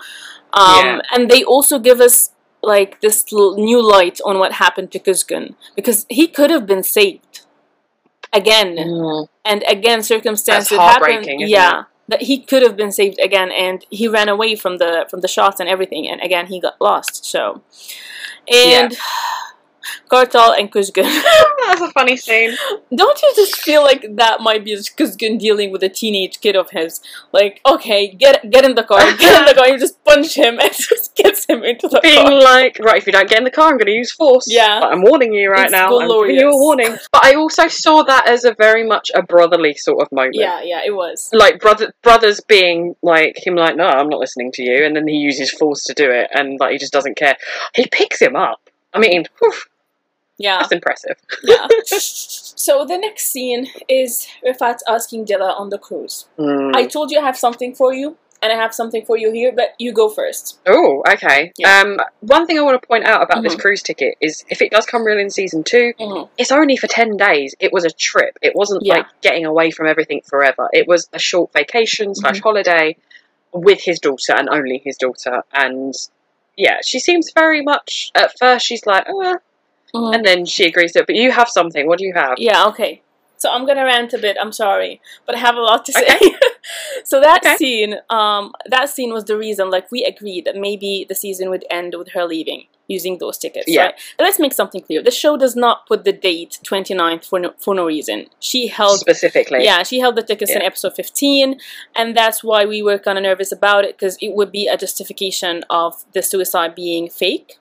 um 0.52 0.86
Yeah. 0.86 1.00
and 1.12 1.30
they 1.30 1.42
also 1.44 1.78
give 1.78 2.00
us 2.00 2.30
like 2.62 3.00
this 3.00 3.24
l- 3.32 3.56
new 3.56 3.80
light 3.80 4.18
on 4.24 4.38
what 4.38 4.52
happened 4.52 4.90
to 4.92 4.98
Kuzgun. 4.98 5.54
Because 5.76 6.06
he 6.08 6.26
could 6.26 6.50
have 6.50 6.66
been 6.66 6.82
saved. 6.82 7.40
Again 8.32 8.76
Mm. 8.76 9.28
and 9.44 9.62
again 9.68 10.02
circumstances 10.02 10.76
happened 10.78 11.26
yeah 11.48 11.84
that 12.08 12.22
he 12.22 12.38
could 12.50 12.62
have 12.62 12.76
been 12.76 12.92
saved 12.92 13.18
again 13.20 13.50
and 13.50 13.84
he 13.90 14.06
ran 14.08 14.28
away 14.28 14.54
from 14.56 14.78
the 14.78 15.06
from 15.10 15.20
the 15.20 15.28
shots 15.28 15.58
and 15.60 15.68
everything 15.68 16.06
and 16.10 16.20
again 16.20 16.46
he 16.46 16.60
got 16.60 16.74
lost 16.80 17.24
so 17.24 17.62
and 18.48 18.96
Kartal 20.10 20.58
and 20.58 20.70
Kuzgun 20.72 21.04
That's 21.66 21.80
a 21.80 21.90
funny 21.92 22.16
scene. 22.16 22.56
don't 22.94 23.20
you 23.22 23.32
just 23.36 23.56
feel 23.58 23.82
like 23.82 24.06
that 24.16 24.40
might 24.40 24.64
be 24.64 24.72
Kuzgun 24.76 25.38
dealing 25.38 25.70
with 25.72 25.82
a 25.82 25.88
teenage 25.88 26.40
kid 26.40 26.56
of 26.56 26.70
his 26.70 27.00
like 27.32 27.60
okay 27.66 28.08
get 28.08 28.48
get 28.50 28.64
in 28.64 28.74
the 28.74 28.84
car 28.84 29.00
get 29.18 29.40
in 29.40 29.46
the 29.46 29.54
car 29.54 29.68
you 29.68 29.78
just 29.78 30.02
punch 30.04 30.34
him 30.36 30.58
and 30.60 30.72
just 30.76 31.14
gets 31.16 31.44
him 31.46 31.62
into 31.64 31.88
the 31.88 32.00
Being 32.02 32.16
car 32.16 32.28
Being 32.28 32.42
like, 32.42 32.78
right, 32.80 32.98
if 32.98 33.06
you 33.06 33.12
don't 33.12 33.28
get 33.28 33.38
in 33.38 33.44
the 33.44 33.50
car, 33.50 33.70
I'm 33.70 33.78
going 33.78 33.86
to 33.86 33.92
use 33.92 34.12
force. 34.12 34.46
Yeah. 34.48 34.80
But 34.80 34.92
I'm 34.92 35.02
warning 35.02 35.32
you 35.32 35.50
right 35.50 35.64
It's 35.64 35.72
now. 35.72 35.98
I'm 35.98 36.08
giving 36.08 36.36
you 36.36 36.50
a 36.50 36.56
warning. 36.56 36.96
But 37.12 37.24
I 37.24 37.34
also 37.34 37.68
saw 37.68 38.02
that 38.02 38.28
as 38.28 38.44
a 38.44 38.54
very 38.54 38.84
much 38.86 39.10
a 39.14 39.22
brotherly 39.22 39.74
sort 39.74 40.02
of 40.02 40.12
moment. 40.12 40.34
yeah 40.34 40.62
yeah 40.62 40.80
it 40.84 40.94
was 40.94 41.30
like 41.32 41.60
brother 41.60 41.92
brothers 42.02 42.40
being 42.40 42.94
like 43.02 43.34
him 43.46 43.54
like 43.54 43.76
no 43.76 43.86
i'm 43.86 44.08
not 44.08 44.20
listening 44.20 44.50
to 44.52 44.62
you 44.62 44.84
and 44.84 44.94
then 44.96 45.06
he 45.06 45.16
uses 45.16 45.50
force 45.50 45.84
to 45.84 45.94
do 45.94 46.10
it 46.10 46.28
and 46.34 46.58
like 46.60 46.72
he 46.72 46.78
just 46.78 46.92
doesn't 46.92 47.16
care 47.16 47.36
he 47.74 47.86
picks 47.86 48.20
him 48.20 48.36
up 48.36 48.60
i 48.94 48.98
mean 48.98 49.24
whew, 49.40 49.52
yeah 50.38 50.58
that's 50.58 50.72
impressive 50.72 51.16
yeah 51.42 51.66
so 51.86 52.84
the 52.84 52.98
next 52.98 53.26
scene 53.26 53.66
is 53.88 54.26
Rifat 54.46 54.78
asking 54.88 55.26
Dila 55.26 55.58
on 55.58 55.70
the 55.70 55.78
cruise 55.78 56.26
Mm. 56.38 56.74
I 56.74 56.86
told 56.86 57.10
you 57.10 57.18
I 57.18 57.22
have 57.22 57.36
something 57.36 57.74
for 57.74 57.92
you. 57.94 58.16
and 58.42 58.52
I 58.52 58.56
have 58.56 58.74
something 58.74 59.02
for 59.06 59.16
you 59.16 59.32
here, 59.32 59.50
but 59.60 59.68
you 59.78 59.92
go 59.92 60.10
first. 60.10 60.58
Oh, 60.66 61.02
okay. 61.14 61.52
Yeah. 61.56 61.80
Um, 61.80 61.96
one 62.20 62.46
thing 62.46 62.58
I 62.58 62.62
want 62.68 62.80
to 62.80 62.86
point 62.86 63.04
out 63.06 63.22
about 63.22 63.42
this 63.42 63.54
Mhm. 63.54 63.60
cruise 63.62 63.82
ticket 63.82 64.12
is 64.20 64.44
if 64.50 64.60
it 64.60 64.70
does 64.70 64.84
come 64.84 65.04
real 65.06 65.18
in 65.18 65.30
season 65.30 65.64
2 65.64 65.94
Mhm. 65.98 66.28
it's 66.36 66.52
only 66.52 66.76
for 66.76 66.86
10 66.86 67.16
days. 67.16 67.54
It 67.66 67.72
was 67.72 67.84
a 67.86 67.90
trip. 67.90 68.38
It 68.42 68.54
wasn't 68.54 68.82
Yeah. 68.84 68.96
like 68.96 69.06
getting 69.22 69.46
away 69.46 69.70
from 69.70 69.86
everything 69.92 70.20
forever. 70.32 70.68
It 70.80 70.86
was 70.86 71.08
a 71.14 71.18
short 71.18 71.50
vacation 71.54 72.14
slash 72.14 72.38
Mhm. 72.40 72.42
holiday 72.42 72.96
with 73.52 73.80
his 73.80 73.98
daughter 74.00 74.34
and 74.36 74.50
only 74.50 74.78
his 74.84 74.96
daughter. 74.98 75.42
And 75.52 75.94
yeah, 76.58 76.78
she 76.84 76.98
seems 77.00 77.32
very 77.32 77.62
much, 77.62 78.10
at 78.14 78.38
first, 78.38 78.66
she's 78.66 78.84
like, 78.86 79.06
uh, 79.08 79.36
Mhm. 79.96 80.14
and 80.14 80.24
then 80.24 80.44
she 80.44 80.64
agrees 80.66 80.92
to 80.92 81.00
it. 81.00 81.06
But 81.06 81.16
you 81.16 81.30
have 81.32 81.48
something. 81.48 81.86
What 81.86 81.98
do 81.98 82.04
you 82.06 82.14
have? 82.14 82.34
Yeah, 82.38 82.66
okay. 82.66 83.02
So 83.38 83.50
I'm 83.50 83.66
gonna 83.66 83.84
rant 83.84 84.14
a 84.14 84.18
bit. 84.18 84.36
I'm 84.40 84.52
sorry, 84.52 85.00
but 85.26 85.34
I 85.34 85.38
have 85.38 85.56
a 85.56 85.60
lot 85.60 85.84
to 85.86 85.92
say. 85.92 86.06
Okay. 86.16 86.34
so 87.04 87.20
that 87.20 87.44
Okay. 87.44 87.56
scene, 87.56 87.96
um, 88.08 88.52
that 88.66 88.88
scene 88.88 89.12
was 89.12 89.24
the 89.24 89.36
reason. 89.36 89.70
Like 89.70 89.90
we 89.92 90.04
agreed 90.04 90.46
that 90.46 90.56
maybe 90.56 91.04
the 91.08 91.14
season 91.14 91.50
would 91.50 91.64
end 91.70 91.94
with 91.98 92.12
her 92.12 92.24
leaving 92.24 92.64
using 92.88 93.18
those 93.18 93.36
tickets. 93.36 93.66
Yeah. 93.68 93.86
Right? 93.86 93.94
But 94.16 94.24
let's 94.24 94.38
make 94.38 94.52
something 94.54 94.80
clear. 94.80 95.02
The 95.02 95.10
show 95.10 95.36
does 95.36 95.54
not 95.56 95.86
put 95.86 96.04
the 96.04 96.12
date 96.12 96.60
29th 96.64 97.24
for 97.26 97.38
no, 97.40 97.52
for 97.58 97.74
no 97.74 97.84
reason. 97.84 98.26
She 98.40 98.68
held 98.68 99.00
Specifically. 99.00 99.64
yeah, 99.64 99.82
she 99.82 99.98
held 99.98 100.14
the 100.16 100.22
tickets 100.22 100.52
in 100.52 100.62
episode 100.62 100.94
15, 100.94 101.58
and 101.94 102.16
that's 102.16 102.42
why 102.44 102.64
we 102.64 102.80
were 102.82 102.98
kind 102.98 103.18
of 103.18 103.22
nervous 103.24 103.50
about 103.52 103.84
it 103.84 103.98
because 103.98 104.16
it 104.22 104.32
would 104.34 104.50
be 104.52 104.66
a 104.68 104.76
justification 104.78 105.62
of 105.68 106.04
the 106.14 106.22
suicide 106.22 106.74
being 106.76 107.10
fake. 107.10 107.58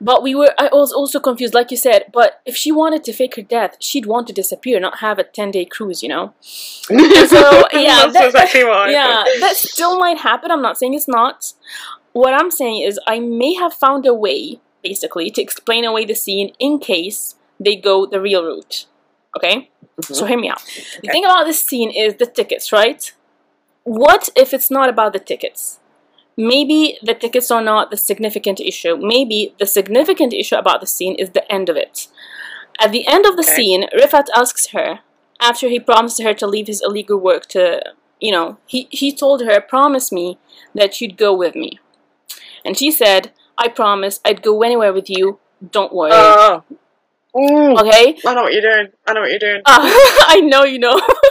But 0.00 0.22
we 0.22 0.34
were, 0.34 0.52
I 0.58 0.68
was 0.72 0.92
also 0.92 1.20
confused, 1.20 1.54
like 1.54 1.70
you 1.70 1.76
said. 1.76 2.06
But 2.12 2.40
if 2.44 2.56
she 2.56 2.72
wanted 2.72 3.04
to 3.04 3.12
fake 3.12 3.36
her 3.36 3.42
death, 3.42 3.76
she'd 3.80 4.06
want 4.06 4.26
to 4.28 4.32
disappear, 4.32 4.80
not 4.80 4.98
have 4.98 5.18
a 5.18 5.24
10 5.24 5.50
day 5.50 5.64
cruise, 5.64 6.02
you 6.02 6.08
know? 6.08 6.34
So, 6.88 6.90
yeah, 7.72 8.06
That's 8.06 8.12
that- 8.14 8.24
exactly 8.26 8.60
yeah, 8.60 9.24
that 9.40 9.54
still 9.56 9.98
might 9.98 10.18
happen. 10.18 10.50
I'm 10.50 10.62
not 10.62 10.78
saying 10.78 10.94
it's 10.94 11.08
not. 11.08 11.52
What 12.12 12.34
I'm 12.34 12.50
saying 12.50 12.82
is, 12.82 12.98
I 13.06 13.18
may 13.20 13.54
have 13.54 13.74
found 13.74 14.06
a 14.06 14.14
way, 14.14 14.60
basically, 14.82 15.30
to 15.30 15.42
explain 15.42 15.84
away 15.84 16.04
the 16.04 16.14
scene 16.14 16.52
in 16.58 16.78
case 16.78 17.36
they 17.58 17.76
go 17.76 18.06
the 18.06 18.20
real 18.20 18.44
route. 18.44 18.86
Okay? 19.36 19.70
Mhm. 20.00 20.14
So 20.14 20.26
hear 20.26 20.38
me 20.38 20.48
out. 20.48 20.62
The 21.02 21.08
thing 21.08 21.24
about 21.24 21.44
this 21.44 21.60
scene 21.62 21.90
is 21.90 22.14
the 22.14 22.26
tickets, 22.26 22.72
right? 22.72 23.12
What 23.84 24.28
if 24.36 24.54
it's 24.54 24.70
not 24.70 24.88
about 24.88 25.12
the 25.12 25.18
tickets? 25.18 25.78
Maybe 26.36 26.98
the 27.02 27.14
tickets 27.14 27.50
are 27.50 27.62
not 27.62 27.90
the 27.90 27.96
significant 27.96 28.60
issue. 28.60 28.96
Maybe 28.96 29.54
the 29.58 29.66
significant 29.66 30.32
issue 30.32 30.56
about 30.56 30.80
the 30.80 30.86
scene 30.86 31.14
is 31.14 31.30
the 31.30 31.50
end 31.52 31.68
of 31.68 31.76
it. 31.76 32.08
At 32.80 32.90
the 32.90 33.06
end 33.06 33.24
of 33.24 33.36
the 33.36 33.42
Okay. 33.42 33.54
scene, 33.54 33.86
Rifat 33.96 34.26
asks 34.34 34.68
her, 34.68 35.00
after 35.40 35.68
he 35.68 35.78
promised 35.78 36.22
her 36.22 36.34
to 36.34 36.46
leave 36.46 36.66
his 36.66 36.82
illegal 36.82 37.18
work 37.18 37.46
to, 37.46 37.82
you 38.20 38.32
know, 38.32 38.58
he, 38.66 38.88
he 38.90 39.12
told 39.14 39.42
her, 39.42 39.60
promise 39.60 40.10
me 40.10 40.38
that 40.74 41.00
you'd 41.00 41.16
go 41.16 41.32
with 41.34 41.54
me. 41.54 41.78
And 42.64 42.76
she 42.76 42.90
said, 42.90 43.32
I 43.56 43.68
promise 43.68 44.20
I'd 44.24 44.42
go 44.42 44.62
anywhere 44.62 44.92
with 44.92 45.08
you. 45.08 45.38
Don't 45.70 45.92
worry. 45.94 46.10
Oh. 46.12 46.64
Mm. 47.34 47.80
okay? 47.80 48.16
I 48.26 48.34
know 48.34 48.42
what 48.42 48.52
you're 48.52 48.62
doing. 48.62 48.88
I 49.06 49.12
know 49.12 49.20
what 49.20 49.30
you're 49.30 49.38
doing. 49.38 49.62
Uh, 49.64 49.80
I 50.28 50.40
know 50.40 50.64
you 50.64 50.78
know. 50.78 51.00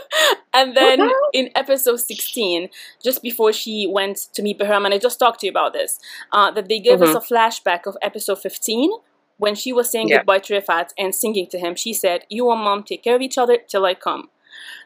and 0.53 0.75
then 0.77 0.99
in 1.33 1.49
episode 1.55 1.97
16, 1.97 2.69
just 3.03 3.21
before 3.21 3.51
she 3.53 3.87
went 3.87 4.17
to 4.33 4.41
meet 4.41 4.59
Bahram, 4.59 4.85
and 4.85 4.93
I 4.93 4.97
just 4.97 5.19
talked 5.19 5.39
to 5.41 5.45
you 5.47 5.51
about 5.51 5.73
this, 5.73 5.99
uh, 6.31 6.51
that 6.51 6.69
they 6.69 6.79
gave 6.79 7.01
us 7.01 7.15
a 7.15 7.19
flashback 7.33 7.85
of 7.85 7.97
episode 8.01 8.39
15 8.39 8.91
when 9.37 9.55
she 9.55 9.73
was 9.73 9.89
saying 9.89 10.09
Yeah. 10.09 10.17
goodbye 10.17 10.39
to 10.39 10.53
Rifat 10.59 10.89
and 10.97 11.13
singing 11.13 11.47
to 11.47 11.57
him. 11.57 11.75
She 11.75 11.93
said, 11.93 12.25
You 12.29 12.51
and 12.51 12.61
mom 12.61 12.83
take 12.83 13.03
care 13.03 13.15
of 13.15 13.21
each 13.21 13.37
other 13.37 13.57
till 13.57 13.85
I 13.85 13.93
come. 13.95 14.29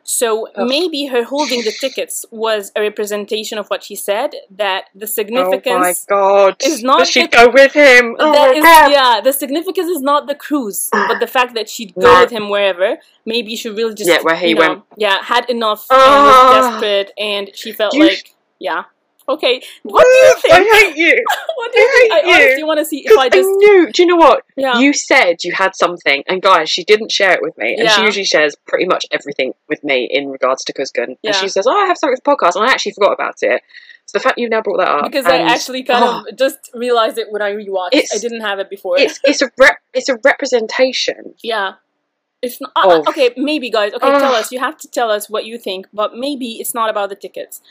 So 0.04 0.48
Ugh. 0.56 0.68
maybe 0.68 1.06
her 1.08 1.24
holding 1.24 1.62
the 1.64 1.72
tickets 1.72 2.26
was 2.32 2.72
a 2.76 2.82
representation 2.82 3.58
of 3.58 3.68
what 3.68 3.84
she 3.84 3.96
said, 3.96 4.32
that 4.52 4.86
the 4.96 5.08
significance. 5.08 5.66
Oh 5.76 5.80
my 5.80 5.94
god. 6.08 6.56
is 6.64 6.82
not 6.84 7.00
Does 7.00 7.10
she 7.10 7.22
the- 7.24 7.28
go 7.28 7.50
with 7.50 7.74
him? 7.74 8.16
Oh 8.20 8.52
is, 8.52 8.64
yeah, 8.64 9.20
the 9.24 9.34
significance 9.34 9.90
is 9.90 10.02
not 10.02 10.28
the 10.28 10.36
cruise, 10.36 10.90
but 10.92 11.20
the 11.20 11.28
fact 11.28 11.54
that 11.56 11.70
she'd 11.70 11.94
go 11.96 12.02
No. 12.14 12.22
with 12.22 12.32
him 12.32 12.50
wherever. 12.50 12.98
Maybe 13.26 13.56
she 13.56 13.70
really 13.70 13.94
just, 13.96 14.10
Yeah, 14.10 14.22
where 14.22 14.36
he 14.38 14.54
know, 14.54 14.60
went. 14.68 14.84
yeah, 14.96 15.22
had 15.24 15.50
enough 15.50 15.86
Ah. 15.90 15.96
and 15.96 16.26
was 16.26 16.38
desperate, 16.82 17.12
and 17.18 17.50
she 17.54 17.72
felt 17.74 17.94
You 17.94 18.06
like, 18.06 18.34
yeah, 18.60 18.84
okay. 19.30 19.62
What 19.84 20.04
do 20.04 20.10
you 20.10 20.36
think? 20.42 20.54
I 20.54 20.78
hate 20.78 20.98
you. 20.98 21.24
what 21.56 21.72
do 21.72 21.80
you 21.80 21.86
I 21.86 21.98
think? 22.00 22.14
I 22.14 22.16
hate 22.16 22.28
you. 22.28 22.46
honestly 22.46 22.64
want 22.64 22.80
to 22.80 22.86
see 22.86 23.06
if 23.06 23.18
I 23.18 23.30
I, 23.32 23.42
knew. 23.42 23.92
Do 23.92 24.02
you 24.02 24.08
know 24.08 24.16
what? 24.16 24.44
yeah, 24.56 24.80
You 24.80 24.94
said 24.94 25.44
you 25.44 25.54
had 25.54 25.76
something, 25.76 26.24
and 26.28 26.42
guys, 26.42 26.70
she 26.70 26.84
didn't 26.84 27.12
share 27.12 27.32
it 27.34 27.42
with 27.42 27.58
me. 27.58 27.76
And 27.78 27.90
she 27.90 28.02
usually 28.02 28.26
shares 28.26 28.56
pretty 28.68 28.86
much 28.86 29.06
everything 29.12 29.54
with 29.68 29.84
me 29.84 30.08
in 30.10 30.30
regards 30.30 30.64
to 30.66 30.74
Kuzgun. 30.74 31.18
Yeah. 31.22 31.32
And 31.32 31.36
she 31.36 31.50
says, 31.50 31.66
"Oh, 31.68 31.78
I 31.78 31.88
have 31.88 31.98
something 31.98 32.18
for 32.24 32.36
the 32.36 32.46
podcast," 32.46 32.56
and 32.56 32.66
I 32.66 32.72
actually 32.72 32.94
forgot 32.94 33.14
about 33.14 33.36
it. 33.42 33.62
So 34.06 34.18
the 34.18 34.24
fact 34.24 34.38
you 34.38 34.48
now 34.48 34.62
brought 34.62 34.78
that 34.78 34.88
up, 34.88 35.04
because 35.04 35.26
I 35.26 35.40
actually 35.40 35.84
kind 35.84 36.04
oh, 36.04 36.26
of 36.30 36.38
just 36.38 36.70
realized 36.74 37.18
it 37.18 37.28
when 37.30 37.42
I 37.42 37.52
rewatched. 37.52 38.08
I 38.14 38.20
didn't 38.20 38.42
have 38.42 38.60
it 38.60 38.70
before. 38.70 38.98
it's 38.98 39.20
it's 39.24 39.42
a 39.42 39.50
rep, 39.58 39.78
it's 39.94 40.10
a 40.10 40.18
representation. 40.24 41.34
yeah. 41.44 41.74
It's 42.40 42.62
not 42.62 42.72
uh, 42.76 43.02
okay. 43.10 43.32
Maybe 43.36 43.72
guys. 43.72 43.94
Okay, 43.94 44.06
tell 44.06 44.36
us. 44.36 44.52
You 44.52 44.60
have 44.60 44.78
to 44.78 44.88
tell 44.88 45.10
us 45.10 45.28
what 45.28 45.46
you 45.46 45.58
think. 45.58 45.88
But 45.92 46.14
maybe 46.14 46.60
it's 46.60 46.72
not 46.72 46.88
about 46.88 47.10
the 47.10 47.16
tickets. 47.16 47.62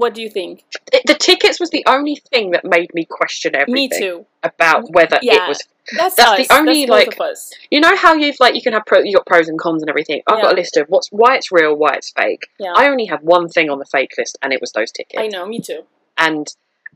What 0.00 0.12
do 0.12 0.22
you 0.22 0.28
think? 0.28 0.64
The 1.06 1.14
tickets 1.14 1.60
was 1.60 1.70
the 1.70 1.84
only 1.86 2.16
thing 2.16 2.50
that 2.50 2.64
made 2.64 2.92
me 2.94 3.06
question 3.08 3.54
everything 3.54 3.74
Me 3.74 3.88
too. 3.88 4.26
about 4.42 4.90
whether 4.90 5.18
Yeah. 5.22 5.44
it 5.44 5.48
was. 5.48 5.60
That's, 5.96 6.16
That's 6.16 6.40
us. 6.40 6.48
the 6.48 6.54
only, 6.56 6.86
That's 6.86 7.16
like, 7.16 7.20
us. 7.30 7.52
You 7.70 7.80
know 7.80 7.94
how 7.94 8.14
you've 8.14 8.40
like 8.40 8.56
you 8.56 8.62
can 8.62 8.72
have 8.72 8.86
pro, 8.86 9.00
you 9.04 9.12
got 9.14 9.24
pros 9.24 9.48
and 9.48 9.56
cons 9.56 9.82
and 9.84 9.88
everything. 9.88 10.20
I've 10.26 10.42
got 10.42 10.52
a 10.52 10.56
list 10.56 10.76
of 10.76 10.88
what's 10.88 11.08
why 11.12 11.36
it's 11.36 11.52
real, 11.52 11.76
why 11.76 11.94
it's 11.94 12.10
fake. 12.10 12.42
Yeah. 12.58 12.72
I 12.74 12.88
only 12.88 13.04
have 13.06 13.20
one 13.22 13.48
thing 13.48 13.70
on 13.70 13.78
the 13.78 13.84
fake 13.84 14.10
list, 14.18 14.36
and 14.42 14.52
it 14.52 14.60
was 14.60 14.72
those 14.72 14.90
tickets. 14.90 15.22
I 15.22 15.28
know. 15.28 15.46
Me 15.46 15.60
too. 15.60 15.82
and 16.18 16.46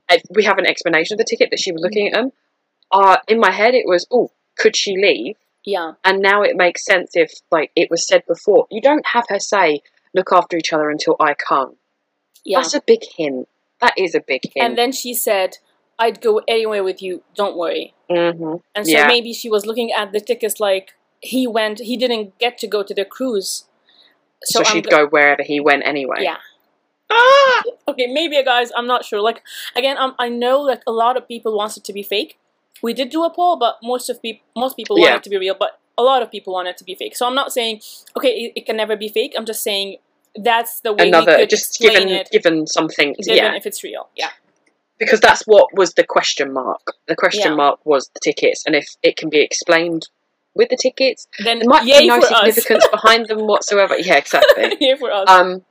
uh, 0.09 0.17
we 0.35 0.43
have 0.43 0.59
an 0.59 0.67
explanation 0.67 1.15
of 1.15 1.19
the 1.19 1.25
ticket 1.25 1.51
that 1.51 1.61
she 1.61 1.71
was 1.71 1.83
looking 1.83 2.09
at 2.09 2.15
them. 2.15 2.33
Uh, 2.91 3.19
in 3.29 3.39
my 3.39 3.53
head, 3.53 3.75
it 3.75 3.85
was, 3.87 4.07
oh, 4.11 4.31
could 4.59 4.75
she 4.75 4.97
leave? 4.97 5.37
Yeah. 5.65 5.93
And 6.03 6.21
now 6.21 6.43
it 6.43 6.57
makes 6.57 6.85
sense 6.85 7.11
if, 7.15 7.31
like, 7.53 7.71
it 7.77 7.91
was 7.91 8.07
said 8.09 8.23
before. 8.27 8.67
You 8.71 8.81
don't 8.81 9.07
have 9.09 9.27
her 9.29 9.39
say, 9.39 9.83
look 10.15 10.33
after 10.33 10.57
each 10.57 10.73
other 10.73 10.89
until 10.89 11.15
I 11.21 11.35
come. 11.35 11.77
Yeah. 12.49 12.59
That's 12.61 12.75
a 12.75 12.83
big 12.87 13.03
hint. 13.17 13.49
That 13.81 13.95
is 13.97 14.15
a 14.15 14.21
big 14.21 14.43
hint. 14.45 14.65
And 14.65 14.77
then 14.79 14.91
she 14.93 15.15
said, 15.15 15.59
I'd 15.99 16.21
go 16.21 16.41
anywhere 16.49 16.83
with 16.83 17.01
you, 17.03 17.23
don't 17.35 17.57
worry. 17.57 17.95
hmm 18.11 18.57
And 18.75 18.87
so 18.87 18.93
Yeah. 18.93 19.07
maybe 19.07 19.33
she 19.33 19.49
was 19.51 19.67
looking 19.67 19.93
at 19.93 20.13
the 20.13 20.21
tickets 20.21 20.59
like 20.61 20.95
he 21.21 21.47
went, 21.47 21.81
he 21.81 21.97
didn't 21.97 22.39
get 22.39 22.59
to 22.59 22.67
go 22.67 22.83
to 22.83 22.95
the 22.95 23.05
cruise. 23.05 23.67
So, 24.45 24.61
I'm 24.61 24.65
she'd 24.67 24.89
go- 24.89 25.05
go 25.05 25.07
wherever 25.09 25.43
he 25.43 25.59
went 25.61 25.83
anyway. 25.85 26.21
Yeah. 26.21 26.39
Ah! 27.11 27.63
Okay, 27.89 28.07
maybe 28.07 28.41
guys, 28.45 28.71
I'm 28.77 28.87
not 28.87 29.05
sure. 29.05 29.21
Like, 29.21 29.43
again, 29.75 29.97
um, 29.99 30.15
I 30.19 30.29
know 30.29 30.61
like 30.61 30.83
a 30.87 30.93
lot 30.93 31.17
of 31.17 31.27
people 31.27 31.57
wants 31.57 31.77
it 31.77 31.85
to 31.85 31.93
be 31.93 32.03
fake. 32.03 32.39
We 32.83 32.93
did 32.95 33.11
do 33.11 33.25
a 33.25 33.31
poll, 33.31 33.57
but 33.57 33.79
most 33.83 34.09
of 34.09 34.23
people, 34.23 34.45
most 34.57 34.77
people 34.77 34.97
want 34.97 35.11
Yeah. 35.11 35.17
it 35.17 35.23
to 35.25 35.31
be 35.31 35.39
real, 35.39 35.57
but 35.59 35.81
a 35.97 36.03
lot 36.03 36.23
of 36.23 36.31
people 36.31 36.53
want 36.53 36.69
it 36.69 36.77
to 36.79 36.85
be 36.85 36.95
fake. 36.95 37.17
So 37.17 37.27
I'm 37.27 37.35
not 37.35 37.53
saying, 37.53 37.81
okay, 38.17 38.33
it, 38.43 38.53
it 38.57 38.67
can 38.67 38.77
never 38.77 38.95
be 38.97 39.09
fake. 39.09 39.35
I'm 39.37 39.47
just 39.47 39.63
saying 39.65 39.97
that's 40.43 40.81
the 40.81 40.93
way 40.93 41.09
Another, 41.09 41.37
could 41.37 41.51
just 41.51 41.79
given 41.79 42.09
it, 42.09 42.31
given 42.31 42.67
something. 42.67 43.15
given 43.23 43.37
yeah. 43.37 43.55
if 43.55 43.67
it's 43.67 43.83
real. 43.85 44.09
Yeah. 44.17 44.31
because 44.99 45.21
that's 45.21 45.43
what 45.43 45.69
was 45.75 45.95
the 45.95 46.05
question 46.05 46.53
mark. 46.53 46.95
The 47.07 47.15
question 47.17 47.53
Yeah. 47.53 47.57
mark 47.57 47.81
was 47.85 48.11
the 48.15 48.21
tickets, 48.21 48.65
and 48.67 48.75
if 48.75 48.87
it 49.03 49.17
can 49.17 49.29
be 49.29 49.41
explained 49.41 50.09
with 50.55 50.71
the 50.71 50.77
tickets, 50.77 51.27
Then 51.45 51.61
there 51.61 51.69
might 51.69 51.85
be 51.85 52.07
no 52.09 52.21
significance 52.21 52.87
behind 52.91 53.27
them 53.29 53.47
whatsoever. 53.47 53.97
Yeah, 53.99 54.17
exactly. 54.17 54.77
yay 54.81 54.97
for 54.97 55.13
us. 55.13 55.29
Um, 55.29 55.65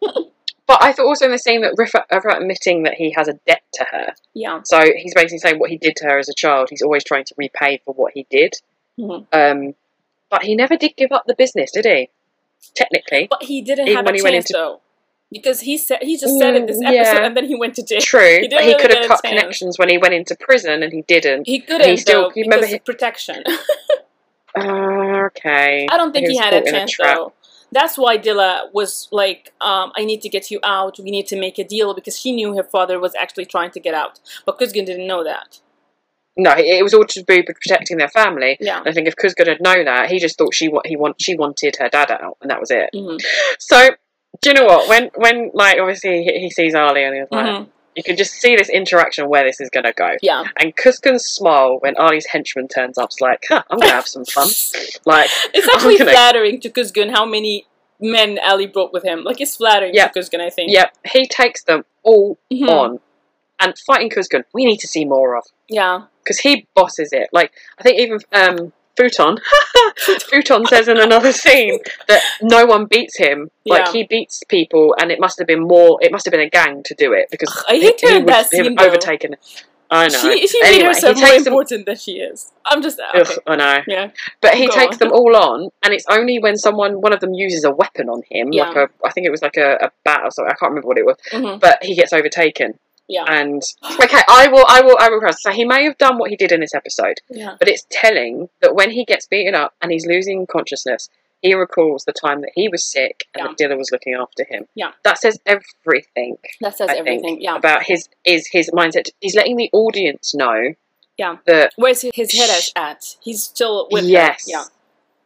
but 0.65 0.81
I 0.81 0.93
thought 0.93 1.05
also 1.07 1.25
in 1.25 1.31
the 1.31 1.37
scene 1.39 1.61
that 1.61 1.73
Rifat, 1.75 2.03
Rifat 2.11 2.37
admitting 2.41 2.83
that 2.83 2.93
he 2.93 3.11
has 3.17 3.27
a 3.27 3.33
debt 3.45 3.63
to 3.73 3.85
her. 3.91 4.13
yeah. 4.33 4.61
So 4.63 4.79
he's 4.95 5.13
basically 5.13 5.39
saying 5.39 5.59
what 5.59 5.69
he 5.69 5.77
did 5.77 5.95
to 5.97 6.05
her 6.05 6.17
as 6.19 6.29
a 6.29 6.33
child. 6.33 6.67
He's 6.69 6.81
always 6.81 7.03
trying 7.03 7.25
to 7.25 7.35
repay 7.37 7.81
for 7.83 7.93
what 7.93 8.13
he 8.13 8.25
did. 8.29 8.53
Mhm. 8.99 9.25
Um, 9.33 9.75
but 10.29 10.43
he 10.43 10.55
never 10.55 10.75
did 10.77 10.95
give 10.95 11.11
up 11.11 11.23
the 11.27 11.35
business, 11.35 11.71
did 11.71 11.85
he? 11.85 12.09
Technically, 12.75 13.27
But 13.29 13.43
he 13.43 13.61
didn't 13.61 13.87
have 13.87 14.05
a 14.07 14.11
chance 14.17 14.49
into- 14.49 14.53
though, 14.53 14.81
because 15.31 15.61
he 15.61 15.77
said 15.77 15.99
he 16.01 16.15
just 16.17 16.37
said 16.37 16.55
in 16.55 16.65
this 16.67 16.77
Mm, 16.77 16.87
episode, 16.87 17.15
yeah. 17.19 17.25
and 17.25 17.35
then 17.37 17.45
he 17.45 17.55
went 17.55 17.75
to 17.75 17.83
jail. 17.83 17.99
true. 18.01 18.39
didn't 18.41 18.51
but 18.51 18.61
he 18.63 18.69
really 18.69 18.81
could 18.81 18.93
have 18.95 19.07
cut 19.07 19.21
chance. 19.23 19.39
connections 19.39 19.79
when 19.79 19.89
he 19.89 19.97
went 19.97 20.13
into 20.13 20.35
prison, 20.35 20.83
and 20.83 20.93
he 20.93 21.01
didn't. 21.03 21.47
He 21.47 21.59
couldn't 21.59 21.89
he 21.89 21.97
still- 21.97 22.23
though 22.29 22.31
you 22.35 22.43
remember 22.43 22.67
he- 22.67 22.75
of 22.75 22.85
protection. 22.85 23.43
Uh, 24.55 24.61
okay. 25.27 25.87
I 25.89 25.97
don't 25.97 26.11
think 26.13 26.27
he, 26.27 26.33
was 26.35 26.39
had 26.43 26.53
a 26.53 26.69
chance 26.69 26.91
trap. 26.91 27.15
though. 27.17 27.33
That's 27.71 27.97
why 27.97 28.17
Dila 28.17 28.71
was 28.73 29.09
like, 29.11 29.51
um, 29.59 29.91
"I 29.95 30.05
need 30.05 30.21
to 30.21 30.29
get 30.29 30.49
you 30.51 30.59
out. 30.63 30.97
We 30.99 31.11
need 31.11 31.27
to 31.27 31.35
make 31.35 31.59
a 31.59 31.63
deal," 31.65 31.93
because 31.93 32.17
she 32.19 32.31
knew 32.31 32.55
her 32.55 32.63
father 32.63 32.97
was 32.99 33.13
actually 33.15 33.45
trying 33.45 33.71
to 33.71 33.79
get 33.79 33.93
out, 33.93 34.19
but 34.45 34.57
Kuzgun 34.59 34.85
didn't 34.85 35.05
know 35.07 35.23
that. 35.23 35.59
No, 36.37 36.53
it 36.55 36.83
was 36.83 36.93
all 36.93 37.03
to 37.05 37.23
do 37.23 37.35
with 37.37 37.45
protecting 37.61 37.97
their 37.97 38.09
family. 38.09 38.57
Yeah. 38.59 38.81
I 38.85 38.91
think 38.93 39.07
if 39.07 39.15
Kuzgun 39.15 39.47
had 39.47 39.61
known 39.61 39.85
that, 39.85 40.09
he 40.09 40.19
just 40.19 40.37
thought 40.37 40.53
she 40.53 40.67
wa- 40.69 40.83
he 40.85 40.95
want 40.95 41.19
she 41.21 41.35
wanted 41.35 41.75
her 41.79 41.89
dad 41.89 42.11
out, 42.11 42.37
and 42.41 42.51
that 42.51 42.59
was 42.59 42.69
it. 42.71 42.89
hmm 42.93 43.17
So, 43.59 43.89
do 44.41 44.49
you 44.49 44.53
know 44.53 44.65
what? 44.65 44.87
When 44.87 45.09
when 45.15 45.51
like 45.53 45.79
obviously 45.79 46.23
he, 46.23 46.39
he 46.41 46.49
sees 46.51 46.75
Ali, 46.75 47.03
and 47.03 47.15
he 47.15 47.21
was 47.21 47.29
like, 47.31 47.57
hmm 47.57 47.69
you 47.95 48.03
can 48.03 48.15
just 48.15 48.33
see 48.33 48.55
this 48.55 48.69
interaction 48.69 49.27
where 49.27 49.43
this 49.43 49.59
is 49.59 49.71
gonna 49.71 49.91
go. 49.91 50.11
Yeah. 50.21 50.43
And 50.61 50.75
Kuzgun's 50.77 51.25
smile 51.25 51.79
when 51.79 51.97
Ali's 51.97 52.27
henchman 52.27 52.67
turns 52.67 52.95
up 52.99 53.09
is 53.09 53.19
like, 53.21 53.41
huh, 53.49 53.63
I'm 53.71 53.79
gonna 53.79 53.91
have 53.91 54.07
some 54.07 54.23
fun. 54.23 54.47
Like, 55.07 55.31
It's 55.55 55.67
actually 55.73 55.97
gonna- 55.97 56.11
flattering 56.11 56.59
to 56.61 56.69
Kuzgun 56.69 57.09
how 57.09 57.25
many 57.25 57.65
men 57.99 58.37
Ali 58.45 58.67
brought 58.67 58.93
with 58.93 59.01
him. 59.03 59.23
Like 59.23 59.41
it's 59.41 59.55
flattering 59.55 59.95
Yeah. 59.95 60.09
to 60.09 60.19
Kuzgun, 60.19 60.41
I 60.41 60.51
think. 60.51 60.71
yep, 60.71 60.93
he 61.11 61.25
takes 61.25 61.63
them 61.63 61.85
all 62.03 62.37
Mhm. 62.53 62.69
on. 62.69 62.99
And 63.59 63.73
fighting 63.87 64.09
Kuzgun, 64.09 64.43
we 64.53 64.65
need 64.65 64.77
to 64.77 64.87
see 64.87 65.03
more 65.05 65.35
of 65.37 65.45
Yeah. 65.69 66.03
because 66.23 66.39
he 66.39 66.67
bosses 66.75 67.09
it. 67.11 67.29
Like 67.33 67.51
I 67.79 67.83
think 67.83 67.99
even 67.99 68.19
um, 68.31 68.71
Futon, 68.95 69.37
Futon 70.29 70.65
says 70.65 70.87
in 70.87 70.97
another 70.99 71.31
scene 71.31 71.79
that 72.07 72.21
no 72.41 72.65
one 72.65 72.85
beats 72.85 73.17
him. 73.17 73.49
Like 73.65 73.85
Yeah. 73.87 73.91
he 73.93 74.03
beats 74.03 74.43
people, 74.47 74.95
and 74.99 75.11
it 75.11 75.19
must 75.19 75.37
have 75.39 75.47
been 75.47 75.61
more. 75.67 75.97
It 76.01 76.11
must 76.11 76.25
have 76.25 76.31
been 76.31 76.41
a 76.41 76.49
gang 76.49 76.83
to 76.83 76.93
do 76.95 77.13
it 77.13 77.27
because 77.31 77.63
I 77.67 77.73
hate 77.77 77.99
he, 78.01 78.07
he 78.07 78.19
would 78.19 78.29
have 78.29 78.49
though. 78.51 78.85
overtaken. 78.85 79.35
I 79.89 80.09
know. 80.09 80.19
She, 80.19 80.45
she 80.47 80.61
Anyway, 80.63 80.83
made 80.83 80.87
herself 80.87 81.15
he 81.15 81.21
more 81.21 81.29
takes 81.31 81.43
them- 81.45 81.53
important 81.53 81.85
than 81.85 81.95
she 81.95 82.13
is. 82.19 82.51
I'm 82.65 82.81
just 82.81 82.99
okay. 82.99 83.21
Ugh, 83.21 83.39
I 83.47 83.55
know. 83.55 83.77
Yeah. 83.87 84.09
But 84.41 84.55
he 84.55 84.67
Go 84.67 84.73
takes 84.75 84.95
on. 84.95 84.99
them 84.99 85.11
all 85.13 85.33
on, 85.35 85.69
and 85.81 85.93
it's 85.93 86.03
only 86.09 86.39
when 86.39 86.57
someone, 86.57 86.99
one 86.99 87.13
of 87.13 87.21
them, 87.21 87.33
uses 87.33 87.63
a 87.63 87.71
weapon 87.71 88.09
on 88.09 88.21
him, 88.29 88.49
Yeah. 88.51 88.67
like 88.67 88.75
a, 88.75 88.89
I 89.05 89.11
think 89.13 89.25
it 89.27 89.31
was 89.31 89.41
like 89.41 89.55
a, 89.55 89.75
a 89.81 89.91
bat 90.03 90.21
or 90.25 90.31
something. 90.31 90.51
I 90.51 90.55
can't 90.59 90.71
remember 90.71 90.87
what 90.89 90.97
it 90.97 91.05
was, 91.05 91.15
hmm 91.31 91.57
but 91.59 91.81
he 91.83 91.95
gets 91.95 92.11
overtaken. 92.11 92.77
Yeah. 93.07 93.23
And 93.27 93.61
okay, 94.01 94.21
I 94.29 94.47
will, 94.49 94.65
I 94.67 94.81
will, 94.81 94.97
I 94.99 95.09
will. 95.09 95.19
cross. 95.19 95.41
So 95.41 95.51
he 95.51 95.63
may 95.65 95.83
have 95.85 95.97
done 95.97 96.17
what 96.17 96.29
he 96.29 96.35
did 96.35 96.51
in 96.51 96.59
this 96.59 96.73
episode, 96.75 97.21
Yeah. 97.29 97.55
but 97.59 97.67
it's 97.69 97.85
telling 97.89 98.49
that 98.61 98.75
when 98.75 98.91
he 98.91 99.05
gets 99.05 99.25
beaten 99.27 99.55
up 99.55 99.73
and 99.81 99.91
he's 99.91 100.05
losing 100.05 100.45
consciousness, 100.45 101.09
he 101.41 101.53
recalls 101.53 102.03
the 102.05 102.11
time 102.13 102.41
that 102.41 102.51
he 102.55 102.67
was 102.67 102.83
sick 102.83 103.25
and 103.33 103.43
Yeah. 103.45 103.47
that 103.47 103.57
Dila 103.73 103.77
was 103.77 103.91
looking 103.91 104.13
after 104.15 104.43
him. 104.43 104.65
Yeah. 104.75 104.91
That 105.03 105.19
says 105.19 105.39
everything. 105.45 106.37
That 106.61 106.75
says 106.75 106.89
I 106.89 106.95
think, 106.95 107.07
everything. 107.07 107.41
Yeah. 107.41 107.55
About 107.55 107.83
his 107.83 108.09
is 108.25 108.47
his 108.51 108.69
mindset. 108.71 109.09
He's 109.21 109.35
letting 109.35 109.55
the 109.55 109.69
audience 109.71 110.33
know. 110.35 110.73
Yeah. 111.17 111.37
That 111.45 111.73
Where's 111.77 112.01
his 112.01 112.11
his 112.13 112.33
head 112.33 112.49
at- 112.49 112.71
at? 112.91 113.15
He's 113.21 113.43
still 113.43 113.87
with 113.91 114.03
her. 114.03 114.09
yes. 114.09 114.45
Yeah. 114.47 114.63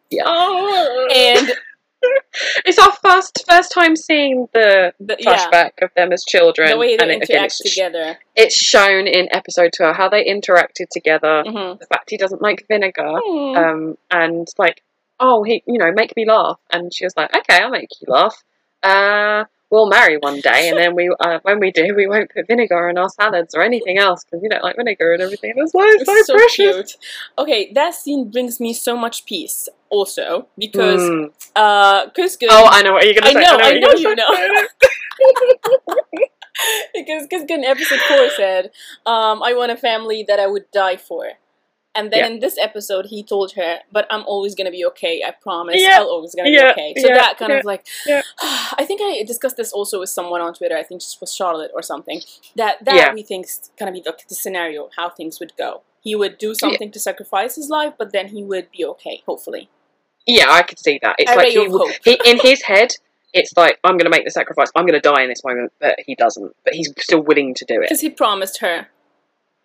Yeah. 0.09 1.07
And 1.15 1.51
it's 2.65 2.79
our 2.79 2.91
first 2.93 3.43
first 3.47 3.71
time 3.71 3.95
seeing 3.95 4.47
the 4.53 4.93
the, 4.99 5.15
yeah, 5.19 5.49
flashback 5.49 5.71
of 5.81 5.89
them 5.95 6.11
as 6.11 6.23
children. 6.27 6.69
the 6.69 6.77
way 6.77 6.97
they 6.97 7.03
and 7.03 7.11
it- 7.11 7.23
again, 7.23 7.35
interact 7.37 7.55
it's, 7.59 7.73
together. 7.75 8.17
it's 8.35 8.55
shown 8.55 9.07
in 9.07 9.27
episode 9.31 9.71
twelve 9.75 9.95
how 9.95 10.09
they 10.09 10.25
interacted 10.25 10.87
together. 10.91 11.43
hmm 11.45 11.77
The 11.79 11.87
fact 11.91 12.09
he 12.09 12.17
doesn't 12.17 12.41
like 12.41 12.65
vinegar, 12.67 13.19
um, 13.57 13.97
and 14.09 14.47
like, 14.57 14.81
oh, 15.19 15.43
he, 15.43 15.63
you 15.67 15.77
know, 15.77 15.91
make 15.91 16.15
me 16.15 16.25
laugh. 16.25 16.59
And 16.71 16.93
she 16.93 17.05
was 17.05 17.13
like, 17.15 17.35
okay, 17.35 17.61
I'll 17.61 17.69
make 17.69 17.89
you 18.01 18.07
laugh. 18.11 18.35
Uh, 18.83 19.45
we'll 19.71 19.87
marry 19.89 20.17
one 20.17 20.39
day, 20.41 20.69
and 20.69 20.77
then 20.77 20.95
we, 20.95 21.09
uh, 21.19 21.39
when 21.43 21.59
we 21.59 21.71
do, 21.71 21.93
we 21.95 22.05
won't 22.07 22.29
put 22.31 22.47
vinegar 22.47 22.89
in 22.89 22.97
our 22.97 23.09
salads 23.09 23.55
or 23.55 23.63
anything 23.63 23.97
else 23.97 24.23
because 24.23 24.41
we 24.41 24.49
don't 24.49 24.63
like 24.63 24.75
vinegar 24.75 25.13
and 25.13 25.21
everything. 25.23 25.53
That's 25.57 25.71
why 25.73 25.87
it's, 25.97 26.07
It's 26.09 26.27
so, 26.27 26.33
so 26.33 26.37
precious. 26.37 26.55
cute. 26.93 26.97
Okay, 27.39 27.71
that 27.73 27.95
scene 27.95 28.29
brings 28.29 28.59
me 28.59 28.73
so 28.73 28.95
much 28.97 29.25
peace. 29.25 29.67
Also, 29.89 30.47
because 30.57 31.01
Mm. 31.01 31.31
uh. 31.55 32.05
Oh, 32.49 32.67
I 32.71 32.81
know 32.81 32.93
what 32.93 33.05
you're 33.05 33.13
I 33.23 33.33
gonna 33.33 33.33
say. 33.33 33.51
know, 33.51 33.57
I 33.61 33.71
you're 33.71 33.79
know 33.81 33.93
you 33.93 34.15
know. 34.15 34.67
because 36.93 37.27
Kuzgun 37.27 37.49
in 37.59 37.63
episode 37.65 37.99
four 38.07 38.29
said, 38.35 38.65
um, 39.05 39.41
"I 39.43 39.53
want 39.53 39.71
a 39.71 39.77
family 39.77 40.23
that 40.27 40.39
I 40.39 40.47
would 40.47 40.69
die 40.71 40.97
for." 40.97 41.31
And 41.93 42.09
then 42.11 42.19
Yeah. 42.19 42.27
in 42.27 42.39
this 42.39 42.57
episode, 42.57 43.07
he 43.07 43.21
told 43.21 43.51
her, 43.53 43.79
"But 43.91 44.07
I'm 44.09 44.23
always 44.25 44.55
gonna 44.55 44.71
be 44.71 44.85
okay. 44.85 45.21
I 45.27 45.31
promise. 45.31 45.75
Yeah. 45.77 45.97
I'll 45.99 46.09
always 46.09 46.33
gonna 46.33 46.49
Yeah. 46.49 46.73
be 46.73 46.81
okay." 46.81 46.93
So 47.01 47.07
that 47.09 47.37
kind 47.37 47.51
of 47.51 47.65
like. 47.65 47.85
I 48.81 48.85
think 48.85 49.01
I 49.01 49.23
discussed 49.23 49.57
this 49.57 49.71
also 49.73 49.99
with 49.99 50.09
someone 50.09 50.41
on 50.41 50.53
Twitter. 50.53 50.77
I 50.77 50.83
think 50.83 51.01
it 51.01 51.15
was 51.19 51.33
Charlotte 51.33 51.71
or 51.73 51.81
something. 51.81 52.21
That 52.55 52.83
that 52.85 53.13
we 53.13 53.23
think's 53.23 53.71
kind 53.77 53.89
of 53.89 53.93
be 53.93 54.01
the, 54.01 54.15
the 54.29 54.35
scenario 54.35 54.89
how 54.95 55.09
things 55.09 55.39
would 55.41 55.53
go. 55.57 55.81
He 56.01 56.15
would 56.15 56.37
do 56.37 56.55
something 56.55 56.89
to 56.91 56.99
sacrifice 56.99 57.55
his 57.55 57.69
life, 57.69 57.93
but 57.97 58.11
then 58.13 58.29
he 58.29 58.41
would 58.43 58.71
be 58.71 58.83
okay. 58.85 59.21
Hopefully, 59.27 59.69
Yeah, 60.25 60.45
I 60.49 60.61
could 60.63 60.79
see 60.79 60.97
that. 61.03 61.15
It's 61.19 61.31
A 61.31 61.35
like 61.35 61.49
he, 61.49 61.67
would- 61.67 61.99
he 62.05 62.19
in 62.25 62.39
his 62.39 62.63
head, 62.63 62.95
it's 63.33 63.51
like 63.57 63.79
I'm 63.83 63.97
going 63.97 64.05
to 64.11 64.15
make 64.17 64.25
the 64.25 64.31
sacrifice. 64.31 64.69
I'm 64.75 64.85
going 64.85 64.99
to 64.99 65.07
die 65.13 65.21
in 65.23 65.29
this 65.29 65.43
moment, 65.43 65.73
but 65.79 65.95
he 66.07 66.15
doesn't. 66.15 66.55
But 66.63 66.73
he's 66.73 66.91
still 66.99 67.21
willing 67.21 67.53
to 67.55 67.65
do 67.65 67.75
it. 67.75 67.81
because 67.81 68.01
he 68.01 68.09
promised 68.09 68.59
her. 68.61 68.87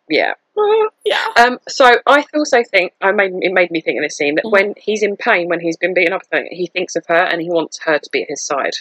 Yeah. 0.08 0.34
Yeah. 1.04 1.24
Um. 1.36 1.58
So 1.68 1.84
I 2.06 2.24
also 2.34 2.62
think 2.64 2.92
I 3.00 3.12
made 3.12 3.32
it 3.40 3.52
made 3.52 3.70
me 3.70 3.80
think 3.80 3.96
in 3.98 4.02
this 4.02 4.16
scene 4.16 4.34
that 4.36 4.44
Mhm. 4.44 4.50
when 4.50 4.74
he's 4.76 5.02
in 5.02 5.16
pain, 5.16 5.48
when 5.48 5.60
he's 5.60 5.76
been 5.76 5.94
beaten 5.94 6.12
up, 6.12 6.22
he 6.50 6.66
thinks 6.66 6.96
of 6.96 7.04
her 7.06 7.14
and 7.14 7.40
he 7.40 7.48
wants 7.50 7.78
her 7.84 7.98
to 7.98 8.10
be 8.10 8.22
at 8.22 8.28
his 8.30 8.44
side. 8.44 8.72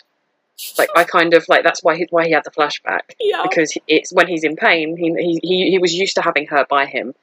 Like 0.79 0.89
I 0.95 1.03
kind 1.03 1.33
of 1.35 1.45
like 1.49 1.63
that's 1.63 1.83
why 1.83 1.97
he, 1.97 2.07
why 2.09 2.25
he 2.25 2.31
had 2.31 2.43
the 2.45 2.49
flashback 2.51 3.01
Yeah. 3.19 3.43
because 3.43 3.77
it's 3.87 4.11
when 4.13 4.27
he's 4.27 4.43
in 4.43 4.55
pain. 4.55 4.97
He, 4.97 5.13
he 5.13 5.39
he 5.43 5.69
he 5.71 5.77
was 5.77 5.93
used 5.93 6.15
to 6.15 6.21
having 6.23 6.47
her 6.47 6.65
by 6.69 6.85
him 6.87 7.13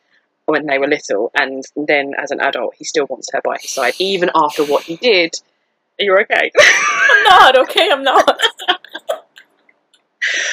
when 0.47 0.66
they 0.66 0.79
were 0.79 0.87
little, 0.89 1.31
and 1.35 1.65
then 1.77 2.12
as 2.16 2.31
an 2.31 2.41
adult, 2.41 2.74
he 2.77 2.85
still 2.85 3.07
wants 3.09 3.29
her 3.33 3.41
by 3.43 3.57
his 3.61 3.70
side, 3.70 3.95
even 3.99 4.31
after 4.35 4.65
what 4.65 4.85
he 4.85 4.97
did. 4.97 5.35
Are 5.99 6.05
you 6.05 6.16
okay? 6.19 6.51
I'm 6.61 7.23
not 7.24 7.59
okay. 7.61 7.89
I'm 7.91 8.03
not. 8.05 8.41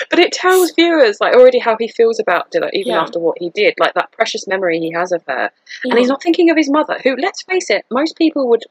But 0.10 0.20
it 0.20 0.32
tells 0.32 0.72
viewers 0.72 1.18
like 1.22 1.34
already 1.36 1.60
how 1.60 1.76
he 1.78 1.88
feels 1.88 2.20
about 2.20 2.52
Dila, 2.52 2.70
even 2.74 2.94
Yeah. 2.94 3.02
after 3.02 3.20
what 3.20 3.38
he 3.40 3.50
did, 3.50 3.76
like 3.80 3.94
that 3.94 4.12
precious 4.12 4.48
memory 4.48 4.80
he 4.80 4.92
has 4.92 5.12
of 5.12 5.24
her, 5.28 5.52
Yeah. 5.84 5.92
and 5.92 6.00
he's 6.00 6.10
not 6.10 6.22
thinking 6.24 6.50
of 6.50 6.58
his 6.58 6.70
mother, 6.70 6.98
who, 7.04 7.16
let's 7.16 7.44
face 7.44 7.70
it, 7.70 7.86
most 7.92 8.16
people 8.18 8.48
would 8.50 8.64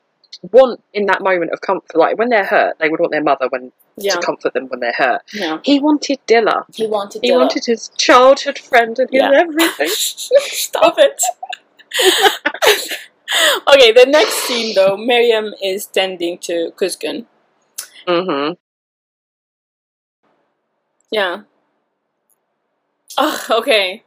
want 0.53 0.83
in 0.93 1.07
that 1.07 1.21
moment 1.23 1.53
of 1.53 1.61
comfort. 1.61 1.97
Like 1.97 2.19
when 2.19 2.29
they're 2.29 2.45
hurt, 2.45 2.79
they 2.79 2.89
would 2.89 3.01
want 3.01 3.13
their 3.13 3.23
mother 3.23 3.49
when 3.49 3.73
Yeah. 3.97 4.15
to 4.15 4.21
comfort 4.21 4.53
them 4.55 4.69
when 4.69 4.81
they're 4.81 4.93
hurt. 4.93 5.23
Yeah. 5.33 5.59
He 5.65 5.81
wanted 5.81 6.19
Dila. 6.29 6.65
He 6.75 6.87
wanted. 6.87 7.21
He 7.25 7.33
wanted 7.33 7.65
his 7.67 7.89
childhood 7.97 8.59
friend 8.59 8.97
and 8.99 9.09
his 9.11 9.21
Yeah. 9.23 9.31
everything. 9.33 9.89
Stop 10.69 10.97
it. 10.99 11.21
okay, 13.69 13.93
the 13.93 14.07
next 14.09 14.35
scene 14.47 14.75
though, 14.75 14.97
Miriam 14.97 15.53
is 15.63 15.87
tending 15.87 16.39
to 16.39 16.73
Kuzgun. 16.77 17.27
hmm 18.07 18.53
Yeah. 21.11 21.43
Oh, 23.19 23.47
okay. 23.51 24.03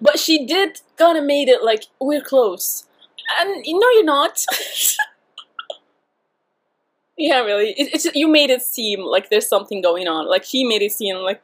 But 0.00 0.18
she 0.18 0.44
did 0.46 0.80
kind 0.96 1.16
of 1.18 1.24
made 1.24 1.48
it 1.48 1.62
like 1.64 1.84
we're 2.00 2.20
close, 2.20 2.84
and 3.40 3.64
know 3.66 3.90
you're 3.90 4.04
not. 4.04 4.44
yeah, 7.16 7.40
really. 7.40 7.70
It, 7.76 7.94
it's 7.94 8.06
you 8.14 8.28
made 8.28 8.50
it 8.50 8.62
seem 8.62 9.00
like 9.00 9.28
there's 9.30 9.48
something 9.48 9.82
going 9.82 10.08
on. 10.08 10.28
Like 10.28 10.44
she 10.44 10.64
made 10.64 10.82
it 10.82 10.92
seem 10.92 11.16
like. 11.16 11.42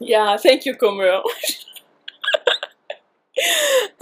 Yeah, 0.00 0.36
thank 0.36 0.64
you, 0.66 0.74
Komuro. 0.74 1.22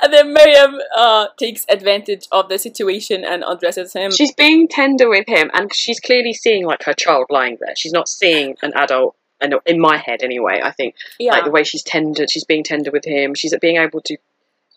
and 0.09 0.15
then 0.15 0.33
Miriam 0.33 0.81
uh, 0.97 1.27
takes 1.39 1.67
advantage 1.69 2.27
of 2.33 2.49
the 2.49 2.59
situation 2.59 3.25
and 3.25 3.45
addresses 3.47 3.93
him. 3.93 4.11
She's 4.11 4.33
being 4.33 4.69
tender 4.69 5.09
with 5.09 5.29
him, 5.29 5.51
and 5.53 5.71
she's 5.75 6.01
clearly 6.01 6.33
seeing 6.33 6.65
like 6.65 6.85
her 6.85 6.95
child 6.95 7.27
lying 7.29 7.59
there. 7.61 7.75
She's 7.77 7.93
not 7.93 8.09
seeing 8.09 8.57
an 8.63 8.73
adult. 8.75 9.17
And 9.41 9.55
in 9.67 9.79
my 9.79 9.99
head, 9.99 10.23
anyway, 10.23 10.61
I 10.65 10.73
think 10.73 10.97
yeah, 11.19 11.33
like 11.33 11.45
the 11.45 11.51
way 11.51 11.63
she's 11.63 11.83
tender, 11.83 12.27
she's 12.29 12.45
being 12.45 12.65
tender 12.65 12.91
with 12.91 13.05
him. 13.05 13.35
She's 13.35 13.55
being 13.61 13.77
able 13.77 14.01
to 14.03 14.17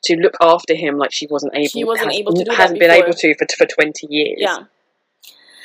to 0.03 0.16
look 0.18 0.36
after 0.41 0.76
him 0.76 0.98
like 0.98 1.12
she 1.12 1.28
wasn't 1.28 1.56
able. 1.56 1.70
She 1.70 1.84
wasn't 1.84 2.12
has- 2.12 2.20
able 2.20 2.34
to 2.34 2.53
hasn't 2.53 2.80
been 2.80 2.91
able 2.91 3.14
to 3.14 3.36
for 3.36 3.48
for 3.58 3.66
twenty 3.66 4.08
years. 4.10 4.38
yeah. 4.38 4.58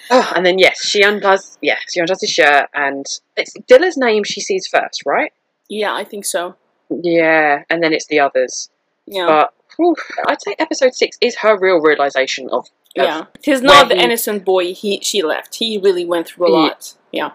Oh, 0.09 0.33
and 0.37 0.47
then 0.47 0.59
yes, 0.61 0.87
she 0.87 1.03
undoes. 1.03 1.59
Yeah, 1.61 1.79
she 1.93 1.99
undoes 1.99 2.21
his 2.21 2.31
shirt, 2.31 2.69
and 2.73 3.05
it's 3.37 3.53
Dila's 3.67 3.97
name 3.97 4.23
she 4.23 4.41
sees 4.41 4.67
first, 4.69 5.03
right? 5.05 5.33
Yeah, 5.69 5.93
I 5.93 6.05
think 6.05 6.25
so. 6.25 6.55
Yeah, 6.89 7.65
and 7.69 7.83
then 7.83 7.93
it's 7.93 8.07
the 8.07 8.21
others. 8.21 8.71
Yeah. 9.07 9.27
But 9.27 9.55
whew, 9.77 9.97
I'd 10.27 10.43
say 10.43 10.55
episode 10.59 10.94
six 10.94 11.16
is 11.20 11.36
her 11.39 11.59
real 11.59 11.81
realization 11.81 12.47
of. 12.51 12.65
of- 12.65 12.70
yeah. 12.94 13.24
He's 13.43 13.62
not 13.62 13.89
the 13.89 13.97
he- 13.97 14.03
innocent 14.03 14.44
boy 14.44 14.73
he 14.74 15.01
she 15.03 15.23
left. 15.23 15.57
He 15.57 15.78
really 15.78 16.05
went 16.05 16.28
through 16.28 16.48
a 16.48 16.53
lot. 16.53 16.94
Yeah. 17.12 17.32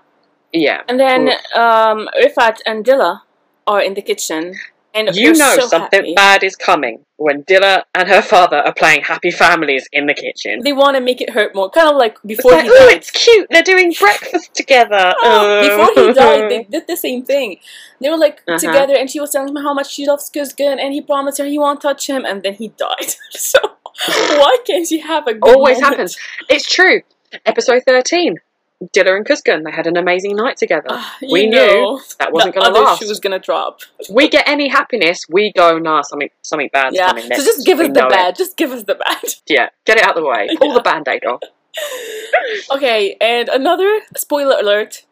yeah. 0.52 0.82
And 0.88 1.00
then 1.00 1.30
um 1.56 2.10
Rifat 2.22 2.58
and 2.66 2.84
Dila 2.86 3.22
are 3.68 3.82
in 3.82 3.94
the 3.94 4.02
kitchen 4.02 4.56
and 4.94 5.16
You 5.16 5.34
know 5.34 5.56
so 5.56 5.68
something 5.68 6.00
happy. 6.02 6.14
bad 6.16 6.44
is 6.44 6.56
coming 6.56 7.06
when 7.18 7.44
Dila 7.44 7.84
and 7.96 8.08
her 8.10 8.22
father 8.22 8.58
are 8.58 8.74
playing 8.74 9.02
Happy 9.04 9.32
Families 9.32 9.88
in 9.94 10.06
the 10.08 10.14
kitchen. 10.14 10.62
They 10.64 10.74
want 10.74 10.96
to 10.98 11.02
make 11.02 11.22
it 11.22 11.30
hurt 11.32 11.54
more. 11.56 11.70
Kind 11.70 11.90
of 11.90 11.96
like 11.98 12.18
It's 12.24 12.38
before 12.38 12.52
like, 12.52 12.64
he 12.64 12.70
died. 12.70 12.94
it's 12.98 13.12
cute. 13.12 13.48
They're 13.52 13.64
doing 13.64 13.94
breakfast 14.00 14.54
together. 14.56 15.14
Oh, 15.22 15.62
before 15.62 16.04
he 16.06 16.14
died, 16.14 16.50
they 16.52 16.64
did 16.70 16.88
the 16.88 16.98
same 16.98 17.24
thing. 17.24 17.58
They 18.00 18.10
were 18.10 18.18
like 18.18 18.42
Uh-huh. 18.48 18.58
together, 18.58 18.96
and 18.96 19.10
she 19.10 19.20
was 19.20 19.32
telling 19.32 19.50
him 19.50 19.64
how 19.64 19.74
much 19.74 19.92
she 19.92 20.06
loves 20.08 20.30
Kuzgun, 20.30 20.80
and 20.80 20.94
he 20.94 21.02
promised 21.02 21.38
her 21.38 21.46
he 21.46 21.60
won't 21.60 21.82
touch 21.82 22.08
him, 22.08 22.26
and 22.26 22.42
then 22.44 22.56
he 22.56 22.70
died. 22.70 23.10
so 23.32 23.60
why 24.08 24.58
can't 24.66 24.88
she 24.88 25.00
have 25.00 25.28
a 25.28 25.34
good 25.36 25.56
always 25.56 25.76
moment? 25.80 25.94
happens. 25.94 26.18
It's 26.50 26.66
true. 26.66 27.02
Episode 27.46 27.84
thirteen, 27.86 28.38
Dila 28.96 29.16
and 29.18 29.26
Kuzgun, 29.26 29.64
they 29.64 29.72
had 29.72 29.86
an 29.88 29.96
amazing 29.98 30.36
night 30.36 30.58
together. 30.58 30.88
Ah, 30.90 31.16
you 31.22 31.32
we 31.32 31.46
knew 31.46 32.00
that 32.20 32.34
wasn't 32.34 32.56
going 32.56 32.74
to 32.74 32.80
last. 32.80 33.00
She 33.00 33.08
was 33.08 33.20
gonna 33.20 33.38
drop. 33.40 33.80
we 34.10 34.28
get 34.28 34.48
any 34.48 34.68
happiness, 34.70 35.26
we 35.30 35.52
go, 35.54 35.78
nah, 35.78 36.02
something 36.02 36.30
something 36.42 36.70
bad's 36.74 36.96
yeah, 36.96 37.08
coming 37.10 37.30
next. 37.30 37.42
so 37.42 37.46
just 37.46 37.66
give 37.66 37.78
We 37.78 37.86
us 37.86 37.94
the 37.94 38.00
know 38.02 38.08
it. 38.08 38.12
bad. 38.12 38.36
Just 38.36 38.58
give 38.58 38.72
us 38.72 38.84
the 38.84 38.96
bad. 38.96 39.24
Yeah, 39.48 39.70
get 39.86 39.98
it 39.98 40.04
out 40.04 40.18
of 40.18 40.24
the 40.24 40.28
way. 40.30 40.48
Pull 40.58 40.70
Yeah. 40.70 40.74
the 40.74 40.82
band-aid 40.82 41.26
off. 41.26 41.42
okay, 42.72 43.16
and 43.22 43.50
another 43.50 44.02
spoiler 44.18 44.58
alert. 44.60 45.06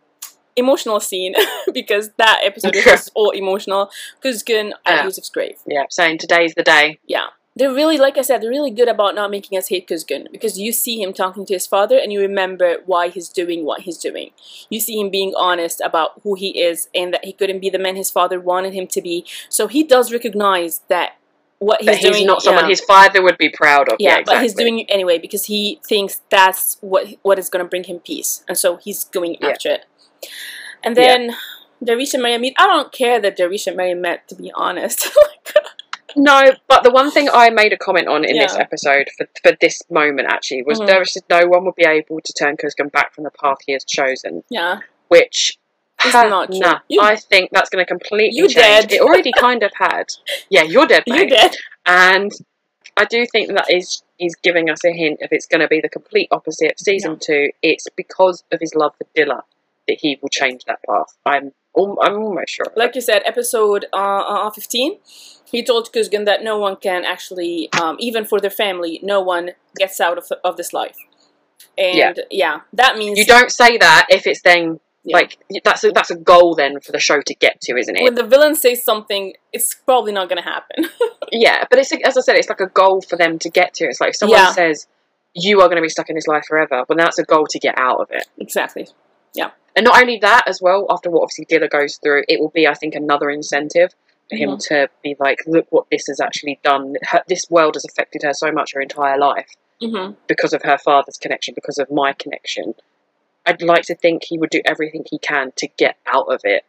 Emotional 0.55 0.99
scene 0.99 1.35
because 1.73 2.09
that 2.17 2.41
episode 2.43 2.75
is 2.75 2.83
just 2.83 3.11
all 3.15 3.29
emotional. 3.29 3.89
Kuzgun 4.21 4.71
at 4.85 4.95
Yeah. 4.95 5.03
Yusuf's 5.05 5.29
grave. 5.29 5.57
Yeah, 5.65 5.83
saying 5.89 6.17
today's 6.17 6.53
the 6.53 6.63
day. 6.63 6.99
Yeah, 7.07 7.27
they're 7.59 7.73
really, 7.73 7.97
like 7.97 8.17
I 8.17 8.21
said, 8.21 8.41
they're 8.41 8.49
really 8.49 8.71
good 8.71 8.87
about 8.87 9.15
not 9.15 9.29
making 9.29 9.57
us 9.57 9.67
hate 9.67 9.87
Kuzgun 9.87 10.31
because 10.31 10.57
you 10.57 10.71
see 10.71 11.01
him 11.01 11.11
talking 11.11 11.45
to 11.45 11.53
his 11.53 11.67
father 11.67 11.97
and 11.97 12.11
you 12.13 12.21
remember 12.21 12.77
why 12.85 13.09
he's 13.09 13.27
doing 13.27 13.65
what 13.65 13.81
he's 13.81 13.97
doing. 13.97 14.31
You 14.69 14.79
see 14.79 14.97
him 14.99 15.09
being 15.09 15.33
honest 15.35 15.81
about 15.83 16.21
who 16.23 16.35
he 16.35 16.57
is 16.61 16.87
and 16.95 17.13
that 17.13 17.25
he 17.25 17.33
couldn't 17.33 17.59
be 17.59 17.69
the 17.69 17.77
man 17.77 17.97
his 17.97 18.09
father 18.09 18.39
wanted 18.39 18.73
him 18.73 18.87
to 18.87 19.01
be. 19.01 19.25
So 19.49 19.67
he 19.67 19.83
does 19.83 20.11
recognize 20.13 20.81
that 20.87 21.17
what 21.59 21.81
he's 21.81 21.97
he's 21.97 22.11
doing 22.11 22.25
not 22.25 22.41
someone 22.41 22.63
yeah. 22.63 22.69
his 22.69 22.79
father 22.79 23.21
would 23.21 23.37
be 23.37 23.49
proud 23.49 23.89
of. 23.89 23.97
yeah, 23.99 24.19
Yeah, 24.19 24.23
but 24.25 24.41
he's 24.41 24.53
doing 24.53 24.79
it 24.79 24.85
anyway 24.89 25.19
because 25.19 25.45
he 25.45 25.81
thinks 25.85 26.21
that's 26.29 26.77
what 26.79 27.07
what 27.23 27.37
is 27.37 27.49
going 27.49 27.63
to 27.65 27.69
bring 27.69 27.83
him 27.83 27.99
peace, 27.99 28.45
and 28.47 28.57
so 28.57 28.77
he's 28.77 29.03
going 29.03 29.35
Yeah. 29.41 29.49
after 29.49 29.69
it. 29.71 29.85
And 30.81 30.95
Yeah. 30.95 31.03
then 31.03 31.35
Darish 31.83 32.13
and 32.13 32.23
Mariam 32.23 32.41
meet. 32.41 32.55
I 32.57 32.67
don't 32.67 32.93
care 32.93 33.19
that 33.19 33.37
Darish 33.37 33.67
and 33.67 33.75
Mariam 33.75 33.99
met, 33.99 34.27
to 34.29 34.35
be 34.35 34.49
honest. 34.55 35.09
No, 36.15 36.51
but 36.67 36.83
the 36.83 36.91
one 36.91 37.11
thing 37.11 37.29
I 37.33 37.49
made 37.49 37.73
a 37.73 37.77
comment 37.77 38.07
on 38.07 38.23
in 38.25 38.37
this 38.37 38.55
episode 38.55 39.07
for, 39.17 39.27
for 39.43 39.51
this 39.61 39.81
moment 39.89 40.27
actually 40.31 40.63
was 40.63 40.79
there 40.79 41.03
said 41.05 41.23
no 41.29 41.47
one 41.47 41.65
would 41.65 41.75
be 41.75 41.85
able 41.85 42.19
to 42.21 42.33
turn 42.33 42.57
Kuzgun 42.57 42.91
back 42.91 43.13
from 43.13 43.23
the 43.23 43.31
path 43.31 43.57
he 43.65 43.73
has 43.73 43.83
chosen, 43.85 44.43
yeah, 44.49 44.79
which 45.09 45.57
It's 46.03 46.13
not 46.13 46.47
true. 46.49 46.59
Nah, 46.59 46.79
You- 46.87 47.01
I 47.01 47.15
think 47.15 47.49
that's 47.51 47.69
going 47.69 47.83
to 47.85 47.87
completely 47.87 48.37
You 48.37 48.47
change. 48.47 48.87
dead. 48.87 48.91
It 48.93 49.01
already 49.01 49.31
kind 49.37 49.63
of 49.63 49.71
had. 49.75 50.05
Yeah, 50.49 50.63
you're 50.63 50.87
dead, 50.87 51.03
you 51.05 51.13
mate. 51.15 51.29
did. 51.29 51.55
And 51.85 52.31
I 52.97 53.05
do 53.05 53.25
think 53.31 53.49
that 53.53 53.69
is 53.71 54.03
is 54.19 54.35
giving 54.35 54.69
us 54.69 54.83
a 54.83 54.91
hint 54.91 55.19
if 55.21 55.31
it's 55.31 55.45
going 55.45 55.61
to 55.61 55.67
be 55.69 55.79
the 55.79 55.87
complete 55.87 56.27
opposite 56.31 56.71
of 56.73 56.79
season 56.79 57.17
two. 57.19 57.51
It's 57.61 57.85
because 57.95 58.43
of 58.51 58.59
his 58.59 58.75
love 58.75 58.93
for 58.97 59.05
Dila 59.15 59.41
that 59.87 59.97
he 60.01 60.17
will 60.21 60.27
change 60.29 60.65
that 60.65 60.79
path. 60.87 61.17
I'm 61.25 61.51
I'm 61.77 62.17
almost 62.23 62.49
sure. 62.51 62.65
Like 62.75 62.95
you 62.95 63.01
said, 63.01 63.21
episode 63.25 63.85
uh, 63.93 64.47
uh, 64.47 64.49
15, 64.49 64.97
he 65.51 65.63
told 65.63 65.91
Kuzgun 65.91 66.25
that 66.25 66.43
no 66.43 66.57
one 66.57 66.75
can 66.75 67.05
actually, 67.05 67.69
um, 67.81 67.95
even 67.99 68.25
for 68.25 68.39
their 68.39 68.49
family, 68.51 68.99
no 69.03 69.21
one 69.21 69.51
gets 69.77 69.99
out 69.99 70.17
of, 70.17 70.31
of 70.43 70.57
this 70.57 70.73
life. 70.73 70.97
And 71.77 72.21
yeah, 72.29 72.61
that 72.73 72.97
means 72.97 73.17
you 73.17 73.25
don't 73.25 73.51
say 73.51 73.77
that 73.77 74.07
if 74.09 74.27
it's 74.27 74.41
then 74.41 74.79
Yeah. 75.03 75.17
like 75.17 75.37
that's 75.63 75.83
a, 75.83 75.91
that's 75.91 76.11
a 76.11 76.15
goal 76.15 76.55
then 76.55 76.79
for 76.81 76.91
the 76.91 76.99
show 76.99 77.21
to 77.21 77.35
get 77.35 77.61
to, 77.61 77.77
isn't 77.77 77.95
it? 77.95 78.03
when 78.03 78.15
the 78.15 78.23
villain 78.23 78.55
says 78.55 78.83
something, 78.83 79.33
it's 79.53 79.73
probably 79.75 80.11
not 80.11 80.29
going 80.29 80.41
to 80.43 80.49
happen. 80.49 80.85
yeah, 81.31 81.63
but 81.69 81.79
it's 81.79 81.91
as 82.05 82.17
I 82.17 82.21
said, 82.21 82.35
it's 82.35 82.49
like 82.49 82.59
a 82.59 82.67
goal 82.67 83.01
for 83.01 83.15
them 83.15 83.39
to 83.39 83.49
get 83.49 83.73
to. 83.75 83.85
It's 83.85 84.01
like 84.01 84.09
if 84.11 84.15
someone 84.17 84.39
Yeah. 84.39 84.51
says 84.51 84.87
you 85.33 85.61
are 85.61 85.67
going 85.67 85.77
to 85.77 85.81
be 85.81 85.89
stuck 85.89 86.09
in 86.09 86.15
this 86.15 86.27
life 86.27 86.43
forever, 86.47 86.83
well, 86.87 86.97
that's 86.97 87.19
a 87.19 87.23
goal 87.23 87.45
to 87.49 87.59
get 87.59 87.75
out 87.77 87.99
of 88.01 88.07
it. 88.11 88.27
exactly. 88.37 88.87
Yeah. 89.33 89.51
And 89.75 89.85
not 89.85 90.01
only 90.01 90.17
that, 90.17 90.43
as 90.47 90.59
well, 90.61 90.87
after 90.89 91.09
what 91.09 91.21
obviously 91.21 91.45
Dila 91.45 91.69
goes 91.69 91.97
through, 91.97 92.23
it 92.27 92.39
will 92.39 92.49
be, 92.49 92.67
I 92.67 92.73
think, 92.73 92.95
another 92.95 93.29
incentive 93.29 93.93
for 94.29 94.35
him 94.35 94.49
Mm-hmm. 94.51 94.75
to 94.75 94.89
be 95.03 95.15
like, 95.19 95.39
look 95.47 95.67
what 95.69 95.85
this 95.91 96.05
has 96.07 96.19
actually 96.19 96.59
done. 96.63 96.95
Her, 97.03 97.21
this 97.27 97.45
world 97.49 97.75
has 97.75 97.85
affected 97.85 98.21
her 98.23 98.33
so 98.33 98.51
much 98.51 98.73
her 98.73 98.81
entire 98.81 99.17
life 99.17 99.49
hmm 99.81 100.11
because 100.27 100.51
of 100.53 100.61
her 100.63 100.77
father's 100.77 101.17
connection, 101.17 101.53
because 101.55 101.77
of 101.77 101.89
my 101.89 102.11
connection. 102.13 102.73
I'd 103.45 103.61
like 103.61 103.83
to 103.83 103.95
think 103.95 104.23
he 104.25 104.37
would 104.37 104.49
do 104.49 104.61
everything 104.65 105.05
he 105.09 105.17
can 105.19 105.51
to 105.55 105.67
get 105.77 105.95
out 106.05 106.25
of 106.31 106.41
it. 106.43 106.63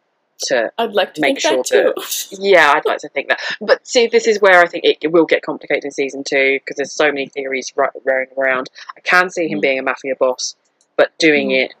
To 0.45 0.71
I'd 0.79 0.93
like 0.93 1.13
to 1.15 1.21
Make 1.21 1.39
sure 1.39 1.57
that 1.57 1.65
too. 1.65 2.37
yeah, 2.39 2.71
I'd 2.75 2.85
like 2.85 2.97
to 2.99 3.09
think 3.09 3.27
that. 3.27 3.39
But 3.59 3.85
see, 3.85 4.07
this 4.07 4.25
is 4.27 4.39
where 4.41 4.59
I 4.61 4.65
think 4.65 4.85
it, 4.85 4.97
it 5.01 5.11
will 5.11 5.25
get 5.25 5.43
complicated 5.43 5.85
in 5.85 5.91
season 5.91 6.23
two 6.23 6.57
because 6.59 6.77
there's 6.77 6.93
so 6.93 7.07
many 7.07 7.27
theories 7.27 7.71
ro- 7.75 7.87
rolling 8.05 8.27
around. 8.37 8.69
I 8.97 9.01
can 9.01 9.29
see 9.29 9.47
him 9.47 9.59
Mhm. 9.59 9.61
being 9.61 9.79
a 9.79 9.83
mafia 9.83 10.15
boss, 10.19 10.55
but 10.97 11.09
doing 11.19 11.49
Mhm. 11.49 11.65
it 11.65 11.73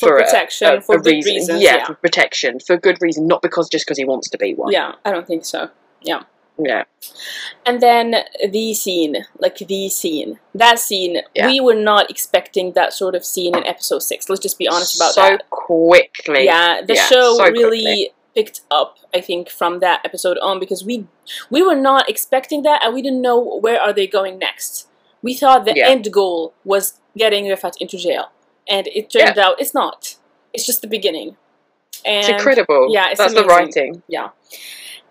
For 0.00 0.16
a- 0.18 0.24
protection, 0.24 0.68
a, 0.74 0.80
for 0.80 0.96
a 0.96 0.98
good 1.00 1.10
reason. 1.14 1.34
reasons, 1.34 1.62
Yeah, 1.62 1.76
yeah. 1.76 1.86
for 1.86 1.94
protection, 1.94 2.60
for 2.60 2.76
good 2.76 2.98
reason, 3.00 3.26
not 3.26 3.42
because 3.42 3.68
just 3.68 3.84
because 3.86 3.98
he 3.98 4.04
wants 4.04 4.28
to 4.30 4.38
be 4.38 4.54
one. 4.54 4.72
yeah, 4.72 4.92
I 5.04 5.10
don't 5.12 5.26
think 5.26 5.44
so. 5.44 5.70
yeah, 6.02 6.22
Yeah. 6.58 6.84
And 7.66 7.80
then 7.80 8.14
the 8.50 8.74
scene, 8.74 9.16
like 9.38 9.56
the 9.58 9.88
scene, 9.88 10.38
that 10.54 10.78
scene, 10.78 11.22
Yeah. 11.34 11.46
we 11.48 11.60
were 11.60 11.74
not 11.74 12.10
expecting 12.10 12.72
that 12.72 12.92
sort 12.92 13.14
of 13.14 13.24
scene 13.24 13.56
in 13.56 13.64
episode 13.66 14.00
six. 14.02 14.28
Let's 14.28 14.40
just 14.42 14.58
be 14.58 14.68
honest 14.68 14.96
about 14.96 15.12
so 15.14 15.20
that. 15.22 15.40
So 15.40 15.46
quickly. 15.50 16.44
Yeah, 16.44 16.82
the 16.86 16.94
Yeah, 16.94 17.06
show 17.06 17.36
so 17.36 17.44
really 17.50 17.82
quickly. 17.84 18.12
picked 18.34 18.60
up, 18.70 18.98
I 19.14 19.20
think, 19.20 19.48
from 19.48 19.80
that 19.80 20.00
episode 20.04 20.38
on 20.38 20.58
because 20.60 20.84
we 20.84 21.06
we 21.50 21.62
were 21.62 21.74
not 21.90 22.08
expecting 22.08 22.62
that, 22.62 22.84
and 22.84 22.94
we 22.94 23.02
didn't 23.02 23.22
know 23.22 23.38
where 23.64 23.80
are 23.80 23.92
they 23.92 24.06
going 24.06 24.38
next. 24.38 24.88
We 25.22 25.34
thought 25.34 25.64
the 25.64 25.74
Yeah. 25.76 25.88
end 25.88 26.12
goal 26.12 26.52
was 26.64 26.98
getting 27.16 27.44
Rifat 27.46 27.74
into 27.80 27.96
jail, 27.96 28.26
and 28.68 28.86
it 28.88 29.10
turned 29.10 29.38
out 29.38 29.60
it's 29.60 29.74
not. 29.74 30.16
It's 30.52 30.66
just 30.66 30.82
the 30.82 30.88
beginning. 30.88 31.36
And 32.04 32.18
It's 32.18 32.28
incredible. 32.28 32.88
yeah, 32.90 33.10
it's 33.10 33.18
that's 33.18 33.34
the 33.34 33.44
writing. 33.44 34.02
Yeah, 34.08 34.30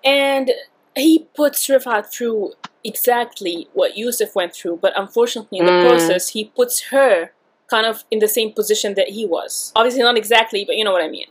and 0.04 0.52
he 0.96 1.28
puts 1.36 1.66
Rifat 1.68 2.12
through 2.12 2.54
exactly 2.84 3.70
what 3.74 3.96
Yusuf 3.98 4.36
went 4.36 4.54
through, 4.54 4.78
but 4.82 4.94
unfortunately, 4.98 5.60
in 5.60 5.66
the 5.66 5.72
Mm. 5.72 5.88
process, 5.88 6.30
he 6.30 6.46
puts 6.46 6.82
her 6.90 7.32
kind 7.68 7.86
of 7.86 8.04
in 8.12 8.20
the 8.20 8.28
same 8.28 8.52
position 8.52 8.96
that 8.96 9.10
he 9.10 9.26
was. 9.26 9.72
Obviously, 9.76 10.02
not 10.02 10.18
exactly, 10.18 10.66
but 10.66 10.76
you 10.76 10.84
know 10.84 10.92
what 10.92 11.04
I 11.04 11.08
mean. 11.08 11.28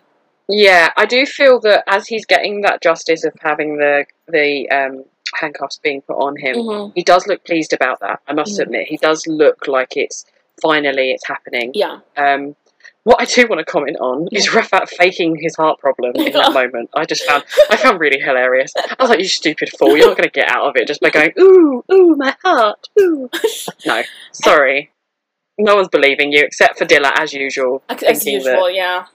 Yeah, 0.48 0.90
I 0.96 1.04
do 1.04 1.26
feel 1.26 1.60
that 1.60 1.84
as 1.86 2.06
he's 2.08 2.24
getting 2.24 2.62
that 2.62 2.80
justice 2.80 3.24
of 3.24 3.34
having 3.40 3.76
the 3.76 4.06
the 4.26 4.68
um, 4.70 5.04
handcuffs 5.40 5.78
being 5.82 6.00
put 6.02 6.16
on 6.16 6.36
him, 6.36 6.56
Mhm. 6.56 6.92
he 6.94 7.02
does 7.02 7.26
look 7.26 7.44
pleased 7.44 7.72
about 7.72 8.00
that. 8.00 8.20
I 8.26 8.32
must 8.32 8.58
Mhm. 8.58 8.62
admit, 8.62 8.88
he 8.88 8.96
does 8.96 9.26
look 9.26 9.68
like 9.68 9.96
it's 9.96 10.24
finally 10.60 11.10
it's 11.10 11.26
happening. 11.26 11.72
Yeah. 11.74 12.00
Um, 12.16 12.56
what 13.04 13.20
I 13.20 13.24
do 13.24 13.46
want 13.48 13.60
to 13.60 13.64
comment 13.64 13.96
on 13.98 14.28
is 14.30 14.48
Rifat 14.48 14.88
faking 14.88 15.38
his 15.40 15.56
heart 15.56 15.78
problem 15.78 16.12
in 16.16 16.32
that 16.32 16.52
moment. 16.60 16.90
I 16.94 17.04
just 17.04 17.24
found 17.24 17.44
I 17.70 17.76
found 17.76 17.98
really 17.98 18.20
hilarious. 18.20 18.72
I 18.76 18.96
was 19.00 19.10
like, 19.10 19.20
"You 19.20 19.28
stupid 19.28 19.70
fool! 19.78 19.96
You're 19.96 20.08
not 20.08 20.16
going 20.16 20.28
to 20.28 20.32
get 20.32 20.48
out 20.48 20.68
of 20.68 20.76
it 20.76 20.86
just 20.86 21.00
by 21.00 21.10
going 21.10 21.32
ooh 21.38 21.82
ooh 21.90 22.14
my 22.16 22.36
heart 22.42 22.88
ooh." 23.00 23.30
No, 23.86 24.02
sorry, 24.32 24.90
no 25.58 25.76
one's 25.76 25.88
believing 25.88 26.32
you 26.32 26.42
except 26.44 26.78
for 26.78 26.84
Dila 26.84 27.12
as 27.18 27.32
usual. 27.32 27.82
As 27.88 28.26
usual, 28.26 28.70
yeah. 28.70 29.06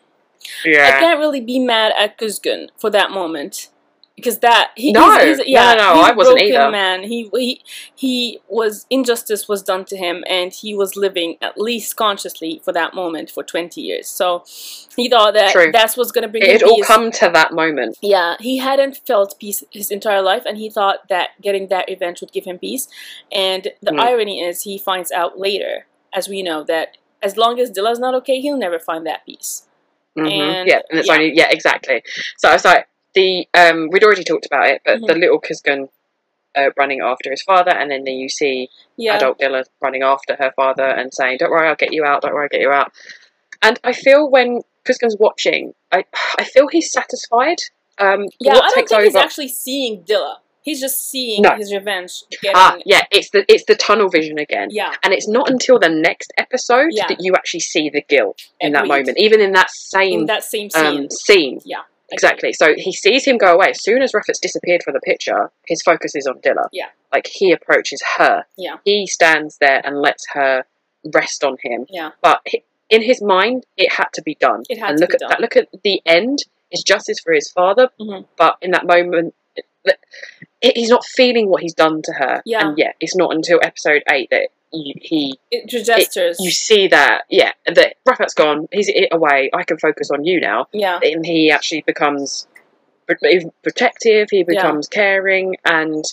That, 0.63 0.97
I 0.97 0.99
can't 0.99 1.19
really 1.19 1.41
be 1.41 1.59
mad 1.59 1.93
at 1.97 2.17
Kuzgun 2.17 2.69
for 2.77 2.89
that 2.91 3.11
moment. 3.11 3.69
Because 4.15 4.39
that 4.39 4.71
he 4.75 4.93
No, 4.93 5.11
he's, 5.19 5.23
he's, 5.25 5.37
no, 5.39 5.43
yeah, 5.45 5.73
no, 5.73 5.93
no, 5.93 5.95
he's 5.99 6.05
I 6.05 6.11
wasn't 6.13 6.41
either. 6.41 6.71
man. 6.71 7.03
He 7.03 7.29
he 7.33 7.61
he 7.95 8.39
was 8.47 8.85
injustice 8.89 9.49
was 9.49 9.61
done 9.61 9.83
to 9.85 9.97
him, 9.97 10.23
and 10.29 10.53
he 10.53 10.73
was 10.73 10.95
living 10.95 11.35
at 11.41 11.57
least 11.57 11.97
consciously 11.97 12.61
for 12.63 12.71
that 12.71 12.93
moment 12.93 13.29
for 13.29 13.43
twenty 13.43 13.81
years. 13.81 14.07
So 14.07 14.45
he 14.95 15.09
thought 15.09 15.33
that 15.33 15.51
True. 15.51 15.69
that's 15.73 15.97
what's 15.97 16.13
gonna 16.13 16.29
bring 16.29 16.43
it 16.43 16.63
all 16.63 16.77
peace. 16.77 16.87
come 16.87 17.11
to 17.11 17.29
that 17.33 17.51
moment. 17.51 17.97
Yeah, 18.01 18.35
he 18.39 18.59
hadn't 18.59 19.01
felt 19.05 19.37
peace 19.37 19.65
his 19.71 19.91
entire 19.91 20.21
life, 20.21 20.43
and 20.45 20.57
he 20.57 20.69
thought 20.69 21.09
that 21.09 21.31
getting 21.41 21.67
that 21.67 21.85
revenge 21.89 22.21
would 22.21 22.31
give 22.31 22.45
him 22.45 22.57
peace. 22.57 22.87
And 23.33 23.67
the 23.81 23.91
Mm. 23.91 23.99
irony 23.99 24.39
is, 24.41 24.61
he 24.61 24.77
finds 24.77 25.11
out 25.11 25.37
later, 25.37 25.87
as 26.13 26.29
we 26.29 26.41
know, 26.41 26.63
that 26.63 26.95
as 27.21 27.35
long 27.35 27.59
as 27.59 27.69
Dila's 27.69 27.99
not 27.99 28.15
okay, 28.15 28.39
he'll 28.39 28.55
never 28.55 28.79
find 28.79 29.05
that 29.05 29.25
peace. 29.25 29.63
hmm 30.15 30.25
And- 30.25 30.67
yeah, 30.69 30.79
and 30.89 30.99
it's 30.99 31.09
yeah. 31.09 31.13
only 31.15 31.33
yeah 31.35 31.49
exactly. 31.49 32.01
So 32.37 32.47
I 32.47 32.53
was 32.53 32.63
like 32.63 32.87
the 33.15 33.47
um 33.53 33.89
we'd 33.91 34.03
already 34.03 34.23
talked 34.23 34.45
about 34.45 34.67
it, 34.67 34.81
but 34.85 34.99
the 35.01 35.13
Mhm. 35.13 35.19
little 35.21 35.41
Kuzgun 35.41 35.89
uh, 36.57 36.69
running 36.77 37.01
after 37.01 37.29
his 37.31 37.41
father, 37.41 37.71
and 37.71 37.91
then 37.91 38.05
you 38.07 38.29
see 38.29 38.69
Yeah, 38.95 39.15
adult 39.17 39.39
Dila 39.39 39.65
running 39.81 40.03
after 40.03 40.35
her 40.37 40.53
father 40.55 40.85
and 40.85 41.13
saying, 41.13 41.37
"Don't 41.39 41.51
worry, 41.51 41.67
I'll 41.67 41.75
get 41.75 41.91
you 41.93 42.05
out. 42.05 42.21
Don't 42.21 42.33
worry, 42.33 42.43
I'll 42.45 42.49
get 42.57 42.61
you 42.61 42.71
out." 42.71 42.91
And 43.61 43.77
I 43.83 43.91
feel 43.93 44.29
when 44.29 44.61
Kuzgun's 44.85 45.17
watching, 45.19 45.73
I 45.91 46.05
I 46.37 46.43
feel 46.45 46.67
he's 46.67 46.91
satisfied. 46.91 47.57
Um, 47.97 48.25
yeah. 48.39 48.53
I 48.53 48.59
don't 48.59 48.87
think 48.89 49.03
he's 49.03 49.15
actually 49.15 49.47
seeing 49.49 50.03
Dila. 50.03 50.35
He's 50.61 50.79
just 50.81 51.09
seeing 51.11 51.41
No. 51.43 51.51
his 51.55 51.71
revenge 51.73 52.23
getting. 52.41 52.55
Ah, 52.55 52.77
yeah, 52.85 53.01
it's 53.11 53.29
the 53.29 53.45
it's 53.53 53.65
the 53.65 53.75
tunnel 53.75 54.09
vision 54.09 54.39
again. 54.39 54.69
yeah, 54.71 54.93
And 55.03 55.13
it's 55.13 55.27
not 55.27 55.49
until 55.49 55.77
the 55.77 55.89
next 55.89 56.33
episode 56.37 56.89
Yeah. 56.91 57.07
that 57.07 57.17
you 57.19 57.33
actually 57.35 57.59
see 57.59 57.89
the 57.89 58.01
guilt 58.01 58.39
in 58.59 58.71
that 58.73 58.87
moment, 58.87 59.17
even 59.19 59.41
in 59.41 59.51
that 59.51 59.69
same 59.71 60.21
in 60.21 60.25
that 60.27 60.43
same 60.43 60.69
scene. 60.69 60.85
um, 60.85 61.09
scene. 61.09 61.59
Yeah, 61.65 61.81
Exactly. 62.11 62.53
So 62.53 62.73
he 62.77 62.91
sees 62.93 63.25
him 63.25 63.37
go 63.37 63.53
away. 63.53 63.67
As 63.69 63.83
soon 63.83 64.01
as 64.01 64.11
Rifat's 64.13 64.39
disappeared 64.39 64.83
from 64.83 64.93
the 64.93 64.99
picture, 64.99 65.51
his 65.67 65.81
focus 65.81 66.15
is 66.15 66.27
on 66.27 66.39
Dila. 66.39 66.67
Yeah. 66.71 66.87
Like 67.13 67.27
he 67.27 67.51
approaches 67.51 68.01
her. 68.17 68.45
Yeah. 68.57 68.77
He 68.85 69.07
stands 69.07 69.57
there 69.59 69.81
and 69.83 69.99
lets 69.99 70.25
her 70.33 70.65
rest 71.13 71.43
on 71.43 71.57
him. 71.63 71.85
Yeah. 71.89 72.11
But 72.21 72.41
he, 72.45 72.63
in 72.89 73.01
his 73.01 73.21
mind, 73.21 73.65
it 73.77 73.93
had 73.93 74.07
to 74.13 74.21
be 74.21 74.35
done. 74.39 74.63
It 74.69 74.77
had 74.79 74.89
and 74.91 74.97
to 74.99 75.03
look 75.03 75.09
be 75.11 75.15
at 75.15 75.19
done. 75.21 75.29
that. 75.29 75.39
Look 75.41 75.57
at 75.57 75.67
the 75.83 76.01
end. 76.05 76.39
It's 76.71 76.83
justice 76.83 77.17
for 77.23 77.33
his 77.33 77.49
father. 77.51 77.89
Mhm. 77.99 78.25
But 78.37 78.57
in 78.61 78.71
that 78.71 78.85
moment, 78.85 79.33
it- 79.55 79.65
it- 80.61 80.77
he's 80.77 80.89
not 80.89 81.05
feeling 81.05 81.49
what 81.49 81.61
he's 81.61 81.73
done 81.73 82.01
to 82.03 82.13
her. 82.13 82.41
Yeah. 82.45 82.67
And 82.67 82.77
yet, 82.77 82.95
it's 82.99 83.15
not 83.15 83.33
until 83.33 83.59
episode 83.63 84.03
eight 84.11 84.29
that 84.31 84.49
you, 84.75 84.93
he 85.01 85.39
it 85.51 85.67
gestures. 85.69 86.37
you 86.39 86.51
see 86.51 86.87
that 86.89 87.23
yeah 87.29 87.51
that 87.65 87.95
Rifat's 88.07 88.33
gone. 88.33 88.67
He's 88.71 88.87
it 88.89 89.09
away. 89.11 89.49
I 89.53 89.63
can 89.63 89.77
focus 89.77 90.11
on 90.11 90.23
you 90.25 90.39
now 90.39 90.67
yeah, 90.73 90.99
and 91.01 91.25
he 91.25 91.49
actually 91.51 91.81
becomes 91.87 92.47
protective 93.63 94.27
he 94.31 94.43
becomes 94.43 94.87
caring 94.87 95.55
and 95.65 96.03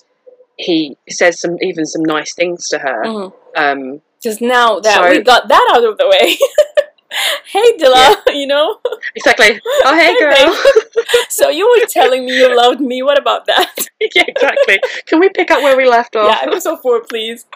he 0.56 0.97
says 1.09 1.40
some 1.40 1.56
even 1.62 1.86
some 1.86 2.02
nice 2.02 2.34
things 2.34 2.68
to 2.68 2.78
her 2.78 3.02
Mhm. 3.05 3.32
um 3.56 4.02
just 4.22 4.40
now 4.43 4.78
that 4.80 4.97
So- 4.97 5.10
we 5.10 5.20
got 5.22 5.48
that 5.48 5.68
out 5.74 5.84
of 5.84 5.97
the 5.98 6.06
way. 6.09 6.36
hey 7.47 7.76
Dila, 7.78 8.16
you 8.34 8.47
know. 8.47 8.78
Exactly. 9.14 9.60
Oh, 9.84 9.94
hey, 9.97 10.12
Hey, 10.12 10.18
girl. 10.18 10.56
So 11.28 11.48
you 11.48 11.68
were 11.68 11.86
telling 11.86 12.24
me 12.26 12.36
you 12.36 12.55
loved 12.56 12.80
me. 12.80 13.02
What 13.02 13.18
about 13.18 13.47
that? 13.47 13.74
yeah, 14.14 14.24
exactly. 14.28 14.78
Can 15.06 15.20
we 15.20 15.28
pick 15.30 15.51
up 15.51 15.62
where 15.62 15.76
we 15.76 15.89
left 15.89 16.14
off? 16.16 16.28
yeah, 16.30 16.48
episode 16.51 16.80
four, 16.82 17.01
please. 17.02 17.47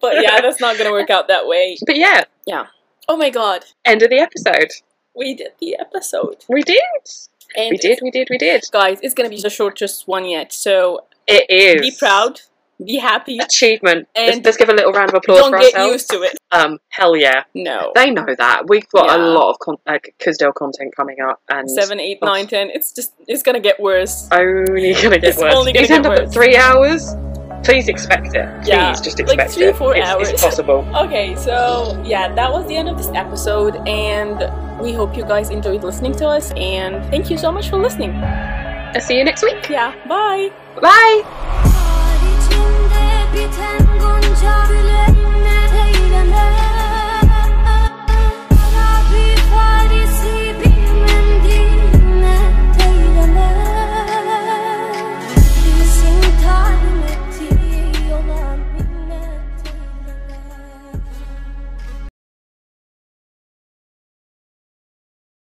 But 0.00 0.22
yeah, 0.22 0.40
that's 0.40 0.60
not 0.60 0.78
gonna 0.78 0.90
work 0.92 1.10
out 1.10 1.28
that 1.28 1.46
way. 1.46 1.76
But 1.86 1.96
yeah. 1.96 2.24
yeah, 2.46 2.66
Oh 3.08 3.16
my 3.16 3.30
god, 3.30 3.64
end 3.84 4.02
of 4.02 4.10
the 4.10 4.18
episode. 4.18 4.70
we 5.14 5.34
did 5.34 5.52
the 5.60 5.76
episode. 5.78 6.44
We 6.48 6.62
did. 6.62 6.80
And 7.56 7.70
We 7.72 7.76
did. 7.76 7.98
We 8.02 8.10
did. 8.10 8.28
We 8.30 8.38
did. 8.38 8.64
guys, 8.72 8.98
it's 9.02 9.14
gonna 9.14 9.28
be 9.28 9.40
the 9.40 9.50
shortest 9.50 10.08
one 10.08 10.24
yet. 10.26 10.52
So 10.52 11.04
It 11.26 11.44
is. 11.50 11.80
be 11.82 11.94
proud, 11.98 12.40
be 12.84 12.96
happy, 12.96 13.38
Achievement. 13.38 14.08
let's, 14.16 14.36
And 14.36 14.44
let's 14.44 14.56
give 14.56 14.68
a 14.68 14.72
little 14.72 14.92
round 14.92 15.10
of 15.10 15.14
applause 15.16 15.38
don't 15.38 15.52
for 15.52 15.58
get 15.58 15.74
ourselves. 15.74 15.92
used 15.92 16.10
to 16.10 16.22
it. 16.22 16.38
Um, 16.50 16.78
hell 16.88 17.16
yeah. 17.16 17.44
No. 17.54 17.92
They 17.94 18.10
know 18.10 18.26
that. 18.38 18.68
We've 18.68 18.88
got 18.88 19.18
a 19.18 19.22
lot 19.22 19.50
of 19.50 19.58
con- 19.60 19.76
uh, 19.86 19.98
Cusdale 20.20 20.54
content 20.54 20.94
coming 20.96 21.20
up, 21.20 21.40
and 21.48 21.70
Seven, 21.70 22.00
eight, 22.00 22.18
Oh. 22.22 22.26
nine, 22.26 22.46
ten. 22.46 22.70
It's 22.70 22.92
just 22.92 23.12
it's 23.28 23.42
gonna 23.42 23.60
get 23.60 23.78
worse. 23.80 24.28
only 24.32 24.94
gonna 24.94 25.18
get 25.18 25.24
It's 25.30 25.38
worse. 25.38 25.54
only 25.54 25.72
gonna 25.72 25.86
end 25.86 26.04
get 26.04 26.12
up 26.12 26.18
at 26.18 26.24
worse. 26.26 26.34
three 26.34 26.56
hours. 26.56 27.14
Please 27.64 27.86
expect 27.86 28.34
it. 28.34 28.48
Please 28.62 28.68
Yeah, 28.68 28.92
just 28.94 29.16
like 29.20 29.28
expect 29.28 29.52
three, 29.52 29.66
it. 29.66 29.76
four 29.76 29.94
it's, 29.94 30.04
hours. 30.04 30.28
It's 30.30 30.42
possible. 30.42 30.84
Okay, 30.96 31.36
so 31.36 32.02
yeah, 32.04 32.34
that 32.34 32.50
was 32.52 32.66
the 32.66 32.74
end 32.76 32.88
of 32.88 32.96
this 32.98 33.08
episode, 33.14 33.76
and 33.86 34.50
we 34.82 34.92
hope 34.92 35.16
you 35.16 35.22
guys 35.24 35.50
enjoyed 35.50 35.84
listening 35.84 36.12
to 36.16 36.26
us. 36.26 36.50
And 36.56 37.04
thank 37.12 37.30
you 37.30 37.38
so 37.38 37.52
much 37.52 37.70
for 37.70 37.76
listening. 37.76 38.12
I'll 38.14 39.00
see 39.00 39.16
you 39.16 39.22
next 39.24 39.44
week. 39.44 39.68
Yeah, 39.70 39.94
bye. 40.08 40.50
Bye. 40.80 41.22
Biten 43.32 44.00
gonca 44.00 44.66
gülenme 44.68 45.58
eyleme 45.84 46.61